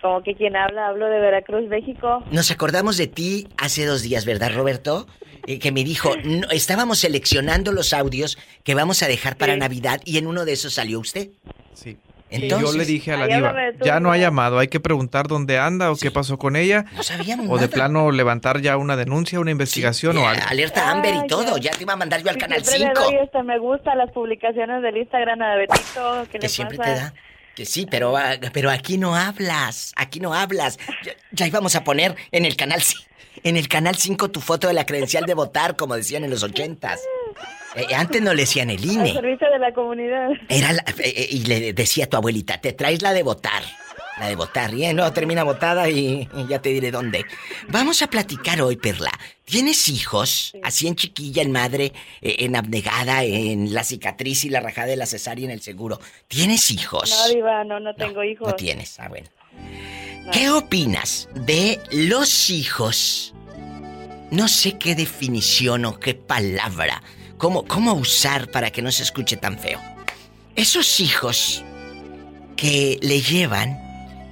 ¿Cómo 0.03 0.22
que 0.22 0.34
quién 0.34 0.55
habla? 0.57 0.88
Hablo 0.88 1.07
de 1.07 1.18
Veracruz, 1.18 1.68
México. 1.68 2.22
Nos 2.30 2.51
acordamos 2.51 2.97
de 2.97 3.07
ti 3.07 3.49
hace 3.57 3.86
dos 3.86 4.03
días, 4.03 4.24
¿verdad, 4.24 4.53
Roberto? 4.55 5.07
Eh, 5.47 5.59
que 5.59 5.72
me 5.72 5.84
dijo, 5.84 6.12
estábamos 6.51 6.99
seleccionando 6.99 7.72
los 7.72 7.92
audios 7.92 8.36
que 8.64 8.74
vamos 8.74 9.03
a 9.03 9.09
dejar 9.09 9.36
para 9.36 9.57
Navidad 9.57 10.01
y 10.05 10.18
en 10.18 10.26
uno 10.26 10.44
de 10.44 10.53
esos 10.53 10.74
salió 10.74 11.01
usted. 11.01 11.30
Sí. 11.72 11.97
Entonces, 12.28 12.72
yo 12.72 12.76
le 12.76 12.84
dije 12.84 13.12
a 13.12 13.16
la 13.16 13.26
diva, 13.26 13.54
ya 13.80 14.00
no 14.00 14.10
ha 14.10 14.16
llamado, 14.16 14.58
hay 14.58 14.66
que 14.66 14.80
preguntar 14.80 15.28
dónde 15.28 15.58
anda 15.58 15.92
o 15.92 15.96
qué 15.96 16.10
pasó 16.10 16.38
con 16.38 16.56
ella. 16.56 16.84
No 16.96 17.02
sabíamos 17.02 17.46
O 17.48 17.58
de 17.58 17.68
plano 17.68 18.10
levantar 18.10 18.60
ya 18.60 18.76
una 18.76 18.96
denuncia, 18.96 19.38
una 19.38 19.52
investigación 19.52 20.16
o 20.18 20.28
algo. 20.28 20.42
Alerta 20.48 20.90
Amber 20.90 21.14
y 21.24 21.26
todo, 21.28 21.56
ya 21.58 21.70
te 21.70 21.82
iba 21.82 21.92
a 21.92 21.96
mandar 21.96 22.22
yo 22.22 22.30
al 22.30 22.38
canal 22.38 22.64
5. 22.64 22.90
Este, 23.22 23.42
me 23.44 23.58
gusta 23.58 23.94
las 23.94 24.10
publicaciones 24.10 24.82
del 24.82 24.96
Instagram 24.96 25.40
a 25.40 25.54
Betito, 25.54 26.26
que, 26.32 26.38
le 26.40 26.48
siempre 26.48 26.78
te 26.78 26.90
da. 26.90 27.14
Que 27.54 27.64
sí, 27.64 27.86
pero, 27.88 28.16
ah, 28.16 28.34
pero 28.52 28.70
aquí 28.70 28.98
no 28.98 29.16
hablas, 29.16 29.92
aquí 29.96 30.20
no 30.20 30.34
hablas. 30.34 30.78
Ya, 31.32 31.46
íbamos 31.46 31.74
a 31.76 31.84
poner 31.84 32.14
en 32.32 32.44
el 32.44 32.56
canal 32.56 32.82
en 33.44 33.56
el 33.56 33.68
canal 33.68 33.94
5 33.94 34.30
tu 34.30 34.40
foto 34.40 34.66
de 34.66 34.74
la 34.74 34.84
credencial 34.84 35.24
de 35.24 35.34
votar, 35.34 35.76
como 35.76 35.94
decían 35.94 36.24
en 36.24 36.30
los 36.30 36.42
ochentas. 36.42 37.00
Eh, 37.76 37.94
antes 37.94 38.22
no 38.22 38.32
le 38.32 38.42
decían 38.42 38.70
el 38.70 38.82
INE. 38.82 39.12
Servicio 39.12 39.50
de 39.50 39.58
la 39.58 39.72
comunidad. 39.72 40.30
Era 40.48 40.72
eh, 40.72 40.94
eh, 40.98 41.28
y 41.30 41.44
le 41.44 41.74
decía 41.74 42.06
a 42.06 42.08
tu 42.08 42.16
abuelita, 42.16 42.58
te 42.58 42.72
traes 42.72 43.02
la 43.02 43.12
de 43.12 43.22
votar. 43.22 43.62
La 44.18 44.28
de 44.28 44.34
votar. 44.34 44.72
Y 44.72 44.94
no, 44.94 45.12
termina 45.12 45.44
votada 45.44 45.90
y, 45.90 46.26
ya 46.48 46.62
te 46.62 46.70
diré 46.70 46.90
dónde. 46.90 47.26
Vamos 47.68 48.00
a 48.00 48.06
platicar 48.06 48.62
hoy, 48.62 48.76
Perla. 48.76 49.10
¿Tienes 49.44 49.90
hijos? 49.90 50.54
Así 50.62 50.88
en 50.88 50.96
chiquilla, 50.96 51.42
en 51.42 51.52
madre, 51.52 51.92
en 52.22 52.56
abnegada, 52.56 53.24
en 53.24 53.74
la 53.74 53.84
cicatriz 53.84 54.46
y 54.46 54.48
la 54.48 54.60
rajada 54.60 54.86
de 54.86 54.96
la 54.96 55.04
cesárea 55.04 55.44
en 55.44 55.50
el 55.50 55.60
seguro. 55.60 56.00
¿Tienes 56.28 56.70
hijos? 56.70 57.10
No, 57.10 57.34
Diva, 57.34 57.64
no, 57.64 57.78
no 57.78 57.94
tengo 57.94 58.24
hijos. 58.24 58.48
No 58.48 58.54
tienes, 58.54 58.98
ah, 59.00 59.08
bueno. 59.08 59.28
¿Qué 60.32 60.48
opinas 60.48 61.28
de 61.34 61.78
los 61.92 62.48
hijos? 62.48 63.34
No 64.30 64.48
sé 64.48 64.78
qué 64.78 64.94
definición 64.94 65.84
o 65.84 66.00
qué 66.00 66.14
palabra 66.14 67.02
cómo, 67.39 67.64
cómo 67.66 67.95
usar 67.95 68.51
para 68.51 68.70
que 68.70 68.82
no 68.82 68.91
se 68.93 69.03
escuche 69.03 69.37
tan 69.37 69.59
feo. 69.59 69.80
Esos 70.55 71.01
hijos 71.01 71.64
que 72.57 72.99
le 73.03 73.20
llevan 73.20 73.87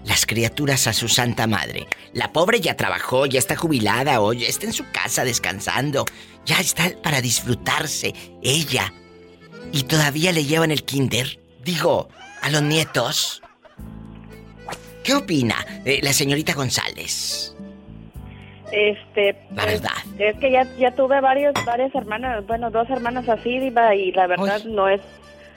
las 0.04 0.26
criaturas 0.26 0.86
a 0.86 0.92
su 0.92 1.08
santa 1.08 1.46
madre. 1.46 1.86
La 2.12 2.32
pobre 2.32 2.60
ya 2.60 2.76
trabajó, 2.76 3.26
ya 3.26 3.38
está 3.38 3.56
jubilada 3.56 4.18
ya 4.34 4.48
está 4.48 4.66
en 4.66 4.72
su 4.72 4.84
casa 4.92 5.24
descansando. 5.24 6.04
Ya 6.44 6.60
está 6.60 6.90
para 7.02 7.20
disfrutarse 7.20 8.14
ella. 8.42 8.92
Y 9.72 9.84
todavía 9.84 10.32
le 10.32 10.44
llevan 10.44 10.70
el 10.70 10.84
kinder. 10.84 11.40
Digo, 11.64 12.08
a 12.42 12.50
los 12.50 12.62
nietos. 12.62 13.42
¿Qué 15.02 15.14
opina 15.14 15.66
eh, 15.84 16.00
la 16.02 16.12
señorita 16.12 16.54
González? 16.54 17.53
Este, 18.72 19.32
la 19.50 19.62
pues, 19.62 19.82
verdad. 19.82 19.96
Es 20.18 20.36
que 20.36 20.50
ya, 20.50 20.64
ya 20.78 20.90
tuve 20.94 21.20
varios, 21.20 21.54
varias 21.64 21.94
hermanas, 21.94 22.46
bueno, 22.46 22.70
dos 22.70 22.88
hermanas 22.90 23.28
así, 23.28 23.50
y 23.50 24.12
la 24.12 24.26
verdad 24.26 24.64
no 24.64 24.88
es 24.88 25.00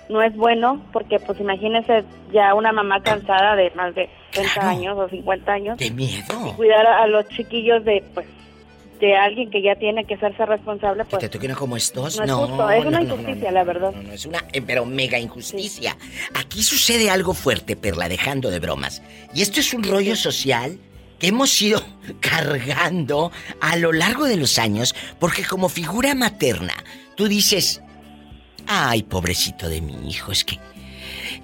no 0.09 0.21
es 0.21 0.35
bueno 0.35 0.81
porque 0.93 1.19
pues 1.19 1.39
imagínese 1.39 2.03
ya 2.31 2.53
una 2.53 2.71
mamá 2.71 3.01
cansada 3.01 3.55
de 3.55 3.71
más 3.71 3.93
de 3.95 4.09
30 4.31 4.69
años 4.69 4.97
o 4.97 5.09
50 5.09 5.51
años. 5.51 5.77
¡Qué 5.77 5.91
miedo! 5.91 6.47
Y 6.47 6.53
cuidar 6.53 6.85
a, 6.87 7.07
los 7.07 7.27
chiquillos 7.29 7.83
de 7.83 8.03
pues 8.13 8.25
de 8.99 9.15
alguien 9.15 9.51
que 9.51 9.61
ya 9.61 9.75
tiene 9.75 10.05
que 10.05 10.15
hacerse 10.15 10.43
responsable 10.45 11.05
pues 11.05 11.21
¿Te 11.21 11.29
toquen 11.29 11.53
como 11.53 11.77
estos? 11.77 12.17
No, 12.25 12.47
no, 12.47 12.69
es, 12.71 12.83
una 12.83 13.01
injusticia, 13.03 13.51
la 13.51 13.63
verdad. 13.63 13.91
No, 13.91 14.01
no, 14.01 14.11
es 14.11 14.25
una 14.25 14.39
eh, 14.53 14.61
pero 14.61 14.85
mega 14.85 15.19
injusticia. 15.19 15.95
Aquí 16.33 16.63
sucede 16.63 17.09
algo 17.09 17.33
fuerte, 17.33 17.75
Perla, 17.75 18.09
dejando 18.09 18.49
de 18.49 18.59
bromas. 18.59 19.03
Y 19.35 19.41
esto 19.41 19.59
es 19.59 19.73
un 19.73 19.83
rollo 19.83 20.15
social 20.15 20.79
que 21.19 21.27
hemos 21.27 21.61
ido 21.61 21.83
cargando 22.19 23.31
a 23.61 23.75
lo 23.77 23.91
largo 23.93 24.25
de 24.25 24.37
los 24.37 24.57
años, 24.59 24.95
porque 25.19 25.43
como 25.43 25.69
figura 25.69 26.15
materna, 26.15 26.73
tú 27.15 27.27
dices, 27.27 27.81
ay, 28.67 29.03
pobrecito 29.03 29.69
de 29.69 29.81
mi 29.81 30.09
hijo, 30.09 30.31
es 30.31 30.43
que 30.43 30.59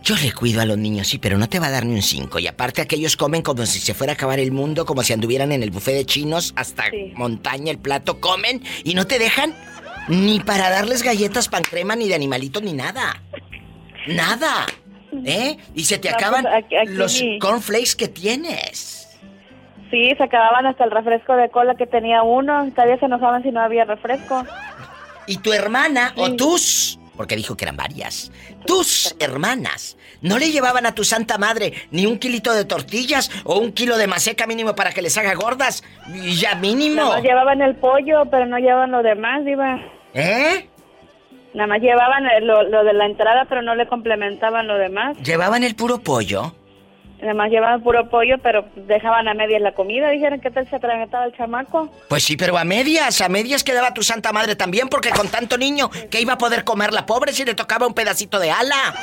yo 0.03 0.15
le 0.17 0.33
cuido 0.33 0.61
a 0.61 0.65
los 0.65 0.77
niños, 0.77 1.07
sí, 1.07 1.17
pero 1.17 1.37
no 1.37 1.47
te 1.47 1.59
va 1.59 1.67
a 1.67 1.71
dar 1.71 1.85
ni 1.85 1.95
un 1.95 2.01
cinco. 2.01 2.37
Y 2.37 2.47
aparte 2.47 2.81
aquellos 2.81 3.15
comen 3.15 3.41
como 3.41 3.65
si 3.65 3.79
se 3.79 3.93
fuera 3.93 4.13
a 4.13 4.15
acabar 4.15 4.39
el 4.39 4.51
mundo, 4.51 4.85
como 4.85 5.01
si 5.01 5.13
anduvieran 5.13 5.53
en 5.53 5.63
el 5.63 5.71
buffet 5.71 5.95
de 5.95 6.05
chinos, 6.05 6.53
hasta 6.57 6.83
montaña 7.15 7.71
el 7.71 7.77
plato, 7.77 8.19
comen 8.19 8.61
y 8.83 8.95
no 8.95 9.07
te 9.07 9.17
dejan 9.17 9.55
ni 10.09 10.41
para 10.41 10.69
darles 10.69 11.03
galletas, 11.03 11.47
pan 11.47 11.63
crema, 11.63 11.95
ni 11.95 12.09
de 12.09 12.15
animalito, 12.15 12.59
ni 12.59 12.73
nada. 12.73 13.21
Nada. 14.07 14.65
¿Eh? 15.25 15.57
Y 15.73 15.85
se 15.85 15.99
te 15.99 16.09
pues, 16.09 16.15
acaban 16.15 16.45
los 16.87 17.23
cornflakes 17.39 17.95
que 17.95 18.09
tienes. 18.09 19.02
Sí, 19.93 20.11
se 20.17 20.23
acababan 20.23 20.65
hasta 20.65 20.85
el 20.85 20.89
refresco 20.89 21.35
de 21.35 21.49
cola 21.49 21.75
que 21.75 21.85
tenía 21.85 22.23
uno. 22.23 22.67
Todavía 22.71 22.97
se 22.97 23.05
enojaban 23.05 23.43
si 23.43 23.51
no 23.51 23.61
había 23.61 23.85
refresco. 23.85 24.43
¿Y 25.27 25.37
tu 25.37 25.53
hermana 25.53 26.13
o 26.17 26.33
tus? 26.33 26.99
Porque 27.15 27.35
dijo 27.35 27.55
que 27.55 27.65
eran 27.65 27.77
varias. 27.77 28.31
Tus 28.65 29.15
hermanas 29.19 29.95
no 30.21 30.39
le 30.39 30.49
llevaban 30.49 30.87
a 30.87 30.95
tu 30.95 31.03
santa 31.03 31.37
madre 31.37 31.73
ni 31.91 32.07
un 32.07 32.17
kilito 32.17 32.55
de 32.55 32.65
tortillas 32.65 33.29
o 33.43 33.59
un 33.59 33.71
kilo 33.71 33.99
de 33.99 34.07
maseca 34.07 34.47
mínimo 34.47 34.73
para 34.73 34.91
que 34.93 35.03
les 35.03 35.15
haga 35.15 35.35
gordas. 35.35 35.83
Y 36.11 36.37
ya 36.37 36.55
mínimo. 36.55 36.95
Nada 36.95 37.09
más 37.17 37.23
llevaban 37.23 37.61
el 37.61 37.75
pollo, 37.75 38.25
pero 38.31 38.47
no 38.47 38.57
llevaban 38.57 38.89
lo 38.89 39.03
demás, 39.03 39.45
iba. 39.45 39.79
¿Eh? 40.15 40.69
Nada 41.53 41.67
más 41.67 41.81
llevaban 41.81 42.23
lo, 42.41 42.63
lo 42.63 42.83
de 42.83 42.93
la 42.93 43.05
entrada, 43.05 43.45
pero 43.47 43.61
no 43.61 43.75
le 43.75 43.87
complementaban 43.87 44.65
lo 44.65 44.75
demás. 44.75 45.15
¿Llevaban 45.19 45.63
el 45.63 45.75
puro 45.75 45.99
pollo? 45.99 46.55
Además 47.21 47.49
llevaban 47.49 47.81
puro 47.81 48.09
pollo, 48.09 48.37
pero 48.39 48.65
dejaban 48.75 49.27
a 49.29 49.33
medias 49.33 49.61
la 49.61 49.73
comida. 49.73 50.09
Dijeron 50.09 50.41
que 50.41 50.51
tal 50.51 50.69
se 50.69 50.75
atragantaba 50.75 51.25
el 51.25 51.35
chamaco. 51.35 51.89
Pues 52.09 52.23
sí, 52.23 52.35
pero 52.35 52.57
a 52.57 52.65
medias, 52.65 53.21
a 53.21 53.29
medias 53.29 53.63
quedaba 53.63 53.93
tu 53.93 54.03
santa 54.03 54.33
madre 54.33 54.55
también, 54.55 54.89
porque 54.89 55.09
con 55.11 55.29
tanto 55.29 55.57
niño, 55.57 55.89
¿qué 56.11 56.19
iba 56.19 56.33
a 56.33 56.37
poder 56.37 56.65
comer 56.65 56.91
la 56.91 57.05
pobre 57.05 57.31
si 57.31 57.45
le 57.45 57.53
tocaba 57.53 57.87
un 57.87 57.93
pedacito 57.93 58.39
de 58.39 58.51
ala? 58.51 58.93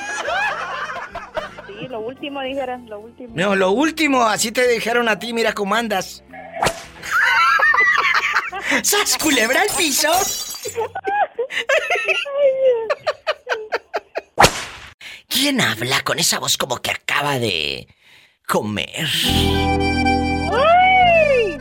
Sí, 1.67 1.89
lo 1.89 2.01
último 2.01 2.43
dijeron, 2.43 2.87
lo 2.91 3.01
último. 3.01 3.33
No, 3.35 3.57
lo 3.57 3.71
último, 3.71 4.23
así 4.25 4.53
te 4.53 4.69
dijeron 4.69 5.09
a 5.09 5.19
ti, 5.19 5.33
mira 5.33 5.55
cómo 5.55 5.75
andas. 5.75 6.23
¿Sas 8.83 9.17
culebra 9.19 9.63
el 9.63 9.71
piso? 9.77 10.11
¿Quién 15.29 15.61
habla 15.61 16.03
con 16.03 16.19
esa 16.19 16.39
voz 16.39 16.57
como 16.57 16.79
que 16.83 16.91
acaba 16.91 17.39
de 17.39 17.89
comer. 18.51 19.07
¡Ay! 20.53 21.57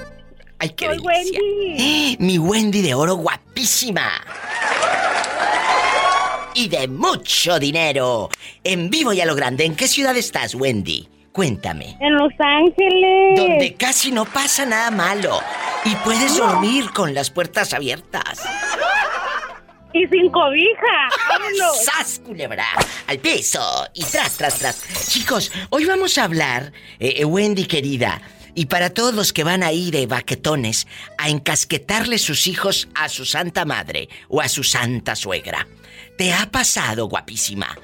¡Ay, 0.58 0.70
qué 0.70 0.90
Wendy. 0.90 2.18
Mi 2.20 2.40
Wendy 2.40 2.82
de 2.82 2.96
oro 2.96 3.16
guapísima. 3.16 4.10
Y 6.56 6.68
de 6.68 6.88
mucho 6.88 7.60
dinero. 7.60 8.30
En 8.64 8.90
vivo 8.90 9.14
y 9.14 9.22
a 9.22 9.28
lo 9.28 9.36
grande. 9.36 9.66
¿En 9.66 9.76
qué 9.76 9.88
ciudad 9.88 10.18
estás, 10.18 10.56
Wendy? 10.56 11.08
Cuéntame. 11.32 11.96
En 12.00 12.16
Los 12.16 12.34
Ángeles. 12.40 13.36
Donde 13.38 13.76
casi 13.78 14.12
no 14.12 14.26
pasa 14.26 14.66
nada 14.66 14.90
malo. 14.90 15.40
Y 15.86 15.96
puedes 15.98 16.38
dormir 16.38 16.90
con 16.92 17.14
las 17.14 17.30
puertas 17.30 17.72
abiertas. 17.74 18.42
Y 19.94 20.06
sin 20.08 20.30
cobija. 20.32 21.10
¡Vámonos! 21.30 21.84
¡Sas, 21.86 22.22
culebra! 22.24 22.66
Al 23.08 23.20
piso. 23.20 23.88
Y 23.94 24.04
tras, 24.04 24.38
tras, 24.38 24.60
tras. 24.60 25.10
Chicos, 25.10 25.52
hoy 25.70 25.86
vamos 25.86 26.18
a 26.18 26.26
hablar, 26.26 26.72
eh, 27.00 27.16
eh, 27.18 27.26
Wendy 27.26 27.66
querida, 27.66 28.22
y 28.54 28.68
para 28.68 28.92
todos 28.92 29.14
los 29.14 29.34
que 29.34 29.44
van 29.44 29.64
ahí 29.64 29.90
de 29.90 30.06
baquetones, 30.06 30.88
a 31.18 31.30
encasquetarle 31.30 32.18
sus 32.18 32.46
hijos 32.48 32.88
a 32.94 33.10
su 33.10 33.26
santa 33.26 33.66
madre 33.66 34.10
o 34.28 34.42
a 34.42 34.50
su 34.50 34.64
santa 34.64 35.16
suegra. 35.16 35.68
¿Te 36.18 36.34
ha 36.34 36.52
pasado, 36.52 37.08
guapísima? 37.08 37.76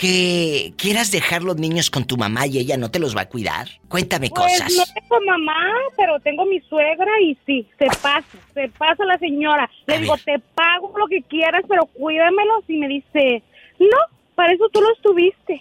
Que 0.00 0.72
quieras 0.78 1.10
dejar 1.10 1.42
los 1.42 1.56
niños 1.56 1.90
con 1.90 2.06
tu 2.06 2.16
mamá 2.16 2.46
y 2.46 2.56
ella 2.56 2.78
no 2.78 2.90
te 2.90 2.98
los 2.98 3.14
va 3.14 3.22
a 3.22 3.28
cuidar? 3.28 3.68
Cuéntame 3.86 4.30
pues, 4.30 4.40
cosas. 4.40 4.72
No 4.72 4.84
tengo 4.94 5.20
mamá, 5.26 5.74
pero 5.94 6.18
tengo 6.20 6.46
mi 6.46 6.58
suegra 6.60 7.10
y 7.20 7.36
sí, 7.44 7.68
se 7.78 7.84
pasa, 7.84 8.24
se 8.54 8.68
pasa 8.70 9.04
la 9.04 9.18
señora. 9.18 9.70
Le 9.86 9.98
digo, 9.98 10.16
te 10.24 10.38
pago 10.54 10.90
lo 10.96 11.06
que 11.06 11.20
quieras, 11.24 11.64
pero 11.68 11.84
cuídamelos 11.84 12.64
y 12.66 12.78
me 12.78 12.88
dice, 12.88 13.42
no, 13.78 13.98
para 14.34 14.54
eso 14.54 14.70
tú 14.72 14.80
los 14.80 14.98
tuviste. 15.02 15.60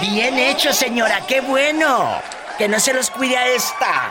Bien 0.00 0.36
hecho, 0.36 0.72
señora, 0.72 1.20
qué 1.28 1.40
bueno. 1.40 2.20
Que 2.58 2.66
no 2.66 2.80
se 2.80 2.92
los 2.92 3.08
cuide 3.10 3.36
a 3.36 3.46
esta. 3.46 4.10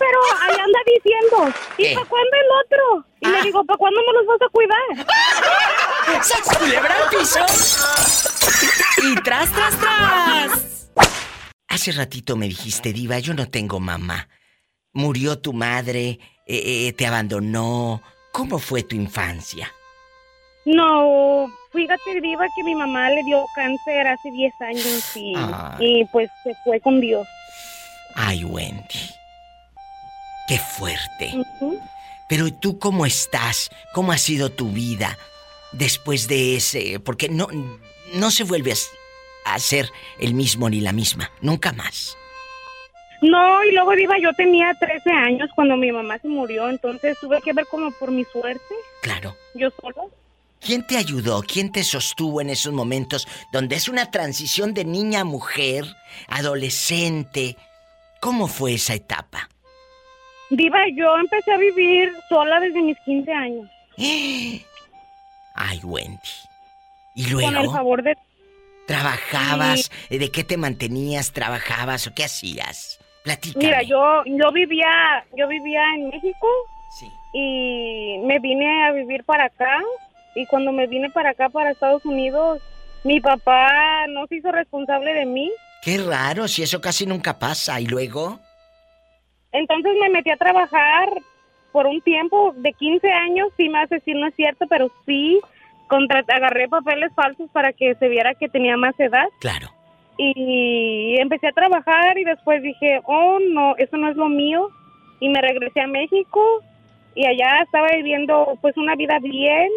Ah, 0.00 0.06
pero 0.06 0.18
ahí 0.42 0.56
anda 0.60 0.78
diciendo, 0.86 1.54
¿y 1.78 1.94
para 1.94 2.06
cuándo 2.06 2.30
el 2.32 2.46
otro? 2.64 3.06
Y 3.20 3.28
le 3.28 3.38
ah. 3.38 3.42
digo, 3.42 3.64
¿para 3.64 3.76
cuándo 3.76 4.00
me 4.06 4.12
los 4.12 4.26
vas 4.26 4.42
a 4.42 4.48
cuidar? 4.48 5.06
¡Sas 6.22 6.58
culebra 6.58 6.96
al 6.96 7.08
piso! 7.10 7.40
¡Y 9.02 9.14
tras, 9.22 9.52
tras, 9.52 9.78
tras! 9.78 10.90
Hace 11.68 11.92
ratito 11.92 12.36
me 12.36 12.48
dijiste, 12.48 12.92
Diva, 12.92 13.18
yo 13.18 13.34
no 13.34 13.48
tengo 13.48 13.78
mamá. 13.78 14.28
Murió 14.92 15.38
tu 15.38 15.52
madre, 15.52 16.18
eh, 16.46 16.88
eh, 16.88 16.92
te 16.94 17.06
abandonó. 17.06 18.02
¿Cómo 18.32 18.58
fue 18.58 18.82
tu 18.82 18.96
infancia? 18.96 19.72
No, 20.64 21.50
fíjate, 21.72 22.20
Diva, 22.20 22.46
que 22.56 22.64
mi 22.64 22.74
mamá 22.74 23.10
le 23.10 23.22
dio 23.24 23.44
cáncer 23.54 24.06
hace 24.06 24.30
10 24.30 24.52
años 24.60 25.16
y, 25.16 25.34
y 25.78 26.04
pues 26.06 26.28
se 26.42 26.54
fue 26.64 26.80
con 26.80 27.00
Dios. 27.00 27.26
Ay, 28.14 28.44
Wendy. 28.44 29.19
Qué 30.50 30.58
fuerte. 30.58 31.32
Pero 32.28 32.52
tú 32.52 32.80
cómo 32.80 33.06
estás? 33.06 33.70
¿Cómo 33.94 34.10
ha 34.10 34.18
sido 34.18 34.50
tu 34.50 34.70
vida 34.70 35.16
después 35.70 36.26
de 36.26 36.56
ese? 36.56 36.98
Porque 36.98 37.28
no, 37.28 37.46
no 38.14 38.32
se 38.32 38.42
vuelve 38.42 38.74
a 39.44 39.58
ser 39.60 39.88
el 40.18 40.34
mismo 40.34 40.68
ni 40.68 40.80
la 40.80 40.90
misma, 40.90 41.30
nunca 41.40 41.72
más. 41.72 42.16
No, 43.22 43.62
y 43.62 43.70
luego 43.70 43.92
Diva, 43.92 44.16
yo 44.20 44.32
tenía 44.32 44.74
13 44.74 45.12
años 45.12 45.48
cuando 45.54 45.76
mi 45.76 45.92
mamá 45.92 46.18
se 46.18 46.26
murió, 46.26 46.68
entonces 46.68 47.16
tuve 47.20 47.40
que 47.42 47.52
ver 47.52 47.66
como 47.66 47.92
por 47.92 48.10
mi 48.10 48.24
suerte. 48.24 48.74
Claro. 49.02 49.36
Yo 49.54 49.68
solo. 49.80 50.10
¿Quién 50.58 50.84
te 50.84 50.96
ayudó? 50.96 51.44
¿Quién 51.44 51.70
te 51.70 51.84
sostuvo 51.84 52.40
en 52.40 52.50
esos 52.50 52.72
momentos 52.72 53.28
donde 53.52 53.76
es 53.76 53.88
una 53.88 54.10
transición 54.10 54.74
de 54.74 54.84
niña 54.84 55.20
a 55.20 55.24
mujer, 55.24 55.84
adolescente? 56.26 57.56
¿Cómo 58.20 58.48
fue 58.48 58.74
esa 58.74 58.94
etapa? 58.94 59.48
Diva, 60.50 60.80
yo 60.94 61.16
empecé 61.16 61.52
a 61.52 61.56
vivir 61.56 62.12
sola 62.28 62.60
desde 62.60 62.82
mis 62.82 62.98
15 63.00 63.32
años. 63.32 63.70
Ay, 65.54 65.80
Wendy. 65.82 66.18
¿Y 67.14 67.26
luego? 67.26 67.52
Con 67.52 67.56
el 67.56 67.70
favor 67.70 68.02
de... 68.02 68.16
¿Trabajabas? 68.86 69.90
¿De 70.10 70.30
qué 70.30 70.42
te 70.42 70.56
mantenías? 70.56 71.32
¿Trabajabas 71.32 72.06
o 72.08 72.14
qué 72.14 72.24
hacías? 72.24 72.98
Platícame. 73.22 73.66
Mira, 73.66 73.82
yo, 73.82 74.24
yo 74.26 74.50
vivía, 74.52 75.24
yo 75.36 75.46
vivía 75.46 75.82
en 75.94 76.08
México. 76.08 76.48
Y 77.32 78.18
me 78.24 78.40
vine 78.40 78.84
a 78.86 78.92
vivir 78.92 79.22
para 79.24 79.44
acá. 79.44 79.78
Y 80.34 80.46
cuando 80.46 80.72
me 80.72 80.88
vine 80.88 81.10
para 81.10 81.30
acá, 81.30 81.48
para 81.48 81.70
Estados 81.70 82.04
Unidos, 82.04 82.60
mi 83.04 83.20
papá 83.20 84.06
no 84.08 84.26
se 84.26 84.36
hizo 84.36 84.50
responsable 84.50 85.14
de 85.14 85.26
mí. 85.26 85.50
Qué 85.82 85.98
raro, 85.98 86.48
si 86.48 86.62
eso 86.62 86.80
casi 86.80 87.06
nunca 87.06 87.38
pasa. 87.38 87.80
¿Y 87.80 87.86
luego? 87.86 88.40
Entonces 89.52 89.92
me 90.00 90.10
metí 90.10 90.30
a 90.30 90.36
trabajar 90.36 91.10
por 91.72 91.86
un 91.86 92.00
tiempo 92.00 92.52
de 92.56 92.72
15 92.72 93.10
años, 93.10 93.48
sí 93.56 93.68
me 93.68 93.80
hace 93.80 93.96
decir 93.96 94.16
no 94.16 94.26
es 94.26 94.34
cierto, 94.34 94.66
pero 94.68 94.90
sí 95.06 95.40
agarré 96.28 96.68
papeles 96.68 97.12
falsos 97.14 97.50
para 97.50 97.72
que 97.72 97.94
se 97.96 98.08
viera 98.08 98.34
que 98.34 98.48
tenía 98.48 98.76
más 98.76 98.98
edad. 99.00 99.26
Claro. 99.40 99.68
Y 100.16 101.16
empecé 101.18 101.48
a 101.48 101.52
trabajar 101.52 102.18
y 102.18 102.24
después 102.24 102.62
dije, 102.62 103.00
oh 103.06 103.38
no, 103.40 103.74
eso 103.76 103.96
no 103.96 104.08
es 104.08 104.16
lo 104.16 104.28
mío. 104.28 104.68
Y 105.18 105.28
me 105.28 105.40
regresé 105.40 105.80
a 105.80 105.86
México 105.86 106.62
y 107.14 107.26
allá 107.26 107.62
estaba 107.64 107.88
viviendo 107.94 108.58
pues 108.60 108.76
una 108.76 108.94
vida 108.94 109.18
bien, 109.20 109.68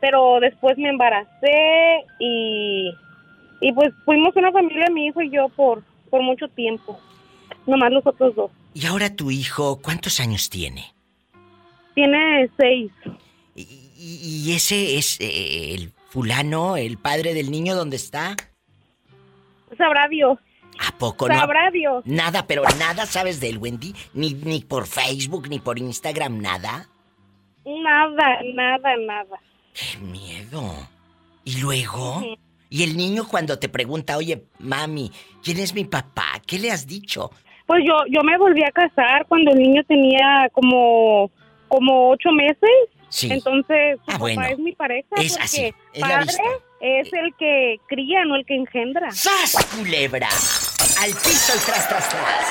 pero 0.00 0.40
después 0.40 0.76
me 0.78 0.88
embaracé 0.88 2.04
y, 2.18 2.92
y 3.60 3.72
pues 3.72 3.92
fuimos 4.04 4.34
una 4.36 4.52
familia, 4.52 4.86
mi 4.92 5.06
hijo 5.06 5.22
y 5.22 5.30
yo, 5.30 5.48
por, 5.50 5.82
por 6.10 6.22
mucho 6.22 6.48
tiempo. 6.48 6.98
Nomás 7.66 7.92
los 7.92 8.06
otros 8.06 8.34
dos. 8.34 8.50
¿Y 8.74 8.86
ahora 8.86 9.14
tu 9.14 9.30
hijo 9.30 9.80
cuántos 9.82 10.20
años 10.20 10.50
tiene? 10.50 10.92
Tiene 11.94 12.48
seis. 12.56 12.92
¿Y, 13.54 14.52
ese 14.54 14.98
es 14.98 15.20
eh, 15.20 15.74
el 15.74 15.92
fulano, 16.10 16.76
el 16.76 16.98
padre 16.98 17.34
del 17.34 17.50
niño, 17.50 17.74
dónde 17.74 17.96
está? 17.96 18.36
Sabrá 19.76 20.06
Dios. 20.08 20.38
¿A 20.86 20.96
poco 20.96 21.26
Sabrá 21.26 21.66
no? 21.66 21.72
Dios. 21.72 22.06
Nada, 22.06 22.46
pero 22.46 22.62
nada 22.78 23.06
sabes 23.06 23.40
de 23.40 23.48
él, 23.48 23.58
Wendy. 23.58 23.94
Ni, 24.14 24.34
ni 24.34 24.60
por 24.60 24.86
Facebook, 24.86 25.48
ni 25.48 25.58
por 25.58 25.78
Instagram, 25.78 26.40
nada. 26.40 26.88
Nada, 27.64 28.38
nada, 28.54 28.96
nada. 28.96 29.40
Qué 29.74 29.98
miedo. 29.98 30.88
¿Y 31.44 31.60
luego? 31.60 32.22
Y 32.70 32.82
el 32.82 32.96
niño 32.96 33.26
cuando 33.26 33.58
te 33.58 33.68
pregunta, 33.68 34.16
oye, 34.16 34.44
mami, 34.58 35.10
¿quién 35.42 35.58
es 35.58 35.74
mi 35.74 35.84
papá? 35.84 36.40
¿Qué 36.46 36.58
le 36.58 36.70
has 36.70 36.86
dicho? 36.86 37.30
Pues 37.68 37.84
yo, 37.86 37.94
yo 38.10 38.22
me 38.24 38.36
volví 38.38 38.64
a 38.64 38.72
casar 38.72 39.26
cuando 39.28 39.52
el 39.52 39.58
niño 39.58 39.84
tenía 39.86 40.48
como, 40.52 41.30
como 41.68 42.08
ocho 42.10 42.30
meses. 42.32 42.70
Sí. 43.10 43.30
Entonces, 43.30 43.98
Ah, 44.06 44.12
papá 44.12 44.18
bueno. 44.18 44.42
es 44.46 44.58
mi 44.58 44.72
pareja. 44.72 45.06
Es 45.18 45.32
porque 45.32 45.44
así, 45.44 45.74
es 45.92 46.00
padre 46.00 46.32
es 46.80 47.12
el 47.12 47.34
que 47.38 47.76
cría, 47.88 48.24
no 48.24 48.36
el 48.36 48.46
que 48.46 48.54
engendra. 48.54 49.10
¡Sas, 49.10 49.54
culebra! 49.76 50.28
Al 51.02 51.10
piso 51.10 51.52
y 51.56 51.66
tras, 51.66 51.88
tras, 51.88 52.08
tras. 52.08 52.46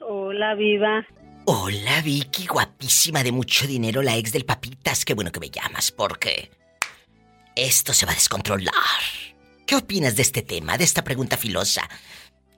Hola, 0.00 0.54
viva. 0.54 1.04
Hola, 1.46 2.02
Vicky, 2.02 2.46
guapísima 2.46 3.22
de 3.22 3.32
mucho 3.32 3.66
dinero, 3.66 4.02
la 4.02 4.16
ex 4.16 4.32
del 4.32 4.44
Papitas. 4.44 5.04
Qué 5.04 5.14
bueno 5.14 5.32
que 5.32 5.40
me 5.40 5.50
llamas, 5.50 5.90
porque 5.90 6.50
esto 7.54 7.92
se 7.92 8.06
va 8.06 8.12
a 8.12 8.14
descontrolar. 8.16 8.72
¿Qué 9.66 9.74
opinas 9.76 10.14
de 10.16 10.22
este 10.22 10.42
tema, 10.42 10.76
de 10.78 10.84
esta 10.84 11.02
pregunta 11.02 11.36
filosa? 11.36 11.88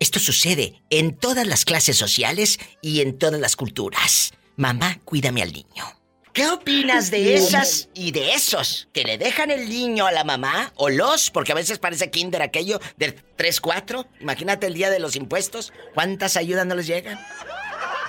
Esto 0.01 0.21
sucede 0.21 0.83
en 0.91 1.17
todas 1.17 1.47
las 1.47 1.65
clases 1.65 1.97
sociales 1.97 2.59
y 2.81 3.01
en 3.01 3.19
todas 3.19 3.41
las 3.41 3.57
culturas. 3.57 4.33
Mamá, 4.57 5.01
cuídame 5.05 5.43
al 5.43 5.53
niño. 5.53 5.85
¿Qué 6.33 6.47
opinas 6.47 7.11
de 7.11 7.35
esas 7.35 7.91
y 7.95 8.13
de 8.13 8.31
esos 8.33 8.89
que 8.93 9.03
le 9.03 9.19
dejan 9.19 9.51
el 9.51 9.69
niño 9.69 10.07
a 10.07 10.13
la 10.13 10.23
mamá 10.23 10.73
o 10.77 10.89
los, 10.89 11.33
porque 11.33 11.51
a 11.51 11.57
veces 11.57 11.81
parece 11.81 12.13
kinder 12.13 12.43
aquello 12.43 12.79
de 12.97 13.11
3, 13.35 13.61
4? 13.61 14.07
Imagínate 14.21 14.69
el 14.69 14.75
día 14.75 14.89
de 14.89 15.01
los 15.01 15.17
impuestos, 15.17 15.73
¿cuántas 15.95 16.37
ayudas 16.37 16.65
no 16.65 16.77
les 16.77 16.87
llegan? 16.87 17.19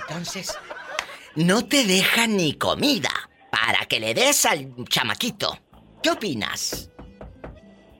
Entonces, 0.07 0.55
no 1.35 1.65
te 1.65 1.85
dejan 1.85 2.37
ni 2.37 2.53
comida 2.53 3.09
para 3.51 3.85
que 3.85 3.99
le 3.99 4.13
des 4.13 4.45
al 4.45 4.75
chamaquito. 4.89 5.57
¿Qué 6.03 6.11
opinas? 6.11 6.91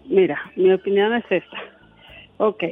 Mira, 0.06 0.40
mi 0.56 0.72
opinión 0.72 1.16
es 1.16 1.26
esta. 1.30 1.58
Ok, 2.38 2.64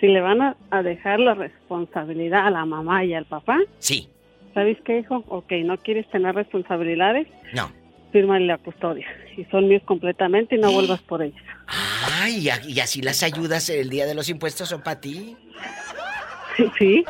si 0.00 0.06
le 0.08 0.20
van 0.20 0.40
a, 0.42 0.56
a 0.70 0.82
dejar 0.82 1.20
la 1.20 1.34
responsabilidad 1.34 2.46
a 2.46 2.50
la 2.50 2.64
mamá 2.64 3.04
y 3.04 3.14
al 3.14 3.26
papá, 3.26 3.58
Sí, 3.78 4.08
¿sabes 4.54 4.78
qué, 4.84 5.00
hijo? 5.00 5.24
Ok, 5.28 5.52
no 5.64 5.76
quieres 5.78 6.08
tener 6.10 6.34
responsabilidades, 6.34 7.26
no. 7.52 7.70
fírmale 8.12 8.46
la 8.46 8.58
custodia. 8.58 9.06
Y 9.36 9.44
son 9.44 9.68
míos 9.68 9.82
completamente 9.84 10.56
y 10.56 10.58
no 10.58 10.72
vuelvas 10.72 11.00
por 11.02 11.22
ellas. 11.22 11.42
Ay, 12.20 12.38
y 12.38 12.48
a- 12.50 12.62
y 12.66 12.80
así 12.80 13.00
las 13.02 13.22
ayudas 13.22 13.68
el 13.70 13.88
día 13.90 14.06
de 14.06 14.14
los 14.14 14.28
impuestos 14.28 14.68
son 14.68 14.82
para 14.82 15.00
ti. 15.00 15.36
Sí. 16.78 17.04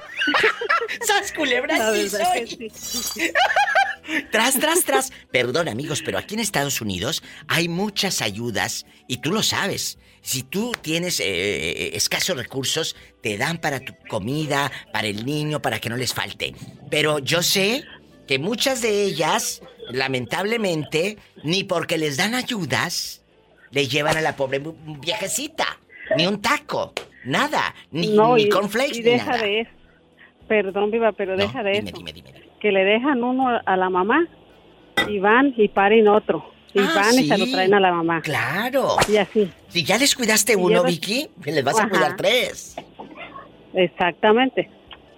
¡Sas 1.00 1.32
culebra 1.32 1.76
La 1.76 1.92
sí 1.92 2.08
soy! 2.08 2.56
que 2.56 2.70
sí. 2.70 3.32
Tras, 4.30 4.58
tras, 4.60 4.84
tras. 4.84 5.12
Perdón, 5.32 5.68
amigos, 5.68 6.02
pero 6.04 6.18
aquí 6.18 6.34
en 6.34 6.40
Estados 6.40 6.80
Unidos 6.80 7.22
hay 7.48 7.68
muchas 7.68 8.22
ayudas 8.22 8.86
y 9.08 9.16
tú 9.18 9.32
lo 9.32 9.42
sabes. 9.42 9.98
Si 10.22 10.42
tú 10.42 10.72
tienes 10.80 11.20
eh, 11.20 11.96
escasos 11.96 12.36
recursos, 12.36 12.96
te 13.22 13.38
dan 13.38 13.58
para 13.58 13.80
tu 13.80 13.94
comida, 14.08 14.70
para 14.92 15.06
el 15.08 15.24
niño, 15.24 15.60
para 15.62 15.78
que 15.78 15.88
no 15.88 15.96
les 15.96 16.12
falte. 16.14 16.54
Pero 16.90 17.18
yo 17.18 17.42
sé 17.42 17.84
que 18.26 18.38
muchas 18.38 18.82
de 18.82 19.04
ellas, 19.04 19.62
lamentablemente, 19.90 21.16
ni 21.42 21.64
porque 21.64 21.98
les 21.98 22.16
dan 22.16 22.34
ayudas, 22.34 23.24
le 23.70 23.88
llevan 23.88 24.16
a 24.16 24.20
la 24.20 24.36
pobre 24.36 24.60
viejecita. 25.00 25.66
Ni 26.16 26.26
un 26.26 26.42
taco, 26.42 26.92
nada. 27.24 27.74
Ni, 27.90 28.08
no, 28.08 28.36
ni 28.36 28.42
y, 28.42 28.48
cornflakes, 28.48 28.98
y 28.98 29.02
ni 29.02 29.10
deja 29.10 29.32
nada. 29.32 29.42
de 29.42 29.60
eso. 29.60 29.70
Perdón, 30.48 30.90
viva, 30.90 31.12
pero 31.12 31.36
deja 31.36 31.62
de 31.62 31.72
dime, 31.72 31.90
eso. 31.90 31.98
dime, 31.98 32.12
dime, 32.12 32.32
Que 32.60 32.72
le 32.72 32.84
dejan 32.84 33.22
uno 33.22 33.60
a 33.64 33.76
la 33.76 33.88
mamá 33.88 34.26
y 35.08 35.18
van 35.18 35.54
y 35.56 35.68
paren 35.68 36.08
otro. 36.08 36.44
Y 36.74 36.78
Ah, 36.80 36.92
van 36.94 37.18
y 37.18 37.26
se 37.28 37.38
lo 37.38 37.44
sí. 37.46 37.52
traen 37.52 37.74
a 37.74 37.80
la 37.80 37.92
mamá. 37.92 38.20
Claro. 38.22 38.96
Y 39.08 39.16
así. 39.16 39.50
Si 39.68 39.82
ya 39.84 39.98
les 39.98 40.14
cuidaste 40.14 40.52
Y 40.52 40.56
uno, 40.56 40.84
Vicky, 40.84 41.28
que 41.42 41.52
les 41.52 41.64
vas 41.64 41.80
a 41.80 41.88
cuidar 41.88 42.16
tres. 42.16 42.76
Exactamente. 43.74 44.68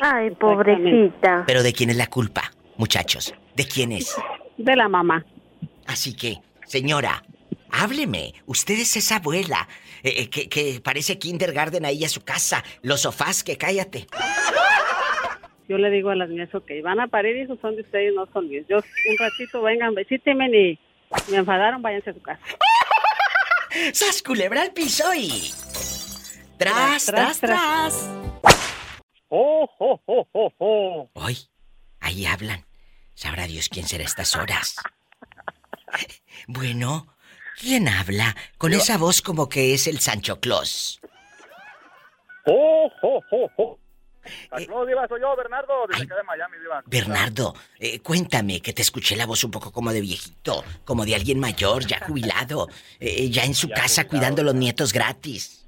Ay, 0.01 0.31
pobrecita. 0.31 1.45
Pero 1.47 1.63
¿de 1.63 1.73
quién 1.73 1.91
es 1.91 1.97
la 1.97 2.07
culpa, 2.09 2.53
muchachos? 2.77 3.35
¿De 3.55 3.67
quién 3.67 3.93
es? 3.93 4.15
De 4.57 4.75
la 4.77 4.89
mamá. 4.89 5.25
Así 5.87 6.15
que, 6.15 6.39
señora, 6.67 7.23
hábleme. 7.71 8.35
Usted 8.47 8.75
es 8.75 8.97
esa 8.97 9.17
abuela 9.17 9.69
eh, 10.03 10.15
eh, 10.23 10.31
que, 10.31 10.49
que 10.49 10.81
parece 10.83 11.19
kindergarten 11.19 11.85
ahí 11.85 12.05
a 12.05 12.09
su 12.09 12.23
casa. 12.25 12.65
Los 12.83 13.03
sofás, 13.03 13.45
que 13.45 13.57
cállate. 13.57 14.07
Yo 15.69 15.79
le 15.79 15.91
digo 15.91 16.11
a 16.11 16.17
las 16.17 16.29
niñas, 16.29 16.53
ok, 16.55 16.71
van 16.83 17.01
a 17.01 17.07
parir, 17.07 17.37
esos 17.37 17.59
son 17.61 17.77
de 17.77 17.83
ustedes, 17.83 18.13
no 18.15 18.27
son 18.33 18.49
míos. 18.49 18.67
Yo 18.69 18.79
un 18.79 19.19
ratito, 19.19 19.63
vengan, 19.63 19.95
visítenme 19.95 20.49
y 20.49 20.79
me 21.29 21.37
enfadaron, 21.39 21.83
váyanse 21.83 22.11
a 22.11 22.15
su 22.15 22.23
casa. 22.23 22.43
¡Sas 23.93 24.23
culebra 24.23 24.63
al 24.63 24.73
piso 24.73 25.13
y... 25.15 25.53
Tras, 26.59 27.07
tras, 27.07 27.41
tras. 27.41 28.11
¡Oh, 29.29 29.69
oh, 29.79 30.01
oh, 30.07 30.29
oh, 30.33 30.53
oh! 30.59 31.11
Hoy, 31.15 31.39
ahí 32.01 32.27
hablan. 32.27 32.67
Sabrá 33.15 33.47
Dios 33.47 33.69
quién 33.69 33.87
será 33.87 34.05
a 34.05 34.07
estas 34.07 34.37
horas. 34.37 34.77
Bueno, 36.49 37.15
¿quién 37.61 37.87
habla? 37.87 38.35
Con 38.59 38.73
esa 38.73 38.97
voz 38.97 39.23
como 39.23 39.49
que 39.49 39.75
es 39.75 39.87
el 39.87 40.01
Sancho 40.01 40.41
Claus. 40.41 41.01
¡Oh, 42.47 42.91
oh, 43.03 43.21
oh, 43.31 43.51
oh! 43.59 43.79
Saludos, 44.51 44.87
Diva, 44.89 45.09
soy 45.09 45.21
yo, 45.21 45.35
Bernardo, 45.37 45.87
desde 45.89 46.05
acá 46.05 46.17
de 46.17 46.23
Miami, 46.23 46.59
Diva. 46.59 46.83
Bernardo, 46.87 47.55
eh, 47.79 47.99
cuéntame, 48.01 48.61
que 48.61 48.73
te 48.73 48.83
escuché 48.83 49.17
la 49.17 49.27
voz 49.27 49.43
un 49.45 49.51
poco 49.51 49.73
como 49.73 49.93
de 49.93 50.01
viejito, 50.01 50.65
como 50.85 51.05
de 51.05 51.15
alguien 51.15 51.41
mayor, 51.41 51.87
ya 51.87 52.01
jubilado, 52.07 52.69
eh, 53.01 53.29
ya 53.31 53.45
en 53.45 53.55
su 53.55 53.69
Ya 53.69 53.75
casa 53.75 54.03
jubilado. 54.03 54.09
cuidando 54.11 54.43
a 54.43 54.45
los 54.45 54.55
nietos 54.55 54.93
gratis. 54.93 55.67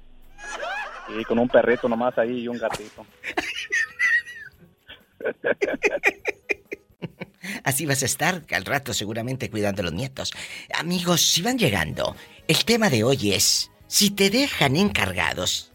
Y 1.19 1.23
con 1.25 1.37
un 1.37 1.47
perrito 1.49 1.87
nomás 1.89 2.17
ahí 2.17 2.41
y 2.41 2.47
un 2.47 2.57
gatito. 2.57 3.05
Así 7.63 7.85
vas 7.85 8.01
a 8.01 8.05
estar 8.05 8.41
al 8.51 8.65
rato 8.65 8.93
seguramente 8.93 9.49
cuidando 9.49 9.81
a 9.81 9.85
los 9.85 9.93
nietos. 9.93 10.31
Amigos, 10.73 11.21
si 11.21 11.41
van 11.41 11.57
llegando, 11.57 12.15
el 12.47 12.65
tema 12.65 12.89
de 12.89 13.03
hoy 13.03 13.33
es 13.33 13.71
si 13.87 14.09
te 14.11 14.29
dejan 14.29 14.75
encargados 14.75 15.71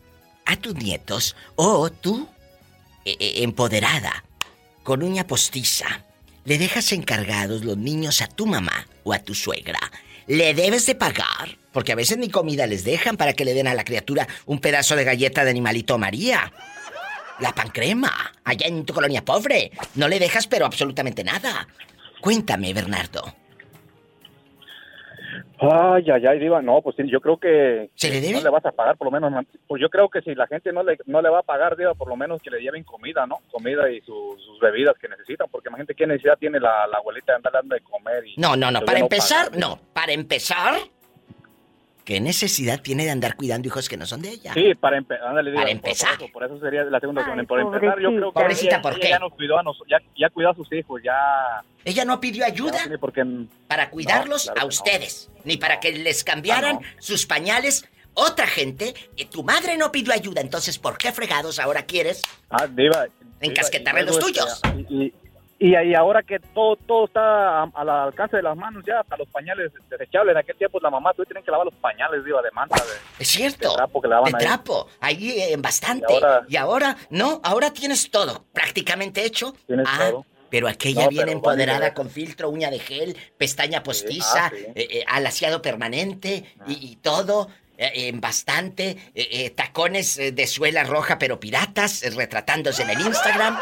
a 0.46 0.56
tus 0.56 0.74
nietos 0.74 1.36
o 1.56 1.90
tú, 1.90 2.28
eh, 3.04 3.16
eh, 3.18 3.42
empoderada, 3.42 4.24
con 4.82 5.02
uña 5.02 5.26
postiza, 5.26 6.04
le 6.44 6.58
dejas 6.58 6.92
encargados 6.92 7.64
los 7.64 7.76
niños 7.76 8.22
a 8.22 8.26
tu 8.26 8.46
mamá 8.46 8.86
o 9.04 9.12
a 9.12 9.18
tu 9.18 9.34
suegra, 9.34 9.78
le 10.26 10.54
debes 10.54 10.86
de 10.86 10.94
pagar, 10.94 11.58
porque 11.72 11.92
a 11.92 11.96
veces 11.96 12.18
ni 12.18 12.28
comida 12.28 12.66
les 12.66 12.84
dejan 12.84 13.16
para 13.16 13.32
que 13.32 13.44
le 13.44 13.54
den 13.54 13.66
a 13.66 13.74
la 13.74 13.84
criatura 13.84 14.28
un 14.46 14.60
pedazo 14.60 14.96
de 14.96 15.04
galleta 15.04 15.44
de 15.44 15.50
animalito 15.50 15.98
María. 15.98 16.52
La 17.40 17.54
pancrema, 17.54 18.32
allá 18.44 18.66
en 18.66 18.84
tu 18.84 18.92
colonia 18.92 19.24
pobre. 19.24 19.72
No 19.94 20.08
le 20.08 20.18
dejas 20.18 20.46
pero 20.46 20.66
absolutamente 20.66 21.24
nada. 21.24 21.66
Cuéntame, 22.20 22.74
Bernardo. 22.74 23.34
Ay, 25.58 26.10
ay, 26.10 26.26
ay, 26.26 26.38
Diva, 26.38 26.62
no, 26.62 26.80
pues 26.82 26.96
yo 26.98 27.20
creo 27.20 27.38
que... 27.38 27.90
¿Se 27.94 28.10
le 28.10 28.20
debe? 28.20 28.34
No 28.34 28.42
le 28.42 28.50
vas 28.50 28.64
a 28.64 28.72
pagar, 28.72 28.96
por 28.96 29.06
lo 29.06 29.10
menos, 29.10 29.44
pues 29.66 29.80
yo 29.80 29.90
creo 29.90 30.08
que 30.08 30.22
si 30.22 30.34
la 30.34 30.46
gente 30.46 30.72
no 30.72 30.82
le, 30.82 30.98
no 31.06 31.20
le 31.20 31.28
va 31.28 31.40
a 31.40 31.42
pagar, 31.42 31.76
Diva, 31.76 31.94
por 31.94 32.08
lo 32.08 32.16
menos 32.16 32.40
que 32.42 32.50
le 32.50 32.60
lleven 32.60 32.84
comida, 32.84 33.26
¿no? 33.26 33.38
Comida 33.50 33.90
y 33.90 34.00
sus 34.00 34.58
bebidas 34.60 34.96
que 34.98 35.08
necesitan, 35.08 35.48
porque 35.50 35.68
imagínate 35.68 35.94
qué 35.94 36.06
necesidad 36.06 36.38
tiene 36.38 36.60
la, 36.60 36.84
abuelita 36.84 37.32
de 37.32 37.36
andar 37.36 37.52
dando 37.52 37.74
de 37.74 37.80
comer 37.82 38.26
y... 38.26 38.36
No, 38.36 38.56
no, 38.56 38.70
no, 38.70 38.80
para 38.82 38.98
empezar, 38.98 39.56
no, 39.56 39.78
para 39.92 40.12
empezar, 40.12 40.74
¿Qué 42.04 42.20
necesidad 42.20 42.80
tiene 42.80 43.04
de 43.04 43.10
andar 43.10 43.36
cuidando 43.36 43.68
hijos 43.68 43.88
que 43.88 43.96
no 43.96 44.06
son 44.06 44.22
de 44.22 44.30
ella? 44.30 44.54
Sí, 44.54 44.74
para, 44.74 44.98
empezar. 44.98 45.32
para 45.32 45.70
empezar. 45.70 46.18
Por 46.32 46.44
eso, 46.44 46.58
sería 46.60 46.84
la 46.84 46.98
segunda 46.98 47.22
opción. 47.22 47.46
Por 47.46 47.60
empezar, 47.60 48.00
yo 48.00 48.10
creo 48.10 48.32
que 48.32 48.40
pobrecita, 48.40 48.76
ella, 48.76 48.82
¿por 48.82 48.98
qué? 48.98 49.08
ya 49.10 49.18
nos 49.18 49.32
cuidó 49.34 49.58
a 49.58 49.62
nosotros, 49.62 49.88
ya, 49.90 49.98
ya, 50.16 50.30
cuidó 50.30 50.50
a 50.50 50.54
sus 50.54 50.72
hijos, 50.72 51.02
ya... 51.02 51.62
¿Ella 51.84 52.04
no 52.04 52.20
pidió 52.20 52.44
ayuda? 52.44 52.78
Para 53.68 53.90
cuidarlos 53.90 54.50
a 54.56 54.64
ustedes. 54.64 55.30
Ni 55.44 55.56
para 55.56 55.80
que 55.80 55.92
les 55.92 56.24
cambiaran 56.24 56.80
ah, 56.82 56.86
sus 56.98 57.26
pañales. 57.26 57.88
Otra 58.14 58.46
gente, 58.46 58.94
eh, 59.16 59.26
tu 59.26 59.44
madre 59.44 59.76
no 59.76 59.92
pidió 59.92 60.12
ayuda, 60.12 60.40
entonces 60.40 60.78
¿por 60.78 60.98
qué 60.98 61.12
fregados 61.12 61.60
ahora 61.60 61.86
quieres? 61.86 62.22
Ah, 62.50 62.66
diva. 62.66 63.06
Encasquetarle 63.40 64.02
los 64.02 64.18
tuyos. 64.18 64.60
Y, 64.88 65.04
y, 65.04 65.14
y, 65.62 65.94
ahora 65.94 66.22
que 66.22 66.38
todo 66.38 66.76
todo 66.76 67.04
está 67.04 67.64
al 67.64 67.88
alcance 67.88 68.38
de 68.38 68.42
las 68.42 68.56
manos 68.56 68.82
ya, 68.86 69.00
hasta 69.00 69.16
los 69.18 69.28
pañales 69.28 69.70
desechables. 69.90 70.32
En 70.32 70.38
aquel 70.38 70.56
tiempo 70.56 70.80
la 70.80 70.88
mamá 70.88 71.12
tú 71.12 71.22
tienen 71.24 71.44
que 71.44 71.50
lavar 71.50 71.66
los 71.66 71.74
pañales, 71.74 72.24
diva, 72.24 72.40
de 72.40 72.50
manta. 72.52 72.76
De, 72.76 73.22
es 73.22 73.28
cierto. 73.28 73.68
De 73.68 73.76
trapo 73.76 74.00
que 74.00 74.08
lavaban 74.08 74.32
de 74.32 74.38
trapo. 74.38 74.88
Ahí, 75.00 75.38
en 75.38 75.58
eh, 75.58 75.62
bastante. 75.62 76.06
Y 76.48 76.56
ahora, 76.56 76.96
no, 77.10 77.40
ahora 77.44 77.72
tienes 77.74 78.10
todo 78.10 78.46
prácticamente 78.54 79.22
hecho. 79.22 79.54
Tienes 79.66 79.86
ah, 79.86 80.08
todo. 80.10 80.26
Pero 80.50 80.66
aquella 80.66 81.08
viene 81.08 81.32
empoderada 81.32 81.94
con 81.94 82.10
filtro, 82.10 82.50
uña 82.50 82.70
de 82.70 82.80
gel, 82.80 83.16
pestaña 83.38 83.82
postiza, 83.82 84.46
ah, 84.46 84.52
eh, 84.74 84.88
eh, 84.90 85.04
alaciado 85.06 85.62
permanente 85.62 86.44
y, 86.66 86.96
todo. 86.96 87.48
Eh, 87.78 88.08
en 88.08 88.20
bastante, 88.20 88.96
tacones 89.54 90.16
de 90.16 90.46
suela 90.46 90.84
roja 90.84 91.18
pero 91.18 91.38
piratas, 91.38 92.02
retratándose 92.14 92.82
en 92.82 92.90
el 92.90 93.00
Instagram. 93.00 93.58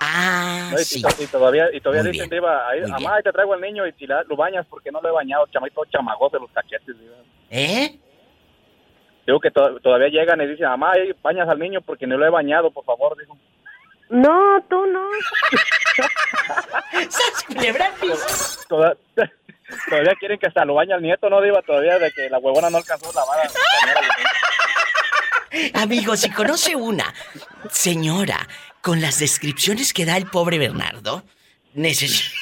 Ah, 0.00 0.72
sí. 0.78 1.02
Y, 1.18 1.26
todavía, 1.26 1.68
y 1.72 1.80
todavía 1.80 2.10
dicen, 2.10 2.30
Diva, 2.30 2.68
mamá, 2.88 3.20
te 3.22 3.32
traigo 3.32 3.52
al 3.52 3.60
niño 3.60 3.86
y 3.86 3.92
si 3.92 4.06
lo 4.06 4.24
bañas 4.34 4.66
porque 4.68 4.90
no 4.90 5.02
lo 5.02 5.10
he 5.10 5.12
bañado, 5.12 5.46
chamaito 5.48 5.84
chamagos 5.92 6.32
de 6.32 6.40
los 6.40 6.50
cachetes, 6.50 6.96
¿Eh? 7.50 7.98
Digo 9.26 9.40
que 9.40 9.50
todavía 9.50 10.08
llegan 10.08 10.40
y 10.40 10.46
dicen, 10.46 10.68
mamá, 10.68 10.92
bañas 11.22 11.46
al 11.48 11.58
niño 11.58 11.82
porque 11.82 12.06
no 12.06 12.16
lo 12.16 12.24
he 12.26 12.30
bañado, 12.30 12.70
por 12.70 12.84
favor, 12.84 13.18
dijo. 13.18 13.36
No, 14.08 14.64
tú 14.68 14.86
no. 14.86 15.06
Toda, 18.68 18.96
todavía 19.88 20.14
quieren 20.18 20.38
que 20.38 20.46
hasta 20.46 20.64
lo 20.64 20.74
bañe 20.74 20.94
al 20.94 21.02
nieto, 21.02 21.28
¿no, 21.28 21.42
Diva? 21.42 21.60
Todavía 21.62 21.98
de 21.98 22.10
que 22.10 22.30
la 22.30 22.38
huevona 22.38 22.70
no 22.70 22.78
alcanzó 22.78 23.12
la 23.12 23.24
vara. 23.24 23.50
Amigo, 25.82 26.16
si 26.16 26.30
conoce 26.30 26.74
una 26.74 27.12
señora 27.68 28.38
con 28.82 29.00
las 29.00 29.18
descripciones 29.18 29.92
que 29.92 30.04
da 30.04 30.16
el 30.16 30.26
pobre 30.26 30.58
Bernardo, 30.58 31.24
necesito... 31.74 32.34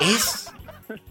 es 0.00 0.52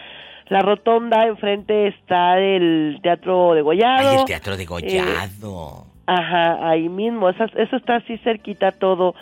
la 0.47 0.61
rotonda, 0.63 1.27
enfrente 1.27 1.87
está 1.87 2.39
el 2.39 2.97
teatro 3.03 3.53
de 3.53 3.61
Gollado. 3.61 4.09
Ay, 4.09 4.17
el 4.17 4.25
teatro 4.25 4.57
de 4.57 4.65
Gollado. 4.65 5.85
Eh, 5.85 6.01
ajá, 6.07 6.67
ahí 6.67 6.89
mismo, 6.89 7.29
eso, 7.29 7.45
eso 7.55 7.75
está 7.75 7.97
así 7.97 8.17
cerquita 8.17 8.71
todo. 8.71 9.13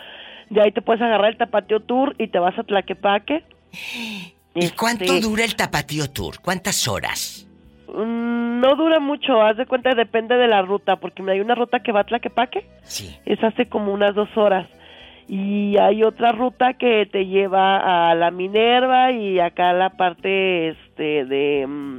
De 0.48 0.62
ahí 0.62 0.72
te 0.72 0.80
puedes 0.80 1.02
agarrar 1.02 1.30
el 1.30 1.36
Tapateo 1.36 1.80
Tour 1.80 2.16
y 2.18 2.28
te 2.28 2.38
vas 2.38 2.58
a 2.58 2.64
Tlaquepaque. 2.64 3.44
¿Y 4.54 4.70
cuánto 4.70 5.04
este 5.04 5.20
dura 5.20 5.44
el 5.44 5.56
Tapateo 5.56 6.08
Tour? 6.10 6.40
¿Cuántas 6.40 6.86
horas? 6.86 7.46
Mm, 7.88 8.60
no 8.60 8.76
dura 8.76 9.00
mucho, 9.00 9.42
haz 9.42 9.56
de 9.56 9.66
cuenta, 9.66 9.94
depende 9.94 10.36
de 10.36 10.48
la 10.48 10.62
ruta, 10.62 10.96
porque 10.96 11.22
hay 11.28 11.40
una 11.40 11.54
ruta 11.54 11.80
que 11.80 11.92
va 11.92 12.00
a 12.00 12.04
Tlaquepaque, 12.04 12.66
sí. 12.82 13.16
es 13.26 13.42
hace 13.42 13.66
como 13.66 13.92
unas 13.92 14.14
dos 14.14 14.28
horas, 14.36 14.68
y 15.28 15.76
hay 15.78 16.02
otra 16.02 16.32
ruta 16.32 16.74
que 16.74 17.06
te 17.10 17.26
lleva 17.26 18.10
a 18.10 18.14
la 18.14 18.30
Minerva 18.30 19.10
y 19.12 19.38
acá 19.38 19.72
la 19.72 19.90
parte 19.90 20.68
este 20.68 21.24
de 21.24 21.66
mm, 21.66 21.98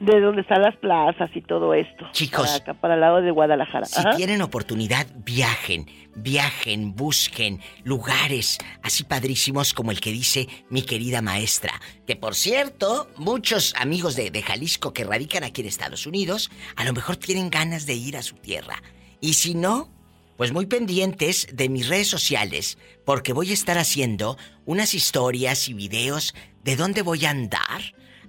de 0.00 0.20
donde 0.20 0.42
están 0.42 0.62
las 0.62 0.76
plazas 0.76 1.30
y 1.34 1.42
todo 1.42 1.74
esto. 1.74 2.06
Chicos. 2.12 2.46
Para 2.46 2.56
acá, 2.56 2.74
para 2.74 2.94
el 2.94 3.00
lado 3.00 3.20
de 3.20 3.30
Guadalajara. 3.30 3.86
Si 3.86 4.02
tienen 4.16 4.42
oportunidad, 4.42 5.06
viajen, 5.24 5.86
viajen, 6.14 6.94
busquen 6.94 7.60
lugares 7.84 8.58
así 8.82 9.04
padrísimos 9.04 9.74
como 9.74 9.90
el 9.90 10.00
que 10.00 10.10
dice 10.10 10.48
mi 10.70 10.82
querida 10.82 11.20
maestra. 11.20 11.72
Que 12.06 12.16
por 12.16 12.34
cierto, 12.34 13.08
muchos 13.16 13.74
amigos 13.76 14.14
de, 14.14 14.30
de 14.30 14.42
Jalisco 14.42 14.92
que 14.92 15.04
radican 15.04 15.42
aquí 15.42 15.62
en 15.62 15.68
Estados 15.68 16.06
Unidos, 16.06 16.50
a 16.76 16.84
lo 16.84 16.92
mejor 16.92 17.16
tienen 17.16 17.50
ganas 17.50 17.86
de 17.86 17.94
ir 17.94 18.16
a 18.16 18.22
su 18.22 18.36
tierra. 18.36 18.82
Y 19.20 19.34
si 19.34 19.54
no, 19.54 19.90
pues 20.36 20.52
muy 20.52 20.66
pendientes 20.66 21.48
de 21.52 21.68
mis 21.68 21.88
redes 21.88 22.06
sociales, 22.06 22.78
porque 23.04 23.32
voy 23.32 23.50
a 23.50 23.54
estar 23.54 23.78
haciendo 23.78 24.38
unas 24.64 24.94
historias 24.94 25.68
y 25.68 25.74
videos 25.74 26.34
de 26.62 26.76
dónde 26.76 27.02
voy 27.02 27.24
a 27.24 27.30
andar 27.30 27.80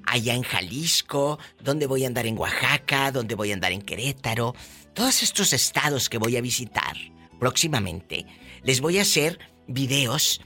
allá 0.05 0.33
en 0.33 0.43
Jalisco, 0.43 1.39
dónde 1.61 1.87
voy 1.87 2.03
a 2.03 2.07
andar 2.07 2.25
en 2.25 2.37
Oaxaca, 2.37 3.11
dónde 3.11 3.35
voy 3.35 3.51
a 3.51 3.53
andar 3.53 3.71
en 3.71 3.81
Querétaro, 3.81 4.55
todos 4.93 5.23
estos 5.23 5.53
estados 5.53 6.09
que 6.09 6.17
voy 6.17 6.37
a 6.37 6.41
visitar 6.41 6.95
próximamente. 7.39 8.25
Les 8.63 8.81
voy 8.81 8.97
a 8.99 9.03
hacer 9.03 9.39
videos 9.67 10.41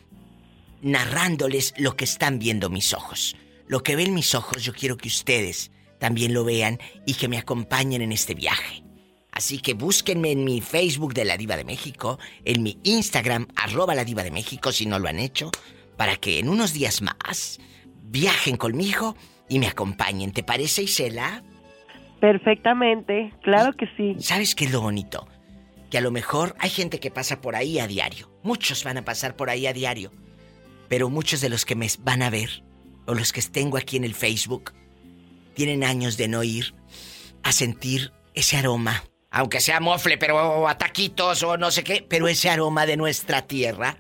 narrándoles 0.81 1.73
lo 1.77 1.95
que 1.95 2.03
están 2.05 2.39
viendo 2.39 2.69
mis 2.69 2.93
ojos. 2.93 3.35
Lo 3.67 3.81
que 3.81 3.95
ven 3.95 4.13
mis 4.13 4.35
ojos 4.35 4.63
yo 4.63 4.73
quiero 4.73 4.97
que 4.97 5.07
ustedes 5.07 5.71
también 5.99 6.33
lo 6.33 6.43
vean 6.43 6.79
y 7.05 7.13
que 7.13 7.29
me 7.29 7.37
acompañen 7.37 8.01
en 8.01 8.11
este 8.11 8.35
viaje. 8.35 8.83
Así 9.31 9.57
que 9.59 9.73
búsquenme 9.73 10.31
en 10.31 10.43
mi 10.43 10.61
Facebook 10.61 11.13
de 11.13 11.25
La 11.25 11.37
Diva 11.37 11.57
de 11.57 11.63
México, 11.63 12.19
en 12.45 12.61
mi 12.61 12.77
Instagram, 12.83 13.47
arroba 13.55 13.95
La 13.95 14.05
Diva 14.05 14.23
de 14.23 14.29
México, 14.29 14.71
si 14.71 14.85
no 14.85 14.99
lo 14.99 15.07
han 15.07 15.17
hecho, 15.17 15.49
para 15.97 16.17
que 16.17 16.37
en 16.37 16.49
unos 16.49 16.73
días 16.73 17.01
más 17.01 17.59
viajen 18.03 18.57
conmigo 18.57 19.15
y 19.53 19.59
me 19.59 19.67
acompañen. 19.67 20.31
¿Te 20.31 20.41
parece, 20.41 20.81
Isela? 20.81 21.43
Perfectamente, 22.19 23.31
claro 23.43 23.73
que 23.73 23.85
sí. 23.95 24.15
¿Sabes 24.17 24.55
qué 24.55 24.65
es 24.65 24.71
lo 24.71 24.81
bonito? 24.81 25.27
Que 25.91 25.99
a 25.99 26.01
lo 26.01 26.09
mejor 26.09 26.55
hay 26.57 26.71
gente 26.71 26.99
que 26.99 27.11
pasa 27.11 27.39
por 27.39 27.55
ahí 27.55 27.77
a 27.77 27.85
diario. 27.85 28.31
Muchos 28.41 28.83
van 28.83 28.97
a 28.97 29.05
pasar 29.05 29.35
por 29.35 29.51
ahí 29.51 29.67
a 29.67 29.73
diario. 29.73 30.11
Pero 30.89 31.09
muchos 31.09 31.39
de 31.39 31.49
los 31.49 31.65
que 31.65 31.75
me 31.75 31.87
van 31.99 32.23
a 32.23 32.31
ver, 32.31 32.63
o 33.05 33.13
los 33.13 33.31
que 33.31 33.41
tengo 33.43 33.77
aquí 33.77 33.97
en 33.97 34.05
el 34.05 34.15
Facebook, 34.15 34.73
tienen 35.53 35.83
años 35.83 36.17
de 36.17 36.27
no 36.27 36.43
ir 36.43 36.73
a 37.43 37.51
sentir 37.51 38.11
ese 38.33 38.57
aroma 38.57 39.03
aunque 39.35 39.61
sea 39.61 39.79
mofle, 39.79 40.19
pero 40.19 40.67
a 40.67 40.77
taquitos 40.77 41.41
o 41.41 41.57
no 41.57 41.71
sé 41.71 41.83
qué, 41.83 42.05
pero 42.07 42.27
ese 42.27 42.51
aroma 42.51 42.85
de 42.85 42.97
nuestra 42.97 43.41
tierra, 43.47 43.97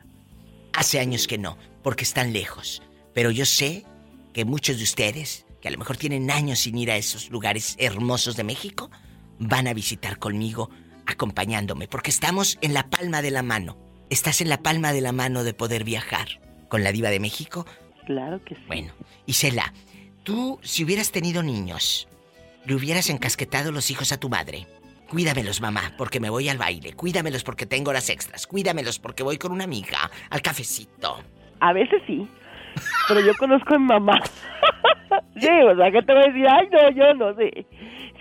hace 0.73 0.99
años 0.99 1.25
que 1.25 1.39
no, 1.39 1.57
porque 1.81 2.03
están 2.03 2.33
lejos. 2.33 2.83
Pero 3.15 3.31
yo 3.31 3.47
sé 3.47 3.83
que 4.31 4.45
muchos 4.45 4.77
de 4.77 4.83
ustedes, 4.83 5.42
que 5.63 5.69
a 5.69 5.71
lo 5.71 5.77
mejor 5.77 5.95
tienen 5.95 6.29
años 6.29 6.59
sin 6.59 6.77
ir 6.77 6.91
a 6.91 6.97
esos 6.97 7.29
lugares 7.29 7.77
hermosos 7.79 8.35
de 8.35 8.43
México, 8.43 8.91
van 9.39 9.65
a 9.69 9.73
visitar 9.73 10.19
conmigo 10.19 10.69
acompañándome, 11.05 11.87
porque 11.87 12.09
estamos 12.09 12.57
en 12.59 12.73
la 12.73 12.89
palma 12.89 13.21
de 13.21 13.31
la 13.31 13.43
mano. 13.43 13.77
¿Estás 14.09 14.41
en 14.41 14.49
la 14.49 14.61
palma 14.61 14.91
de 14.91 14.99
la 14.99 15.13
mano 15.13 15.45
de 15.45 15.53
poder 15.53 15.85
viajar 15.85 16.41
con 16.67 16.83
la 16.83 16.91
diva 16.91 17.11
de 17.11 17.21
México? 17.21 17.65
Claro 18.05 18.43
que 18.43 18.55
sí. 18.55 18.61
Bueno, 18.67 18.91
Isela, 19.25 19.73
tú 20.23 20.59
si 20.63 20.83
hubieras 20.83 21.13
tenido 21.13 21.41
niños, 21.43 22.09
le 22.65 22.75
hubieras 22.75 23.09
encasquetado 23.09 23.71
los 23.71 23.89
hijos 23.89 24.11
a 24.11 24.19
tu 24.19 24.27
madre. 24.27 24.67
Cuídamelos, 25.07 25.61
mamá, 25.61 25.93
porque 25.97 26.19
me 26.19 26.29
voy 26.29 26.49
al 26.49 26.57
baile. 26.57 26.91
Cuídamelos 26.91 27.45
porque 27.45 27.65
tengo 27.65 27.91
horas 27.91 28.09
extras. 28.09 28.47
Cuídamelos 28.47 28.99
porque 28.99 29.23
voy 29.23 29.37
con 29.37 29.53
una 29.53 29.63
amiga 29.63 30.11
al 30.29 30.41
cafecito. 30.41 31.23
A 31.61 31.71
veces 31.71 32.01
sí. 32.05 32.27
Pero 33.07 33.21
yo 33.21 33.33
conozco 33.35 33.75
a 33.75 33.79
mi 33.79 33.85
mamá. 33.85 34.19
sí, 35.39 35.49
o 35.49 35.75
sea, 35.75 35.91
¿qué 35.91 36.01
te 36.01 36.13
voy 36.13 36.23
a 36.23 36.27
decir? 36.27 36.47
Ay, 36.47 36.69
no, 36.71 36.89
yo 36.91 37.13
no 37.13 37.35
sé. 37.35 37.65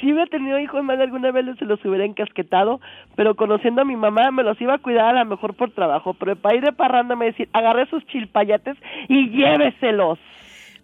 Si 0.01 0.13
hubiera 0.13 0.27
tenido 0.27 0.59
hijos 0.59 0.83
más 0.83 0.99
de 0.99 1.05
alguna 1.05 1.31
vez 1.31 1.47
se 1.59 1.65
los 1.65 1.85
hubiera 1.85 2.05
encasquetado, 2.05 2.81
pero 3.15 3.37
conociendo 3.37 3.83
a 3.83 3.85
mi 3.85 3.95
mamá 3.95 4.33
me 4.33 4.43
los 4.43 4.61
iba 4.61 4.75
a 4.75 4.79
cuidar 4.79 5.17
a 5.17 5.25
lo 5.25 5.31
mejor 5.31 5.55
por 5.55 5.71
trabajo. 5.71 6.15
Pero 6.15 6.35
para 6.35 6.57
ir 6.57 6.63
de 6.65 6.73
parranda 6.73 7.15
me 7.15 7.27
decir, 7.27 7.49
agarre 7.53 7.87
sus 7.89 8.05
chilpayates 8.07 8.77
y 9.09 9.31
lléveselos. 9.31 10.19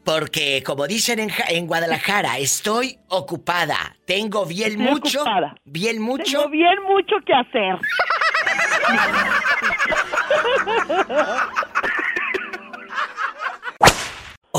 Porque, 0.05 0.63
como 0.65 0.87
dicen 0.87 1.29
en, 1.49 1.67
Guadalajara, 1.67 2.39
estoy 2.39 2.97
ocupada. 3.09 3.77
Tengo 4.07 4.47
bien 4.47 4.79
mucho. 4.79 5.23
Bien 5.65 6.01
mucho. 6.01 6.39
Tengo 6.39 6.49
bien 6.49 6.83
mucho 6.85 7.17
que 7.27 7.35
hacer. 7.35 7.79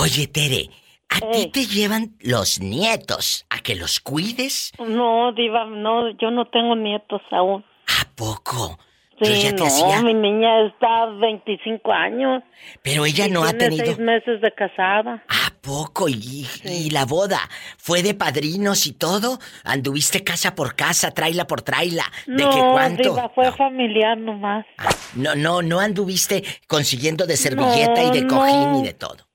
Oye, 0.01 0.27
Tere, 0.27 0.69
¿a 1.09 1.19
ti 1.29 1.51
te 1.51 1.65
llevan 1.65 2.15
los 2.21 2.61
nietos 2.61 3.45
a 3.49 3.59
que 3.59 3.75
los 3.75 3.99
cuides? 3.99 4.71
No, 4.79 5.33
Diva, 5.33 5.65
no, 5.65 6.11
yo 6.11 6.31
no 6.31 6.45
tengo 6.45 6.73
nietos 6.77 7.21
aún. 7.31 7.65
¿A 7.85 8.07
poco? 8.15 8.79
Sí, 9.21 9.51
no, 9.57 10.03
mi 10.03 10.13
niña 10.13 10.67
está 10.67 11.07
25 11.07 11.91
años. 11.91 12.41
Pero 12.81 13.05
ella 13.05 13.27
no 13.27 13.43
ha 13.43 13.51
tenido... 13.51 13.87
seis 13.87 13.99
meses 13.99 14.39
de 14.39 14.53
casada. 14.53 15.21
¿A 15.27 15.53
poco? 15.59 16.07
¿Y, 16.07 16.47
¿Y, 16.63 16.91
la 16.91 17.05
boda? 17.05 17.41
¿Fue 17.77 18.01
de 18.01 18.13
padrinos 18.13 18.87
y 18.87 18.93
todo? 18.93 19.39
¿Anduviste 19.65 20.23
casa 20.23 20.55
por 20.55 20.77
casa, 20.77 21.11
traila 21.11 21.45
por 21.45 21.61
traila? 21.61 22.05
¿De 22.25 22.41
no, 22.41 22.49
qué 22.51 22.59
cuánto? 22.71 23.15
Diva, 23.15 23.27
fue 23.35 23.51
familiar 23.51 24.17
nomás. 24.17 24.65
Ah, 24.77 24.87
no, 25.15 25.35
no, 25.35 25.61
no 25.61 25.81
anduviste 25.81 26.45
consiguiendo 26.67 27.25
de 27.27 27.35
servilleta 27.35 28.01
y 28.01 28.11
de 28.11 28.27
cojín 28.27 28.75
y 28.75 28.83
de 28.83 28.93
todo. 28.93 29.28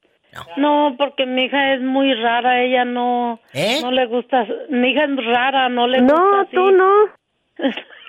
No. 0.56 0.90
no. 0.90 0.96
porque 0.96 1.26
mi 1.26 1.44
hija 1.44 1.74
es 1.74 1.80
muy 1.80 2.12
rara, 2.14 2.62
ella 2.62 2.84
no, 2.84 3.40
¿Eh? 3.52 3.78
no 3.82 3.90
le 3.90 4.06
gusta, 4.06 4.46
mi 4.70 4.90
hija 4.90 5.04
es 5.04 5.24
rara, 5.26 5.68
no 5.68 5.86
le 5.86 6.00
no, 6.00 6.14
gusta. 6.14 6.36
No, 6.36 6.46
tú 6.46 6.70
no. 6.76 6.90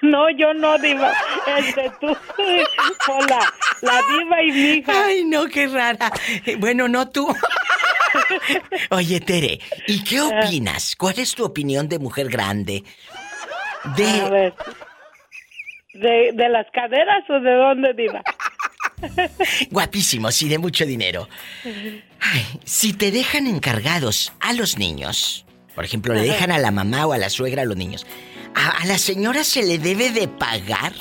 No, 0.02 0.30
yo 0.32 0.54
no, 0.54 0.78
Diva. 0.80 1.12
Este, 1.58 1.92
tú. 2.02 2.08
Hola, 3.12 3.40
la 3.82 4.02
Diva 4.18 4.44
y 4.44 4.52
mi 4.52 4.70
hija. 4.78 4.92
Ay, 5.06 5.24
no, 5.26 5.46
qué 5.46 5.68
rara. 5.68 6.12
Bueno, 6.60 6.88
no 6.88 7.10
tú. 7.10 7.28
Oye, 8.92 9.20
Tere, 9.20 9.60
¿y 9.88 10.04
qué 10.04 10.20
Ah. 10.20 10.40
opinas? 10.46 10.96
¿Cuál 10.96 11.20
es 11.20 11.36
tu 11.36 11.44
opinión 11.46 11.88
de 11.88 12.00
mujer 12.00 12.28
grande? 12.30 12.84
De. 13.96 14.22
A 14.22 14.30
ver. 14.30 14.54
¿De, 15.94 16.32
¿De 16.34 16.50
las 16.50 16.70
caderas 16.72 17.24
o 17.30 17.40
de 17.40 17.54
dónde, 17.54 17.94
Diva? 17.94 18.22
Guapísimos 19.72 20.42
y 20.42 20.50
de 20.50 20.58
mucho 20.58 20.86
dinero. 20.86 21.28
Ay, 22.20 22.42
si 22.64 22.94
te 22.94 23.12
dejan 23.12 23.48
encargados 23.48 24.34
a 24.40 24.54
los 24.54 24.78
niños, 24.78 25.46
por 25.76 25.86
ejemplo, 25.86 26.14
le 26.14 26.22
dejan 26.22 26.52
a 26.52 26.58
la 26.58 26.72
mamá 26.72 27.06
o 27.06 27.14
a 27.14 27.18
la 27.18 27.30
suegra 27.30 27.64
a 27.64 27.66
los 27.66 27.78
niños, 27.78 28.06
¿a, 28.56 28.82
a 28.82 28.86
la 28.86 28.98
señora 28.98 29.44
se 29.44 29.64
le 29.64 29.78
debe 29.78 30.12
de 30.12 30.28
pagar 30.28 30.94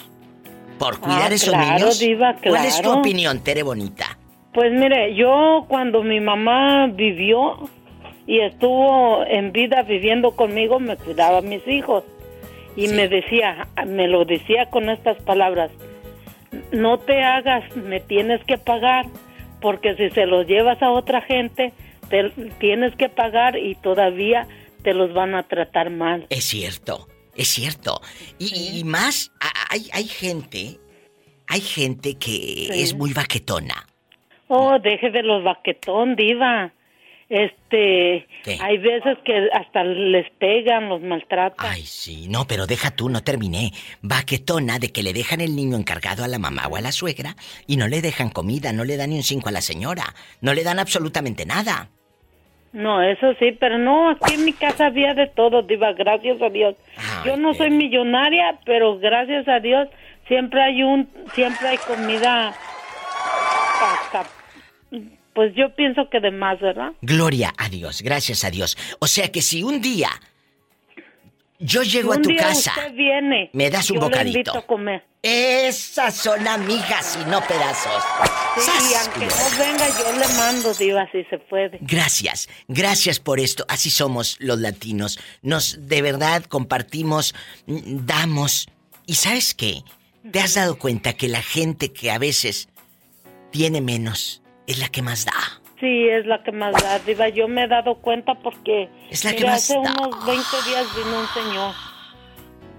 por 0.79 0.99
cuidar 1.01 1.31
Ah, 1.31 1.35
esos 1.35 1.51
claro, 1.55 1.79
niños? 1.79 1.99
diva, 1.99 2.35
¿Cuál 2.43 2.65
es 2.67 2.77
tu 2.77 2.83
claro. 2.83 2.99
opinión, 3.01 3.43
Tere 3.43 3.63
Bonita? 3.63 4.19
Pues 4.53 4.73
mire, 4.73 5.15
yo 5.17 5.65
cuando 5.69 6.03
mi 6.03 6.21
mamá 6.21 6.87
vivió 6.89 7.69
y 8.27 8.41
estuvo 8.41 9.25
en 9.27 9.53
vida 9.53 9.83
viviendo 9.83 10.33
conmigo, 10.33 10.79
me 10.81 10.97
cuidaba 10.97 11.39
a 11.39 11.43
mis 11.43 11.67
hijos. 11.69 12.05
Y 12.77 12.89
me 12.89 13.09
decía, 13.09 13.69
me 13.87 14.09
lo 14.09 14.25
decía 14.25 14.67
con 14.71 14.91
estas 14.91 15.17
palabras, 15.23 15.71
no 16.73 16.99
te 16.99 17.23
hagas, 17.23 17.77
me 17.77 18.01
tienes 18.01 18.43
que 18.45 18.59
pagar, 18.59 19.07
porque 19.61 19.95
si 19.97 20.11
se 20.11 20.27
los 20.27 20.47
llevas 20.47 20.83
a 20.83 20.91
otra 20.91 21.21
gente, 21.23 21.73
te 22.09 22.31
tienes 22.59 22.95
que 22.97 23.09
pagar 23.09 23.57
y 23.57 23.75
todavía 23.77 24.47
te 24.83 24.95
los 24.95 25.13
van 25.13 25.35
a 25.35 25.43
tratar 25.43 25.91
mal. 25.91 26.27
Es 26.31 26.45
cierto, 26.45 27.09
es 27.35 27.49
cierto. 27.49 28.01
Y, 28.39 28.79
y 28.79 28.85
más, 28.85 29.33
hay, 29.71 29.89
hay 29.93 30.05
gente, 30.05 30.79
hay 31.47 31.61
gente 31.61 32.17
que 32.17 32.69
es 32.71 32.95
muy 32.95 33.13
baquetona. 33.13 33.87
Oh, 34.49 34.79
deje 34.79 35.11
de 35.11 35.23
los 35.23 35.43
baquetón, 35.43 36.17
diva. 36.17 36.73
Este, 37.29 38.27
¿Qué? 38.45 38.59
hay 38.61 38.79
veces 38.79 39.17
que 39.25 39.49
hasta 39.53 39.83
les 39.83 40.31
pegan, 40.33 40.89
los 40.89 41.01
maltratan. 41.01 41.67
Ay, 41.67 41.83
sí, 41.83 42.27
no, 42.29 42.47
pero 42.47 42.67
deja 42.67 42.91
tú, 42.91 43.09
no 43.09 43.23
terminé. 43.23 43.73
Baquetona 44.03 44.79
de 44.79 44.93
que 44.93 45.03
le 45.03 45.13
dejan 45.13 45.41
el 45.41 45.57
niño 45.57 45.77
encargado 45.77 46.25
a 46.25 46.29
la 46.29 46.39
mamá 46.39 46.67
o 46.69 46.77
a 46.77 46.81
la 46.81 46.93
suegra 46.93 47.37
y 47.67 47.77
no 47.77 47.89
le 47.89 48.03
dejan 48.03 48.31
comida, 48.31 48.73
no 48.73 48.85
le 48.85 48.97
dan 48.97 49.11
ni 49.11 49.17
un 49.17 49.23
cinco 49.23 49.49
a 49.49 49.53
la 49.53 49.61
señora, 49.61 50.15
no 50.41 50.53
le 50.53 50.65
dan 50.65 50.79
absolutamente 50.79 51.47
nada. 51.47 51.89
No, 52.75 53.01
eso 53.01 53.35
sí, 53.39 53.53
pero 53.53 53.79
no, 53.79 54.11
aquí 54.11 54.35
en 54.35 54.45
mi 54.45 54.53
casa 54.53 54.87
había 54.87 55.15
de 55.15 55.29
todo, 55.29 55.63
diva, 55.63 55.93
gracias 55.93 56.43
a 56.43 56.51
Dios. 56.51 56.75
Yo 57.25 57.37
no 57.37 57.55
soy 57.55 57.71
millonaria, 57.71 58.59
pero 58.65 58.99
gracias 58.99 59.47
a 59.47 59.61
Dios 59.61 59.89
siempre 60.27 60.61
hay 60.61 60.83
un, 60.83 61.09
siempre 61.35 61.69
hay 61.69 61.79
comida 61.79 62.49
hasta, 62.49 64.25
pues 65.35 65.53
yo 65.55 65.75
pienso 65.75 66.09
que 66.11 66.21
de 66.21 66.31
más, 66.31 66.61
¿verdad? 66.61 66.93
Gloria 67.03 67.53
a 67.59 67.69
Dios, 67.69 68.03
gracias 68.03 68.45
a 68.45 68.51
Dios. 68.51 68.77
O 69.01 69.07
sea 69.07 69.31
que 69.31 69.43
si 69.43 69.63
un 69.63 69.81
día 69.81 70.11
yo 71.59 71.83
llego 71.83 72.13
Si 72.13 72.19
a 72.19 72.23
tu 72.23 72.29
día 72.29 72.39
casa, 72.39 72.73
usted 72.77 72.95
viene, 72.95 73.51
me 73.53 73.71
das 73.71 73.91
un 73.91 73.97
yo 73.97 74.01
le 74.03 74.07
bocadito. 74.07 74.39
invito 74.39 74.59
a 74.59 74.67
comer. 74.67 75.05
Esas 75.23 76.15
son 76.17 76.47
amigas 76.47 77.19
y 77.21 77.31
no 77.31 77.41
pedazos. 77.47 78.03
Sí, 78.59 78.71
y 78.91 78.95
aunque 78.95 79.27
no 79.27 79.59
venga, 79.59 79.87
yo 79.89 80.19
le 80.19 80.29
mando, 80.37 80.75
diva, 80.75 81.09
si 81.11 81.25
se 81.25 81.39
puede. 81.39 81.79
Gracias, 81.81 82.49
gracias 82.69 83.21
por 83.21 83.41
esto. 83.41 83.65
Así 83.69 83.89
somos 83.91 84.37
los 84.41 84.61
latinos. 84.61 85.19
Nos 85.43 85.89
de 85.89 86.03
verdad 86.03 86.45
compartimos, 86.45 87.35
damos. 87.67 88.69
¿Y 89.07 89.15
sabes 89.15 89.55
qué? 89.55 89.83
¿Te 90.31 90.41
has 90.41 90.55
dado 90.55 90.79
cuenta 90.79 91.15
que 91.15 91.29
la 91.29 91.43
gente 91.43 91.93
que 91.93 92.11
a 92.11 92.19
veces 92.19 92.69
tiene 93.51 93.81
menos 93.81 94.43
es 94.67 94.79
la 94.79 94.89
que 94.89 95.03
más 95.03 95.25
da? 95.25 95.33
Sí, 95.81 96.09
es 96.09 96.25
la 96.27 96.43
que 96.43 96.53
más 96.53 96.73
da, 96.83 96.99
diva. 97.01 97.29
Yo 97.29 97.49
me 97.49 97.65
he 97.65 97.69
dado 97.69 97.97
cuenta 97.97 98.35
porque 98.37 98.89
Es 99.11 99.25
la 99.25 99.33
que 99.33 99.39
mira, 99.39 99.51
más 99.53 99.65
hace 99.71 99.75
da. 99.75 99.81
unos 99.81 100.25
20 100.27 100.43
días 100.69 100.87
vino 100.97 101.19
un 101.21 101.27
señor 101.29 101.73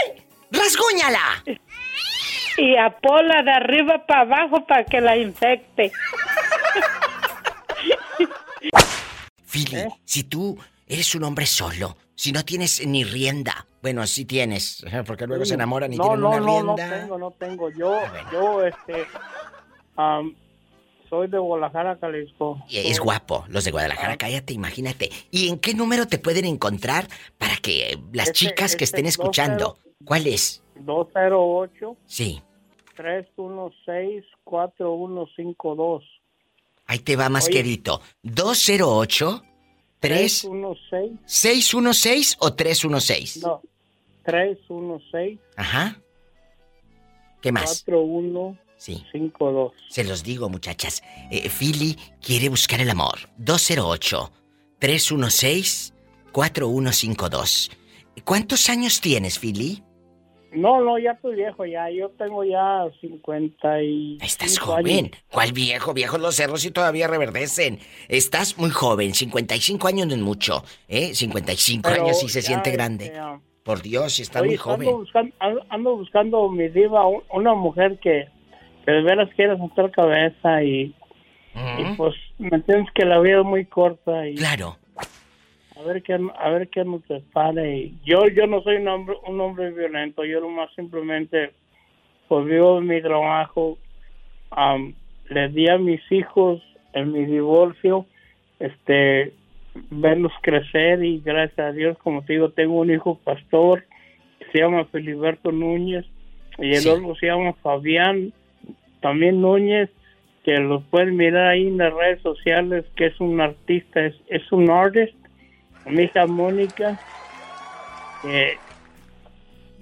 ¡Ay! 0.05 0.25
¡Rasguñala! 0.51 1.45
Y 2.57 2.77
a 2.77 2.91
Pola 2.99 3.43
de 3.43 3.53
arriba 3.53 4.07
para 4.07 4.23
abajo 4.23 4.67
para 4.67 4.85
que 4.85 5.01
la 5.01 5.17
infecte. 5.17 5.93
Philly, 9.47 9.85
si 10.05 10.25
tú 10.25 10.59
eres 10.87 11.15
un 11.15 11.23
hombre 11.25 11.47
solo, 11.47 11.97
si 12.15 12.33
no 12.33 12.45
tienes 12.45 12.87
ni 12.87 13.05
rienda, 13.05 13.67
bueno, 13.83 14.07
sí 14.07 14.25
tienes, 14.25 14.85
porque 15.07 15.27
luego 15.27 15.45
se 15.45 15.55
enamoran 15.55 15.93
y 15.93 15.97
no, 15.97 16.05
tienen 16.05 16.21
no, 16.21 16.29
una 16.29 16.41
no, 16.41 16.47
rienda. 16.47 16.87
No, 16.89 17.01
tengo, 17.01 17.19
no 17.19 17.31
tengo. 17.33 17.71
Yo, 17.71 17.99
yo, 18.33 18.65
este, 18.65 19.07
am, 19.97 20.35
soy 21.09 21.29
de 21.29 21.39
Guadalajara, 21.39 21.97
Jalisco. 22.01 22.63
Y 22.69 22.79
Es 22.79 23.01
guapo, 23.01 23.45
los 23.49 23.65
de 23.65 23.71
Guadalajara, 23.71 24.17
cállate, 24.17 24.53
imagínate. 24.53 25.11
¿Y 25.31 25.49
en 25.49 25.59
qué 25.59 25.75
número 25.75 26.07
te 26.07 26.19
pueden 26.19 26.45
encontrar 26.45 27.09
para 27.39 27.57
que 27.57 27.99
las 28.13 28.29
Este- 28.29 28.39
chicas 28.39 28.77
que 28.77 28.85
este 28.85 28.97
estén 28.97 29.07
escuchando? 29.07 29.79
¿Cuál 30.05 30.27
es? 30.27 30.63
208 30.77 31.97
Sí, 32.07 32.43
316 32.97 34.25
4152. 34.45 36.05
ahí 36.87 36.99
te 37.01 37.17
va 37.17 37.29
más 37.29 37.47
Oye. 37.47 37.55
querido. 37.55 38.01
208 38.23 39.43
3 40.01 40.41
316 40.43 41.13
616 41.27 42.37
o 42.41 42.55
316. 42.55 43.43
No, 43.43 43.61
316 44.31 45.39
Ajá. 45.57 46.01
¿Qué 47.43 47.53
más? 47.53 47.83
4152. 47.85 48.57
Sí. 48.77 49.05
Se 49.89 50.05
los 50.05 50.23
digo, 50.23 50.49
muchachas. 50.49 51.03
Eh, 51.31 51.49
Philly 51.51 51.97
quiere 52.21 52.49
buscar 52.49 52.81
el 52.81 52.89
amor. 52.91 53.19
208-316-4152. 56.33 57.71
¿Cuántos 58.25 58.69
años 58.69 59.01
tienes, 59.01 59.39
Philly? 59.39 59.83
No, 60.53 60.81
no, 60.81 60.99
ya 60.99 61.13
estoy 61.13 61.37
viejo, 61.37 61.65
ya. 61.65 61.89
Yo 61.91 62.09
tengo 62.19 62.43
ya 62.45 62.83
50 63.01 63.83
y. 63.83 64.19
Estás 64.21 64.59
joven. 64.59 65.13
¿Cuál 65.31 65.53
viejo? 65.53 65.95
Viejos 65.95 66.21
los 66.21 66.35
cerros 66.35 66.65
y 66.65 66.73
todavía 66.73 67.07
reverdecen. 67.07 67.79
Estás 68.09 68.59
muy 68.59 68.71
joven. 68.71 69.15
55 69.15 69.87
años 69.87 70.09
no 70.09 70.15
es 70.15 70.21
mucho. 70.21 70.65
¿Eh? 70.89 71.15
55 71.15 71.89
Pero 71.89 72.03
años 72.05 72.23
y 72.25 72.29
se 72.29 72.41
ya, 72.41 72.47
siente 72.49 72.71
este, 72.71 72.77
grande. 72.77 73.13
ah, 73.17 73.41
Por 73.65 73.83
Dios, 73.83 74.19
está 74.21 74.41
Oye, 74.41 74.51
muy 74.51 74.57
joven. 74.57 74.89
Ando 74.89 74.99
buscando, 74.99 75.35
ando- 75.39 75.67
ando 75.69 75.97
buscando 75.97 76.49
mi 76.51 76.69
diva, 76.69 77.07
un- 77.07 77.23
una 77.33 77.55
mujer 77.55 77.99
que, 78.01 78.27
que 78.85 78.91
de 78.93 79.03
veras 79.03 79.29
quiera 79.37 79.57
sentar 79.57 79.91
cabeza 79.91 80.63
y, 80.63 80.95
y 81.79 81.85
pues 81.97 82.15
me 82.39 82.57
entiendes 82.57 82.91
que 82.95 83.05
la 83.05 83.19
vida 83.21 83.41
es 83.41 83.45
muy 83.45 83.65
corta 83.67 84.27
y 84.27 84.37
claro. 84.37 84.77
a 85.77 85.83
ver 85.83 86.03
qué 86.03 86.19
a 86.39 86.49
ver 86.51 86.69
qué 86.69 86.85
nos 86.85 87.03
prepare 87.03 87.77
y 87.79 87.99
yo 88.05 88.27
yo 88.29 88.47
no 88.47 88.63
soy 88.63 88.77
un 88.77 88.89
hombre 88.89 89.17
un 89.27 89.41
hombre 89.41 89.71
violento. 89.73 90.25
Yo 90.25 90.41
nomás 90.41 90.71
simplemente 90.75 91.53
pues 92.29 92.47
vivo 92.47 92.81
mi 92.81 93.03
trabajo. 93.03 93.77
Am, 94.53 94.95
le 95.29 95.49
di 95.49 95.69
a 95.69 95.77
mis 95.79 96.01
hijos 96.11 96.61
en 96.93 97.13
mi 97.13 97.25
divorcio 97.25 98.07
este 98.59 99.33
verlos 99.91 100.33
crecer 100.43 101.03
y 101.05 101.21
gracias 101.21 101.59
a 101.59 101.73
Dios 101.73 101.97
como 101.99 102.23
te 102.25 102.33
digo 102.35 102.51
tengo 102.51 102.81
un 102.81 102.91
hijo 102.91 103.19
pastor 103.25 103.85
que 104.39 104.47
se 104.53 104.59
llama 104.59 104.85
Filiberto 104.87 105.53
Núñez 105.53 106.05
y 106.59 106.71
el 106.71 106.81
Sí. 106.81 106.89
otro 106.89 107.15
se 107.17 107.27
llama 107.27 107.53
Fabián 107.63 108.33
también 109.01 109.41
Núñez 109.41 109.89
que 110.45 110.59
los 110.59 110.83
pueden 110.85 111.17
mirar 111.17 111.49
ahí 111.49 111.67
en 111.69 111.79
las 111.79 111.93
redes 111.95 112.21
sociales 112.23 112.85
que 112.97 113.07
es 113.07 113.21
un 113.21 113.41
artista 113.41 114.05
es, 114.07 114.15
es 114.29 114.51
un 114.53 114.71
artist 114.71 115.15
mi 115.87 116.03
hija 116.05 116.27
Mónica 116.27 116.99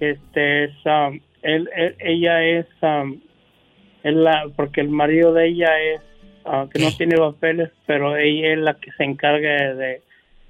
este 0.01 0.65
es 0.65 0.73
um, 0.85 1.19
él, 1.43 1.69
él- 1.75 1.97
ella 1.99 2.45
es 2.45 2.67
um, 2.83 3.19
es 4.05 4.15
la 4.15 4.47
porque 4.57 4.81
el 4.81 4.91
marido 4.91 5.33
de 5.33 5.49
ella 5.49 5.81
es 5.81 6.01
que 6.73 6.79
no 6.79 6.97
tiene 6.97 7.17
papeles 7.17 7.71
pero 7.87 8.17
ella 8.17 8.53
es 8.53 8.59
la 8.59 8.75
que 8.75 8.93
se 8.93 9.05
encarga 9.05 9.75
de 9.75 10.03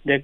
de, 0.04 0.16
y 0.16 0.22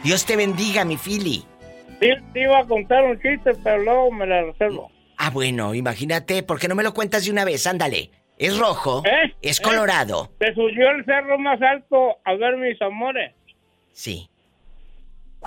Dios 0.05 0.25
te 0.27 0.37
bendiga, 0.37 0.85
mi 0.85 0.97
Philly. 0.97 1.45
te, 2.01 2.17
te 2.33 2.41
iba 2.43 2.59
a 2.59 2.65
contar 2.65 3.05
un 3.05 3.21
chiste 3.21 3.53
pero 3.63 3.79
luego 3.83 4.11
me 4.13 4.27
la 4.27 4.43
reservo 4.43 4.91
Ah, 5.19 5.31
bueno, 5.31 5.73
imagínate, 5.75 6.43
¿por 6.43 6.59
qué 6.59 6.67
no 6.67 6.75
me 6.75 6.83
lo 6.83 6.93
cuentas 6.95 7.25
de 7.25 7.31
una 7.31 7.45
vez? 7.45 7.65
Ándale. 7.69 8.11
Es 8.39 8.59
rojo, 8.59 9.03
¿Eh? 9.07 9.33
es 9.41 9.61
¿Eh? 9.61 9.63
colorado. 9.63 10.33
se 10.41 10.53
subió 10.55 10.91
el 10.91 11.05
cerro 11.05 11.39
más 11.39 11.63
alto 11.63 12.17
a 12.25 12.35
ver 12.35 12.57
mis 12.57 12.81
amores 12.83 13.33
Sí. 13.93 14.29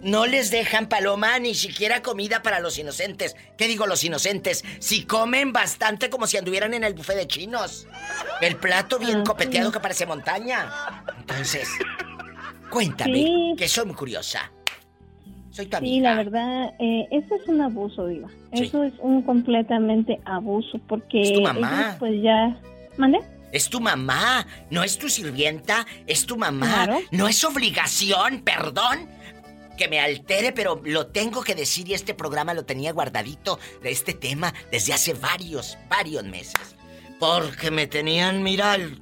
no 0.00 0.26
les 0.26 0.50
dejan, 0.50 0.88
Paloma, 0.88 1.38
ni 1.38 1.54
siquiera 1.54 2.00
comida 2.02 2.40
para 2.42 2.60
los 2.60 2.78
inocentes. 2.78 3.36
¿Qué 3.58 3.68
digo 3.68 3.86
los 3.86 4.02
inocentes? 4.04 4.64
Si 4.78 5.04
comen 5.04 5.52
bastante 5.52 6.08
como 6.08 6.26
si 6.26 6.38
anduvieran 6.38 6.72
en 6.72 6.82
el 6.84 6.94
buffet 6.94 7.16
de 7.16 7.26
chinos. 7.26 7.86
El 8.40 8.56
plato 8.56 8.98
bien 8.98 9.18
Ah, 9.20 9.24
copeteado 9.26 9.68
sí. 9.68 9.74
que 9.74 9.80
parece 9.80 10.06
montaña. 10.06 11.04
Entonces, 11.18 11.68
Cuéntame, 12.70 13.54
que 13.56 13.68
soy 13.68 13.86
muy 13.86 13.94
curiosa. 13.94 14.50
Soy 15.50 15.66
tu 15.66 15.76
amiga. 15.76 15.94
Sí, 15.94 16.00
la 16.00 16.14
verdad, 16.14 16.74
eh, 16.78 17.08
eso 17.10 17.34
es 17.34 17.48
un 17.48 17.60
abuso, 17.60 18.06
Diva. 18.06 18.28
Eso 18.52 18.84
es 18.84 18.92
un 19.00 19.22
completamente 19.22 20.20
abuso 20.24 20.78
porque 20.86 21.22
Es 21.22 21.32
tu 21.32 21.42
mamá. 21.42 21.82
ellos, 21.82 21.96
pues 21.98 22.22
ya... 22.22 22.60
¿Mande? 22.96 23.20
Es 23.52 23.68
tu 23.68 23.80
mamá, 23.80 24.46
no 24.70 24.84
es 24.84 24.96
tu 24.96 25.08
sirvienta, 25.08 25.84
es 26.06 26.24
tu 26.24 26.36
mamá. 26.36 26.84
Claro. 26.84 27.00
No 27.10 27.26
es 27.26 27.42
obligación, 27.44 28.42
perdón, 28.42 29.08
que 29.76 29.88
me 29.88 29.98
altere, 29.98 30.52
pero 30.52 30.80
lo 30.84 31.08
tengo 31.08 31.42
que 31.42 31.56
decir 31.56 31.88
y 31.88 31.94
este 31.94 32.14
programa 32.14 32.54
lo 32.54 32.64
tenía 32.64 32.92
guardadito 32.92 33.58
de 33.82 33.90
este 33.90 34.14
tema 34.14 34.54
desde 34.70 34.92
hace 34.92 35.14
varios, 35.14 35.78
varios 35.88 36.22
meses. 36.24 36.76
Porque 37.18 37.72
me 37.72 37.88
tenían, 37.88 38.42
mira, 38.44 38.76
el 38.76 39.00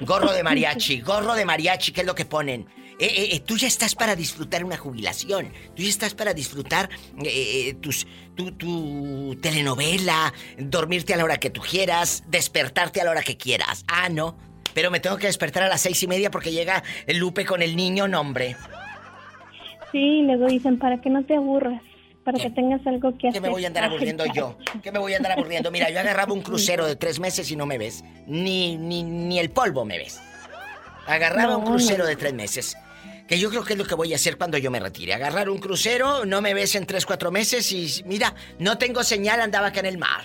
gorro 0.00 0.32
de 0.32 0.42
mariachi, 0.42 1.00
gorro 1.02 1.34
de 1.34 1.44
mariachi, 1.44 1.92
¿qué 1.92 2.02
es 2.02 2.06
lo 2.06 2.14
que 2.14 2.24
ponen? 2.24 2.66
Eh, 2.98 3.06
eh, 3.06 3.28
eh, 3.32 3.40
tú 3.40 3.56
ya 3.56 3.66
estás 3.66 3.94
para 3.94 4.14
disfrutar 4.14 4.64
una 4.64 4.76
jubilación. 4.76 5.52
Tú 5.74 5.82
ya 5.82 5.88
estás 5.88 6.14
para 6.14 6.32
disfrutar 6.32 6.88
eh, 7.24 7.68
eh, 7.68 7.74
tus, 7.74 8.06
tu, 8.36 8.52
tu 8.52 9.36
telenovela, 9.40 10.32
dormirte 10.58 11.12
a 11.12 11.16
la 11.16 11.24
hora 11.24 11.38
que 11.38 11.50
tú 11.50 11.60
quieras, 11.60 12.22
despertarte 12.28 13.00
a 13.00 13.04
la 13.04 13.10
hora 13.10 13.22
que 13.22 13.36
quieras. 13.36 13.84
Ah, 13.88 14.08
no. 14.08 14.36
Pero 14.74 14.90
me 14.90 15.00
tengo 15.00 15.16
que 15.16 15.26
despertar 15.26 15.62
a 15.64 15.68
las 15.68 15.80
seis 15.80 16.02
y 16.02 16.06
media 16.06 16.30
porque 16.30 16.52
llega 16.52 16.82
el 17.06 17.18
Lupe 17.18 17.44
con 17.44 17.62
el 17.62 17.76
niño, 17.76 18.06
no, 18.08 18.20
hombre. 18.20 18.56
Sí, 19.92 20.22
luego 20.22 20.46
dicen, 20.46 20.78
para 20.78 21.00
que 21.00 21.10
no 21.10 21.24
te 21.24 21.36
aburras, 21.36 21.80
para 22.24 22.38
que 22.38 22.50
tengas 22.50 22.84
algo 22.86 23.12
que 23.12 23.18
¿Qué 23.18 23.28
hacer. 23.28 23.42
me 23.42 23.48
voy 23.48 23.64
a 23.64 23.68
andar 23.68 23.84
aburriendo 23.84 24.24
yo? 24.34 24.56
¿Qué 24.82 24.90
me 24.90 24.98
voy 24.98 25.12
a 25.14 25.18
andar 25.18 25.32
aburriendo? 25.32 25.70
Mira, 25.70 25.90
yo 25.90 26.00
agarraba 26.00 26.32
un 26.32 26.42
crucero 26.42 26.86
de 26.86 26.96
tres 26.96 27.20
meses 27.20 27.50
y 27.50 27.56
no 27.56 27.66
me 27.66 27.78
ves. 27.78 28.02
Ni, 28.26 28.76
ni, 28.76 29.02
ni 29.02 29.38
el 29.38 29.50
polvo 29.50 29.84
me 29.84 29.98
ves. 29.98 30.20
Agarraba 31.06 31.52
No, 31.52 31.58
un 31.60 31.64
crucero 31.66 32.04
no. 32.04 32.08
de 32.08 32.16
tres 32.16 32.32
meses. 32.34 32.76
Que 33.28 33.38
yo 33.38 33.48
creo 33.50 33.64
que 33.64 33.72
es 33.74 33.78
lo 33.78 33.86
que 33.86 33.94
voy 33.94 34.12
a 34.12 34.16
hacer 34.16 34.36
cuando 34.36 34.58
yo 34.58 34.70
me 34.70 34.80
retire. 34.80 35.14
Agarrar 35.14 35.48
un 35.48 35.58
crucero, 35.58 36.24
no 36.26 36.40
me 36.42 36.52
ves 36.54 36.74
en 36.74 36.86
tres, 36.86 37.06
cuatro 37.06 37.30
meses 37.30 37.70
y 37.72 38.02
mira, 38.04 38.34
no 38.58 38.76
tengo 38.78 39.02
señal, 39.02 39.40
andaba 39.40 39.68
acá 39.68 39.80
en 39.80 39.86
el 39.86 39.98
mar. 39.98 40.22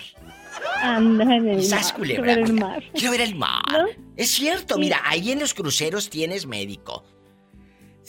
Anda 0.82 1.24
en 1.24 1.48
el 1.48 1.68
mar, 1.68 1.94
culebra. 1.96 2.34
ver 2.34 2.38
el 2.44 2.52
mar. 2.54 2.82
Quiero 2.94 3.10
ver 3.12 3.20
el 3.22 3.34
mar. 3.34 3.62
¿No? 3.72 3.86
Es 4.16 4.30
cierto, 4.30 4.76
mira, 4.78 5.00
ahí 5.04 5.32
en 5.32 5.38
los 5.40 5.54
cruceros 5.54 6.10
tienes 6.10 6.46
médico. 6.46 7.04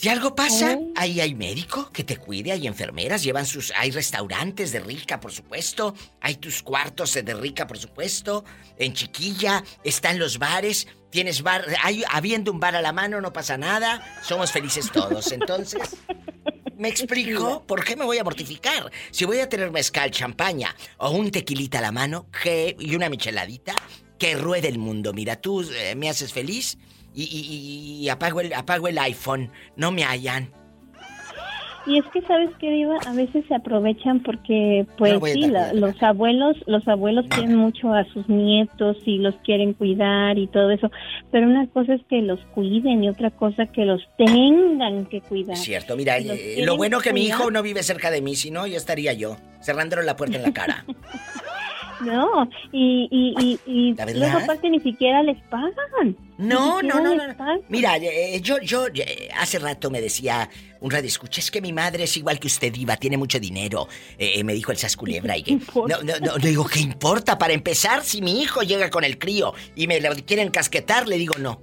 Si 0.02 0.08
algo 0.08 0.34
pasa, 0.34 0.76
Oh. 0.76 0.92
ahí 0.96 1.20
hay 1.20 1.32
médico 1.32 1.88
que 1.92 2.02
te 2.02 2.16
cuide, 2.16 2.50
hay 2.50 2.66
enfermeras, 2.66 3.22
llevan 3.22 3.46
sus. 3.46 3.72
Hay 3.76 3.92
restaurantes 3.92 4.72
de 4.72 4.80
rica, 4.80 5.20
por 5.20 5.30
supuesto. 5.30 5.94
Hay 6.20 6.34
tus 6.34 6.60
cuartos 6.64 7.14
de 7.14 7.34
rica, 7.34 7.68
por 7.68 7.78
supuesto. 7.78 8.44
En 8.78 8.94
chiquilla, 8.94 9.62
están 9.84 10.18
los 10.18 10.40
bares. 10.40 10.88
Tienes 11.10 11.42
bar. 11.42 11.64
Hay, 11.84 12.02
habiendo 12.10 12.50
un 12.50 12.58
bar 12.58 12.74
a 12.74 12.82
la 12.82 12.92
mano, 12.92 13.20
no 13.20 13.32
pasa 13.32 13.56
nada. 13.56 14.18
Somos 14.24 14.50
felices 14.50 14.90
todos. 14.90 15.30
Entonces. 15.30 15.96
¿Me 16.76 16.88
explico? 16.88 17.64
¿Por 17.64 17.84
qué 17.84 17.94
me 17.94 18.04
voy 18.04 18.18
a 18.18 18.24
mortificar? 18.24 18.90
Si 19.12 19.24
voy 19.24 19.38
a 19.38 19.48
tener 19.48 19.70
mezcal, 19.70 20.10
champaña 20.10 20.74
o 20.96 21.10
un 21.10 21.30
tequilita 21.30 21.78
a 21.78 21.80
la 21.82 21.92
mano 21.92 22.26
que, 22.42 22.74
y 22.76 22.96
una 22.96 23.08
micheladita, 23.08 23.76
que 24.18 24.34
ruede 24.34 24.66
el 24.66 24.78
mundo. 24.78 25.12
Mira, 25.12 25.36
tú 25.36 25.62
eh, 25.62 25.94
me 25.94 26.10
haces 26.10 26.32
feliz 26.32 26.76
y, 27.14 27.22
y- 27.24 28.04
y 28.04 28.08
apago, 28.08 28.40
el, 28.40 28.52
apago 28.54 28.88
el 28.88 28.98
iPhone. 28.98 29.50
No 29.76 29.90
me 29.92 30.04
hallan. 30.04 30.50
Y 31.84 31.98
es 31.98 32.04
que, 32.12 32.22
¿sabes 32.22 32.48
qué, 32.60 32.70
Diva? 32.70 32.96
A 33.06 33.12
veces 33.12 33.44
se 33.48 33.56
aprovechan 33.56 34.20
porque, 34.20 34.86
pues 34.98 35.14
No 35.14 35.26
sí, 35.26 35.48
la- 35.48 35.72
los 35.72 36.00
abuelos 36.00 36.56
los 36.66 36.86
abuelos 36.86 37.26
quieren 37.28 37.56
mucho 37.56 37.92
a 37.92 38.04
sus 38.04 38.28
nietos 38.28 38.98
y 39.04 39.18
los 39.18 39.34
quieren 39.44 39.72
cuidar 39.72 40.38
y 40.38 40.46
todo 40.46 40.70
eso. 40.70 40.92
Pero 41.32 41.48
una 41.48 41.66
cosa 41.66 41.94
es 41.94 42.00
que 42.08 42.22
los 42.22 42.38
cuiden 42.54 43.02
y 43.02 43.08
otra 43.08 43.30
cosa 43.30 43.66
que 43.66 43.84
los 43.84 44.00
tengan 44.16 45.06
que 45.06 45.22
cuidar. 45.22 45.56
Cierto, 45.56 45.96
mira, 45.96 46.18
eh, 46.18 46.62
lo 46.64 46.76
bueno 46.76 47.00
que 47.00 47.12
mi 47.12 47.26
hijo 47.26 47.50
no 47.50 47.62
vive 47.64 47.82
cerca 47.82 48.12
de 48.12 48.22
mí, 48.22 48.36
si 48.36 48.52
no, 48.52 48.64
ya 48.68 48.76
estaría 48.76 49.12
yo, 49.12 49.36
cerrándole 49.60 50.04
la 50.04 50.14
puerta 50.14 50.36
en 50.36 50.42
la 50.44 50.52
cara. 50.52 50.84
No, 52.04 52.48
y, 52.72 53.08
y, 53.10 53.60
y, 53.66 53.92
y 53.94 54.24
aparte 54.24 54.70
ni 54.70 54.80
siquiera 54.80 55.22
les 55.22 55.40
pagan. 55.44 56.16
No, 56.38 56.82
no, 56.82 57.00
no, 57.00 57.14
no. 57.14 57.34
Mira, 57.68 57.96
eh, 57.98 58.40
yo, 58.42 58.58
yo, 58.60 58.86
eh, 58.88 59.28
hace 59.38 59.58
rato 59.58 59.90
me 59.90 60.00
decía 60.00 60.48
un 60.82 60.90
radio 60.90 61.06
escucha, 61.06 61.40
es 61.40 61.50
que 61.50 61.60
mi 61.60 61.72
madre 61.72 62.04
es 62.04 62.16
igual 62.16 62.40
que 62.40 62.48
usted, 62.48 62.72
Diva, 62.72 62.96
tiene 62.96 63.16
mucho 63.16 63.38
dinero. 63.38 63.88
Eh, 64.18 64.32
eh, 64.36 64.44
me 64.44 64.52
dijo 64.52 64.72
el 64.72 64.78
Sasculebra 64.78 65.36
y 65.38 65.42
que. 65.44 65.54
No, 65.74 66.02
no, 66.02 66.18
no, 66.20 66.36
le 66.38 66.48
digo, 66.48 66.66
¿qué 66.66 66.80
importa? 66.80 67.38
Para 67.38 67.52
empezar, 67.52 68.02
si 68.02 68.20
mi 68.20 68.42
hijo 68.42 68.62
llega 68.62 68.90
con 68.90 69.04
el 69.04 69.18
crío 69.18 69.54
y 69.76 69.86
me 69.86 70.00
lo 70.00 70.14
quieren 70.26 70.50
casquetar, 70.50 71.08
le 71.08 71.18
digo, 71.18 71.34
no. 71.38 71.62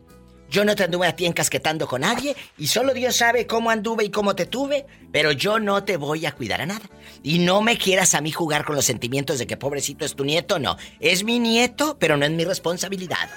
Yo 0.49 0.65
no 0.65 0.75
te 0.75 0.83
anduve 0.83 1.07
a 1.07 1.15
ti 1.15 1.25
encasquetando 1.25 1.87
con 1.87 2.01
nadie 2.01 2.35
y 2.57 2.67
solo 2.67 2.93
Dios 2.93 3.15
sabe 3.15 3.45
cómo 3.45 3.69
anduve 3.69 4.03
y 4.03 4.09
cómo 4.09 4.35
te 4.35 4.45
tuve, 4.45 4.85
pero 5.11 5.31
yo 5.31 5.59
no 5.59 5.83
te 5.83 5.97
voy 5.97 6.25
a 6.25 6.31
cuidar 6.31 6.61
a 6.61 6.65
nada. 6.65 6.85
Y 7.21 7.39
no 7.39 7.61
me 7.61 7.77
quieras 7.77 8.15
a 8.15 8.21
mí 8.21 8.31
jugar 8.31 8.65
con 8.65 8.75
los 8.75 8.85
sentimientos 8.85 9.37
de 9.37 9.45
que 9.45 9.57
pobrecito 9.57 10.05
es 10.05 10.15
tu 10.15 10.25
nieto, 10.25 10.57
no. 10.57 10.77
Es 10.99 11.23
mi 11.23 11.39
nieto, 11.39 11.97
pero 11.99 12.17
no 12.17 12.25
es 12.25 12.31
mi 12.31 12.45
responsabilidad. 12.45 13.29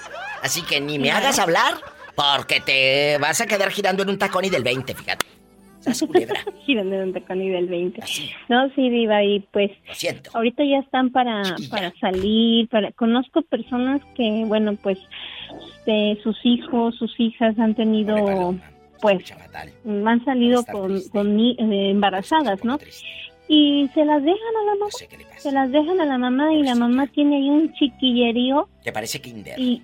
Así 0.43 0.63
que 0.63 0.81
ni 0.81 0.99
me 0.99 1.11
hagas 1.11 1.39
hablar 1.39 1.75
porque 2.15 2.61
te 2.61 3.19
vas 3.19 3.41
a 3.41 3.47
quedar 3.47 3.71
girando 3.71 4.03
en 4.03 4.11
un 4.11 4.19
tacón 4.19 4.45
y 4.45 4.51
del 4.51 4.63
20, 4.63 4.95
fíjate. 4.95 5.27
Girando 6.67 6.95
en 6.95 7.09
un 7.09 7.13
tacón 7.13 7.43
y 7.43 7.51
del 7.51 7.67
20. 7.67 8.03
No, 8.49 8.69
sí, 8.75 8.89
Diva, 8.89 9.23
y 9.25 9.41
pues 9.51 9.71
siento. 9.93 10.31
ahorita 10.33 10.63
ya 10.65 10.79
están 10.79 11.11
para, 11.11 11.43
para 11.71 11.93
salir, 11.99 12.69
para 12.69 12.93
conozco 12.93 13.43
personas 13.43 14.01
que, 14.15 14.45
bueno, 14.47 14.77
pues 14.77 14.99
este, 15.83 16.23
sus 16.23 16.37
hijos, 16.45 16.95
sus 16.97 17.19
hijas 17.19 17.59
han 17.59 17.75
tenido, 17.75 18.55
pues, 19.01 19.23
han 19.85 20.25
salido 20.25 20.65
con, 20.65 21.01
con 21.11 21.41
eh, 21.41 21.91
embarazadas, 21.91 22.65
¿no? 22.65 22.79
Y 23.49 23.91
se 23.93 24.05
las 24.05 24.23
dejan 24.23 24.39
a 24.39 24.65
la 24.65 24.75
mamá. 24.79 24.91
Se 25.39 25.53
las 25.53 25.71
dejan 25.71 26.01
a 26.01 26.05
la 26.05 26.19
mamá 26.19 26.53
y 26.55 26.63
la 26.63 26.75
mamá 26.75 27.07
tiene 27.09 27.37
ahí 27.37 27.51
un 27.51 27.73
chiquillerío 27.75 28.69
¿Te 28.83 28.93
parece 28.93 29.21
Kinder? 29.21 29.59
y... 29.59 29.83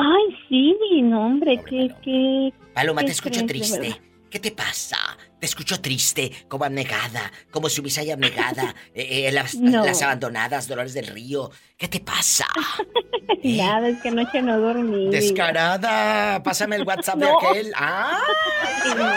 Ay, 0.00 0.36
sí, 0.48 0.76
no, 1.02 1.26
hombre, 1.26 1.60
qué, 1.68 1.92
qué... 2.04 2.52
Paloma, 2.72 3.00
qué 3.00 3.06
te 3.06 3.12
escucho 3.12 3.44
triste. 3.46 3.96
¿Qué 4.30 4.38
te 4.38 4.52
pasa? 4.52 4.96
Te 5.40 5.46
escucho 5.46 5.80
triste, 5.80 6.32
como 6.48 6.64
abnegada, 6.64 7.30
como 7.52 7.68
si 7.68 7.80
hubiese 7.80 8.10
abnegada, 8.12 8.74
eh, 8.94 9.28
eh, 9.28 9.32
las, 9.32 9.54
No. 9.54 9.84
las 9.84 10.02
abandonadas, 10.02 10.66
Dolores 10.66 10.94
del 10.94 11.06
Río. 11.06 11.50
¿Qué 11.76 11.86
te 11.86 12.00
pasa? 12.00 12.46
Nada, 13.44 13.88
es 13.88 14.00
que 14.02 14.08
anoche 14.08 14.42
no 14.42 14.58
dormí. 14.58 15.10
Descarada, 15.10 16.42
pásame 16.42 16.74
el 16.76 16.82
WhatsApp 16.82 17.16
No. 17.18 17.26
de 17.26 17.32
aquel. 17.50 17.72
¡Ah! 17.76 18.18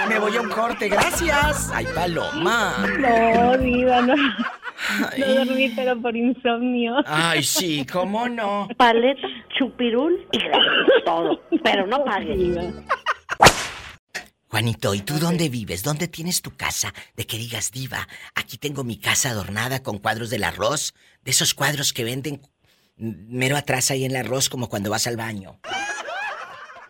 Me 0.07 0.19
voy 0.19 0.35
a 0.37 0.41
un 0.41 0.49
corte, 0.49 0.89
gracias. 0.89 1.71
Ay, 1.73 1.87
Paloma. 1.95 2.85
No, 2.99 3.57
Diva, 3.57 4.01
no. 4.01 4.15
No 4.15 5.33
dormí, 5.45 5.69
pero 5.75 5.99
por 5.99 6.15
insomnio. 6.15 6.97
Ay, 7.07 7.43
sí, 7.43 7.85
¿cómo 7.91 8.27
no? 8.29 8.67
Paleta, 8.77 9.27
chupirul 9.57 10.27
y 10.31 10.39
todo. 11.03 11.41
Pero 11.63 11.87
no 11.87 12.03
pagues. 12.03 12.37
Juanito, 14.51 14.93
¿y 14.93 14.99
tú 14.99 15.17
dónde 15.17 15.47
vives? 15.47 15.81
¿Dónde 15.81 16.09
tienes 16.09 16.41
tu 16.41 16.51
casa? 16.51 16.93
De 17.15 17.25
que 17.25 17.37
digas, 17.37 17.71
diva, 17.71 18.05
aquí 18.35 18.57
tengo 18.57 18.83
mi 18.83 18.99
casa 18.99 19.29
adornada 19.29 19.81
con 19.81 19.97
cuadros 19.97 20.29
del 20.29 20.43
arroz, 20.43 20.93
de 21.23 21.31
esos 21.31 21.53
cuadros 21.53 21.93
que 21.93 22.03
venden 22.03 22.41
mero 22.97 23.55
atrás 23.55 23.91
ahí 23.91 24.03
en 24.03 24.11
el 24.11 24.17
arroz 24.17 24.49
como 24.49 24.67
cuando 24.67 24.89
vas 24.89 25.07
al 25.07 25.15
baño. 25.15 25.61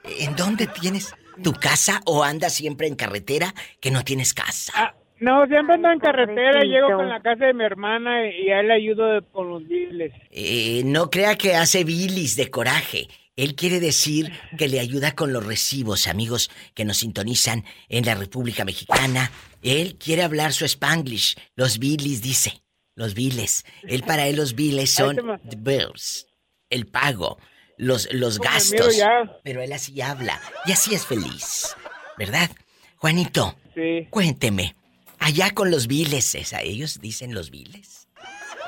¿En 0.03 0.35
dónde 0.35 0.65
tienes 0.65 1.13
tu 1.43 1.53
casa 1.53 2.01
o 2.07 2.23
andas 2.23 2.51
siempre 2.51 2.87
en 2.87 2.95
carretera 2.95 3.53
que 3.79 3.91
no 3.91 4.03
tienes 4.03 4.33
casa? 4.33 4.95
No, 5.19 5.45
siempre 5.45 5.75
ando 5.75 5.91
en 5.91 5.99
carretera, 5.99 6.53
pobrecito. 6.53 6.73
llego 6.73 6.97
con 6.97 7.09
la 7.09 7.21
casa 7.21 7.45
de 7.45 7.53
mi 7.53 7.63
hermana 7.63 8.27
y 8.27 8.49
a 8.49 8.61
él 8.61 8.69
le 8.69 8.73
ayudo 8.73 9.23
con 9.31 9.49
los 9.49 9.67
biles. 9.67 10.11
Eh, 10.31 10.81
no 10.83 11.11
crea 11.11 11.37
que 11.37 11.53
hace 11.53 11.83
bilis 11.83 12.35
de 12.35 12.49
coraje. 12.49 13.07
Él 13.35 13.55
quiere 13.55 13.79
decir 13.79 14.31
que 14.57 14.67
le 14.67 14.79
ayuda 14.79 15.15
con 15.15 15.31
los 15.33 15.45
recibos, 15.45 16.07
amigos 16.07 16.51
que 16.73 16.85
nos 16.85 16.97
sintonizan 16.97 17.63
en 17.89 18.05
la 18.05 18.15
República 18.15 18.65
Mexicana. 18.65 19.31
Él 19.61 19.97
quiere 19.97 20.23
hablar 20.23 20.53
su 20.53 20.65
spanglish. 20.65 21.35
Los 21.55 21.79
bilis, 21.79 22.21
dice. 22.21 22.61
Los 22.95 23.13
biles. 23.13 23.63
Él 23.83 24.03
para 24.03 24.27
él 24.27 24.35
los 24.35 24.53
biles 24.53 24.91
son 24.93 25.15
the 25.49 25.55
bills. 25.57 26.27
El 26.69 26.87
pago. 26.87 27.37
Los, 27.77 28.09
los 28.11 28.37
gastos. 28.39 28.97
Pero 29.43 29.61
él 29.61 29.71
así 29.73 30.01
habla. 30.01 30.39
Y 30.65 30.71
así 30.73 30.93
es 30.93 31.05
feliz. 31.05 31.75
¿Verdad? 32.17 32.51
Juanito, 32.97 33.57
Sí. 33.73 34.07
cuénteme. 34.09 34.75
Allá 35.17 35.51
con 35.51 35.71
los 35.71 35.87
biles, 35.87 36.35
esa, 36.35 36.61
ellos 36.61 36.99
dicen 36.99 37.33
los 37.33 37.49
biles. 37.49 38.07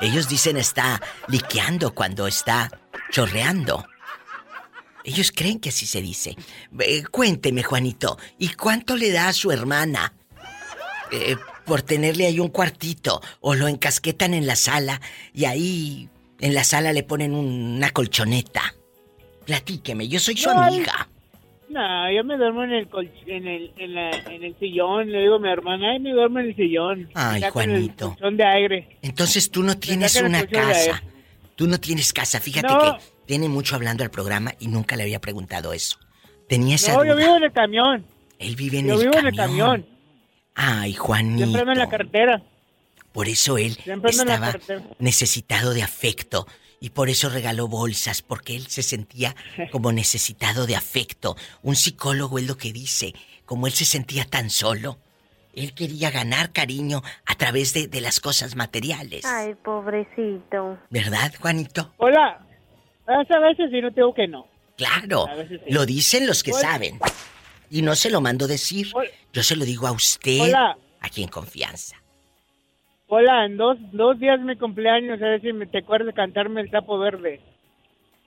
Ellos 0.00 0.28
dicen 0.28 0.56
está 0.56 1.00
liqueando 1.28 1.94
cuando 1.94 2.26
está 2.26 2.70
chorreando. 3.10 3.86
Ellos 5.04 5.30
creen 5.32 5.60
que 5.60 5.68
así 5.68 5.86
se 5.86 6.00
dice. 6.00 6.36
Eh, 6.80 7.04
cuénteme, 7.10 7.62
Juanito, 7.62 8.16
¿y 8.38 8.48
cuánto 8.54 8.96
le 8.96 9.10
da 9.12 9.28
a 9.28 9.32
su 9.34 9.52
hermana 9.52 10.14
eh, 11.12 11.36
por 11.66 11.82
tenerle 11.82 12.26
ahí 12.26 12.40
un 12.40 12.48
cuartito? 12.48 13.20
¿O 13.40 13.54
lo 13.54 13.68
encasquetan 13.68 14.32
en 14.34 14.46
la 14.46 14.56
sala 14.56 15.00
y 15.34 15.44
ahí 15.44 16.08
en 16.40 16.54
la 16.54 16.64
sala 16.64 16.92
le 16.92 17.02
ponen 17.02 17.34
un- 17.34 17.74
una 17.76 17.90
colchoneta? 17.90 18.74
Platíqueme, 19.44 20.08
yo 20.08 20.18
soy 20.20 20.36
su 20.38 20.48
No, 20.48 20.62
amiga. 20.62 21.08
No, 21.68 22.10
yo 22.12 22.22
me 22.24 22.36
duermo 22.36 22.62
en 22.64 22.72
el, 22.72 22.88
en 23.26 23.46
el, 23.46 23.72
en, 23.76 23.94
la, 23.94 24.10
en 24.10 24.44
el 24.44 24.56
sillón. 24.58 25.10
Le 25.10 25.20
digo 25.22 25.34
a 25.34 25.38
mi 25.40 25.48
hermana, 25.50 25.90
ay, 25.92 25.98
me 25.98 26.12
duermo 26.12 26.38
en 26.38 26.46
el 26.46 26.56
sillón. 26.56 27.10
Ay, 27.14 27.42
Juanito. 27.50 28.16
Son 28.20 28.36
de 28.36 28.44
aire. 28.44 28.98
Entonces 29.02 29.50
tú 29.50 29.62
no 29.62 29.76
tienes 29.76 30.16
una 30.16 30.46
casa. 30.46 31.02
Tú 31.56 31.66
no 31.66 31.78
tienes 31.78 32.12
casa. 32.12 32.40
Fíjate 32.40 32.68
que 32.68 33.13
tiene 33.26 33.48
mucho 33.48 33.74
hablando 33.76 34.04
al 34.04 34.10
programa 34.10 34.54
y 34.58 34.68
nunca 34.68 34.96
le 34.96 35.04
había 35.04 35.20
preguntado 35.20 35.72
eso. 35.72 35.98
Tenía 36.48 36.76
esa 36.76 36.94
No, 36.94 37.04
yo 37.04 37.16
vivo 37.16 37.36
en 37.36 37.44
el 37.44 37.52
camión. 37.52 38.06
Él 38.38 38.56
vive 38.56 38.78
en 38.80 38.86
yo 38.88 38.94
el 38.94 39.00
vivo 39.00 39.12
camión. 39.12 39.26
en 39.26 39.34
el 39.34 39.36
camión. 39.36 39.86
Ay, 40.54 40.94
Juanito. 40.94 41.46
Siempre 41.48 41.72
en 41.72 41.78
la 41.78 41.88
carretera. 41.88 42.42
Por 43.12 43.28
eso 43.28 43.58
él 43.58 43.78
estaba 44.04 44.52
necesitado 44.98 45.72
de 45.72 45.82
afecto 45.82 46.46
y 46.80 46.90
por 46.90 47.08
eso 47.08 47.28
regaló 47.30 47.68
bolsas, 47.68 48.22
porque 48.22 48.56
él 48.56 48.66
se 48.66 48.82
sentía 48.82 49.34
como 49.72 49.92
necesitado 49.92 50.66
de 50.66 50.76
afecto. 50.76 51.36
Un 51.62 51.76
psicólogo 51.76 52.38
es 52.38 52.46
lo 52.46 52.56
que 52.56 52.72
dice, 52.72 53.14
como 53.46 53.66
él 53.66 53.72
se 53.72 53.84
sentía 53.84 54.24
tan 54.24 54.50
solo. 54.50 54.98
Él 55.54 55.72
quería 55.72 56.10
ganar 56.10 56.52
cariño 56.52 57.02
a 57.26 57.36
través 57.36 57.72
de, 57.72 57.86
de 57.86 58.00
las 58.00 58.18
cosas 58.18 58.56
materiales. 58.56 59.24
Ay, 59.24 59.54
pobrecito. 59.54 60.78
¿Verdad, 60.90 61.32
Juanito? 61.40 61.94
Hola. 61.98 62.44
A 63.06 63.38
veces 63.40 63.70
sí, 63.70 63.80
no 63.80 63.92
tengo 63.92 64.14
que 64.14 64.26
no. 64.26 64.46
Claro, 64.76 65.26
lo 65.68 65.86
dicen 65.86 66.26
los 66.26 66.42
que 66.42 66.52
saben. 66.52 66.98
Y 67.70 67.82
no 67.82 67.94
se 67.94 68.10
lo 68.10 68.20
mando 68.20 68.46
decir. 68.46 68.88
Yo 69.32 69.42
se 69.42 69.56
lo 69.56 69.64
digo 69.64 69.86
a 69.86 69.92
usted, 69.92 70.40
Hola. 70.40 70.76
aquí 71.00 71.22
en 71.22 71.28
confianza. 71.28 71.96
Hola, 73.08 73.44
en 73.44 73.56
dos, 73.56 73.76
dos 73.92 74.18
días 74.18 74.40
mi 74.40 74.56
cumpleaños, 74.56 75.20
a 75.20 75.26
ver 75.26 75.40
si 75.40 75.52
me 75.52 75.66
te 75.66 75.78
acuerdas 75.78 76.06
de 76.06 76.12
cantarme 76.14 76.62
el 76.62 76.70
sapo 76.70 76.98
verde. 76.98 77.40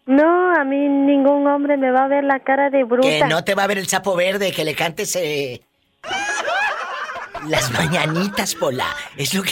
No, 0.06 0.54
a 0.56 0.64
mí 0.64 0.88
ningún 0.88 1.46
hombre 1.48 1.76
me 1.76 1.92
va 1.92 2.06
a 2.06 2.08
ver 2.08 2.24
la 2.24 2.40
cara 2.40 2.70
de 2.70 2.84
bruta. 2.84 3.08
Que 3.08 3.26
no 3.26 3.44
te 3.44 3.56
va 3.56 3.64
a 3.64 3.68
ver 3.68 3.78
el 3.78 3.88
sapo 3.88 4.16
verde, 4.16 4.54
que 4.54 4.64
le 4.64 4.76
cantes 4.76 5.16
eh, 5.18 5.62
las 7.48 7.72
mañanitas, 7.72 8.56
Pola. 8.56 8.88
Es 9.18 9.34
lo 9.34 9.44
que 9.44 9.52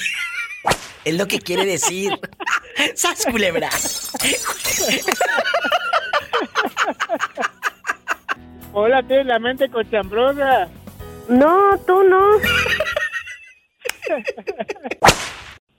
es 1.05 1.17
lo 1.17 1.27
que 1.27 1.39
quiere 1.39 1.65
decir. 1.65 2.17
¡Sas 2.95 3.25
culebra! 3.29 3.69
Hola, 8.73 9.01
tienes 9.03 9.25
la 9.25 9.39
mente 9.39 9.69
cochambrosa. 9.69 10.67
No, 11.29 11.77
tú 11.87 12.03
no. 12.03 12.21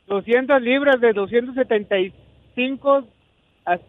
200 0.07 0.63
libras 0.63 1.01
de 1.01 1.13
275 1.13 3.07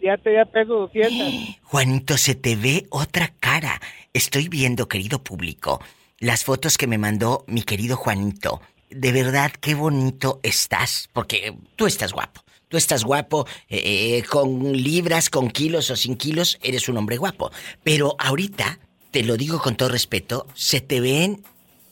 ya 0.02 0.18
te 0.18 0.34
ya 0.34 0.46
peso 0.46 0.74
200. 0.74 1.58
Juanito, 1.64 2.18
se 2.18 2.36
te 2.36 2.56
ve 2.56 2.86
otra 2.90 3.32
cara. 3.40 3.80
Estoy 4.14 4.50
viendo, 4.50 4.88
querido 4.88 5.24
público, 5.24 5.82
las 6.20 6.44
fotos 6.44 6.78
que 6.78 6.88
me 6.88 6.98
mandó 6.98 7.44
mi 7.48 7.62
querido 7.62 7.96
Juanito. 7.96 8.62
De 8.90 9.12
verdad, 9.12 9.52
qué 9.52 9.76
bonito 9.76 10.40
estás, 10.44 11.10
porque 11.14 11.56
tú 11.76 11.86
estás 11.86 12.14
guapo. 12.14 12.42
Tú 12.70 12.76
estás 12.78 13.04
guapo, 13.06 13.48
eh, 13.70 14.24
con 14.30 14.74
libras, 14.74 15.30
con 15.30 15.50
kilos 15.50 15.90
o 15.90 15.96
sin 15.96 16.18
kilos, 16.18 16.58
eres 16.62 16.90
un 16.90 16.98
hombre 16.98 17.18
guapo. 17.18 17.52
Pero 17.84 18.16
ahorita, 18.20 18.80
te 19.12 19.24
lo 19.24 19.38
digo 19.38 19.60
con 19.62 19.76
todo 19.78 19.90
respeto, 19.90 20.48
se 20.54 20.82
te 20.82 21.00
ven 21.00 21.44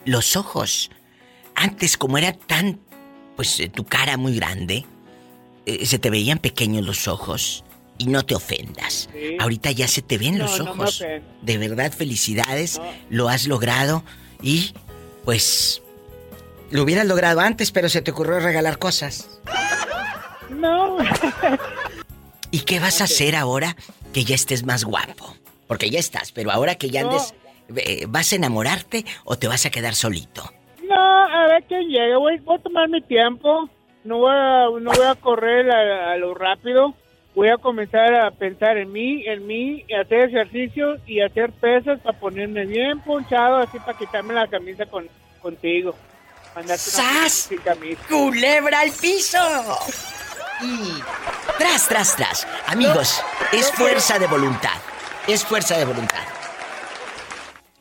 los 0.03 0.35
ojos. 0.35 0.91
Antes, 1.55 1.97
como 1.97 2.17
era 2.17 2.33
tan, 2.33 2.79
pues 3.37 3.59
eh, 3.61 3.69
tu 3.69 3.85
cara 3.85 4.17
muy 4.17 4.35
grande, 4.35 4.85
eh, 5.65 5.85
se 5.85 5.97
te 5.97 6.09
veían 6.09 6.39
pequeños 6.39 6.85
los 6.85 7.07
ojos. 7.07 7.63
Y 7.97 8.07
no 8.07 8.25
te 8.25 8.35
ofendas. 8.35 9.07
Sí. 9.13 9.37
Ahorita 9.39 9.71
ya 9.71 9.87
se 9.87 10.01
te 10.01 10.17
ven 10.17 10.37
No, 10.37 10.43
los 10.43 10.59
ojos. 10.59 11.01
de 11.41 11.57
verdad, 11.57 11.93
felicidades. 11.93 12.81
Lo 13.09 13.29
has 13.29 13.47
logrado. 13.47 14.03
Y, 14.41 14.73
pues, 15.23 15.81
lo 16.71 16.83
hubieras 16.83 17.05
logrado 17.07 17.39
antes, 17.39 17.71
pero 17.71 17.87
se 17.87 18.01
te 18.01 18.11
ocurrió 18.11 18.41
regalar 18.41 18.79
cosas. 18.79 19.39
No. 20.55 20.97
¿Y 22.51 22.61
qué 22.61 22.79
vas 22.79 23.01
a 23.01 23.05
hacer 23.05 23.35
ahora 23.35 23.75
que 24.13 24.23
ya 24.23 24.35
estés 24.35 24.65
más 24.65 24.83
guapo? 24.83 25.35
Porque 25.67 25.89
ya 25.89 25.99
estás, 25.99 26.31
pero 26.31 26.51
ahora 26.51 26.75
que 26.75 26.89
ya 26.89 27.01
andes, 27.01 27.33
eh, 27.75 28.05
¿vas 28.07 28.31
a 28.31 28.35
enamorarte 28.35 29.05
o 29.23 29.37
te 29.37 29.47
vas 29.47 29.65
a 29.65 29.69
quedar 29.69 29.95
solito? 29.95 30.43
No, 30.87 30.95
a 30.95 31.47
ver 31.47 31.63
quién 31.67 31.89
llega. 31.89 32.17
Voy, 32.17 32.37
voy 32.39 32.57
a 32.57 32.61
tomar 32.61 32.89
mi 32.89 33.01
tiempo. 33.01 33.69
No 34.03 34.19
voy 34.19 34.31
a, 34.31 34.65
no 34.79 34.91
voy 34.91 35.05
a 35.05 35.15
correr 35.15 35.69
a, 35.71 36.13
a 36.13 36.17
lo 36.17 36.33
rápido. 36.35 36.93
Voy 37.33 37.49
a 37.49 37.57
comenzar 37.57 38.15
a 38.15 38.31
pensar 38.31 38.77
en 38.77 38.93
mí, 38.93 39.25
en 39.27 39.45
mí, 39.45 39.83
y 39.89 39.93
hacer 39.93 40.29
ejercicio 40.29 40.95
y 41.05 41.19
hacer 41.19 41.51
pesas 41.51 41.99
para 41.99 42.17
ponerme 42.17 42.65
bien 42.65 43.01
ponchado, 43.01 43.57
así 43.57 43.77
para 43.79 43.97
quitarme 43.97 44.33
la 44.33 44.47
camisa 44.47 44.85
con, 44.85 45.09
contigo. 45.41 45.93
Mandarte 46.55 46.77
¡Sas! 46.77 47.49
camisa. 47.61 48.01
¡Culebra 48.07 48.79
al 48.79 48.91
piso! 48.91 49.37
Y 50.61 51.01
tras, 51.57 51.87
tras, 51.87 52.15
tras. 52.15 52.47
Amigos, 52.67 53.23
es 53.51 53.71
fuerza 53.71 54.17
de 54.19 54.27
voluntad. 54.27 54.71
Es 55.27 55.43
fuerza 55.43 55.77
de 55.77 55.85
voluntad. 55.85 56.23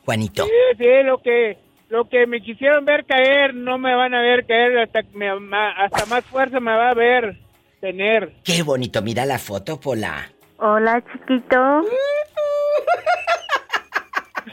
Juanito. 0.03 0.45
Sí, 0.45 0.51
sí, 0.77 1.03
lo 1.03 1.17
que, 1.21 1.57
lo 1.89 2.07
que 2.09 2.27
me 2.27 2.41
quisieron 2.41 2.85
ver 2.85 3.05
caer, 3.05 3.53
no 3.53 3.77
me 3.77 3.95
van 3.95 4.13
a 4.13 4.21
ver 4.21 4.45
caer, 4.45 4.77
hasta, 4.79 5.03
que 5.03 5.17
me- 5.17 5.39
ma- 5.39 5.71
hasta 5.71 6.05
más 6.05 6.23
fuerza 6.25 6.59
me 6.59 6.75
va 6.75 6.89
a 6.89 6.93
ver 6.93 7.37
tener. 7.81 8.33
Qué 8.43 8.61
bonito, 8.63 9.01
mira 9.01 9.25
la 9.25 9.39
foto, 9.39 9.79
Pola. 9.79 10.29
Hola, 10.57 11.01
chiquito. 11.11 11.81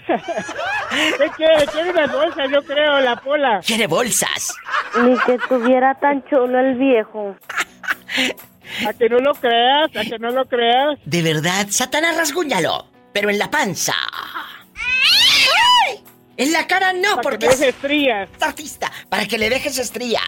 ¿Qué 0.07 1.31
quiere? 1.36 1.66
Quiere 1.66 1.90
unas 1.90 2.12
bolsas, 2.12 2.51
yo 2.51 2.62
creo, 2.65 2.99
la 3.01 3.16
pola. 3.16 3.61
Quiere 3.65 3.86
bolsas. 3.86 4.55
Ni 5.03 5.16
que 5.20 5.35
estuviera 5.35 5.94
tan 6.01 6.24
chulo 6.28 6.59
el 6.59 6.74
viejo. 6.77 7.36
A 8.86 8.93
que 8.94 9.09
no 9.09 9.18
lo 9.18 9.34
creas, 9.34 9.94
a 9.94 10.02
que 10.02 10.18
no 10.18 10.30
lo 10.30 10.47
creas. 10.47 10.98
De 11.05 11.20
verdad, 11.20 11.66
Satanás 11.68 12.16
rasguñalo, 12.16 12.86
pero 13.12 13.28
en 13.28 13.39
la 13.39 13.51
panza. 13.51 13.94
¡Ay! 14.74 15.98
En 16.36 16.52
la 16.52 16.66
cara 16.66 16.93
no, 16.93 17.16
Para 17.16 17.22
porque 17.22 17.39
que 17.39 17.48
me 17.48 17.56
deje 17.56 17.68
estrías. 17.68 18.28
es 18.34 18.43
artista, 18.43 18.90
para 19.10 19.26
que 19.26 19.36
le 19.36 19.51
dejes 19.51 19.78
estrías. 19.78 20.22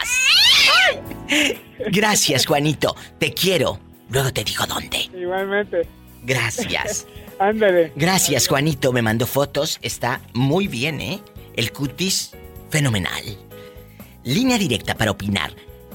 ¡Ay! 1.29 1.59
Gracias, 1.91 2.45
Juanito. 2.47 2.95
Te 3.19 3.33
quiero. 3.33 3.81
Luego 4.11 4.33
te 4.33 4.45
digo 4.45 4.67
dónde. 4.67 5.09
Igualmente. 5.19 5.89
Gracias. 6.23 7.07
Ándale. 7.39 7.93
Gracias, 7.97 8.47
Juanito. 8.47 8.93
Me 8.93 9.03
mandó 9.03 9.27
fotos. 9.27 9.79
Está 9.83 10.21
muy 10.35 10.69
bien, 10.69 11.01
¿eh? 11.01 11.21
El 11.57 11.73
cutis, 11.73 12.33
fenomenal. 12.71 13.23
Línea 14.23 14.59
directa 14.59 14.95
para 14.95 15.11
opinar. 15.11 15.55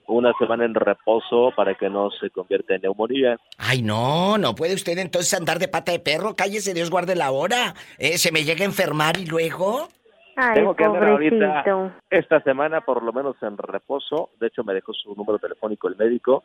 una 0.08 0.34
semana 0.40 0.66
en 0.66 0.74
reposo 0.74 1.52
para 1.56 1.76
que 1.76 1.90
no 1.90 2.10
se 2.12 2.30
convierta 2.32 2.76
en 2.76 2.82
neumonía. 2.82 3.38
Ay, 3.58 3.82
no, 3.84 4.38
no 4.38 4.56
puede 4.56 4.74
usted 4.74 4.98
entonces 4.98 5.34
andar 5.34 5.60
de 5.60 5.68
pata 5.68 5.92
de 5.92 6.00
perro. 6.00 6.36
Cállese, 6.36 6.74
Dios 6.74 6.90
guarde 6.90 7.16
la 7.16 7.32
hora. 7.32 7.76
Eh, 7.98 8.18
se 8.18 8.32
me 8.32 8.44
llega 8.44 8.64
a 8.64 8.66
enfermar 8.66 9.18
y 9.18 9.26
luego. 9.26 9.88
Ay, 10.36 10.56
Tengo 10.56 10.76
que 10.76 10.84
andar 10.86 11.04
ahorita, 11.04 11.94
esta 12.10 12.42
semana 12.42 12.82
por 12.82 13.04
lo 13.04 13.12
menos 13.12 13.36
en 13.42 13.58
reposo. 13.58 14.30
De 14.40 14.48
hecho, 14.48 14.64
me 14.64 14.74
dejó 14.74 14.94
su 14.94 15.14
número 15.14 15.38
telefónico 15.38 15.88
el 15.90 15.96
médico 15.98 16.44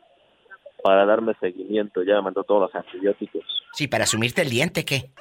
para 0.83 1.05
darme 1.05 1.33
seguimiento. 1.39 2.03
Ya 2.03 2.15
me 2.15 2.23
mandó 2.23 2.43
todos 2.43 2.63
los 2.63 2.75
antibióticos. 2.75 3.43
Sí, 3.73 3.87
para 3.87 4.03
asumirte 4.03 4.41
el 4.41 4.49
diente, 4.49 4.83
¿qué? 4.85 5.11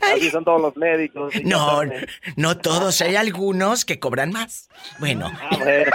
Así 0.00 0.30
son 0.30 0.44
todos 0.44 0.60
los 0.60 0.76
médicos. 0.76 1.34
No, 1.44 1.82
no 2.36 2.56
todos. 2.56 3.00
Hay 3.00 3.16
algunos 3.16 3.84
que 3.84 3.98
cobran 3.98 4.30
más. 4.30 4.68
Bueno, 4.98 5.30
saben. 5.50 5.62
A 5.62 5.64
ver. 5.64 5.90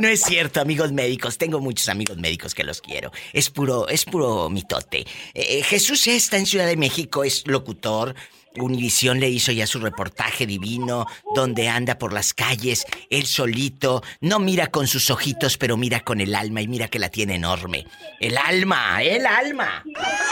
no 0.00 0.08
es 0.08 0.22
cierto, 0.22 0.60
amigos 0.60 0.92
médicos. 0.92 1.38
Tengo 1.38 1.60
muchos 1.60 1.88
amigos 1.88 2.16
médicos 2.18 2.54
que 2.54 2.64
los 2.64 2.80
quiero. 2.80 3.10
Es 3.32 3.50
puro, 3.50 3.88
es 3.88 4.04
puro 4.04 4.48
mitote. 4.48 5.06
Eh, 5.34 5.62
Jesús 5.62 6.06
está 6.06 6.36
en 6.36 6.46
Ciudad 6.46 6.66
de 6.66 6.76
México, 6.76 7.24
es 7.24 7.46
locutor. 7.46 8.14
Univisión 8.58 9.20
le 9.20 9.28
hizo 9.28 9.52
ya 9.52 9.66
su 9.66 9.78
reportaje 9.78 10.46
divino, 10.46 11.06
donde 11.34 11.68
anda 11.68 11.98
por 11.98 12.12
las 12.12 12.34
calles, 12.34 12.86
él 13.10 13.26
solito, 13.26 14.02
no 14.20 14.38
mira 14.38 14.68
con 14.68 14.86
sus 14.86 15.10
ojitos, 15.10 15.58
pero 15.58 15.76
mira 15.76 16.00
con 16.00 16.20
el 16.20 16.34
alma 16.34 16.62
y 16.62 16.68
mira 16.68 16.88
que 16.88 16.98
la 16.98 17.08
tiene 17.08 17.36
enorme. 17.36 17.86
El 18.20 18.36
alma, 18.38 19.02
el 19.02 19.26
alma. 19.26 19.84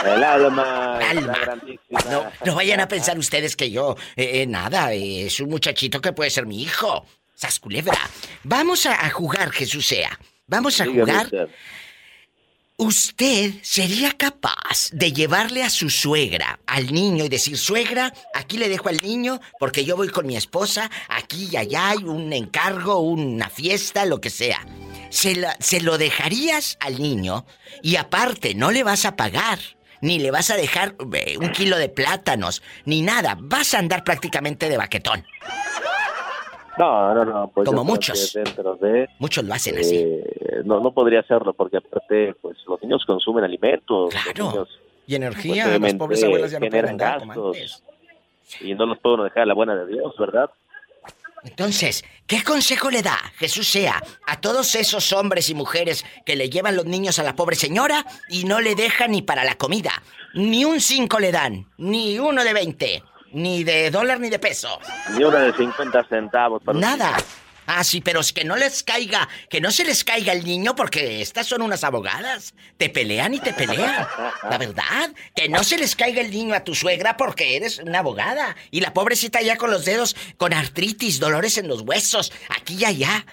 El 0.03 0.23
alma. 0.23 0.99
El 0.99 1.17
alma. 1.17 1.61
No, 2.09 2.31
no, 2.45 2.55
vayan 2.55 2.79
a 2.79 2.87
pensar 2.87 3.17
ustedes 3.17 3.55
que 3.55 3.71
yo, 3.71 3.95
eh, 4.15 4.41
eh, 4.41 4.47
nada, 4.47 4.93
es 4.93 5.39
un 5.39 5.49
muchachito 5.49 6.01
que 6.01 6.13
puede 6.13 6.29
ser 6.29 6.45
mi 6.45 6.61
hijo. 6.61 7.05
Sas 7.35 7.59
culebra. 7.59 7.99
Vamos 8.43 8.85
a, 8.85 9.09
jugar, 9.09 9.51
Jesús 9.51 9.85
sea. 9.85 10.17
Vamos 10.47 10.79
a 10.79 10.85
jugar. 10.85 11.25
¿Usted 11.25 11.49
sería 13.61 14.11
capaz 14.11 14.89
de 14.91 15.13
llevarle 15.13 15.63
a 15.63 15.69
su 15.69 15.89
suegra 15.89 16.59
al 16.67 16.91
niño 16.91 17.23
y 17.23 17.29
decir, 17.29 17.57
suegra, 17.57 18.13
aquí 18.33 18.57
le 18.57 18.69
dejo 18.69 18.89
al 18.89 19.01
niño 19.01 19.39
porque 19.59 19.85
yo 19.85 19.95
voy 19.95 20.09
con 20.09 20.25
mi 20.25 20.35
esposa, 20.35 20.91
aquí 21.09 21.49
y 21.51 21.57
allá 21.57 21.89
hay 21.89 22.03
un 22.03 22.31
encargo, 22.33 22.99
una 22.99 23.49
fiesta, 23.49 24.05
lo 24.05 24.19
que 24.19 24.29
sea? 24.29 24.65
Se, 25.09 25.41
se 25.59 25.81
lo 25.81 25.97
dejarías 25.97 26.77
al 26.81 27.01
niño 27.01 27.45
y 27.81 27.95
aparte 27.95 28.55
no 28.55 28.71
le 28.71 28.83
vas 28.83 29.05
a 29.05 29.15
pagar, 29.15 29.59
ni 30.01 30.19
le 30.19 30.31
vas 30.31 30.49
a 30.49 30.57
dejar 30.57 30.95
eh, 31.13 31.37
un 31.37 31.51
kilo 31.51 31.77
de 31.77 31.89
plátanos, 31.89 32.61
ni 32.83 33.01
nada, 33.01 33.37
vas 33.39 33.73
a 33.73 33.79
andar 33.79 34.03
prácticamente 34.03 34.69
de 34.69 34.77
baquetón. 34.77 35.25
No, 36.77 37.13
no, 37.13 37.25
no. 37.25 37.51
Pues 37.53 37.67
Como 37.67 37.83
muchos. 37.83 38.33
Dentro 38.33 38.75
de, 38.75 39.07
muchos 39.19 39.43
lo 39.43 39.53
hacen 39.53 39.77
así. 39.77 39.97
Eh, 39.97 40.61
no, 40.65 40.79
no 40.79 40.91
podría 40.91 41.21
hacerlo 41.21 41.53
porque 41.53 41.77
aparte, 41.77 42.35
pues 42.41 42.57
los 42.67 42.81
niños 42.81 43.03
consumen 43.05 43.43
alimentos. 43.43 44.13
Claro. 44.33 44.67
y 45.07 45.15
energía. 45.15 45.77
Las 45.77 45.93
pobres 45.95 46.23
abuelas 46.23 46.51
ya 46.51 46.59
no 46.59 46.69
pueden 46.69 46.97
gastos. 46.97 47.83
Y 48.61 48.73
no 48.75 48.85
los 48.85 48.99
puedo 48.99 49.23
dejar 49.23 49.43
a 49.43 49.45
la 49.47 49.53
buena 49.53 49.75
de 49.75 49.87
Dios, 49.87 50.13
¿verdad? 50.17 50.49
Entonces, 51.45 52.03
¿qué 52.25 52.43
consejo 52.43 52.89
le 52.89 53.03
da 53.03 53.17
Jesús 53.37 53.67
sea 53.67 54.01
a 54.25 54.41
todos 54.41 54.73
esos 54.73 55.13
hombres 55.13 55.49
y 55.49 55.53
mujeres 55.53 56.03
que 56.25 56.35
le 56.35 56.49
llevan 56.49 56.75
los 56.75 56.85
niños 56.85 57.19
a 57.19 57.23
la 57.23 57.35
pobre 57.35 57.55
señora 57.55 58.03
y 58.29 58.45
no 58.45 58.61
le 58.61 58.73
dejan 58.73 59.11
ni 59.11 59.21
para 59.21 59.43
la 59.43 59.55
comida? 59.55 59.91
Ni 60.33 60.65
un 60.65 60.81
cinco 60.81 61.19
le 61.19 61.31
dan, 61.31 61.67
ni 61.77 62.17
uno 62.17 62.43
de 62.43 62.53
veinte. 62.53 63.03
Ni 63.35 63.65
de 63.65 63.91
dólar 63.91 64.21
ni 64.21 64.29
de 64.29 64.39
peso. 64.39 64.79
Ni 65.13 65.21
una 65.25 65.39
de 65.39 65.51
50 65.51 66.05
centavos. 66.07 66.63
Para 66.63 66.79
Nada. 66.79 67.17
Ah, 67.67 67.83
sí, 67.83 67.99
pero 67.99 68.21
es 68.21 68.31
que 68.31 68.45
no 68.45 68.55
les 68.55 68.81
caiga, 68.81 69.27
que 69.49 69.59
no 69.59 69.71
se 69.71 69.83
les 69.83 70.05
caiga 70.05 70.31
el 70.31 70.45
niño 70.45 70.73
porque 70.73 71.19
estas 71.19 71.45
son 71.45 71.61
unas 71.61 71.83
abogadas. 71.83 72.55
Te 72.77 72.89
pelean 72.89 73.33
y 73.33 73.39
te 73.39 73.51
pelean. 73.51 74.07
La 74.49 74.57
verdad, 74.57 75.11
que 75.35 75.49
no 75.49 75.65
se 75.65 75.77
les 75.77 75.97
caiga 75.97 76.21
el 76.21 76.31
niño 76.31 76.55
a 76.55 76.63
tu 76.63 76.75
suegra 76.75 77.17
porque 77.17 77.57
eres 77.57 77.79
una 77.79 77.99
abogada. 77.99 78.55
Y 78.71 78.79
la 78.79 78.93
pobrecita 78.93 79.41
ya 79.41 79.57
con 79.57 79.69
los 79.69 79.83
dedos, 79.83 80.15
con 80.37 80.53
artritis, 80.53 81.19
dolores 81.19 81.57
en 81.57 81.67
los 81.67 81.81
huesos, 81.81 82.31
aquí 82.55 82.77
y 82.79 82.85
allá. 82.85 83.25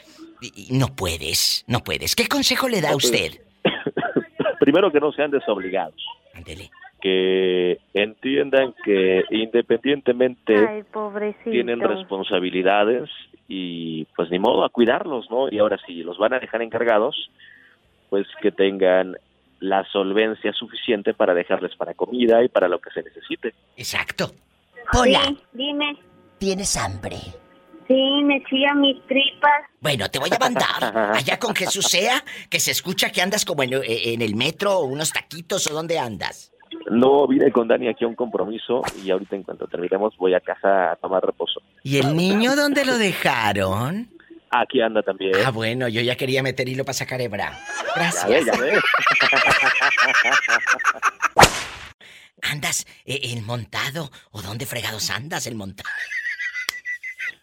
no 0.70 0.96
puedes, 0.96 1.62
no 1.68 1.84
puedes. 1.84 2.16
¿Qué 2.16 2.26
consejo 2.26 2.68
le 2.68 2.80
da 2.80 2.90
a 2.90 2.96
usted? 2.96 3.40
Primero 4.58 4.90
que 4.90 4.98
no 4.98 5.12
sean 5.12 5.30
desobligados. 5.30 6.02
Ándele 6.34 6.72
que 7.02 7.80
entiendan 7.94 8.74
que 8.84 9.24
independientemente 9.30 10.84
tienen 11.42 11.80
responsabilidades 11.80 13.10
y 13.48 14.04
pues 14.16 14.30
ni 14.30 14.38
modo 14.38 14.64
a 14.64 14.70
cuidarlos, 14.70 15.28
¿no? 15.28 15.50
Y 15.50 15.58
ahora 15.58 15.78
si 15.84 16.04
los 16.04 16.16
van 16.16 16.32
a 16.32 16.38
dejar 16.38 16.62
encargados, 16.62 17.28
pues 18.08 18.26
que 18.40 18.52
tengan 18.52 19.16
la 19.58 19.84
solvencia 19.90 20.52
suficiente 20.52 21.12
para 21.12 21.34
dejarles 21.34 21.74
para 21.76 21.92
comida 21.94 22.42
y 22.44 22.48
para 22.48 22.68
lo 22.68 22.80
que 22.80 22.90
se 22.90 23.02
necesite. 23.02 23.52
Exacto. 23.76 24.30
Hola. 24.96 25.34
dime. 25.52 25.96
¿Tienes 26.38 26.76
hambre? 26.76 27.16
Sí, 27.88 28.22
me 28.22 28.42
chillan 28.44 28.80
mis 28.80 29.04
tripas. 29.06 29.62
Bueno, 29.80 30.08
te 30.08 30.20
voy 30.20 30.30
a 30.30 30.38
mandar 30.38 31.12
allá 31.14 31.38
con 31.38 31.54
Jesús 31.54 31.86
sea, 31.86 32.22
que 32.48 32.60
se 32.60 32.70
escucha 32.70 33.10
que 33.10 33.22
andas 33.22 33.44
como 33.44 33.64
en, 33.64 33.70
en 33.84 34.22
el 34.22 34.36
metro 34.36 34.78
o 34.78 34.84
unos 34.84 35.12
taquitos 35.12 35.68
o 35.68 35.74
dónde 35.74 35.98
andas. 35.98 36.52
No 36.90 37.26
vine 37.26 37.50
con 37.52 37.68
Dani 37.68 37.88
aquí 37.88 38.04
a 38.04 38.08
un 38.08 38.14
compromiso 38.14 38.82
y 39.02 39.10
ahorita 39.10 39.36
en 39.36 39.42
cuanto 39.42 39.66
terminemos 39.66 40.16
voy 40.16 40.34
a 40.34 40.40
casa 40.40 40.92
a 40.92 40.96
tomar 40.96 41.24
reposo. 41.24 41.62
¿Y 41.82 41.98
el 41.98 42.16
niño 42.16 42.56
dónde 42.56 42.84
lo 42.84 42.98
dejaron? 42.98 44.08
Aquí 44.54 44.82
anda 44.82 45.02
también. 45.02 45.32
Ah, 45.46 45.50
bueno, 45.50 45.88
yo 45.88 46.02
ya 46.02 46.14
quería 46.14 46.42
meter 46.42 46.68
hilo 46.68 46.84
para 46.84 46.92
sacar 46.92 47.22
hebra. 47.22 47.58
Gracias. 47.96 48.44
Ya 48.44 48.52
ve, 48.60 48.72
¿Andas 52.42 52.86
eh, 53.06 53.20
en 53.22 53.46
montado? 53.46 54.10
¿O 54.30 54.42
dónde 54.42 54.66
fregados 54.66 55.08
andas 55.10 55.46
el 55.46 55.54
montado? 55.54 55.88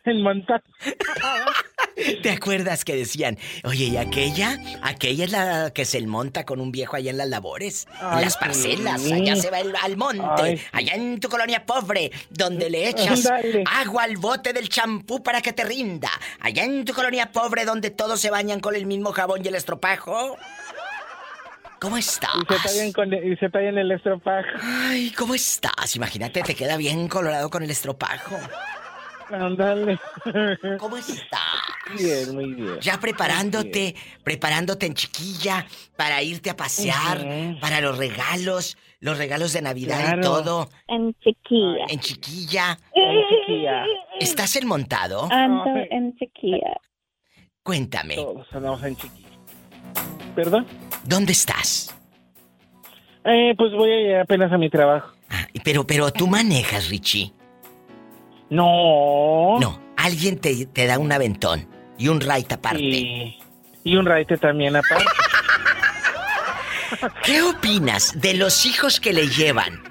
El 0.04 0.22
montado. 0.22 0.62
¿Te 2.24 2.32
acuerdas 2.32 2.86
que 2.86 2.96
decían, 2.96 3.38
oye, 3.64 3.86
¿y 3.86 3.98
aquella? 3.98 4.58
Aquella 4.82 5.26
es 5.26 5.32
la 5.32 5.72
que 5.72 5.86
se 5.86 6.00
monta 6.06 6.46
con 6.46 6.60
un 6.60 6.72
viejo 6.72 6.96
allá 6.96 7.12
en 7.12 7.18
las 7.18 7.28
labores, 7.28 7.88
en 8.02 8.22
las 8.22 8.38
parcelas, 8.38 9.12
allá 9.12 9.36
se 9.36 9.50
va 9.52 9.58
al 9.82 9.98
monte, 9.98 10.62
allá 10.72 10.94
en 10.94 11.20
tu 11.20 11.30
colonia 11.30 11.66
pobre, 11.66 12.12
donde 12.30 12.70
le 12.70 12.90
echas 12.90 13.30
agua 13.66 14.04
al 14.04 14.18
bote 14.18 14.54
del 14.54 14.70
champú 14.70 15.22
para 15.22 15.42
que 15.42 15.54
te 15.54 15.64
rinda, 15.64 16.10
allá 16.40 16.64
en 16.64 16.86
tu 16.86 16.94
colonia 16.94 17.32
pobre 17.32 17.66
donde 17.66 17.90
todos 17.90 18.20
se 18.20 18.30
bañan 18.30 18.60
con 18.60 18.76
el 18.76 18.86
mismo 18.86 19.12
jabón 19.12 19.44
y 19.44 19.48
el 19.48 19.56
estropajo. 19.56 20.38
¿Cómo 21.80 21.98
estás? 21.98 22.32
Y 22.36 23.36
se 23.38 23.50
tallan, 23.50 23.78
el 23.78 23.92
estropajo. 23.92 24.50
Ay, 24.62 25.12
¿cómo 25.12 25.34
estás? 25.34 25.96
Imagínate, 25.96 26.42
te 26.42 26.54
queda 26.54 26.76
bien 26.76 27.08
colorado 27.08 27.50
con 27.50 27.64
el 27.64 27.72
estropajo. 27.72 28.36
Ándale. 29.32 30.00
¿Cómo 30.80 30.98
estás? 30.98 31.40
Bien, 31.98 32.36
muy 32.36 32.54
bien. 32.54 32.80
Ya 32.82 33.00
preparándote, 33.00 33.96
preparándote 34.24 34.86
en 34.86 34.94
chiquilla 34.94 35.66
para 35.96 36.22
irte 36.22 36.50
a 36.50 36.56
pasear, 36.56 37.26
para 37.60 37.82
los 37.82 37.98
regalos, 37.98 38.78
los 39.00 39.18
regalos 39.18 39.54
de 39.54 39.62
Navidad 39.62 40.18
y 40.18 40.22
todo. 40.22 40.70
En 40.88 41.14
chiquilla. 41.16 41.86
En 41.90 42.00
chiquilla. 42.00 42.78
En 42.94 43.20
chiquilla. 43.30 43.86
¿Estás 44.20 44.56
en 44.56 44.68
montado? 44.68 45.28
Ando 45.32 45.72
en 45.90 46.16
chiquilla. 46.18 46.80
Cuéntame. 47.64 48.16
Todos 48.16 48.48
andamos 48.52 48.84
en 48.84 48.96
chiquilla. 48.96 49.30
¿Perdón? 50.36 50.66
¿Dónde 51.04 51.32
estás? 51.34 51.96
Eh, 53.26 53.54
pues 53.58 53.72
voy 53.74 54.14
apenas 54.14 54.52
a 54.52 54.58
mi 54.58 54.70
trabajo. 54.70 55.14
Ah, 55.30 55.46
pero, 55.64 55.86
pero 55.86 56.12
tú 56.12 56.28
manejas, 56.28 56.90
Richie. 56.90 57.34
No. 58.50 59.60
No, 59.60 59.80
alguien 59.98 60.40
te, 60.40 60.68
da 60.88 60.98
un 60.98 61.12
aventón 61.12 61.68
y 61.98 62.08
un 62.08 62.22
right 62.22 62.52
aparte. 62.52 63.38
Y 63.84 63.96
un 63.96 64.06
right 64.06 64.40
también 64.40 64.76
aparte. 64.76 65.06
¿Qué 67.24 67.42
opinas 67.42 68.20
de 68.20 68.34
los 68.34 68.66
hijos 68.66 69.00
que 69.00 69.14
le 69.14 69.28
llevan 69.28 69.84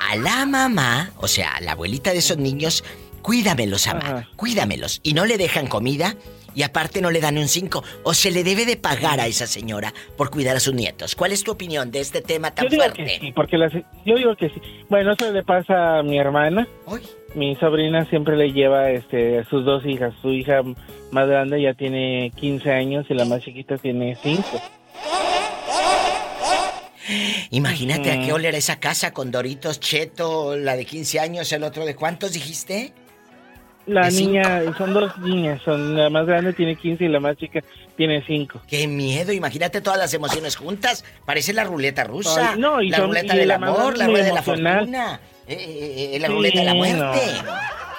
a 0.00 0.16
la 0.16 0.46
mamá, 0.46 1.10
o 1.18 1.28
sea, 1.28 1.56
a 1.56 1.60
la 1.60 1.72
abuelita 1.72 2.12
de 2.12 2.18
esos 2.18 2.38
niños, 2.38 2.82
cuídamelos, 3.22 3.86
ama, 3.86 4.28
cuídamelos, 4.36 5.00
y 5.02 5.12
no 5.12 5.26
le 5.26 5.36
dejan 5.36 5.66
comida 5.66 6.16
y 6.54 6.62
aparte 6.62 7.02
no 7.02 7.10
le 7.10 7.20
dan 7.20 7.36
un 7.36 7.48
cinco, 7.48 7.84
o 8.02 8.14
se 8.14 8.30
le 8.30 8.42
debe 8.42 8.64
de 8.64 8.78
pagar 8.78 9.20
a 9.20 9.26
esa 9.26 9.46
señora 9.46 9.92
por 10.16 10.30
cuidar 10.30 10.56
a 10.56 10.60
sus 10.60 10.72
nietos? 10.72 11.14
¿Cuál 11.14 11.32
es 11.32 11.44
tu 11.44 11.50
opinión 11.50 11.90
de 11.90 12.00
este 12.00 12.22
tema 12.22 12.54
tan 12.54 12.68
yo 12.68 12.76
fuerte? 12.76 13.18
sí, 13.20 13.32
porque 13.32 13.58
yo 14.06 14.16
digo 14.16 14.34
que 14.36 14.48
sí. 14.48 14.62
Bueno, 14.88 15.12
eso 15.12 15.30
le 15.30 15.44
pasa 15.44 15.98
a 15.98 16.02
mi 16.02 16.18
hermana. 16.18 16.66
¿Hoy? 16.86 17.02
Mi 17.36 17.54
sobrina 17.56 18.06
siempre 18.06 18.34
le 18.36 18.52
lleva 18.52 18.90
este, 18.90 19.40
a 19.40 19.44
sus 19.44 19.64
dos 19.64 19.84
hijas. 19.84 20.14
Su 20.22 20.32
hija 20.32 20.62
más 21.10 21.28
grande 21.28 21.60
ya 21.60 21.74
tiene 21.74 22.32
15 22.34 22.72
años 22.72 23.06
y 23.10 23.14
la 23.14 23.26
más 23.26 23.42
chiquita 23.42 23.76
tiene 23.76 24.16
5. 24.22 24.42
Imagínate 27.50 28.10
a 28.10 28.24
qué 28.24 28.32
oler 28.32 28.54
esa 28.54 28.80
casa 28.80 29.12
con 29.12 29.30
Doritos, 29.30 29.78
Cheto, 29.78 30.56
la 30.56 30.76
de 30.76 30.84
15 30.84 31.20
años, 31.20 31.52
el 31.52 31.62
otro 31.62 31.84
de 31.84 31.94
cuántos 31.94 32.32
dijiste? 32.32 32.92
La 33.86 34.10
niña, 34.10 34.62
son 34.76 34.94
dos 34.94 35.16
niñas, 35.18 35.62
son, 35.62 35.94
la 35.96 36.10
más 36.10 36.26
grande 36.26 36.52
tiene 36.54 36.74
15 36.74 37.04
y 37.04 37.08
la 37.08 37.20
más 37.20 37.36
chica 37.36 37.60
tiene 37.96 38.24
5. 38.26 38.62
Qué 38.66 38.88
miedo, 38.88 39.32
imagínate 39.32 39.80
todas 39.80 39.98
las 39.98 40.12
emociones 40.12 40.56
juntas, 40.56 41.04
parece 41.24 41.52
la 41.52 41.62
ruleta 41.62 42.02
rusa, 42.02 42.56
no, 42.56 42.82
y 42.82 42.88
la 42.88 42.98
ruleta 42.98 43.36
del 43.36 43.52
amor, 43.52 43.96
la 43.96 44.06
ruleta 44.06 44.26
de 44.26 44.32
la 44.32 44.42
fortuna. 44.42 45.20
Eh, 45.48 45.54
eh, 45.54 46.16
eh, 46.16 46.18
la 46.18 46.28
ruleta 46.28 46.60
de 46.60 46.64
la 46.64 46.74
muerte. 46.74 47.20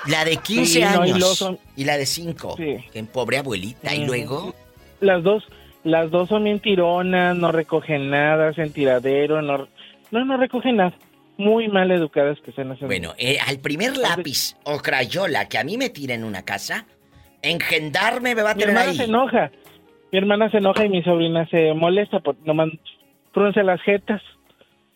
La 0.08 0.26
de 0.26 0.38
15 0.38 0.84
años 0.84 1.46
y, 1.76 1.84
la 1.84 1.98
de 1.98 2.06
5. 2.06 2.56
Que 2.56 3.04
pobre 3.12 3.38
abuelita. 3.38 3.94
¿Y 3.96 4.06
luego? 4.06 4.54
Las 5.00 5.24
dos, 5.24 5.44
las 5.84 6.10
dos 6.12 6.30
son 6.30 6.46
bien 6.46 6.60
tironas, 6.60 7.36
no 7.36 7.52
recogen 7.52 8.10
nada, 8.10 8.50
hacen 8.50 8.72
tiradero, 8.72 9.42
no, 9.42 9.68
no, 10.12 10.26
no 10.26 10.38
recogen 10.38 10.78
nada. 10.78 10.94
Muy 11.38 11.68
mal 11.68 11.92
educadas 11.92 12.40
que 12.44 12.52
se 12.52 12.62
hacen. 12.62 12.88
Bueno, 12.88 13.14
al 13.46 13.60
primer 13.60 13.96
lápiz 13.96 14.56
o 14.64 14.80
crayola 14.80 15.48
que 15.48 15.58
a 15.58 15.64
mí 15.64 15.78
me 15.78 15.90
tira 15.90 16.16
en 16.16 16.24
una 16.24 16.44
casa, 16.44 16.86
engendarme 17.42 18.34
me 18.34 18.42
va 18.42 18.52
a 18.52 18.56
tener 18.56 18.74
mi 18.74 18.80
hermana 18.80 18.94
se 18.94 19.04
enoja. 19.04 19.52
Mi 20.12 20.18
hermana 20.18 20.50
se 20.50 20.58
enoja 20.58 20.86
y 20.86 20.90
mi 20.90 21.04
sobrina 21.04 21.48
se 21.50 21.74
molesta 21.74 22.20
por 22.22 22.36
nomás 22.46 22.70
frunce 23.34 23.62
las 23.64 23.82
jetas. 23.82 24.22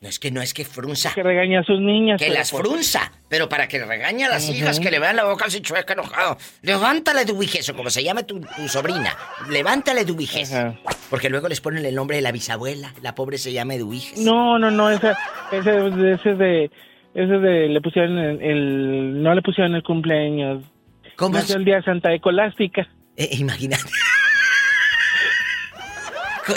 No 0.02 0.10
es 0.10 0.18
que 0.18 0.32
no 0.32 0.42
es 0.42 0.56
que 0.56 0.66
frunza. 0.66 1.14
Que 1.14 1.22
regaña 1.22 1.60
a 1.60 1.64
sus 1.64 1.80
niñas. 1.80 2.20
Que 2.20 2.32
las 2.32 2.50
pues- 2.50 2.64
frunza. 2.64 3.12
Pero 3.30 3.48
para 3.48 3.68
que 3.68 3.78
regañe 3.86 4.26
a 4.26 4.30
las 4.30 4.46
Ujú. 4.46 4.54
hijas, 4.58 4.80
que 4.80 4.90
le 4.90 4.98
vean 4.98 5.16
la 5.16 5.26
boca 5.26 5.46
así 5.46 5.62
chueca, 5.62 5.94
enojado. 5.94 6.38
Levántale 6.64 7.24
de 7.24 7.32
ubijes, 7.32 7.70
o 7.70 7.76
como 7.76 7.92
se 7.92 8.04
llama 8.04 8.24
tu, 8.24 8.42
tu 8.42 8.68
sobrina. 8.68 9.16
Levántale 9.48 10.04
de 10.04 10.12
ubijes. 10.12 10.52
Porque 11.12 11.30
luego 11.30 11.48
les 11.48 11.62
ponen 11.62 11.86
el 11.86 11.94
nombre 11.94 12.16
de 12.16 12.24
la 12.24 12.32
bisabuela. 12.32 12.92
La 13.04 13.14
pobre 13.14 13.38
se 13.38 13.54
llama 13.54 13.76
Eduiges. 13.76 14.18
No, 14.20 14.58
no, 14.58 14.72
no, 14.72 14.90
esa, 14.90 15.16
ese, 15.52 15.70
ese 15.70 16.32
es 16.32 16.38
de, 16.40 16.64
ese 17.14 17.36
es 17.36 17.42
de, 17.44 17.68
le 17.70 17.80
pusieron 17.82 18.18
el, 18.18 18.42
el- 18.42 19.22
no 19.22 19.36
le 19.36 19.44
pusieron 19.44 19.76
el 19.76 19.84
cumpleaños. 19.84 20.64
¿Cómo 21.16 21.36
Nació 21.38 21.58
el 21.58 21.66
día 21.66 21.76
de 21.76 21.84
Santa 21.84 22.12
Ecolástica. 22.12 22.88
Eh, 23.16 23.30
imagínate. 23.34 23.84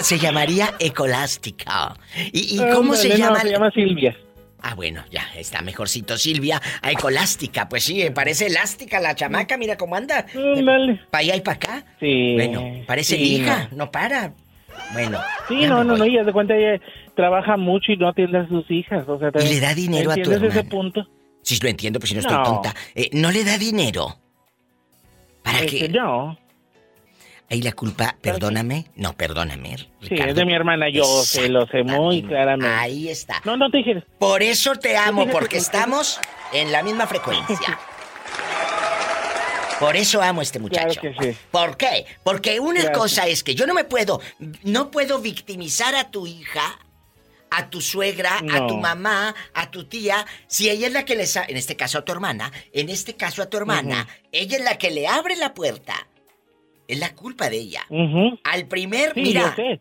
Se 0.03 0.19
llamaría 0.19 0.75
Ecolástica. 0.79 1.95
¿Y, 2.33 2.57
y 2.57 2.71
cómo 2.73 2.95
se 2.95 3.09
no, 3.11 3.17
llama? 3.17 3.41
se 3.41 3.51
llama 3.51 3.71
Silvia. 3.71 4.17
Ah, 4.67 4.75
bueno, 4.75 5.05
ya, 5.11 5.23
está 5.37 5.61
mejorcito 5.61 6.17
Silvia. 6.17 6.61
A 6.81 6.91
Ecolástica, 6.91 7.69
pues 7.69 7.85
sí, 7.85 8.03
parece 8.15 8.47
elástica 8.47 8.99
la 9.01 9.15
chamaca, 9.15 9.57
mira 9.59 9.77
cómo 9.77 9.95
anda. 9.97 10.25
Para 11.11 11.21
allá 11.21 11.37
y 11.37 11.41
para 11.43 11.57
acá. 11.57 11.85
Sí. 12.01 12.33
Bueno, 12.35 12.83
parece 12.87 13.17
Sí, 13.17 13.37
hija, 13.37 13.69
no. 13.73 13.91
para. 13.91 14.33
Bueno. 14.95 15.21
Sí, 15.49 15.67
no, 15.67 15.85
no, 15.85 15.97
no, 15.97 16.05
ella 16.05 16.25
de 16.25 16.33
cuenta 16.33 16.57
ella 16.57 16.81
trabaja 17.15 17.57
mucho 17.57 17.93
y 17.93 17.97
no 17.97 18.09
atiende 18.09 18.39
a 18.39 18.49
sus 18.49 18.69
hijas, 18.71 19.07
o 19.09 19.19
sea, 19.19 19.31
Y 19.41 19.49
le 19.55 19.61
da 19.61 19.75
dinero 19.75 20.11
a 20.11 20.15
tu 20.15 20.21
¿entiendes 20.21 20.51
ese 20.51 20.59
hermana. 20.61 20.69
punto? 20.71 21.09
Sí, 21.43 21.59
lo 21.63 21.69
entiendo, 21.69 21.99
pues 22.01 22.09
si 22.09 22.15
no 22.15 22.21
estoy 22.23 22.43
tonta. 22.43 22.75
Eh, 22.95 23.11
no 23.13 23.31
le 23.31 23.45
da 23.45 23.59
dinero. 23.59 24.17
¿Para 25.43 25.61
Este, 25.61 25.79
qué? 25.81 25.89
No. 25.91 26.39
Ahí 27.51 27.61
la 27.63 27.73
culpa, 27.73 28.17
perdóname. 28.21 28.87
No, 28.97 29.13
perdóname. 29.13 29.77
Sí, 29.77 30.15
es 30.17 30.35
de 30.35 30.45
mi 30.45 30.55
hermana, 30.55 30.89
yo 30.91 31.05
sé, 31.05 31.49
lo 31.49 31.67
sé 31.67 31.83
muy 31.83 32.23
claramente. 32.23 32.75
Ahí 32.75 33.09
está. 33.09 33.43
No, 33.45 33.57
no 33.57 33.71
te 33.71 33.79
dije. 33.79 34.03
Por 34.19 34.43
eso 34.43 34.75
te 34.77 34.97
amo, 34.97 35.29
porque 35.29 35.51
que- 35.51 35.57
estamos 35.59 36.19
en 36.53 36.73
la 36.73 36.83
misma 36.83 37.07
frecuencia. 37.07 37.79
Por 39.81 39.97
eso 39.97 40.23
amo 40.23 40.41
a 40.41 40.45
este 40.45 40.61
muchacho. 40.61 41.01
Claro 41.01 41.17
que 41.19 41.33
sí. 41.33 41.39
¿Por 41.51 41.77
qué? 41.77 42.07
Porque 42.23 42.61
una 42.61 42.81
Gracias. 42.81 42.97
cosa 42.99 43.27
es 43.27 43.43
que 43.43 43.55
yo 43.57 43.67
no 43.67 43.75
me 43.75 43.85
puedo, 43.85 44.21
no 44.63 44.91
puedo 44.91 45.19
victimizar 45.19 45.97
a 45.97 46.11
tu 46.11 46.27
hija, 46.29 46.79
a 47.51 47.71
tu 47.71 47.81
suegra, 47.81 48.39
a 48.53 48.67
tu 48.69 48.77
mamá, 48.77 49.35
a 49.53 49.71
tu 49.73 49.85
tía, 49.85 50.25
si 50.47 50.71
ella 50.71 50.87
es 50.87 50.93
la 50.93 51.05
que 51.05 51.17
les, 51.17 51.35
en 51.37 51.57
este 51.57 51.75
caso 51.77 51.99
a 51.99 52.05
tu 52.05 52.13
hermana, 52.13 52.53
en 52.73 52.89
este 52.89 53.17
caso 53.17 53.43
a 53.43 53.47
tu 53.51 53.57
hermana, 53.57 54.07
ella 54.33 54.59
es 54.59 54.65
la 54.65 54.79
que 54.79 54.91
le 54.93 55.09
abre 55.09 55.35
la 55.37 55.55
puerta. 55.55 56.07
Es 56.89 56.99
la 56.99 57.15
culpa 57.15 57.49
de 57.51 57.59
ella. 57.59 57.81
Al 58.45 58.67
primer, 58.67 59.15
Sí, 59.15 59.23
mira, 59.23 59.41
yo 59.43 59.55
sé. 59.57 59.81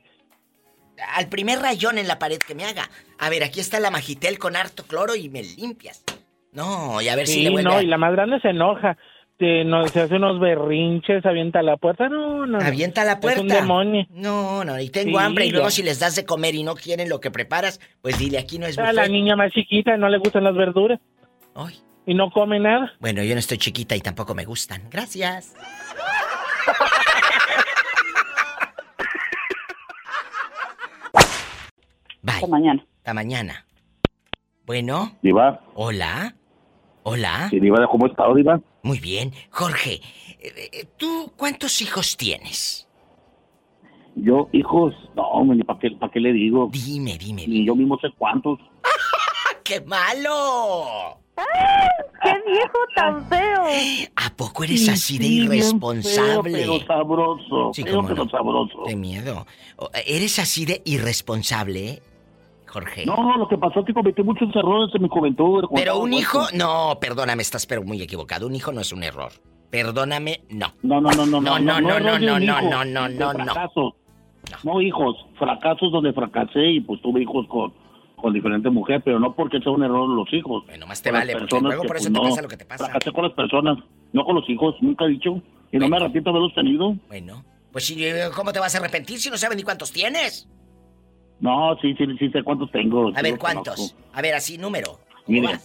al 1.16 1.28
primer 1.28 1.60
rayón 1.60 1.98
en 1.98 2.08
la 2.08 2.20
pared 2.20 2.38
que 2.38 2.56
me 2.56 2.64
haga. 2.66 2.90
A 3.20 3.30
ver, 3.30 3.44
aquí 3.44 3.60
está 3.60 3.80
la 3.80 3.92
Magitel 3.92 4.40
con 4.40 4.56
harto 4.56 4.84
cloro 4.86 5.16
y 5.16 5.30
me 5.30 5.44
limpias. 5.44 6.04
No, 6.52 7.02
y 7.02 7.10
a 7.10 7.16
ver 7.16 7.28
si 7.28 7.42
le 7.44 7.50
vuelve 7.50 7.70
no, 7.70 7.78
a- 7.78 7.84
y 7.84 7.88
la 7.88 7.98
más 7.98 8.12
grande 8.14 8.40
se 8.42 8.50
enoja. 8.50 8.98
Se, 9.40 9.64
no, 9.66 9.86
se 9.88 10.00
hace 10.02 10.16
unos 10.16 10.40
berrinches, 10.40 11.26
avienta 11.26 11.62
la 11.64 11.76
puerta. 11.78 12.08
No, 12.08 12.46
no. 12.46 12.60
Avienta 12.60 13.04
la 13.04 13.20
puerta. 13.20 13.38
Es 13.40 13.42
un 13.42 13.48
demonio. 13.50 14.06
No, 14.12 14.64
no, 14.64 14.80
y 14.80 14.90
tengo 14.90 15.18
Sí, 15.20 15.26
hambre 15.26 15.48
y 15.48 15.52
luego 15.52 15.68
ya. 15.68 15.72
si 15.72 15.82
les 15.84 16.00
das 16.00 16.16
de 16.16 16.24
comer 16.24 16.54
y 16.54 16.64
no 16.64 16.76
quieren 16.76 17.10
lo 17.10 17.20
que 17.20 17.32
preparas, 17.32 17.82
pues 18.02 18.18
dile, 18.20 18.38
aquí 18.38 18.60
no 18.60 18.68
es 18.68 18.78
A 18.78 18.94
la 18.94 19.02
buffet. 19.02 19.12
niña 19.12 19.36
más 19.36 19.52
chiquita 19.52 19.98
no 19.98 20.08
le 20.08 20.20
gustan 20.20 20.44
las 20.44 20.56
verduras. 20.56 21.00
Ay. 21.56 21.76
Y 22.06 22.14
no 22.14 22.30
come 22.32 22.60
nada. 22.60 22.94
Bueno, 23.00 23.24
yo 23.24 23.34
no 23.34 23.40
estoy 23.40 23.58
chiquita 23.58 23.96
y 23.96 24.02
tampoco 24.02 24.36
me 24.36 24.46
gustan. 24.46 24.84
Gracias. 24.92 25.56
Bye. 32.22 32.35
Hasta 32.35 32.48
mañana. 32.48 32.85
Hasta 32.98 33.14
mañana. 33.14 33.65
Bueno. 34.65 35.18
Diva. 35.22 35.61
Hola. 35.76 36.35
Hola. 37.03 37.48
Sí, 37.49 37.60
Diva, 37.60 37.85
¿cómo 37.88 38.07
está, 38.07 38.23
Diva? 38.34 38.61
Muy 38.81 38.99
bien. 38.99 39.31
Jorge, 39.49 39.95
eh, 40.40 40.69
eh, 40.72 40.85
¿tú 40.98 41.31
cuántos 41.35 41.81
hijos 41.81 42.15
tienes? 42.15 42.88
Yo, 44.15 44.48
hijos, 44.53 44.94
no, 45.15 45.44
ni 45.53 45.64
¿para 45.64 45.80
qué, 45.80 45.91
pa' 45.91 46.10
qué 46.11 46.19
le 46.19 46.31
digo? 46.31 46.69
Dime, 46.72 47.18
dime. 47.18 47.45
Ni 47.48 47.65
yo 47.65 47.76
mismo 47.76 47.98
sé 47.99 48.07
cuántos. 48.18 48.60
¡Qué 49.64 49.81
malo! 49.81 51.18
¡Qué 51.35 52.31
viejo 52.52 52.77
tan 52.95 53.27
feo! 53.27 53.64
¿A 54.15 54.30
poco 54.35 54.64
eres 54.64 54.85
Sí, 54.85 54.90
así 54.91 55.18
de 55.18 55.26
irresponsable? 55.27 56.52
feo, 56.64 56.73
pero 56.77 56.85
sabroso. 56.85 57.72
Sí, 57.73 57.84
feo, 57.84 58.03
pero 58.03 58.26
no. 58.26 58.30
sabroso. 58.30 58.84
De 58.85 58.95
miedo. 58.95 59.45
¿Eres 60.06 60.40
así 60.40 60.65
de 60.65 60.81
irresponsable, 60.85 62.02
Jorge? 62.68 63.06
No, 63.06 63.38
lo 63.38 63.48
que 63.48 63.57
pasó 63.57 63.80
es 63.80 63.85
que 63.85 63.94
cometí 63.94 64.22
muchos 64.23 64.56
errores 64.56 64.94
en 64.95 65.02
mi 65.03 65.10
juventud. 65.10 65.65
Pero 65.73 65.98
un 65.99 66.14
hijo, 66.14 66.45
no, 66.53 66.98
perdóname, 66.99 67.41
estás 67.41 67.65
pero 67.65 67.84
muy 67.84 68.02
equivocado. 68.02 68.45
Un 68.48 68.56
hijo 68.56 68.72
no 68.72 68.81
es 68.81 68.91
un 68.91 69.03
error. 69.03 69.31
Perdóname, 69.69 70.41
no. 70.49 70.68
No, 70.84 71.02
no, 71.02 71.10
no, 71.11 71.26
no, 71.26 71.41
No, 71.41 71.60
no, 71.60 71.81
no, 71.81 71.99
no, 71.99 72.19
no, 72.19 72.40
no, 72.40 72.61
no, 72.61 72.85
no, 72.85 73.10
no. 73.10 73.31
fracasos. 73.31 73.94
No, 74.64 74.81
hijos, 74.81 75.15
fracasos 75.40 75.91
donde 75.91 76.14
fracasé 76.14 76.64
y 76.73 76.81
pues 76.81 77.02
tuve 77.02 77.22
hijos 77.22 77.48
con, 77.48 77.73
con 78.24 78.34
diferentes 78.34 78.72
mujeres, 78.72 79.02
pero 79.04 79.20
no 79.20 79.36
porque 79.36 79.60
sea 79.60 79.74
un 79.74 79.84
error 79.84 80.08
los 80.08 80.32
hijos. 80.34 80.66
Bueno, 80.66 80.88
más 80.88 81.02
te 81.02 81.12
vale, 81.12 81.34
porque 81.34 81.60
luego 81.60 81.84
por 81.84 81.98
eso 81.98 82.10
te 82.10 82.20
pasa 82.22 82.41
lo 82.41 82.48
que 82.48 82.56
te 82.56 82.64
pasa. 82.66 82.86
Fracasé 82.86 83.12
con 83.12 83.26
las 83.26 83.34
personas, 83.34 83.78
no 84.14 84.24
con 84.24 84.36
los 84.36 84.50
hijos, 84.50 84.76
nunca 84.80 85.04
he 85.04 85.10
dicho. 85.10 85.41
Y 85.74 85.78
no 85.78 85.90
me 85.90 85.98
arrepiento 85.98 86.30
de 86.32 86.38
haberlos 86.38 86.56
tenido. 86.56 86.95
Bueno, 87.10 87.44
pues 87.74 87.86
si, 87.86 88.02
eh, 88.06 88.30
¿cómo 88.34 88.54
te 88.54 88.60
vas 88.60 88.74
a 88.76 88.78
arrepentir 88.78 89.20
si 89.20 89.30
no 89.30 89.38
sabes 89.38 89.58
ni 89.58 89.64
cuántos 89.64 89.91
tienes? 89.91 90.48
No, 91.41 91.78
sí, 91.82 91.94
sí, 91.98 92.06
sí 92.18 92.30
sé 92.30 92.44
cuántos 92.44 92.72
tengo. 92.72 93.10
A 93.10 93.16
sí 93.18 93.24
ver, 93.24 93.38
¿cuántos? 93.38 93.76
conozco. 93.76 93.98
A 94.14 94.22
ver, 94.22 94.36
así, 94.36 94.58
número. 94.58 95.00
Mire, 95.28 95.60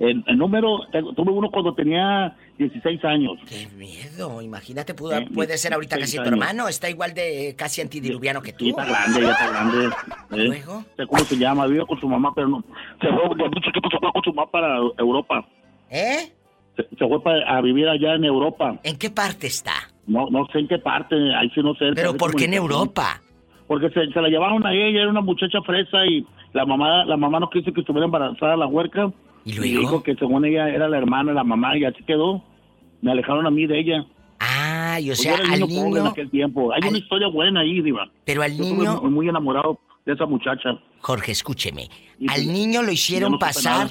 el, 0.00 0.22
el 0.26 0.38
número, 0.38 0.78
tuve 1.16 1.30
uno 1.32 1.50
cuando 1.50 1.74
tenía 1.74 2.36
16 2.58 3.04
años. 3.04 3.32
Qué 3.48 3.66
miedo, 3.76 4.40
imagínate, 4.42 4.94
pudo- 4.94 5.18
Eh, 5.18 5.26
puede 5.34 5.58
ser 5.58 5.74
ahorita 5.74 5.96
casi 5.98 6.12
16 6.16 6.16
tu 6.16 6.34
años. 6.34 6.48
hermano, 6.48 6.68
está 6.68 6.88
igual 6.88 7.14
de 7.14 7.54
casi 7.58 7.80
antidiluviano 7.80 8.40
que 8.40 8.52
tú. 8.52 8.64
Sí, 8.64 8.70
está 8.70 8.84
grande, 8.84 9.20
ya 9.22 9.30
está 9.32 9.48
grande. 9.50 9.86
¿eh? 10.32 10.46
¿Luego? 10.46 10.84
sé 10.96 11.06
cómo 11.06 11.24
se 11.24 11.36
llama, 11.36 11.66
vive 11.66 11.84
con 11.86 12.00
su 12.00 12.08
mamá, 12.08 12.32
pero 12.34 12.48
no. 12.48 12.64
Se 13.00 13.08
fue, 13.08 13.36
de 13.36 13.60
chiquito 13.60 13.88
se 13.90 13.98
fue 13.98 14.12
con 14.12 14.22
su 14.22 14.32
mamá 14.32 14.50
para 14.50 14.76
Europa. 14.98 15.46
¿Eh? 15.90 16.32
Se, 16.76 16.82
se 16.96 17.08
fue 17.08 17.22
para, 17.22 17.56
a 17.56 17.60
vivir 17.60 17.88
allá 17.88 18.14
en 18.14 18.24
Europa. 18.24 18.76
¿En 18.84 18.96
qué 18.98 19.10
parte 19.10 19.46
está? 19.48 19.72
No, 20.06 20.30
no 20.30 20.46
sé 20.52 20.60
en 20.60 20.68
qué 20.68 20.78
parte, 20.78 21.16
ahí 21.34 21.50
sí 21.54 21.60
no 21.60 21.74
sé. 21.74 21.86
¿Pero 21.94 22.16
por 22.16 22.34
qué 22.36 22.44
en 22.44 22.54
Europa? 22.54 23.20
Porque 23.66 23.90
se, 23.90 24.06
se 24.12 24.20
la 24.22 24.28
llevaron 24.28 24.64
a 24.64 24.72
ella, 24.72 25.00
era 25.02 25.10
una 25.10 25.20
muchacha 25.20 25.60
fresa 25.62 26.06
y 26.06 26.24
la 26.54 26.64
mamá 26.64 27.04
la 27.04 27.16
mamá 27.18 27.38
no 27.40 27.50
quiso 27.50 27.70
que 27.72 27.80
estuviera 27.80 28.06
embarazada 28.06 28.56
la 28.56 28.66
huerca. 28.66 29.10
¿Y 29.48 29.54
luego? 29.54 29.80
dijo 29.80 30.02
que 30.02 30.14
según 30.16 30.44
ella 30.44 30.68
era 30.68 30.88
la 30.88 30.98
hermana, 30.98 31.32
la 31.32 31.44
mamá, 31.44 31.76
y 31.76 31.84
así 31.84 32.02
quedó. 32.04 32.42
Me 33.00 33.10
alejaron 33.12 33.46
a 33.46 33.50
mí 33.50 33.66
de 33.66 33.78
ella. 33.80 34.06
Ah, 34.40 34.98
y 35.00 35.06
o 35.06 35.14
Pues 35.14 35.20
sea, 35.22 35.34
al 35.36 35.60
niño 35.60 35.96
en 35.98 36.06
aquel 36.06 36.30
tiempo. 36.30 36.72
Hay 36.72 36.80
al- 36.82 36.88
una 36.90 36.98
historia 36.98 37.28
buena 37.28 37.60
ahí, 37.60 37.80
Diva. 37.82 38.10
Pero 38.24 38.42
al 38.42 38.56
Yo 38.56 38.64
niño- 38.64 39.00
muy, 39.02 39.10
muy 39.10 39.28
enamorado 39.28 39.80
de 40.04 40.12
esa 40.14 40.26
muchacha. 40.26 40.70
Jorge, 41.00 41.32
escúcheme. 41.32 41.88
Y 42.18 42.30
Al 42.30 42.40
sí, 42.40 42.48
niño 42.48 42.82
lo 42.82 42.90
hicieron 42.92 43.32
no 43.32 43.38
pasar 43.38 43.88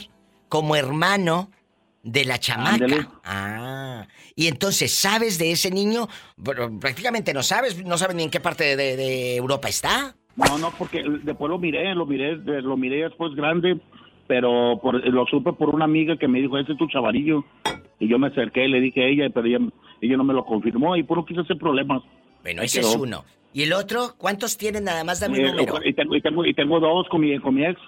como 0.49 0.75
hermano 0.75 1.49
de 2.03 2.23
la 2.25 2.37
chamaca. 2.39 2.85
Ah. 3.25 4.07
Y 4.35 4.47
entonces, 4.47 4.93
¿sabes 4.93 5.37
de 5.37 5.51
ese 5.51 5.71
niño? 5.71 6.07
Bueno, 6.37 6.79
prácticamente 6.79 7.33
no 7.33 7.43
sabes, 7.43 7.83
no 7.85 7.97
sabes 7.97 8.15
ni 8.15 8.23
en 8.23 8.29
qué 8.29 8.39
parte 8.39 8.75
de, 8.75 8.95
de 8.95 9.35
Europa 9.35 9.67
está. 9.69 10.15
No, 10.35 10.57
no, 10.57 10.71
porque 10.77 11.03
después 11.23 11.49
lo 11.49 11.57
miré, 11.57 11.93
lo 11.95 12.05
miré, 12.05 12.33
eh, 12.33 12.61
lo 12.61 12.77
miré 12.77 13.03
después 13.03 13.33
grande, 13.35 13.79
pero 14.27 14.79
por, 14.81 15.05
lo 15.07 15.25
supe 15.27 15.53
por 15.53 15.69
una 15.69 15.85
amiga 15.85 16.17
que 16.17 16.27
me 16.27 16.39
dijo, 16.41 16.57
ese 16.57 16.73
es 16.73 16.77
tu 16.77 16.87
chavarillo. 16.87 17.43
Y 17.99 18.07
yo 18.07 18.19
me 18.19 18.27
acerqué 18.27 18.65
y 18.65 18.69
le 18.71 18.79
dije 18.81 19.03
a 19.03 19.07
ella, 19.07 19.29
pero 19.33 19.47
ella, 19.47 19.59
ella 20.01 20.17
no 20.17 20.23
me 20.23 20.33
lo 20.33 20.45
confirmó 20.45 20.95
y 20.95 21.03
por 21.03 21.17
no 21.17 21.25
quise 21.25 21.41
hacer 21.41 21.57
problemas. 21.57 22.03
Bueno, 22.43 22.61
ese 22.61 22.81
es 22.81 22.95
uno. 22.95 23.23
¿Y 23.53 23.63
el 23.63 23.73
otro? 23.73 24.13
¿Cuántos 24.17 24.57
tienen? 24.57 24.83
Nada 24.83 25.03
más 25.03 25.19
dame 25.19 25.39
un 25.39 25.45
Eh, 25.45 25.51
número. 25.53 25.79
y, 25.83 25.93
tengo, 25.93 26.15
y, 26.15 26.21
tengo, 26.21 26.45
y 26.45 26.53
tengo 26.53 26.79
dos 26.79 27.07
con 27.09 27.21
mi, 27.21 27.37
con 27.39 27.55
mi 27.55 27.65
ex. 27.65 27.79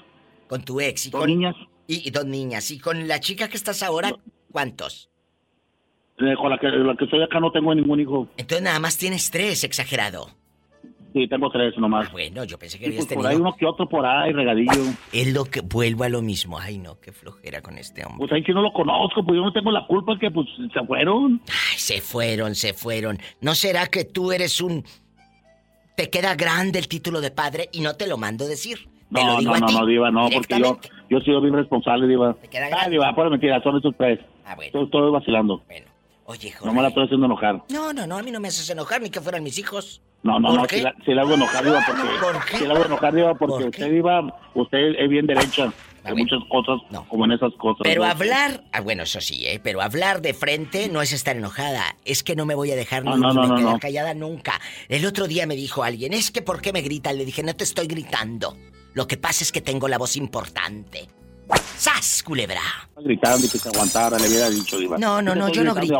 Con 0.47 0.63
tu 0.63 0.79
ex. 0.81 1.05
Y 1.05 1.09
Dos 1.11 1.21
con, 1.21 1.29
niñas. 1.29 1.55
Y, 1.85 2.07
y 2.07 2.11
dos 2.11 2.25
niñas. 2.25 2.71
¿Y 2.71 2.79
con 2.79 3.07
la 3.07 3.19
chica 3.19 3.47
que 3.49 3.57
estás 3.57 3.83
ahora, 3.83 4.11
cuántos? 4.51 5.09
Eh, 6.17 6.33
con 6.41 6.49
la 6.49 6.57
que, 6.57 6.67
la 6.67 6.95
que 6.95 7.05
estoy 7.05 7.21
acá 7.21 7.39
no 7.39 7.51
tengo 7.51 7.73
ningún 7.75 7.99
hijo. 7.99 8.27
Entonces 8.37 8.63
nada 8.63 8.79
más 8.79 8.97
tienes 8.97 9.29
tres, 9.29 9.63
exagerado. 9.63 10.27
Sí, 11.19 11.27
tengo 11.27 11.49
tres 11.49 11.77
nomás. 11.77 12.07
Ah, 12.07 12.11
bueno, 12.13 12.45
yo 12.45 12.57
pensé 12.57 12.79
que 12.79 12.85
habías 12.85 13.05
pues 13.05 13.13
por 13.13 13.23
tenido... 13.23 13.29
ahí 13.29 13.35
uno 13.35 13.53
que 13.57 13.65
otro 13.65 13.89
por 13.89 14.05
ahí, 14.05 14.31
regadillo. 14.31 14.71
Es 15.11 15.33
lo 15.33 15.43
que... 15.43 15.59
Vuelvo 15.59 16.05
a 16.05 16.09
lo 16.09 16.21
mismo. 16.21 16.57
Ay, 16.57 16.77
no, 16.77 16.97
qué 17.01 17.11
flojera 17.11 17.61
con 17.61 17.77
este 17.77 18.05
hombre. 18.05 18.19
Pues 18.19 18.31
ahí 18.31 18.43
sí 18.45 18.53
no 18.53 18.61
lo 18.61 18.71
conozco, 18.71 19.21
pues 19.25 19.35
yo 19.35 19.43
no 19.43 19.51
tengo 19.51 19.69
la 19.69 19.85
culpa 19.85 20.17
que 20.17 20.31
pues 20.31 20.47
se 20.73 20.85
fueron. 20.85 21.41
Ay, 21.47 21.77
se 21.77 21.99
fueron, 21.99 22.55
se 22.55 22.73
fueron. 22.73 23.19
¿No 23.41 23.53
será 23.53 23.87
que 23.87 24.05
tú 24.05 24.31
eres 24.31 24.61
un... 24.61 24.85
Te 25.97 26.09
queda 26.09 26.35
grande 26.35 26.79
el 26.79 26.87
título 26.87 27.19
de 27.19 27.31
padre 27.31 27.67
y 27.73 27.81
no 27.81 27.95
te 27.95 28.07
lo 28.07 28.17
mando 28.17 28.47
decir? 28.47 28.77
Te 29.13 29.21
No, 29.21 29.41
no, 29.41 29.59
no, 29.59 29.67
ti. 29.67 29.73
no, 29.73 29.85
Diva, 29.85 30.11
no, 30.11 30.29
porque 30.29 30.57
yo, 30.57 30.79
yo 31.09 31.17
he 31.17 31.23
sido 31.25 31.41
bien 31.41 31.53
responsable, 31.53 32.07
Diva. 32.07 32.37
queda 32.49 32.69
Ah. 32.71 32.87
Diva, 32.87 33.13
por 33.13 33.29
mentira, 33.29 33.61
son 33.61 33.77
esos 33.77 33.93
tres. 33.97 34.21
Ah, 34.45 34.55
bueno. 34.55 34.67
Estoy, 34.67 34.85
estoy 34.85 35.11
vacilando. 35.11 35.61
Oye. 36.29 36.53
No 36.63 36.71
me 36.73 36.83
la 36.83 36.89
estoy 36.89 37.05
haciendo 37.05 37.25
enojar. 37.25 37.63
No, 37.69 37.91
no, 37.91 38.05
no, 38.05 38.15
a 38.15 38.21
mí 38.21 38.29
no 38.29 38.39
me 38.39 38.49
haces 38.49 38.69
enojar 38.69 39.01
ni 39.01 39.09
que 39.09 39.19
fueran 39.19 39.41
mis 39.41 39.57
hijos. 39.57 39.99
No, 40.21 40.39
no, 40.39 40.53
no, 40.53 40.65
si 40.69 40.79
la, 40.79 40.93
si 41.03 41.15
la, 41.15 41.23
hago 41.23 41.33
enojar, 41.33 41.65
Diva, 41.65 41.83
porque... 41.87 42.03
¿Por 42.21 42.45
qué? 42.45 42.57
Si 42.57 42.67
la 42.67 42.75
hago 42.75 42.85
enojar, 42.85 43.15
Diva, 43.15 43.33
porque 43.33 43.63
usted, 43.63 43.91
Diva, 43.91 44.39
usted 44.53 44.77
es 44.99 45.09
bien 45.09 45.25
derecha. 45.25 45.73
Hay 46.03 46.13
muchas 46.13 46.39
cosas 46.47 46.81
como 47.07 47.25
en 47.25 47.31
esas 47.31 47.51
cosas. 47.55 47.81
Pero 47.81 48.03
hablar, 48.03 48.63
ah, 48.73 48.81
bueno, 48.81 49.03
eso 49.03 49.19
sí, 49.21 49.43
¿eh? 49.47 49.59
pero 49.63 49.81
hablar 49.81 50.21
de 50.21 50.35
frente 50.35 50.87
no 50.87 51.01
es 51.01 51.13
estar 51.13 51.35
enojada. 51.35 51.97
Es 52.05 52.21
que 52.21 52.35
no 52.35 52.45
me 52.45 52.53
voy 52.53 52.69
a 52.69 52.75
dejar 52.75 53.05
ni, 53.05 53.09
no, 53.09 53.33
no, 53.33 53.55
quedar 53.55 53.79
callada 53.79 54.13
nunca. 54.13 54.61
El 54.87 55.07
otro 55.07 55.27
día 55.27 55.47
me 55.47 55.55
dijo 55.55 55.83
alguien, 55.83 56.13
es 56.13 56.29
que 56.29 56.43
¿por 56.43 56.61
qué 56.61 56.71
me 56.71 56.81
gritan? 56.81 57.17
Le 57.17 57.25
dije, 57.25 57.41
no 57.41 57.55
te 57.55 57.63
estoy 57.63 57.87
gritando. 57.87 58.55
Lo 58.93 59.07
que 59.07 59.17
pasa 59.17 59.43
es 59.43 59.51
que 59.51 59.61
tengo 59.61 59.87
la 59.87 59.97
voz 59.97 60.15
importante. 60.15 61.09
¡Sas, 61.77 62.23
culebra! 62.23 62.61
Gritando 62.97 63.45
y 63.45 63.49
que 63.49 63.57
se 63.57 63.69
aguantara, 63.69 64.19
le 64.19 64.27
hubiera 64.27 64.49
dicho, 64.49 64.77
Diva. 64.77 64.97
No, 64.97 65.21
no, 65.21 65.33
no, 65.33 65.49
yo 65.49 65.63
no 65.63 65.73
grito. 65.73 65.97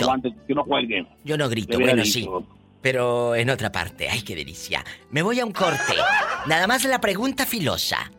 yo 0.48 0.56
no. 0.56 0.66
Yo 1.24 1.38
no 1.38 1.50
grito, 1.50 1.80
bueno, 1.80 2.04
sí. 2.04 2.28
Pero 2.82 3.36
en 3.36 3.50
otra 3.50 3.72
parte, 3.72 4.10
ay, 4.10 4.22
qué 4.22 4.36
delicia. 4.36 4.84
Me 5.12 5.22
voy 5.22 5.40
a 5.40 5.46
un 5.46 5.52
corte. 5.52 5.96
Nada 6.48 6.68
más 6.68 6.84
la 6.86 7.02
pregunta 7.02 7.46
filosa. 7.46 8.12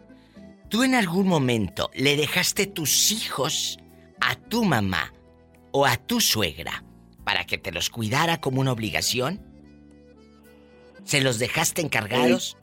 ¿Tú 0.69 0.83
en 0.83 0.95
algún 0.95 1.27
momento 1.27 1.91
le 1.95 2.17
dejaste 2.17 2.67
tus 2.67 3.11
hijos 3.11 3.79
a 4.21 4.37
tu 4.37 4.65
mamá 4.65 5.13
o 5.73 5.87
a 5.87 5.97
tu 5.97 6.21
suegra 6.21 6.85
para 7.25 7.45
que 7.45 7.59
te 7.59 7.73
los 7.73 7.91
cuidara 7.91 8.41
como 8.41 8.61
una 8.61 8.73
obligación? 8.73 9.41
¿Se 11.05 11.21
los 11.21 11.39
dejaste 11.39 11.83
encargados? 11.83 12.57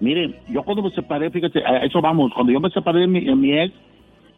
Mire, 0.00 0.40
yo 0.48 0.62
cuando 0.62 0.82
me 0.82 0.90
separé, 0.90 1.30
fíjate, 1.30 1.62
a 1.64 1.84
eso 1.84 2.00
vamos, 2.00 2.32
cuando 2.34 2.52
yo 2.52 2.60
me 2.60 2.70
separé 2.70 3.00
de 3.00 3.06
mi, 3.06 3.52
ex, 3.52 3.74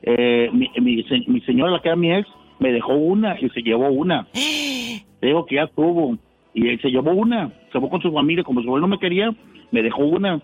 eh, 0.03 0.51
mi, 0.53 0.69
mi, 0.81 1.41
señora, 1.43 1.71
la 1.71 1.81
que 1.81 1.89
era 1.89 1.97
mi 1.97 2.13
ex, 2.13 2.29
me 2.59 2.73
dejó 2.73 2.95
una 2.95 3.39
y 3.41 3.49
se 3.51 3.63
llevó 3.63 3.89
una. 3.89 4.27
Digo 5.23 5.47
que 5.47 5.55
ya 5.57 5.65
estuvo. 5.65 6.19
Y 6.55 6.69
él 6.69 6.81
se 6.83 6.91
llevó 6.91 7.13
una, 7.13 7.51
se 7.73 7.81
fue 7.81 7.89
con 7.89 8.03
su 8.03 8.13
familia, 8.13 8.45
como 8.45 8.61
su 8.61 8.69
abuelo 8.69 8.87
no 8.87 8.97
me 8.97 8.99
quería, 8.99 9.35
me 9.71 9.83
dejó 9.83 10.05
una. 10.05 10.43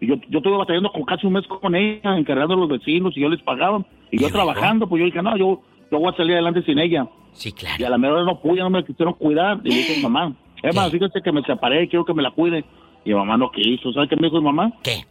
Y 0.00 0.06
yo, 0.06 0.16
yo 0.28 0.38
estuve 0.38 0.56
batallando 0.56 0.90
con 0.90 1.04
casi 1.04 1.26
un 1.26 1.34
mes 1.34 1.46
con 1.46 1.74
ella, 1.74 2.16
encargando 2.16 2.54
a 2.54 2.56
los 2.56 2.68
vecinos 2.68 3.16
y 3.16 3.20
yo 3.20 3.28
les 3.28 3.40
pagaba. 3.42 3.84
Y 4.10 4.18
yo 4.18 4.30
trabajando, 4.30 4.88
pues 4.88 5.00
yo 5.00 5.06
dije, 5.06 5.22
no, 5.22 5.36
yo, 5.36 5.62
yo 5.92 5.98
voy 5.98 6.12
a 6.12 6.16
salir 6.16 6.32
adelante 6.32 6.62
sin 6.62 6.78
ella. 6.78 7.06
Sí, 7.32 7.52
claro. 7.52 7.76
Y 7.78 7.84
a 7.84 7.90
la 7.90 7.98
mejor 7.98 8.24
no 8.24 8.40
pude, 8.40 8.60
no 8.60 8.70
me 8.70 8.84
quisieron 8.84 9.14
cuidar. 9.14 9.60
Y 9.62 9.68
dije, 9.68 10.02
mamá, 10.02 10.34
es 10.62 10.74
más, 10.74 10.90
fíjate 10.90 11.20
que 11.22 11.32
me 11.32 11.42
separé, 11.42 11.88
quiero 11.88 12.04
que 12.04 12.14
me 12.14 12.22
la 12.22 12.30
cuide. 12.30 12.64
Y 13.04 13.12
mamá 13.12 13.36
no 13.36 13.50
quiso. 13.50 13.92
¿Sabes 13.92 14.08
qué 14.08 14.16
me 14.16 14.28
dijo 14.28 14.40
mamá? 14.40 14.72
¿Qué? 14.82 15.04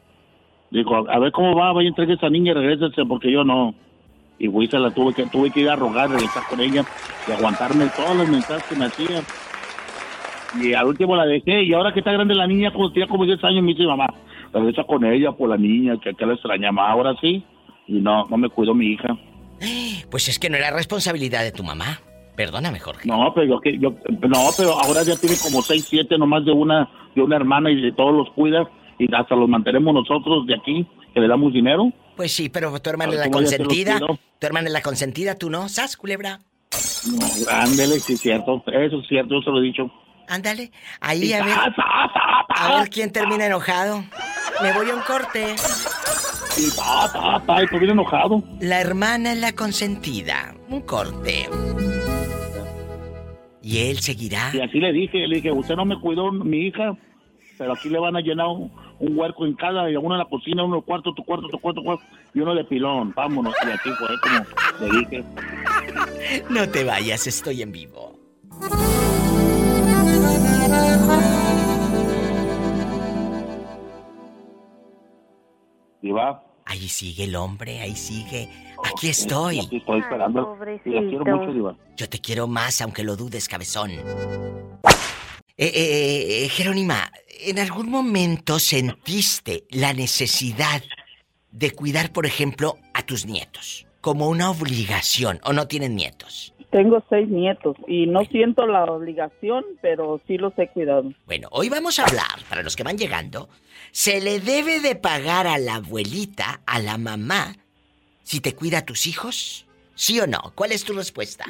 Dijo, 0.71 1.07
a 1.09 1.19
ver 1.19 1.31
cómo 1.31 1.55
va, 1.55 1.71
vaya 1.71 1.87
a 1.87 1.89
entregar 1.89 2.13
a 2.13 2.17
esa 2.17 2.29
niña 2.29 2.51
y 2.51 2.55
regrésese 2.55 3.05
porque 3.05 3.31
yo 3.31 3.43
no. 3.43 3.75
Y 4.39 4.47
güey, 4.47 4.67
se 4.67 4.79
la 4.79 4.89
tuve 4.89 5.13
que, 5.13 5.25
tuve 5.27 5.51
que 5.51 5.61
ir 5.61 5.69
a 5.69 5.75
rogar, 5.75 6.09
regresar 6.09 6.43
con 6.49 6.59
ella 6.59 6.83
y 7.27 7.31
aguantarme 7.31 7.85
todos 7.95 8.17
los 8.17 8.27
mensajes 8.27 8.63
que 8.63 8.75
me 8.75 8.85
hacía. 8.85 9.21
Y 10.59 10.73
al 10.73 10.87
último 10.87 11.15
la 11.15 11.25
dejé 11.25 11.63
y 11.63 11.73
ahora 11.73 11.93
que 11.93 11.99
está 11.99 12.11
grande 12.11 12.33
la 12.33 12.47
niña, 12.47 12.71
como 12.71 12.91
tenía 12.91 13.07
como 13.07 13.25
10 13.25 13.43
años, 13.43 13.63
me 13.63 13.73
dice 13.73 13.85
mamá, 13.85 14.07
regresa 14.51 14.83
con 14.83 15.05
ella 15.05 15.31
por 15.31 15.49
la 15.49 15.57
niña, 15.57 15.97
que, 16.01 16.13
que 16.13 16.25
la 16.25 16.33
extrañaba 16.33 16.89
ahora 16.89 17.15
sí. 17.21 17.43
Y 17.87 17.99
no, 17.99 18.25
no 18.25 18.37
me 18.37 18.49
cuido 18.49 18.73
mi 18.73 18.87
hija. 18.87 19.17
Pues 20.09 20.27
es 20.27 20.37
que 20.37 20.47
no 20.47 20.57
era 20.57 20.69
responsabilidad 20.69 21.41
de 21.43 21.51
tu 21.51 21.63
mamá. 21.63 21.99
Perdóname, 22.35 22.79
Jorge. 22.79 23.07
No, 23.07 23.31
pero 23.33 23.61
yo, 23.61 23.71
yo, 23.79 23.89
no, 24.27 24.49
pero 24.57 24.79
ahora 24.79 25.03
ya 25.03 25.15
tiene 25.15 25.35
como 25.41 25.61
6, 25.61 25.85
7 25.87 26.17
nomás 26.17 26.45
de 26.45 26.51
una, 26.51 26.89
de 27.15 27.21
una 27.21 27.35
hermana 27.35 27.69
y 27.69 27.79
de 27.79 27.91
todos 27.91 28.13
los 28.13 28.29
cuida 28.31 28.67
y 28.97 29.13
hasta 29.13 29.35
los 29.35 29.47
mantenemos 29.47 29.93
nosotros 29.93 30.45
de 30.47 30.55
aquí, 30.55 30.87
que 31.13 31.19
le 31.19 31.27
damos 31.27 31.53
dinero. 31.53 31.91
Pues 32.15 32.33
sí, 32.33 32.49
pero 32.49 32.79
tu 32.79 32.89
hermana 32.89 33.13
es 33.13 33.19
la 33.19 33.29
consentida. 33.29 33.99
Tu 33.99 34.47
hermana 34.47 34.67
es 34.67 34.73
la 34.73 34.81
consentida, 34.81 35.35
tú 35.35 35.49
no, 35.49 35.69
¿sas, 35.69 35.95
culebra? 35.95 36.39
No, 37.11 37.25
ándele, 37.51 37.99
sí 37.99 38.17
cierto. 38.17 38.63
Eso 38.67 38.99
es 38.99 39.07
cierto, 39.07 39.35
yo 39.35 39.41
se 39.41 39.49
lo 39.51 39.59
he 39.59 39.63
dicho. 39.63 39.91
Ándale, 40.27 40.71
ahí 41.01 41.33
a 41.33 41.43
ver. 41.43 41.55
A 42.49 42.79
ver 42.79 42.89
quién 42.89 43.11
termina 43.11 43.45
enojado. 43.45 44.03
Me 44.61 44.73
voy 44.73 44.89
a 44.89 44.95
un 44.95 45.01
corte. 45.01 45.55
Y 46.57 47.85
y 47.85 47.89
enojado. 47.89 48.43
La 48.59 48.79
hermana 48.79 49.33
es 49.33 49.39
la 49.39 49.53
consentida. 49.53 50.55
Un 50.69 50.81
corte. 50.81 51.49
Y 53.63 53.79
él 53.79 53.99
seguirá. 53.99 54.51
Y 54.53 54.59
así 54.59 54.79
le 54.79 54.91
dije, 54.91 55.25
le 55.25 55.37
dije, 55.37 55.51
usted 55.51 55.75
no 55.75 55.85
me 55.85 55.99
cuidó 55.99 56.31
mi 56.31 56.67
hija, 56.67 56.97
pero 57.57 57.73
aquí 57.73 57.89
le 57.89 57.97
van 57.97 58.15
a 58.15 58.19
llenar 58.19 58.47
un, 58.47 58.69
huerco 58.99 59.45
en 59.45 59.53
cada, 59.55 59.89
y 59.89 59.95
uno 59.95 60.15
en 60.15 60.19
la 60.19 60.25
cocina, 60.25 60.63
uno 60.63 60.75
en 60.75 60.79
el 60.79 60.85
cuarto, 60.85 61.13
tu 61.13 61.23
cuarto, 61.23 61.47
tu 61.47 61.57
cuarto, 61.59 61.81
tu 61.81 61.85
cuarto, 61.85 62.03
y 62.33 62.39
uno 62.41 62.53
de 62.53 62.63
pilón. 62.65 63.13
Vámonos. 63.15 63.55
Y 63.65 63.71
aquí 63.71 63.89
fue 63.91 64.07
como 64.19 64.91
le 64.91 64.99
dije. 64.99 65.23
No 66.49 66.69
te 66.69 66.83
vayas, 66.83 67.25
estoy 67.25 67.61
en 67.61 67.71
vivo. 67.71 68.13
va? 76.13 76.43
Ahí 76.65 76.87
sigue 76.87 77.25
el 77.25 77.35
hombre, 77.35 77.81
ahí 77.81 77.95
sigue. 77.95 78.49
Aquí 78.83 79.09
estoy. 79.09 79.59
Aquí 79.59 79.77
estoy 79.77 79.99
esperando. 79.99 80.57
y 80.85 80.89
la 80.89 81.01
quiero 81.01 81.25
mucho, 81.25 81.53
Diva. 81.53 81.77
Yo 81.95 82.09
te 82.09 82.19
quiero 82.19 82.47
más, 82.47 82.81
aunque 82.81 83.03
lo 83.03 83.15
dudes, 83.15 83.47
cabezón. 83.47 83.91
Eh, 83.91 84.01
eh, 85.57 86.45
eh, 86.45 86.49
Jerónima, 86.49 87.11
¿en 87.41 87.59
algún 87.59 87.89
momento 87.89 88.57
sentiste 88.59 89.65
la 89.69 89.93
necesidad 89.93 90.81
de 91.51 91.71
cuidar, 91.71 92.11
por 92.11 92.25
ejemplo, 92.25 92.77
a 92.93 93.03
tus 93.03 93.25
nietos? 93.25 93.85
Como 94.01 94.27
una 94.29 94.49
obligación, 94.49 95.39
¿o 95.43 95.53
no 95.53 95.67
tienen 95.67 95.95
nietos? 95.95 96.52
Tengo 96.73 97.03
seis 97.07 97.29
nietos 97.29 97.77
y 97.87 98.07
no 98.07 98.25
siento 98.25 98.65
la 98.65 98.83
obligación, 98.85 99.63
pero 99.79 100.19
sí 100.25 100.39
los 100.39 100.57
he 100.57 100.69
cuidado. 100.69 101.13
Bueno, 101.27 101.47
hoy 101.51 101.69
vamos 101.69 101.99
a 101.99 102.05
hablar, 102.05 102.39
para 102.49 102.63
los 102.63 102.75
que 102.75 102.81
van 102.81 102.97
llegando, 102.97 103.47
¿se 103.91 104.19
le 104.21 104.39
debe 104.39 104.79
de 104.79 104.95
pagar 104.95 105.45
a 105.45 105.59
la 105.59 105.75
abuelita, 105.75 106.61
a 106.65 106.79
la 106.79 106.97
mamá, 106.97 107.53
si 108.23 108.41
te 108.41 108.55
cuida 108.55 108.79
a 108.79 108.85
tus 108.85 109.05
hijos? 109.05 109.67
¿Sí 109.93 110.19
o 110.19 110.25
no? 110.25 110.39
¿Cuál 110.55 110.71
es 110.71 110.83
tu 110.83 110.93
respuesta? 110.93 111.45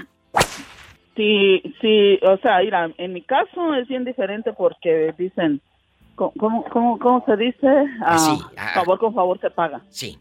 Sí, 1.16 1.62
sí, 1.80 2.20
o 2.22 2.36
sea, 2.40 2.60
mira, 2.60 2.92
en 2.98 3.14
mi 3.14 3.22
caso 3.22 3.76
es 3.76 3.88
bien 3.88 4.04
diferente 4.04 4.52
porque 4.52 5.14
dicen, 5.18 5.62
¿cómo, 6.16 6.66
cómo, 6.70 7.00
cómo 7.00 7.24
se 7.26 7.38
dice? 7.38 7.68
Ah, 8.02 8.40
ah, 8.58 8.72
favor 8.74 9.00
con 9.00 9.14
favor 9.14 9.40
se 9.40 9.50
paga. 9.52 9.80
Sí. 9.88 10.20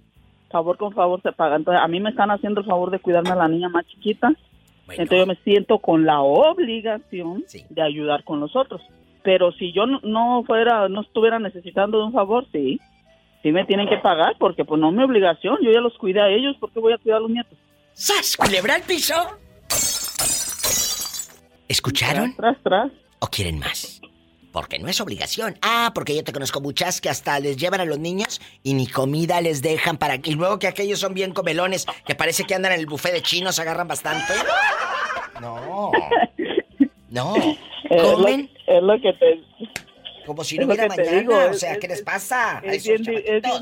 Favor 0.52 0.76
con 0.76 0.92
favor 0.92 1.20
se 1.22 1.32
paga. 1.32 1.56
Entonces, 1.56 1.82
a 1.82 1.88
mí 1.88 1.98
me 1.98 2.10
están 2.10 2.30
haciendo 2.30 2.60
el 2.60 2.66
favor 2.68 2.92
de 2.92 3.00
cuidarme 3.00 3.30
a 3.30 3.34
la 3.34 3.48
niña 3.48 3.68
más 3.68 3.84
chiquita. 3.88 4.32
Entonces 4.98 5.18
yo 5.18 5.26
me 5.26 5.36
siento 5.44 5.78
con 5.78 6.04
la 6.04 6.20
obligación 6.20 7.44
de 7.68 7.82
ayudar 7.82 8.24
con 8.24 8.40
los 8.40 8.54
otros. 8.56 8.80
Pero 9.22 9.52
si 9.52 9.72
yo 9.72 9.86
no 9.86 10.42
fuera, 10.46 10.88
no 10.88 11.02
estuviera 11.02 11.38
necesitando 11.38 11.98
de 11.98 12.04
un 12.04 12.12
favor, 12.12 12.46
sí, 12.52 12.80
sí 13.42 13.52
me 13.52 13.64
tienen 13.64 13.88
que 13.88 13.98
pagar 13.98 14.36
porque 14.38 14.64
pues 14.64 14.80
no 14.80 14.90
es 14.90 14.96
mi 14.96 15.04
obligación, 15.04 15.58
yo 15.62 15.70
ya 15.70 15.80
los 15.80 15.96
cuidé 15.96 16.20
a 16.20 16.28
ellos, 16.28 16.56
¿por 16.58 16.72
qué 16.72 16.80
voy 16.80 16.92
a 16.92 16.98
cuidar 16.98 17.18
a 17.18 17.20
los 17.20 17.30
nietos? 17.30 17.56
¡Sas! 17.92 18.36
¿Culebra 18.36 18.76
el 18.76 18.82
piso? 18.82 19.14
¿Escucharon? 21.68 22.34
Tras, 22.34 22.56
tras. 22.62 22.92
¿O 23.20 23.26
quieren 23.28 23.58
más? 23.58 24.00
Porque 24.52 24.78
no 24.78 24.88
es 24.88 25.00
obligación. 25.00 25.56
Ah, 25.62 25.92
porque 25.94 26.14
yo 26.14 26.22
te 26.22 26.32
conozco 26.32 26.60
muchas 26.60 27.00
que 27.00 27.08
hasta 27.08 27.40
les 27.40 27.56
llevan 27.56 27.80
a 27.80 27.84
los 27.84 27.98
niños 27.98 28.40
y 28.62 28.74
ni 28.74 28.86
comida 28.86 29.40
les 29.40 29.62
dejan 29.62 29.96
para... 29.96 30.16
Y 30.16 30.34
luego 30.34 30.58
que 30.58 30.68
aquellos 30.68 31.00
son 31.00 31.14
bien 31.14 31.32
comelones, 31.32 31.86
que 32.06 32.14
parece 32.14 32.44
que 32.44 32.54
andan 32.54 32.72
en 32.72 32.80
el 32.80 32.86
buffet 32.86 33.12
de 33.12 33.22
chinos, 33.22 33.58
agarran 33.58 33.88
bastante. 33.88 34.32
No. 35.40 35.90
No. 37.08 37.34
¿Comen? 37.88 38.50
Es 38.66 38.82
lo, 38.82 39.00
que 39.00 39.12
te... 39.14 39.40
Como 40.26 40.44
si 40.44 40.58
no 40.58 40.66
hubiera 40.66 40.88
mañana, 40.88 41.46
o 41.50 41.54
sea, 41.54 41.78
¿qué 41.78 41.88
les 41.88 42.02
pasa? 42.02 42.60
Es, 42.62 42.84
bien, 42.84 43.02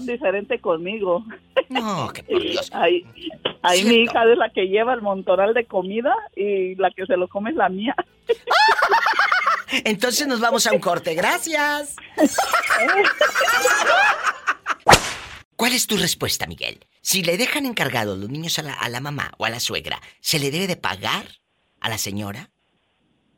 diferente 0.07 0.61
conmigo. 0.61 1.25
No, 1.69 2.13
que 2.13 2.23
por 2.23 2.43
Dios. 2.43 2.71
Ahí, 2.75 3.05
ahí 3.63 3.85
mi 3.85 4.03
hija 4.03 4.25
es 4.31 4.39
la 4.39 4.51
que 4.51 4.67
lleva 4.67 4.95
el 4.95 5.03
montoral 5.03 5.55
de 5.55 5.65
comida 5.67 6.15
y 6.35 6.75
la 6.77 6.91
que 6.91 7.07
se 7.07 7.17
lo 7.17 7.29
come 7.29 7.51
es 7.51 7.57
la 7.57 7.69
mía. 7.69 7.95
Entonces 9.85 10.27
nos 10.27 10.41
vamos 10.41 10.67
a 10.67 10.73
un 10.73 10.81
corte. 10.81 11.15
Gracias. 11.15 11.97
¿Cuál 15.57 15.73
es 15.73 15.87
tu 15.87 15.97
respuesta, 15.97 16.47
Miguel? 16.47 16.81
Si 17.03 17.23
le 17.23 17.37
dejan 17.37 17.67
encargados 17.67 18.19
los 18.19 18.31
niños 18.31 18.59
a 18.59 18.63
la, 18.63 18.75
a 18.75 18.89
la, 18.89 19.01
mamá 19.01 19.33
o 19.39 19.45
a 19.45 19.51
la 19.51 19.61
suegra, 19.61 20.01
¿se 20.21 20.39
le 20.39 20.51
debe 20.51 20.67
de 20.67 20.77
pagar 20.77 21.27
a 21.81 21.89
la 21.89 21.99
señora? 21.99 22.51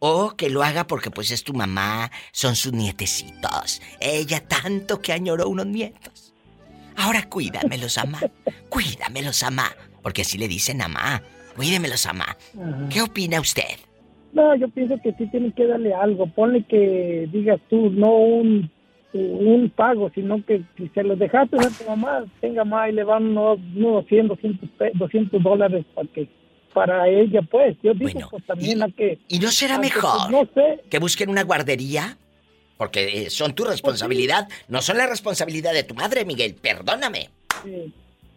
¿O 0.05 0.35
que 0.37 0.51
lo 0.51 0.65
haga 0.65 0.89
porque 0.89 1.13
pues 1.13 1.31
es 1.31 1.45
tu 1.45 1.55
mamá, 1.55 2.11
son 2.33 2.57
sus 2.57 2.73
nietecitos? 2.73 3.81
Ella 4.01 4.41
tanto 4.41 5.01
que 5.01 5.13
añoró 5.13 5.49
unos 5.49 5.67
nietos. 5.67 6.35
Ahora 6.97 7.29
cuídamelos, 7.29 7.97
mamá. 7.99 8.19
Cuídamelos, 8.69 9.41
mamá. 9.45 9.71
Porque 10.03 10.23
así 10.23 10.39
le 10.39 10.49
dicen 10.49 10.79
mamá. 10.79 11.23
Cuídemelos, 11.55 12.05
mamá. 12.05 12.37
¿Qué 12.91 13.01
opina 13.01 13.39
usted? 13.39 13.79
No, 14.33 14.57
yo 14.57 14.69
pienso 14.71 14.99
que 15.01 15.13
sí 15.13 15.29
tiene 15.29 15.53
que 15.53 15.69
darle 15.69 15.95
algo. 15.95 16.27
Ponle 16.27 16.65
que 16.65 17.29
digas 17.33 17.61
tú, 17.71 17.89
no 17.91 18.11
un, 18.17 18.69
un 19.13 19.71
pago, 19.71 20.11
sino 20.13 20.45
que 20.45 20.65
si 20.77 20.89
se 20.89 21.05
los 21.05 21.17
dejaste 21.17 21.59
a 21.59 21.71
tu 21.71 21.85
mamá, 21.89 22.25
tenga 22.41 22.65
más 22.65 22.89
y 22.89 22.93
le 22.95 23.05
van 23.05 23.27
unos, 23.27 23.61
unos 23.77 24.05
100, 24.07 24.27
200, 24.27 24.69
200 24.95 25.43
dólares 25.45 25.85
para 25.95 26.09
que 26.09 26.29
para 26.73 27.09
ella, 27.09 27.41
pues. 27.43 27.77
Yo 27.83 27.95
digo, 27.95 28.29
pues 28.31 28.45
también 28.47 28.83
a 28.83 28.89
que... 28.89 29.19
¿Y 29.29 29.39
no 29.39 29.51
será 29.51 29.77
pues, 29.77 29.95
mejor 29.95 30.31
no 30.31 30.49
sé. 30.55 30.83
que 30.91 30.99
busquen 30.99 31.31
una 31.31 31.43
guardería? 31.45 32.17
Porque 32.77 33.27
eh, 33.27 33.31
son 33.31 33.55
tu 33.55 33.65
responsabilidad, 33.65 34.49
no 34.69 34.83
son 34.83 34.99
la 34.99 35.07
responsabilidad 35.07 35.73
de 35.73 35.85
tu 35.85 35.95
madre, 35.95 36.25
Miguel, 36.25 36.55
perdóname. 36.55 37.31
Sí. 37.63 37.93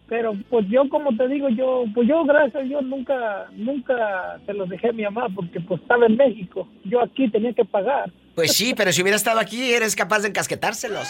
Pero 0.08 0.34
pues 0.48 0.64
yo 0.68 0.88
como 0.88 1.16
te 1.16 1.26
digo, 1.26 1.48
yo 1.48 1.84
pues 1.92 2.06
yo 2.06 2.24
gracias 2.24 2.68
yo 2.68 2.80
nunca 2.80 3.48
nunca 3.54 4.38
se 4.46 4.52
los 4.52 4.68
dejé 4.68 4.90
a 4.90 4.92
mi 4.92 5.02
mamá 5.02 5.26
porque 5.34 5.58
pues 5.58 5.80
estaba 5.80 6.06
en 6.06 6.16
México. 6.16 6.68
Yo 6.84 7.02
aquí 7.02 7.28
tenía 7.28 7.52
que 7.52 7.64
pagar. 7.64 8.12
Pues 8.36 8.52
sí, 8.52 8.72
pero 8.76 8.92
si 8.92 9.02
hubiera 9.02 9.16
estado 9.16 9.40
aquí 9.40 9.72
eres 9.72 9.96
capaz 9.96 10.20
de 10.20 10.28
encasquetárselos. 10.28 11.08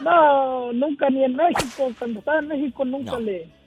No, 0.00 0.72
nunca 0.72 1.10
ni 1.10 1.22
en 1.22 1.36
México, 1.36 1.92
cuando 1.98 2.20
estaba 2.20 2.38
en 2.38 2.48
México 2.48 2.82
nunca 2.86 3.18
le 3.18 3.40
Sí, 3.40 3.59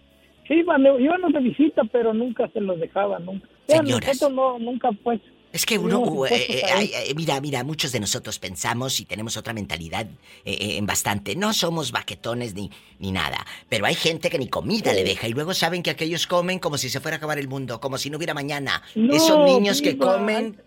iban, 0.53 0.85
íbamos 0.99 1.33
de 1.33 1.39
visita, 1.39 1.83
pero 1.91 2.13
nunca 2.13 2.47
se 2.49 2.61
los 2.61 2.79
dejaba, 2.79 3.19
nunca. 3.19 3.47
Señoras. 3.67 4.07
Nosotros 4.07 4.31
no, 4.31 4.59
nunca 4.59 4.91
pues 5.03 5.21
es 5.53 5.67
que 5.67 5.77
uno, 5.77 6.25
eh, 6.25 6.29
eh, 6.33 6.91
eh, 7.09 7.13
mira, 7.15 7.39
mira, 7.39 7.63
muchos 7.63 7.91
de 7.91 7.99
nosotros 7.99 8.39
pensamos 8.39 8.99
y 8.99 9.05
tenemos 9.05 9.37
otra 9.37 9.53
mentalidad 9.53 10.07
en 10.45 10.85
bastante. 10.87 11.35
No 11.35 11.53
somos 11.53 11.91
baquetones 11.91 12.55
ni, 12.55 12.71
ni 12.97 13.11
nada, 13.11 13.37
pero 13.69 13.85
hay 13.85 13.93
gente 13.93 14.31
que 14.31 14.39
ni 14.39 14.49
comida 14.49 14.91
le 14.93 15.03
deja 15.03 15.27
y 15.27 15.31
luego 15.31 15.53
saben 15.53 15.83
que 15.83 15.91
aquellos 15.91 16.25
comen 16.25 16.57
como 16.57 16.79
si 16.79 16.89
se 16.89 16.99
fuera 16.99 17.17
a 17.17 17.19
acabar 17.19 17.37
el 17.37 17.47
mundo, 17.47 17.79
como 17.79 17.99
si 17.99 18.09
no 18.09 18.17
hubiera 18.17 18.33
mañana. 18.33 18.81
Esos 18.95 19.45
niños 19.45 19.83
que 19.83 19.95
comen 19.95 20.59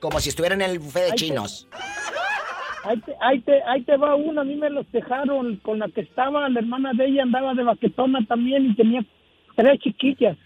como 0.00 0.18
si 0.20 0.30
estuvieran 0.30 0.62
en 0.62 0.70
el 0.70 0.78
buffet 0.78 1.10
de 1.10 1.16
chinos. 1.16 1.68
ahí, 2.84 2.98
te, 2.98 3.14
ahí, 3.20 3.40
te, 3.40 3.62
ahí 3.64 3.82
te 3.82 3.98
va 3.98 4.14
uno, 4.14 4.40
a 4.40 4.44
mí 4.44 4.56
me 4.56 4.70
los 4.70 4.90
dejaron 4.90 5.56
con 5.56 5.80
la 5.80 5.88
que 5.88 6.00
estaba, 6.00 6.48
la 6.48 6.60
hermana 6.60 6.92
de 6.94 7.08
ella 7.08 7.24
andaba 7.24 7.52
de 7.52 7.62
baquetona 7.62 8.24
también 8.26 8.70
y 8.70 8.74
tenía 8.74 9.04
tres 9.60 9.78
chiquillas. 9.80 10.36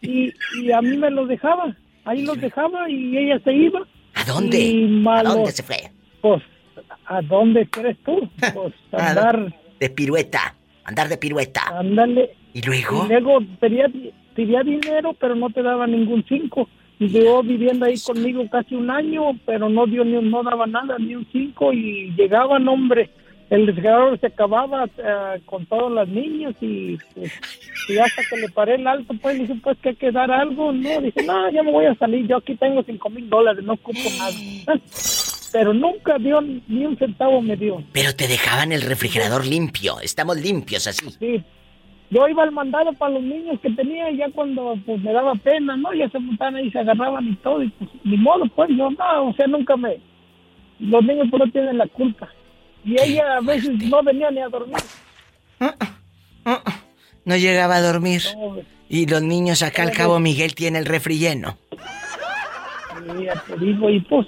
Y, 0.00 0.32
y 0.62 0.72
a 0.72 0.80
mí 0.80 0.96
me 0.96 1.10
los 1.10 1.28
dejaba 1.28 1.74
ahí 2.08 2.22
los 2.22 2.40
dejaba 2.40 2.88
y 2.90 3.16
ella 3.16 3.38
se 3.44 3.52
iba. 3.52 3.80
¿A 4.14 4.24
dónde? 4.24 5.02
¿A 5.06 5.22
dónde 5.22 5.52
se 5.52 5.62
fue? 5.62 5.76
Pues, 6.22 6.42
¿a 7.06 7.22
dónde 7.22 7.68
crees 7.68 7.98
tú? 8.04 8.28
Pues 8.54 8.74
andar... 8.92 9.54
De 9.78 9.90
pirueta, 9.90 10.54
andar 10.84 11.08
de 11.08 11.18
pirueta. 11.18 11.62
Ándale. 11.78 12.30
¿Y 12.52 12.62
luego? 12.62 13.04
Y 13.04 13.08
luego 13.08 13.38
pedía, 13.60 13.86
pedía 14.34 14.62
dinero, 14.62 15.14
pero 15.20 15.34
no 15.34 15.50
te 15.50 15.62
daba 15.62 15.86
ningún 15.86 16.24
cinco. 16.28 16.68
Y 16.98 17.08
llegó 17.08 17.42
viviendo 17.44 17.84
ahí 17.84 17.94
conmigo 18.00 18.42
casi 18.50 18.74
un 18.74 18.90
año, 18.90 19.38
pero 19.46 19.68
no 19.68 19.86
dio 19.86 20.04
ni 20.04 20.20
no 20.20 20.42
daba 20.42 20.66
nada, 20.66 20.96
ni 20.98 21.14
un 21.14 21.28
cinco. 21.30 21.72
Y 21.72 22.12
llegaban, 22.16 22.66
hombre, 22.66 23.10
el 23.50 23.66
refrigerador 23.66 24.20
se 24.20 24.26
acababa 24.26 24.84
eh, 24.84 25.40
con 25.46 25.64
todos 25.66 25.90
los 25.90 26.08
niños 26.08 26.54
y, 26.60 26.98
pues, 27.14 27.32
y 27.88 27.98
hasta 27.98 28.22
que 28.28 28.36
le 28.36 28.48
paré 28.50 28.74
el 28.74 28.86
alto, 28.86 29.14
pues 29.20 29.38
dije, 29.38 29.54
pues 29.62 29.78
que 29.78 29.90
hay 29.90 29.96
que 29.96 30.12
dar 30.12 30.30
algo, 30.30 30.72
no, 30.72 31.00
dije, 31.00 31.22
no, 31.24 31.50
ya 31.50 31.62
me 31.62 31.72
voy 31.72 31.86
a 31.86 31.94
salir, 31.94 32.26
yo 32.26 32.36
aquí 32.36 32.54
tengo 32.56 32.82
cinco 32.82 33.08
mil 33.08 33.28
dólares, 33.28 33.64
no 33.64 33.74
ocupo 33.74 34.00
nada. 34.18 34.80
Pero 35.50 35.72
nunca 35.72 36.18
dio 36.18 36.42
ni 36.42 36.84
un 36.84 36.98
centavo 36.98 37.40
me 37.40 37.56
dio. 37.56 37.82
Pero 37.92 38.14
te 38.14 38.28
dejaban 38.28 38.70
el 38.70 38.82
refrigerador 38.82 39.46
limpio, 39.46 39.98
estamos 40.02 40.36
limpios 40.36 40.86
así. 40.86 41.08
Sí, 41.18 41.42
yo 42.10 42.28
iba 42.28 42.42
al 42.42 42.52
mandado 42.52 42.92
para 42.92 43.14
los 43.14 43.22
niños 43.22 43.58
que 43.60 43.70
tenía 43.70 44.10
y 44.10 44.18
ya 44.18 44.30
cuando 44.30 44.78
pues 44.84 45.00
me 45.00 45.10
daba 45.10 45.34
pena, 45.36 45.74
¿no? 45.74 45.94
Ya 45.94 46.06
se 46.10 46.18
montaban 46.18 46.56
ahí, 46.56 46.70
se 46.70 46.80
agarraban 46.80 47.28
y 47.28 47.36
todo, 47.36 47.62
y 47.62 47.70
pues 47.70 47.90
ni 48.04 48.18
modo, 48.18 48.44
pues 48.54 48.68
yo 48.76 48.90
no, 48.90 49.28
o 49.28 49.32
sea, 49.32 49.46
nunca 49.46 49.74
me... 49.74 49.98
Los 50.80 51.02
niños 51.02 51.28
pues 51.30 51.42
no 51.46 51.50
tienen 51.50 51.78
la 51.78 51.86
culpa 51.86 52.28
y 52.88 52.96
ella 52.98 53.36
a 53.36 53.40
veces 53.40 53.70
no 53.84 54.02
venía 54.02 54.30
ni 54.30 54.40
a 54.40 54.48
dormir. 54.48 54.78
No 57.24 57.36
llegaba 57.36 57.76
a 57.76 57.82
dormir. 57.82 58.22
Y 58.88 59.06
los 59.06 59.22
niños 59.22 59.62
acá 59.62 59.82
al 59.82 59.92
cabo 59.92 60.18
Miguel 60.18 60.54
tiene 60.54 60.78
el 60.78 60.86
refri 60.86 61.18
lleno. 61.18 61.58
Ya 63.22 63.42
te 63.46 63.56
digo, 63.58 63.90
y 63.90 64.00
pues, 64.00 64.26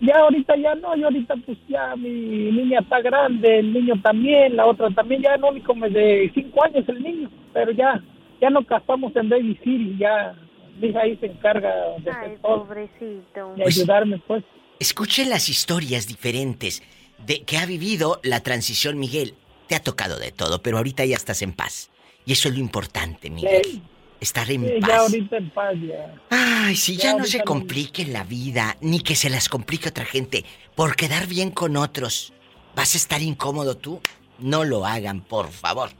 ya 0.00 0.16
ahorita 0.16 0.56
ya 0.56 0.74
no, 0.76 0.96
y 0.96 1.02
ahorita 1.02 1.34
pues 1.44 1.58
ya 1.68 1.94
mi 1.96 2.08
niña 2.08 2.80
está 2.80 3.00
grande, 3.00 3.58
el 3.58 3.72
niño 3.72 3.94
también, 4.02 4.56
la 4.56 4.66
otra 4.66 4.88
también, 4.90 5.22
ya 5.22 5.36
no, 5.36 5.48
como 5.66 5.88
de 5.88 6.30
cinco 6.34 6.64
años 6.64 6.88
el 6.88 7.02
niño, 7.02 7.30
pero 7.52 7.70
ya, 7.72 8.02
ya 8.40 8.50
no 8.50 8.62
gastamos 8.62 9.14
en 9.16 9.28
babysitter, 9.28 9.98
ya 9.98 10.34
mi 10.80 10.88
hija 10.88 11.00
ahí 11.00 11.16
se 11.16 11.26
encarga 11.26 11.70
de 11.98 12.10
Ay, 12.10 12.36
pobrecito. 12.40 13.54
De 13.56 13.64
ayudarme 13.64 14.18
pues. 14.26 14.44
Escuchen 14.80 15.28
las 15.28 15.48
historias 15.48 16.06
diferentes 16.06 16.82
de 17.26 17.42
que 17.42 17.58
ha 17.58 17.66
vivido 17.66 18.20
la 18.22 18.40
transición, 18.40 18.98
Miguel. 18.98 19.34
Te 19.66 19.74
ha 19.74 19.82
tocado 19.82 20.18
de 20.18 20.32
todo, 20.32 20.62
pero 20.62 20.78
ahorita 20.78 21.04
ya 21.04 21.16
estás 21.16 21.42
en 21.42 21.52
paz. 21.52 21.90
Y 22.24 22.32
eso 22.32 22.48
es 22.48 22.54
lo 22.54 22.60
importante, 22.60 23.30
Miguel. 23.30 23.82
Estar 24.20 24.50
en 24.50 24.62
paz. 24.80 24.88
Ya 24.88 24.96
ahorita 24.98 25.36
en 25.36 25.50
paz, 25.50 25.74
ya. 25.86 26.14
Ay, 26.30 26.76
si 26.76 26.96
ya, 26.96 27.14
no 27.14 27.24
se 27.24 27.42
complique 27.42 28.06
la 28.06 28.24
vida, 28.24 28.76
ni 28.80 29.00
que 29.00 29.14
se 29.14 29.30
las 29.30 29.48
complique 29.48 29.90
otra 29.90 30.04
gente, 30.04 30.44
por 30.74 30.96
quedar 30.96 31.26
bien 31.26 31.50
con 31.50 31.76
otros. 31.76 32.32
¿Vas 32.74 32.94
a 32.94 32.98
estar 32.98 33.22
incómodo 33.22 33.76
tú? 33.76 34.00
No 34.38 34.64
lo 34.64 34.86
hagan, 34.86 35.20
por 35.20 35.50
favor. 35.50 35.90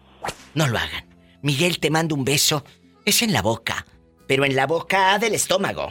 No 0.54 0.66
lo 0.66 0.78
hagan. 0.78 1.06
Miguel, 1.42 1.78
te 1.78 1.90
mando 1.90 2.14
un 2.14 2.24
beso. 2.24 2.64
Es 3.04 3.22
en 3.22 3.32
la 3.32 3.42
boca, 3.42 3.86
pero 4.26 4.44
en 4.44 4.56
la 4.56 4.66
boca 4.66 5.18
del 5.18 5.34
estómago. 5.34 5.90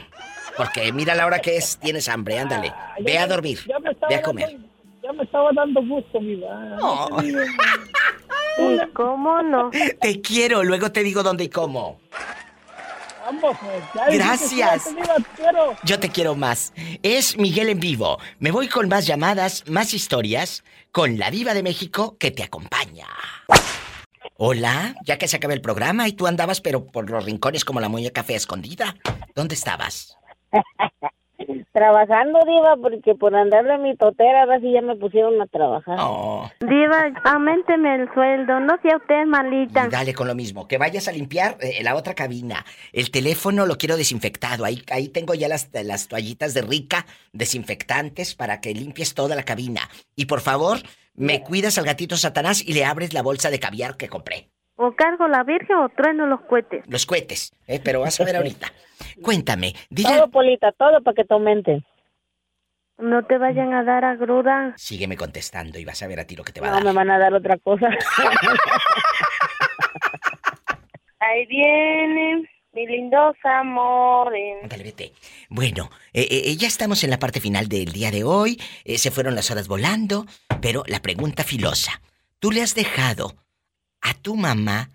Porque 0.56 0.92
mira 0.92 1.14
la 1.14 1.26
hora 1.26 1.40
que 1.40 1.56
es, 1.56 1.78
tienes 1.78 2.08
hambre, 2.08 2.38
ándale. 2.38 2.72
Ve 3.00 3.18
a 3.18 3.26
dormir, 3.26 3.60
ve 4.08 4.14
a 4.16 4.22
comer 4.22 4.68
ya 5.08 5.14
me 5.14 5.24
estaba 5.24 5.50
dando 5.54 5.82
gusto, 5.82 6.20
mi 6.20 6.36
No. 6.36 7.08
¿Cómo 8.92 9.42
no? 9.42 9.70
Te 10.00 10.20
quiero, 10.20 10.62
luego 10.64 10.92
te 10.92 11.02
digo 11.02 11.22
dónde 11.22 11.44
y 11.44 11.48
cómo. 11.48 12.00
Vamos, 13.24 13.56
pues, 13.60 14.14
Gracias. 14.14 14.94
Yo 15.84 15.98
te 15.98 16.08
quiero 16.08 16.34
más. 16.34 16.72
Es 17.02 17.38
Miguel 17.38 17.68
en 17.68 17.80
vivo. 17.80 18.18
Me 18.38 18.50
voy 18.50 18.68
con 18.68 18.88
más 18.88 19.06
llamadas, 19.06 19.64
más 19.68 19.94
historias, 19.94 20.64
con 20.92 21.18
la 21.18 21.30
diva 21.30 21.54
de 21.54 21.62
México 21.62 22.16
que 22.18 22.30
te 22.30 22.42
acompaña. 22.42 23.06
Hola, 24.36 24.94
ya 25.04 25.18
que 25.18 25.28
se 25.28 25.36
acaba 25.36 25.54
el 25.54 25.60
programa 25.60 26.08
y 26.08 26.12
tú 26.12 26.26
andabas 26.26 26.60
pero 26.60 26.86
por 26.86 27.08
los 27.10 27.24
rincones 27.24 27.64
como 27.64 27.80
la 27.80 27.88
muñeca 27.88 28.24
fea 28.24 28.36
escondida. 28.36 28.96
¿Dónde 29.34 29.54
estabas? 29.54 30.18
Trabajando, 31.72 32.40
Diva, 32.46 32.76
porque 32.80 33.14
por 33.14 33.34
andarle 33.34 33.74
a 33.74 33.78
mi 33.78 33.96
totera, 33.96 34.42
ahora 34.42 34.60
sí 34.60 34.72
ya 34.72 34.82
me 34.82 34.96
pusieron 34.96 35.40
a 35.40 35.46
trabajar. 35.46 35.96
Oh. 36.00 36.50
Diva, 36.60 37.12
aumenteme 37.24 37.94
el 37.94 38.12
sueldo, 38.12 38.60
no 38.60 38.76
sea 38.82 38.96
usted 38.96 39.24
malita. 39.26 39.88
dale 39.88 40.14
con 40.14 40.26
lo 40.26 40.34
mismo, 40.34 40.66
que 40.66 40.78
vayas 40.78 41.08
a 41.08 41.12
limpiar 41.12 41.56
eh, 41.60 41.82
la 41.82 41.94
otra 41.94 42.14
cabina. 42.14 42.64
El 42.92 43.10
teléfono 43.10 43.66
lo 43.66 43.78
quiero 43.78 43.96
desinfectado. 43.96 44.64
Ahí, 44.64 44.82
ahí 44.90 45.08
tengo 45.08 45.34
ya 45.34 45.48
las, 45.48 45.70
las 45.72 46.08
toallitas 46.08 46.54
de 46.54 46.62
rica, 46.62 47.06
desinfectantes, 47.32 48.34
para 48.34 48.60
que 48.60 48.74
limpies 48.74 49.14
toda 49.14 49.36
la 49.36 49.44
cabina. 49.44 49.82
Y 50.16 50.26
por 50.26 50.40
favor, 50.40 50.78
me 51.14 51.42
cuidas 51.42 51.78
al 51.78 51.84
gatito 51.84 52.16
Satanás 52.16 52.62
y 52.64 52.72
le 52.72 52.84
abres 52.84 53.12
la 53.12 53.22
bolsa 53.22 53.50
de 53.50 53.58
caviar 53.58 53.96
que 53.96 54.08
compré. 54.08 54.50
¿O 54.80 54.92
cargo 54.92 55.26
la 55.26 55.42
virgen 55.42 55.74
o 55.76 55.88
trueno 55.88 56.28
los 56.28 56.40
cohetes? 56.42 56.84
Los 56.86 57.04
cohetes, 57.04 57.52
eh, 57.66 57.80
pero 57.82 57.98
vas 57.98 58.20
a 58.20 58.24
ver 58.24 58.36
ahorita. 58.36 58.68
Cuéntame, 59.22 59.74
dile... 59.90 60.16
Todo, 60.16 60.30
Polita, 60.30 60.70
todo 60.70 61.02
para 61.02 61.16
que 61.16 61.24
te 61.24 61.34
aumenten. 61.34 61.84
No 62.96 63.24
te 63.24 63.38
vayan 63.38 63.74
a 63.74 63.82
dar 63.82 64.04
agruda. 64.04 64.74
Sígueme 64.76 65.16
contestando 65.16 65.80
y 65.80 65.84
vas 65.84 66.00
a 66.04 66.06
ver 66.06 66.20
a 66.20 66.26
ti 66.26 66.36
lo 66.36 66.44
que 66.44 66.52
te 66.52 66.60
va 66.60 66.68
a 66.68 66.70
dar. 66.70 66.84
No, 66.84 66.90
me 66.90 66.94
van 66.94 67.10
a 67.10 67.18
dar 67.18 67.34
otra 67.34 67.58
cosa. 67.58 67.88
Ahí 71.18 71.44
viene 71.46 72.48
mi 72.72 72.86
lindos 72.86 73.34
amores. 73.42 74.62
Ándale, 74.62 74.84
vete. 74.84 75.12
Bueno, 75.48 75.90
eh, 76.12 76.28
eh, 76.30 76.56
ya 76.56 76.68
estamos 76.68 77.02
en 77.02 77.10
la 77.10 77.18
parte 77.18 77.40
final 77.40 77.68
del 77.68 77.90
día 77.90 78.12
de 78.12 78.22
hoy. 78.22 78.62
se 78.96 79.10
fueron 79.10 79.34
las 79.34 79.50
horas 79.50 79.66
volando, 79.66 80.24
pero 80.62 80.84
la 80.86 81.02
pregunta 81.02 81.42
filosa. 81.42 82.00
¿Tú 82.38 82.52
le 82.52 82.62
has 82.62 82.76
dejado 82.76 83.34
a 84.00 84.14
tu 84.14 84.36
mamá 84.36 84.90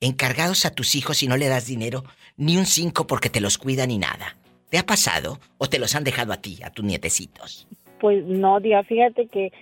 encargados 0.00 0.66
a 0.66 0.70
tus 0.70 0.94
hijos 0.94 1.22
y 1.22 1.28
no 1.28 1.36
le 1.36 1.48
das 1.48 1.66
dinero 1.66 2.04
ni 2.36 2.56
un 2.56 2.66
cinco 2.66 3.06
porque 3.06 3.30
te 3.30 3.40
los 3.40 3.58
cuida 3.58 3.86
ni 3.86 3.98
nada. 3.98 4.36
¿Te 4.70 4.78
ha 4.78 4.84
pasado 4.84 5.38
o 5.58 5.68
te 5.68 5.78
los 5.78 5.94
han 5.94 6.04
dejado 6.04 6.32
a 6.32 6.38
ti, 6.38 6.58
a 6.64 6.70
tus 6.70 6.84
nietecitos? 6.84 7.68
Pues 8.00 8.24
no, 8.24 8.60
Día, 8.60 8.82
fíjate 8.82 9.28
que 9.28 9.52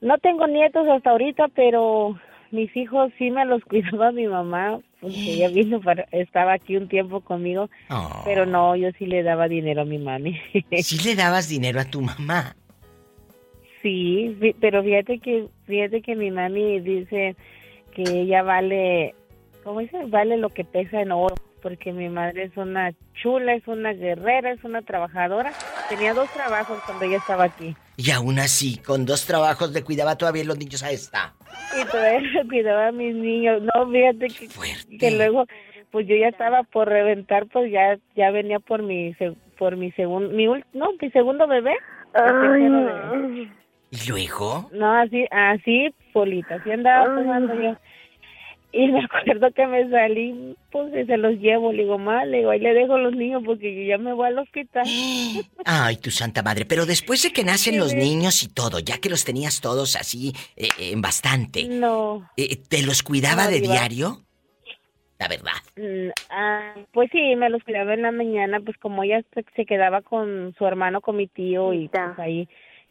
no 0.00 0.18
tengo 0.18 0.46
nietos 0.46 0.86
hasta 0.88 1.10
ahorita, 1.10 1.48
pero 1.48 2.18
mis 2.50 2.74
hijos 2.76 3.10
sí 3.18 3.30
me 3.30 3.44
los 3.44 3.62
cuidaba 3.68 4.12
mi 4.12 4.26
mamá, 4.26 4.80
porque 5.00 5.34
ella 5.34 5.48
vino 5.48 5.80
para, 5.80 6.06
estaba 6.12 6.52
aquí 6.52 6.76
un 6.76 6.88
tiempo 6.88 7.20
conmigo, 7.20 7.68
oh. 7.90 8.22
pero 8.24 8.46
no, 8.46 8.76
yo 8.76 8.90
sí 8.98 9.06
le 9.06 9.22
daba 9.22 9.48
dinero 9.48 9.82
a 9.82 9.86
mi 9.86 9.98
mami. 9.98 10.38
¿Sí 10.82 10.98
le 11.04 11.14
dabas 11.14 11.48
dinero 11.48 11.80
a 11.80 11.84
tu 11.84 12.00
mamá? 12.00 12.54
Sí, 13.82 14.36
pero 14.60 14.82
fíjate 14.82 15.20
que 15.20 15.46
fíjate 15.66 16.02
que 16.02 16.16
mi 16.16 16.32
mami 16.32 16.80
dice 16.80 17.36
que 18.04 18.20
ella 18.20 18.42
vale, 18.42 19.16
¿cómo 19.64 19.80
dice? 19.80 19.98
Vale 20.06 20.36
lo 20.36 20.50
que 20.50 20.64
pesa 20.64 21.00
en 21.00 21.10
oro, 21.10 21.34
porque 21.60 21.92
mi 21.92 22.08
madre 22.08 22.44
es 22.44 22.56
una 22.56 22.92
chula, 23.20 23.54
es 23.54 23.66
una 23.66 23.92
guerrera, 23.92 24.52
es 24.52 24.62
una 24.62 24.82
trabajadora. 24.82 25.52
Tenía 25.88 26.14
dos 26.14 26.30
trabajos 26.30 26.78
cuando 26.86 27.04
ella 27.04 27.16
estaba 27.16 27.44
aquí. 27.44 27.74
Y 27.96 28.12
aún 28.12 28.38
así, 28.38 28.78
con 28.78 29.04
dos 29.04 29.26
trabajos 29.26 29.72
le 29.72 29.82
cuidaba 29.82 30.16
todavía 30.16 30.44
los 30.44 30.58
niños 30.58 30.84
a 30.84 30.92
esta. 30.92 31.34
Y 31.76 31.84
todavía 31.86 32.20
le 32.20 32.48
cuidaba 32.48 32.88
a 32.88 32.92
mis 32.92 33.16
niños. 33.16 33.62
No, 33.62 33.90
fíjate 33.90 34.28
que, 34.28 34.98
que 34.98 35.10
luego 35.10 35.46
pues 35.90 36.06
yo 36.06 36.14
ya 36.14 36.28
estaba 36.28 36.62
por 36.62 36.86
reventar, 36.86 37.46
pues 37.46 37.72
ya 37.72 37.98
ya 38.14 38.30
venía 38.30 38.60
por 38.60 38.82
mi 38.82 39.16
por 39.58 39.76
mi 39.76 39.90
segundo 39.92 40.28
mi 40.28 40.46
no, 40.46 40.92
mi 41.00 41.10
segundo 41.10 41.48
bebé. 41.48 41.74
¿Y 43.90 44.08
luego? 44.08 44.68
No, 44.72 44.92
así 45.00 45.26
así 45.30 45.94
solita, 46.12 46.56
así 46.56 46.70
andaba 46.70 47.06
tomando 47.06 47.54
yo. 47.54 47.76
Y 48.72 48.88
me 48.88 49.00
acuerdo 49.04 49.50
que 49.52 49.66
me 49.66 49.88
salí, 49.90 50.56
pues 50.70 50.92
se 51.06 51.16
los 51.16 51.34
llevo, 51.38 51.72
le 51.72 51.84
digo, 51.84 51.98
mal, 51.98 52.30
le 52.30 52.38
digo, 52.38 52.50
ahí 52.50 52.60
le 52.60 52.74
dejo 52.74 52.98
los 52.98 53.14
niños 53.14 53.42
porque 53.44 53.74
yo 53.74 53.88
ya 53.88 53.98
me 53.98 54.12
voy 54.12 54.28
al 54.28 54.38
hospital. 54.38 54.84
Ay, 55.64 55.96
tu 55.96 56.10
santa 56.10 56.42
madre, 56.42 56.64
pero 56.64 56.86
después 56.86 57.22
de 57.22 57.32
que 57.32 57.44
nacen 57.44 57.78
los 57.78 57.94
niños 57.94 58.42
y 58.42 58.48
todo, 58.48 58.78
ya 58.80 58.98
que 58.98 59.08
los 59.08 59.24
tenías 59.24 59.60
todos 59.60 59.96
así 59.96 60.32
eh, 60.56 60.68
en 60.78 61.00
bastante. 61.00 61.68
No. 61.68 62.28
Eh, 62.36 62.56
¿Te 62.68 62.82
los 62.82 63.02
cuidaba 63.02 63.48
de 63.48 63.60
diario? 63.60 64.24
La 65.18 65.26
verdad. 65.26 65.52
Mm, 65.76 66.10
ah, 66.30 66.74
pues 66.92 67.10
sí, 67.10 67.34
me 67.34 67.50
los 67.50 67.64
cuidaba 67.64 67.94
en 67.94 68.02
la 68.02 68.12
mañana, 68.12 68.60
pues 68.60 68.76
como 68.78 69.02
ella 69.02 69.20
se, 69.34 69.66
quedaba 69.66 70.02
con 70.02 70.54
su 70.56 70.64
hermano, 70.64 71.00
con 71.00 71.16
mi 71.16 71.26
tío 71.26 71.72
y 71.72 71.88
pues 71.88 72.18
ahí 72.18 72.48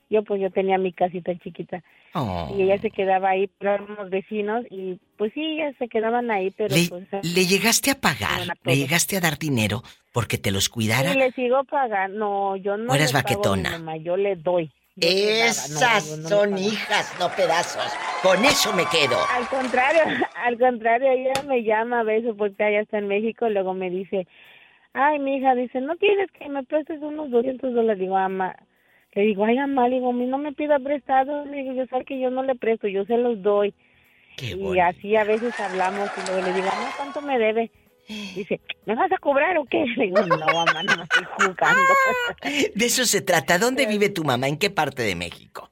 yo 0.10 0.24
pues 0.24 0.42
yo 0.42 0.50
tenía 0.52 0.78
mi 0.78 0.94
casita 0.94 1.38
chiquita 1.40 1.84
oh. 2.14 2.54
y 2.58 2.64
ella 2.64 2.80
se 2.80 2.92
quedaba 2.92 3.30
ahí, 3.30 3.50
pero 3.58 3.76
éramos 3.76 4.10
vecinos 4.10 4.66
y 4.70 5.00
pues 5.18 5.34
sí, 5.34 5.42
ellas 5.42 5.76
se 5.80 5.88
quedaban 5.88 6.32
ahí, 6.32 6.52
pero 6.52 6.76
le, 6.76 6.88
pues... 6.88 7.08
¿Le 7.24 7.46
llegaste 7.46 7.92
a 7.92 7.96
pagar? 7.96 8.58
¿Le 8.64 8.76
llegaste 8.76 9.18
a 9.18 9.20
dar 9.20 9.38
dinero 9.38 9.84
porque 10.14 10.38
te 10.38 10.52
los 10.52 10.70
cuidara? 10.70 11.12
Sí, 11.12 11.18
le 11.18 11.32
sigo 11.32 11.64
pagando, 11.66 12.18
no, 12.18 12.56
yo 12.56 12.78
no... 12.78 12.92
¿O 12.92 12.96
eres 12.96 13.14
vaquetona? 13.14 13.98
yo 13.98 14.16
le 14.18 14.36
doy. 14.36 14.72
Esas 15.00 16.06
son 16.28 16.58
hijas, 16.58 17.16
no 17.20 17.30
pedazos. 17.30 17.86
Con 18.24 18.44
eso 18.44 18.74
me 18.74 18.84
quedo. 18.86 19.18
Al 19.32 19.48
contrario, 19.48 20.02
al 20.44 20.58
contrario, 20.58 21.12
ella 21.12 21.44
me 21.46 21.64
llama 21.64 22.00
a 22.00 22.04
veces 22.04 22.34
porque 22.36 22.68
ella 22.68 22.82
está 22.82 22.98
en 22.98 23.08
México, 23.08 23.48
luego 23.48 23.76
me 23.76 23.92
dice, 23.92 24.28
ay, 24.94 25.20
mi 25.20 25.38
hija, 25.38 25.54
dice, 25.54 25.82
no 25.82 25.96
tienes 25.98 26.32
que 26.32 26.50
me 26.50 26.64
prestes 26.64 27.00
unos 27.02 27.30
200 27.30 27.74
dólares. 27.74 28.00
Digo, 28.00 28.18
ama, 28.18 28.56
le 29.18 29.24
digo, 29.24 29.46
ay, 29.46 29.56
mamá, 29.56 29.90
digo, 29.90 30.12
a 30.12 30.14
mí 30.14 30.28
no 30.28 30.38
me 30.38 30.54
pida 30.54 30.78
prestado. 30.78 31.44
Le 31.46 31.64
digo, 31.64 31.74
yo 31.74 31.86
sé 31.88 32.06
que 32.06 32.20
yo 32.20 32.30
no 32.30 32.44
le 32.44 32.54
presto, 32.54 32.88
yo 32.88 33.04
se 33.06 33.18
los 33.18 33.42
doy. 33.42 33.74
y 34.40 34.78
así 34.78 35.16
a 35.16 35.24
veces 35.24 35.60
hablamos 35.60 36.12
y 36.16 36.28
luego 36.30 36.48
le 36.48 36.54
digo, 36.54 36.68
no, 36.68 36.88
¿cuánto 36.96 37.22
me 37.24 37.40
debe? 37.40 37.72
Dice, 38.08 38.62
¿me 38.86 38.94
vas 38.94 39.12
a 39.12 39.18
cobrar 39.18 39.58
o 39.58 39.66
qué? 39.66 39.86
Le 39.98 40.06
digo, 40.06 40.22
no, 40.22 40.38
mamá, 40.38 40.84
no 40.84 41.04
estoy 41.04 41.24
jugando. 41.36 41.82
De 42.76 42.86
eso 42.86 43.06
se 43.06 43.22
trata. 43.22 43.58
¿Dónde 43.58 43.88
vive 43.88 44.10
tu 44.10 44.24
mamá? 44.24 44.48
¿En 44.48 44.58
qué 44.58 44.70
parte 44.70 45.02
de 45.02 45.16
México? 45.16 45.72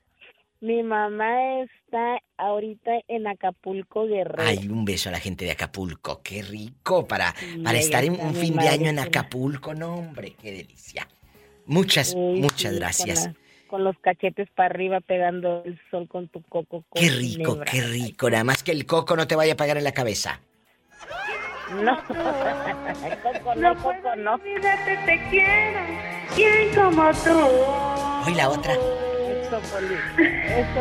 Mi 0.59 0.81
mamá 0.81 1.61
está 1.61 2.17
ahorita 2.37 2.91
en 3.07 3.27
Acapulco, 3.27 4.07
Guerrero. 4.07 4.41
Ay, 4.41 4.67
un 4.67 4.83
beso 4.83 5.09
a 5.09 5.11
la 5.11 5.19
gente 5.19 5.45
de 5.45 5.51
Acapulco. 5.51 6.21
Qué 6.23 6.41
rico 6.41 7.07
para, 7.07 7.35
para 7.63 7.77
estar 7.77 8.03
en 8.03 8.19
un 8.19 8.33
fin 8.33 8.55
de 8.55 8.67
año 8.69 8.89
en 8.89 8.97
Acapulco. 8.97 9.75
No, 9.75 9.95
hombre, 9.95 10.33
qué 10.41 10.51
delicia. 10.51 11.07
Muchas, 11.65 12.15
muchas 12.15 12.75
gracias. 12.75 13.29
Con, 13.67 13.83
los 13.83 13.97
cachetes 13.99 14.47
para 14.55 14.67
arriba 14.67 15.01
pegando 15.01 15.63
el 15.65 15.79
sol 15.91 16.07
con 16.07 16.29
tu 16.29 16.41
coco. 16.43 16.85
qué 16.93 17.09
rico, 17.09 17.59
qué 17.59 17.81
rico. 17.81 18.29
Nada 18.29 18.43
más 18.43 18.63
que 18.63 18.71
el 18.71 18.85
coco 18.85 19.17
no 19.17 19.27
te 19.27 19.35
vaya 19.35 19.53
a 19.53 19.57
pegar 19.57 19.77
en 19.77 19.83
la 19.83 19.91
cabeza. 19.91 20.39
No, 21.81 21.97
coco 22.07 23.55
no, 23.55 23.75
coco 23.75 24.15
no. 24.17 24.35
Olvídate, 24.35 24.97
te 25.05 25.29
quiero. 25.29 25.79
¿Quién 26.35 26.75
como 26.75 27.11
tú? 27.11 27.39
Hoy 28.27 28.35
la 28.35 28.49
otra. 28.49 28.73
Esto, 28.73 29.59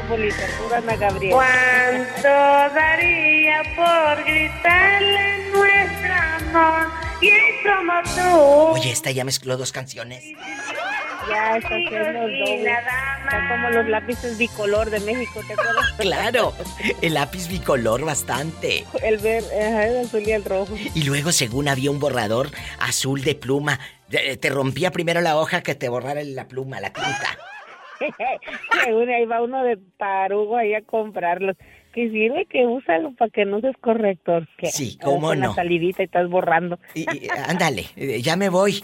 Polita. 0.09 0.43
Pura 0.63 0.79
Ana 0.79 0.97
Gabriel. 0.97 1.33
¿Cuánto 1.33 2.29
daría 2.75 3.63
por 3.77 4.25
gritarle 4.25 5.51
nuestro 5.53 6.15
amor? 6.15 7.04
¿Quién 7.25 7.41
como 7.63 7.93
tú? 8.03 8.39
Oye, 8.79 8.91
esta 8.91 9.11
ya 9.11 9.25
mezcló 9.25 9.57
dos 9.57 9.73
canciones. 9.73 10.25
Ya, 11.31 11.57
está. 11.57 11.79
Está 11.79 13.49
como 13.49 13.71
los 13.71 13.89
lápices 13.89 14.37
bicolor 14.37 14.91
de 14.91 15.01
México, 15.01 15.41
¿te 15.47 15.55
acuerdas? 15.55 15.85
Claro, 15.99 16.53
el 17.01 17.15
lápiz 17.15 17.49
bicolor 17.49 18.05
bastante. 18.05 18.85
El 19.03 19.17
verde, 19.17 19.89
el 19.89 20.05
azul 20.05 20.23
y 20.23 20.33
el 20.33 20.45
rojo. 20.45 20.75
Y 20.95 21.05
luego, 21.05 21.33
según 21.33 21.69
había 21.69 21.91
un 21.91 21.99
borrador 21.99 22.51
azul 22.79 23.25
de 23.25 23.35
pluma, 23.35 23.81
te 24.11 24.51
rompía 24.51 24.91
primero 24.91 25.23
la 25.23 25.39
hoja 25.39 25.63
que 25.63 25.75
te 25.75 25.89
borrara 25.89 26.23
la 26.25 26.47
pluma, 26.47 26.79
la 26.81 26.93
tinta. 26.93 27.39
ahí 29.15 29.25
va 29.25 29.43
uno 29.43 29.65
de 29.65 29.79
tarugo 29.97 30.59
ahí 30.59 30.75
a 30.75 30.83
comprarlos. 30.83 31.57
Que 31.95 32.11
sirve 32.11 32.47
que 32.47 32.67
úsalo 32.67 33.15
para 33.15 33.31
que 33.31 33.45
no 33.45 33.61
seas 33.61 33.77
corrector. 33.81 34.49
Que 34.59 34.67
sí, 34.67 34.99
cómo 35.03 35.35
no. 35.35 35.49
La 35.49 35.55
salivita 35.55 36.03
y 36.03 36.07
estás 36.07 36.29
borrando. 36.29 36.79
Y, 36.95 37.07
ándale, 37.47 37.87
eh, 37.97 38.21
ya 38.21 38.37
me 38.37 38.49
voy. 38.49 38.83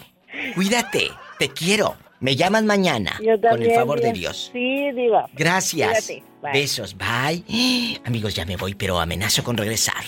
Cuídate, 0.55 1.09
te 1.39 1.49
quiero. 1.49 1.97
Me 2.21 2.37
llamas 2.37 2.65
mañana. 2.65 3.19
con 3.51 3.63
el 3.63 3.73
favor 3.73 4.01
de 4.01 4.13
Dios. 4.13 4.51
Sí, 4.53 4.93
Diva. 4.93 5.27
Gracias. 5.35 6.13
Besos, 6.53 6.97
bye. 6.97 7.43
Amigos, 8.05 8.35
ya 8.35 8.45
me 8.45 8.57
voy, 8.57 8.75
pero 8.75 9.01
amenazo 9.01 9.43
con 9.43 9.57
regresar. 9.57 10.05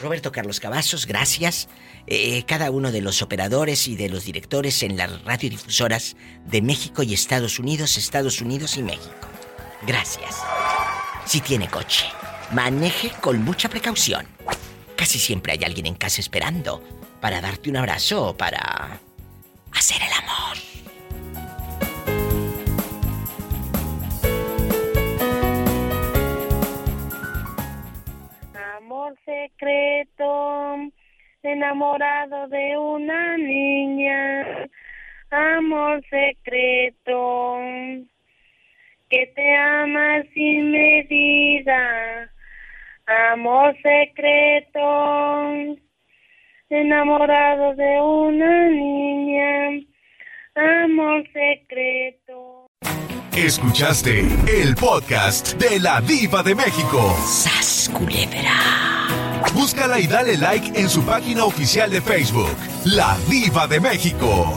Roberto 0.00 0.32
Carlos 0.32 0.58
Cavazos, 0.58 1.06
gracias. 1.06 1.68
Eh, 2.06 2.42
cada 2.46 2.70
uno 2.70 2.90
de 2.90 3.00
los 3.00 3.22
operadores 3.22 3.86
y 3.86 3.94
de 3.94 4.08
los 4.08 4.24
directores 4.24 4.82
en 4.82 4.96
las 4.96 5.22
radiodifusoras 5.24 6.16
de 6.46 6.62
México 6.62 7.02
y 7.02 7.14
Estados 7.14 7.58
Unidos, 7.58 7.96
Estados 7.96 8.40
Unidos 8.40 8.76
y 8.76 8.82
México. 8.82 9.28
Gracias. 9.86 10.42
Si 11.26 11.40
tiene 11.40 11.68
coche, 11.68 12.06
maneje 12.54 13.10
con 13.20 13.44
mucha 13.44 13.68
precaución. 13.68 14.26
Casi 14.96 15.18
siempre 15.18 15.52
hay 15.52 15.64
alguien 15.64 15.86
en 15.86 15.96
casa 15.96 16.20
esperando 16.20 16.80
para 17.20 17.40
darte 17.40 17.68
un 17.68 17.76
abrazo 17.76 18.28
o 18.28 18.36
para 18.36 19.00
hacer 19.72 20.00
el 20.00 20.12
amor. 20.22 20.56
Amor 28.76 29.18
secreto, 29.24 30.92
enamorado 31.42 32.46
de 32.48 32.78
una 32.78 33.36
niña. 33.36 34.68
Amor 35.30 36.00
secreto, 36.08 37.58
que 39.10 39.26
te 39.34 39.56
ama 39.56 40.22
sin 40.32 40.70
medida. 40.70 42.30
Amor 43.06 43.74
secreto, 43.82 44.80
enamorado 46.70 47.74
de 47.74 48.00
una 48.00 48.68
niña, 48.70 49.84
amor 50.54 51.22
secreto. 51.24 52.66
Escuchaste 53.36 54.20
el 54.48 54.74
podcast 54.76 55.54
de 55.60 55.80
la 55.80 56.00
Diva 56.00 56.42
de 56.42 56.54
México. 56.54 57.14
¡Sas 57.26 57.90
Búscala 59.52 60.00
y 60.00 60.06
dale 60.06 60.38
like 60.38 60.80
en 60.80 60.88
su 60.88 61.04
página 61.04 61.44
oficial 61.44 61.90
de 61.90 62.00
Facebook, 62.00 62.56
La 62.86 63.18
Diva 63.28 63.66
de 63.66 63.80
México. 63.80 64.54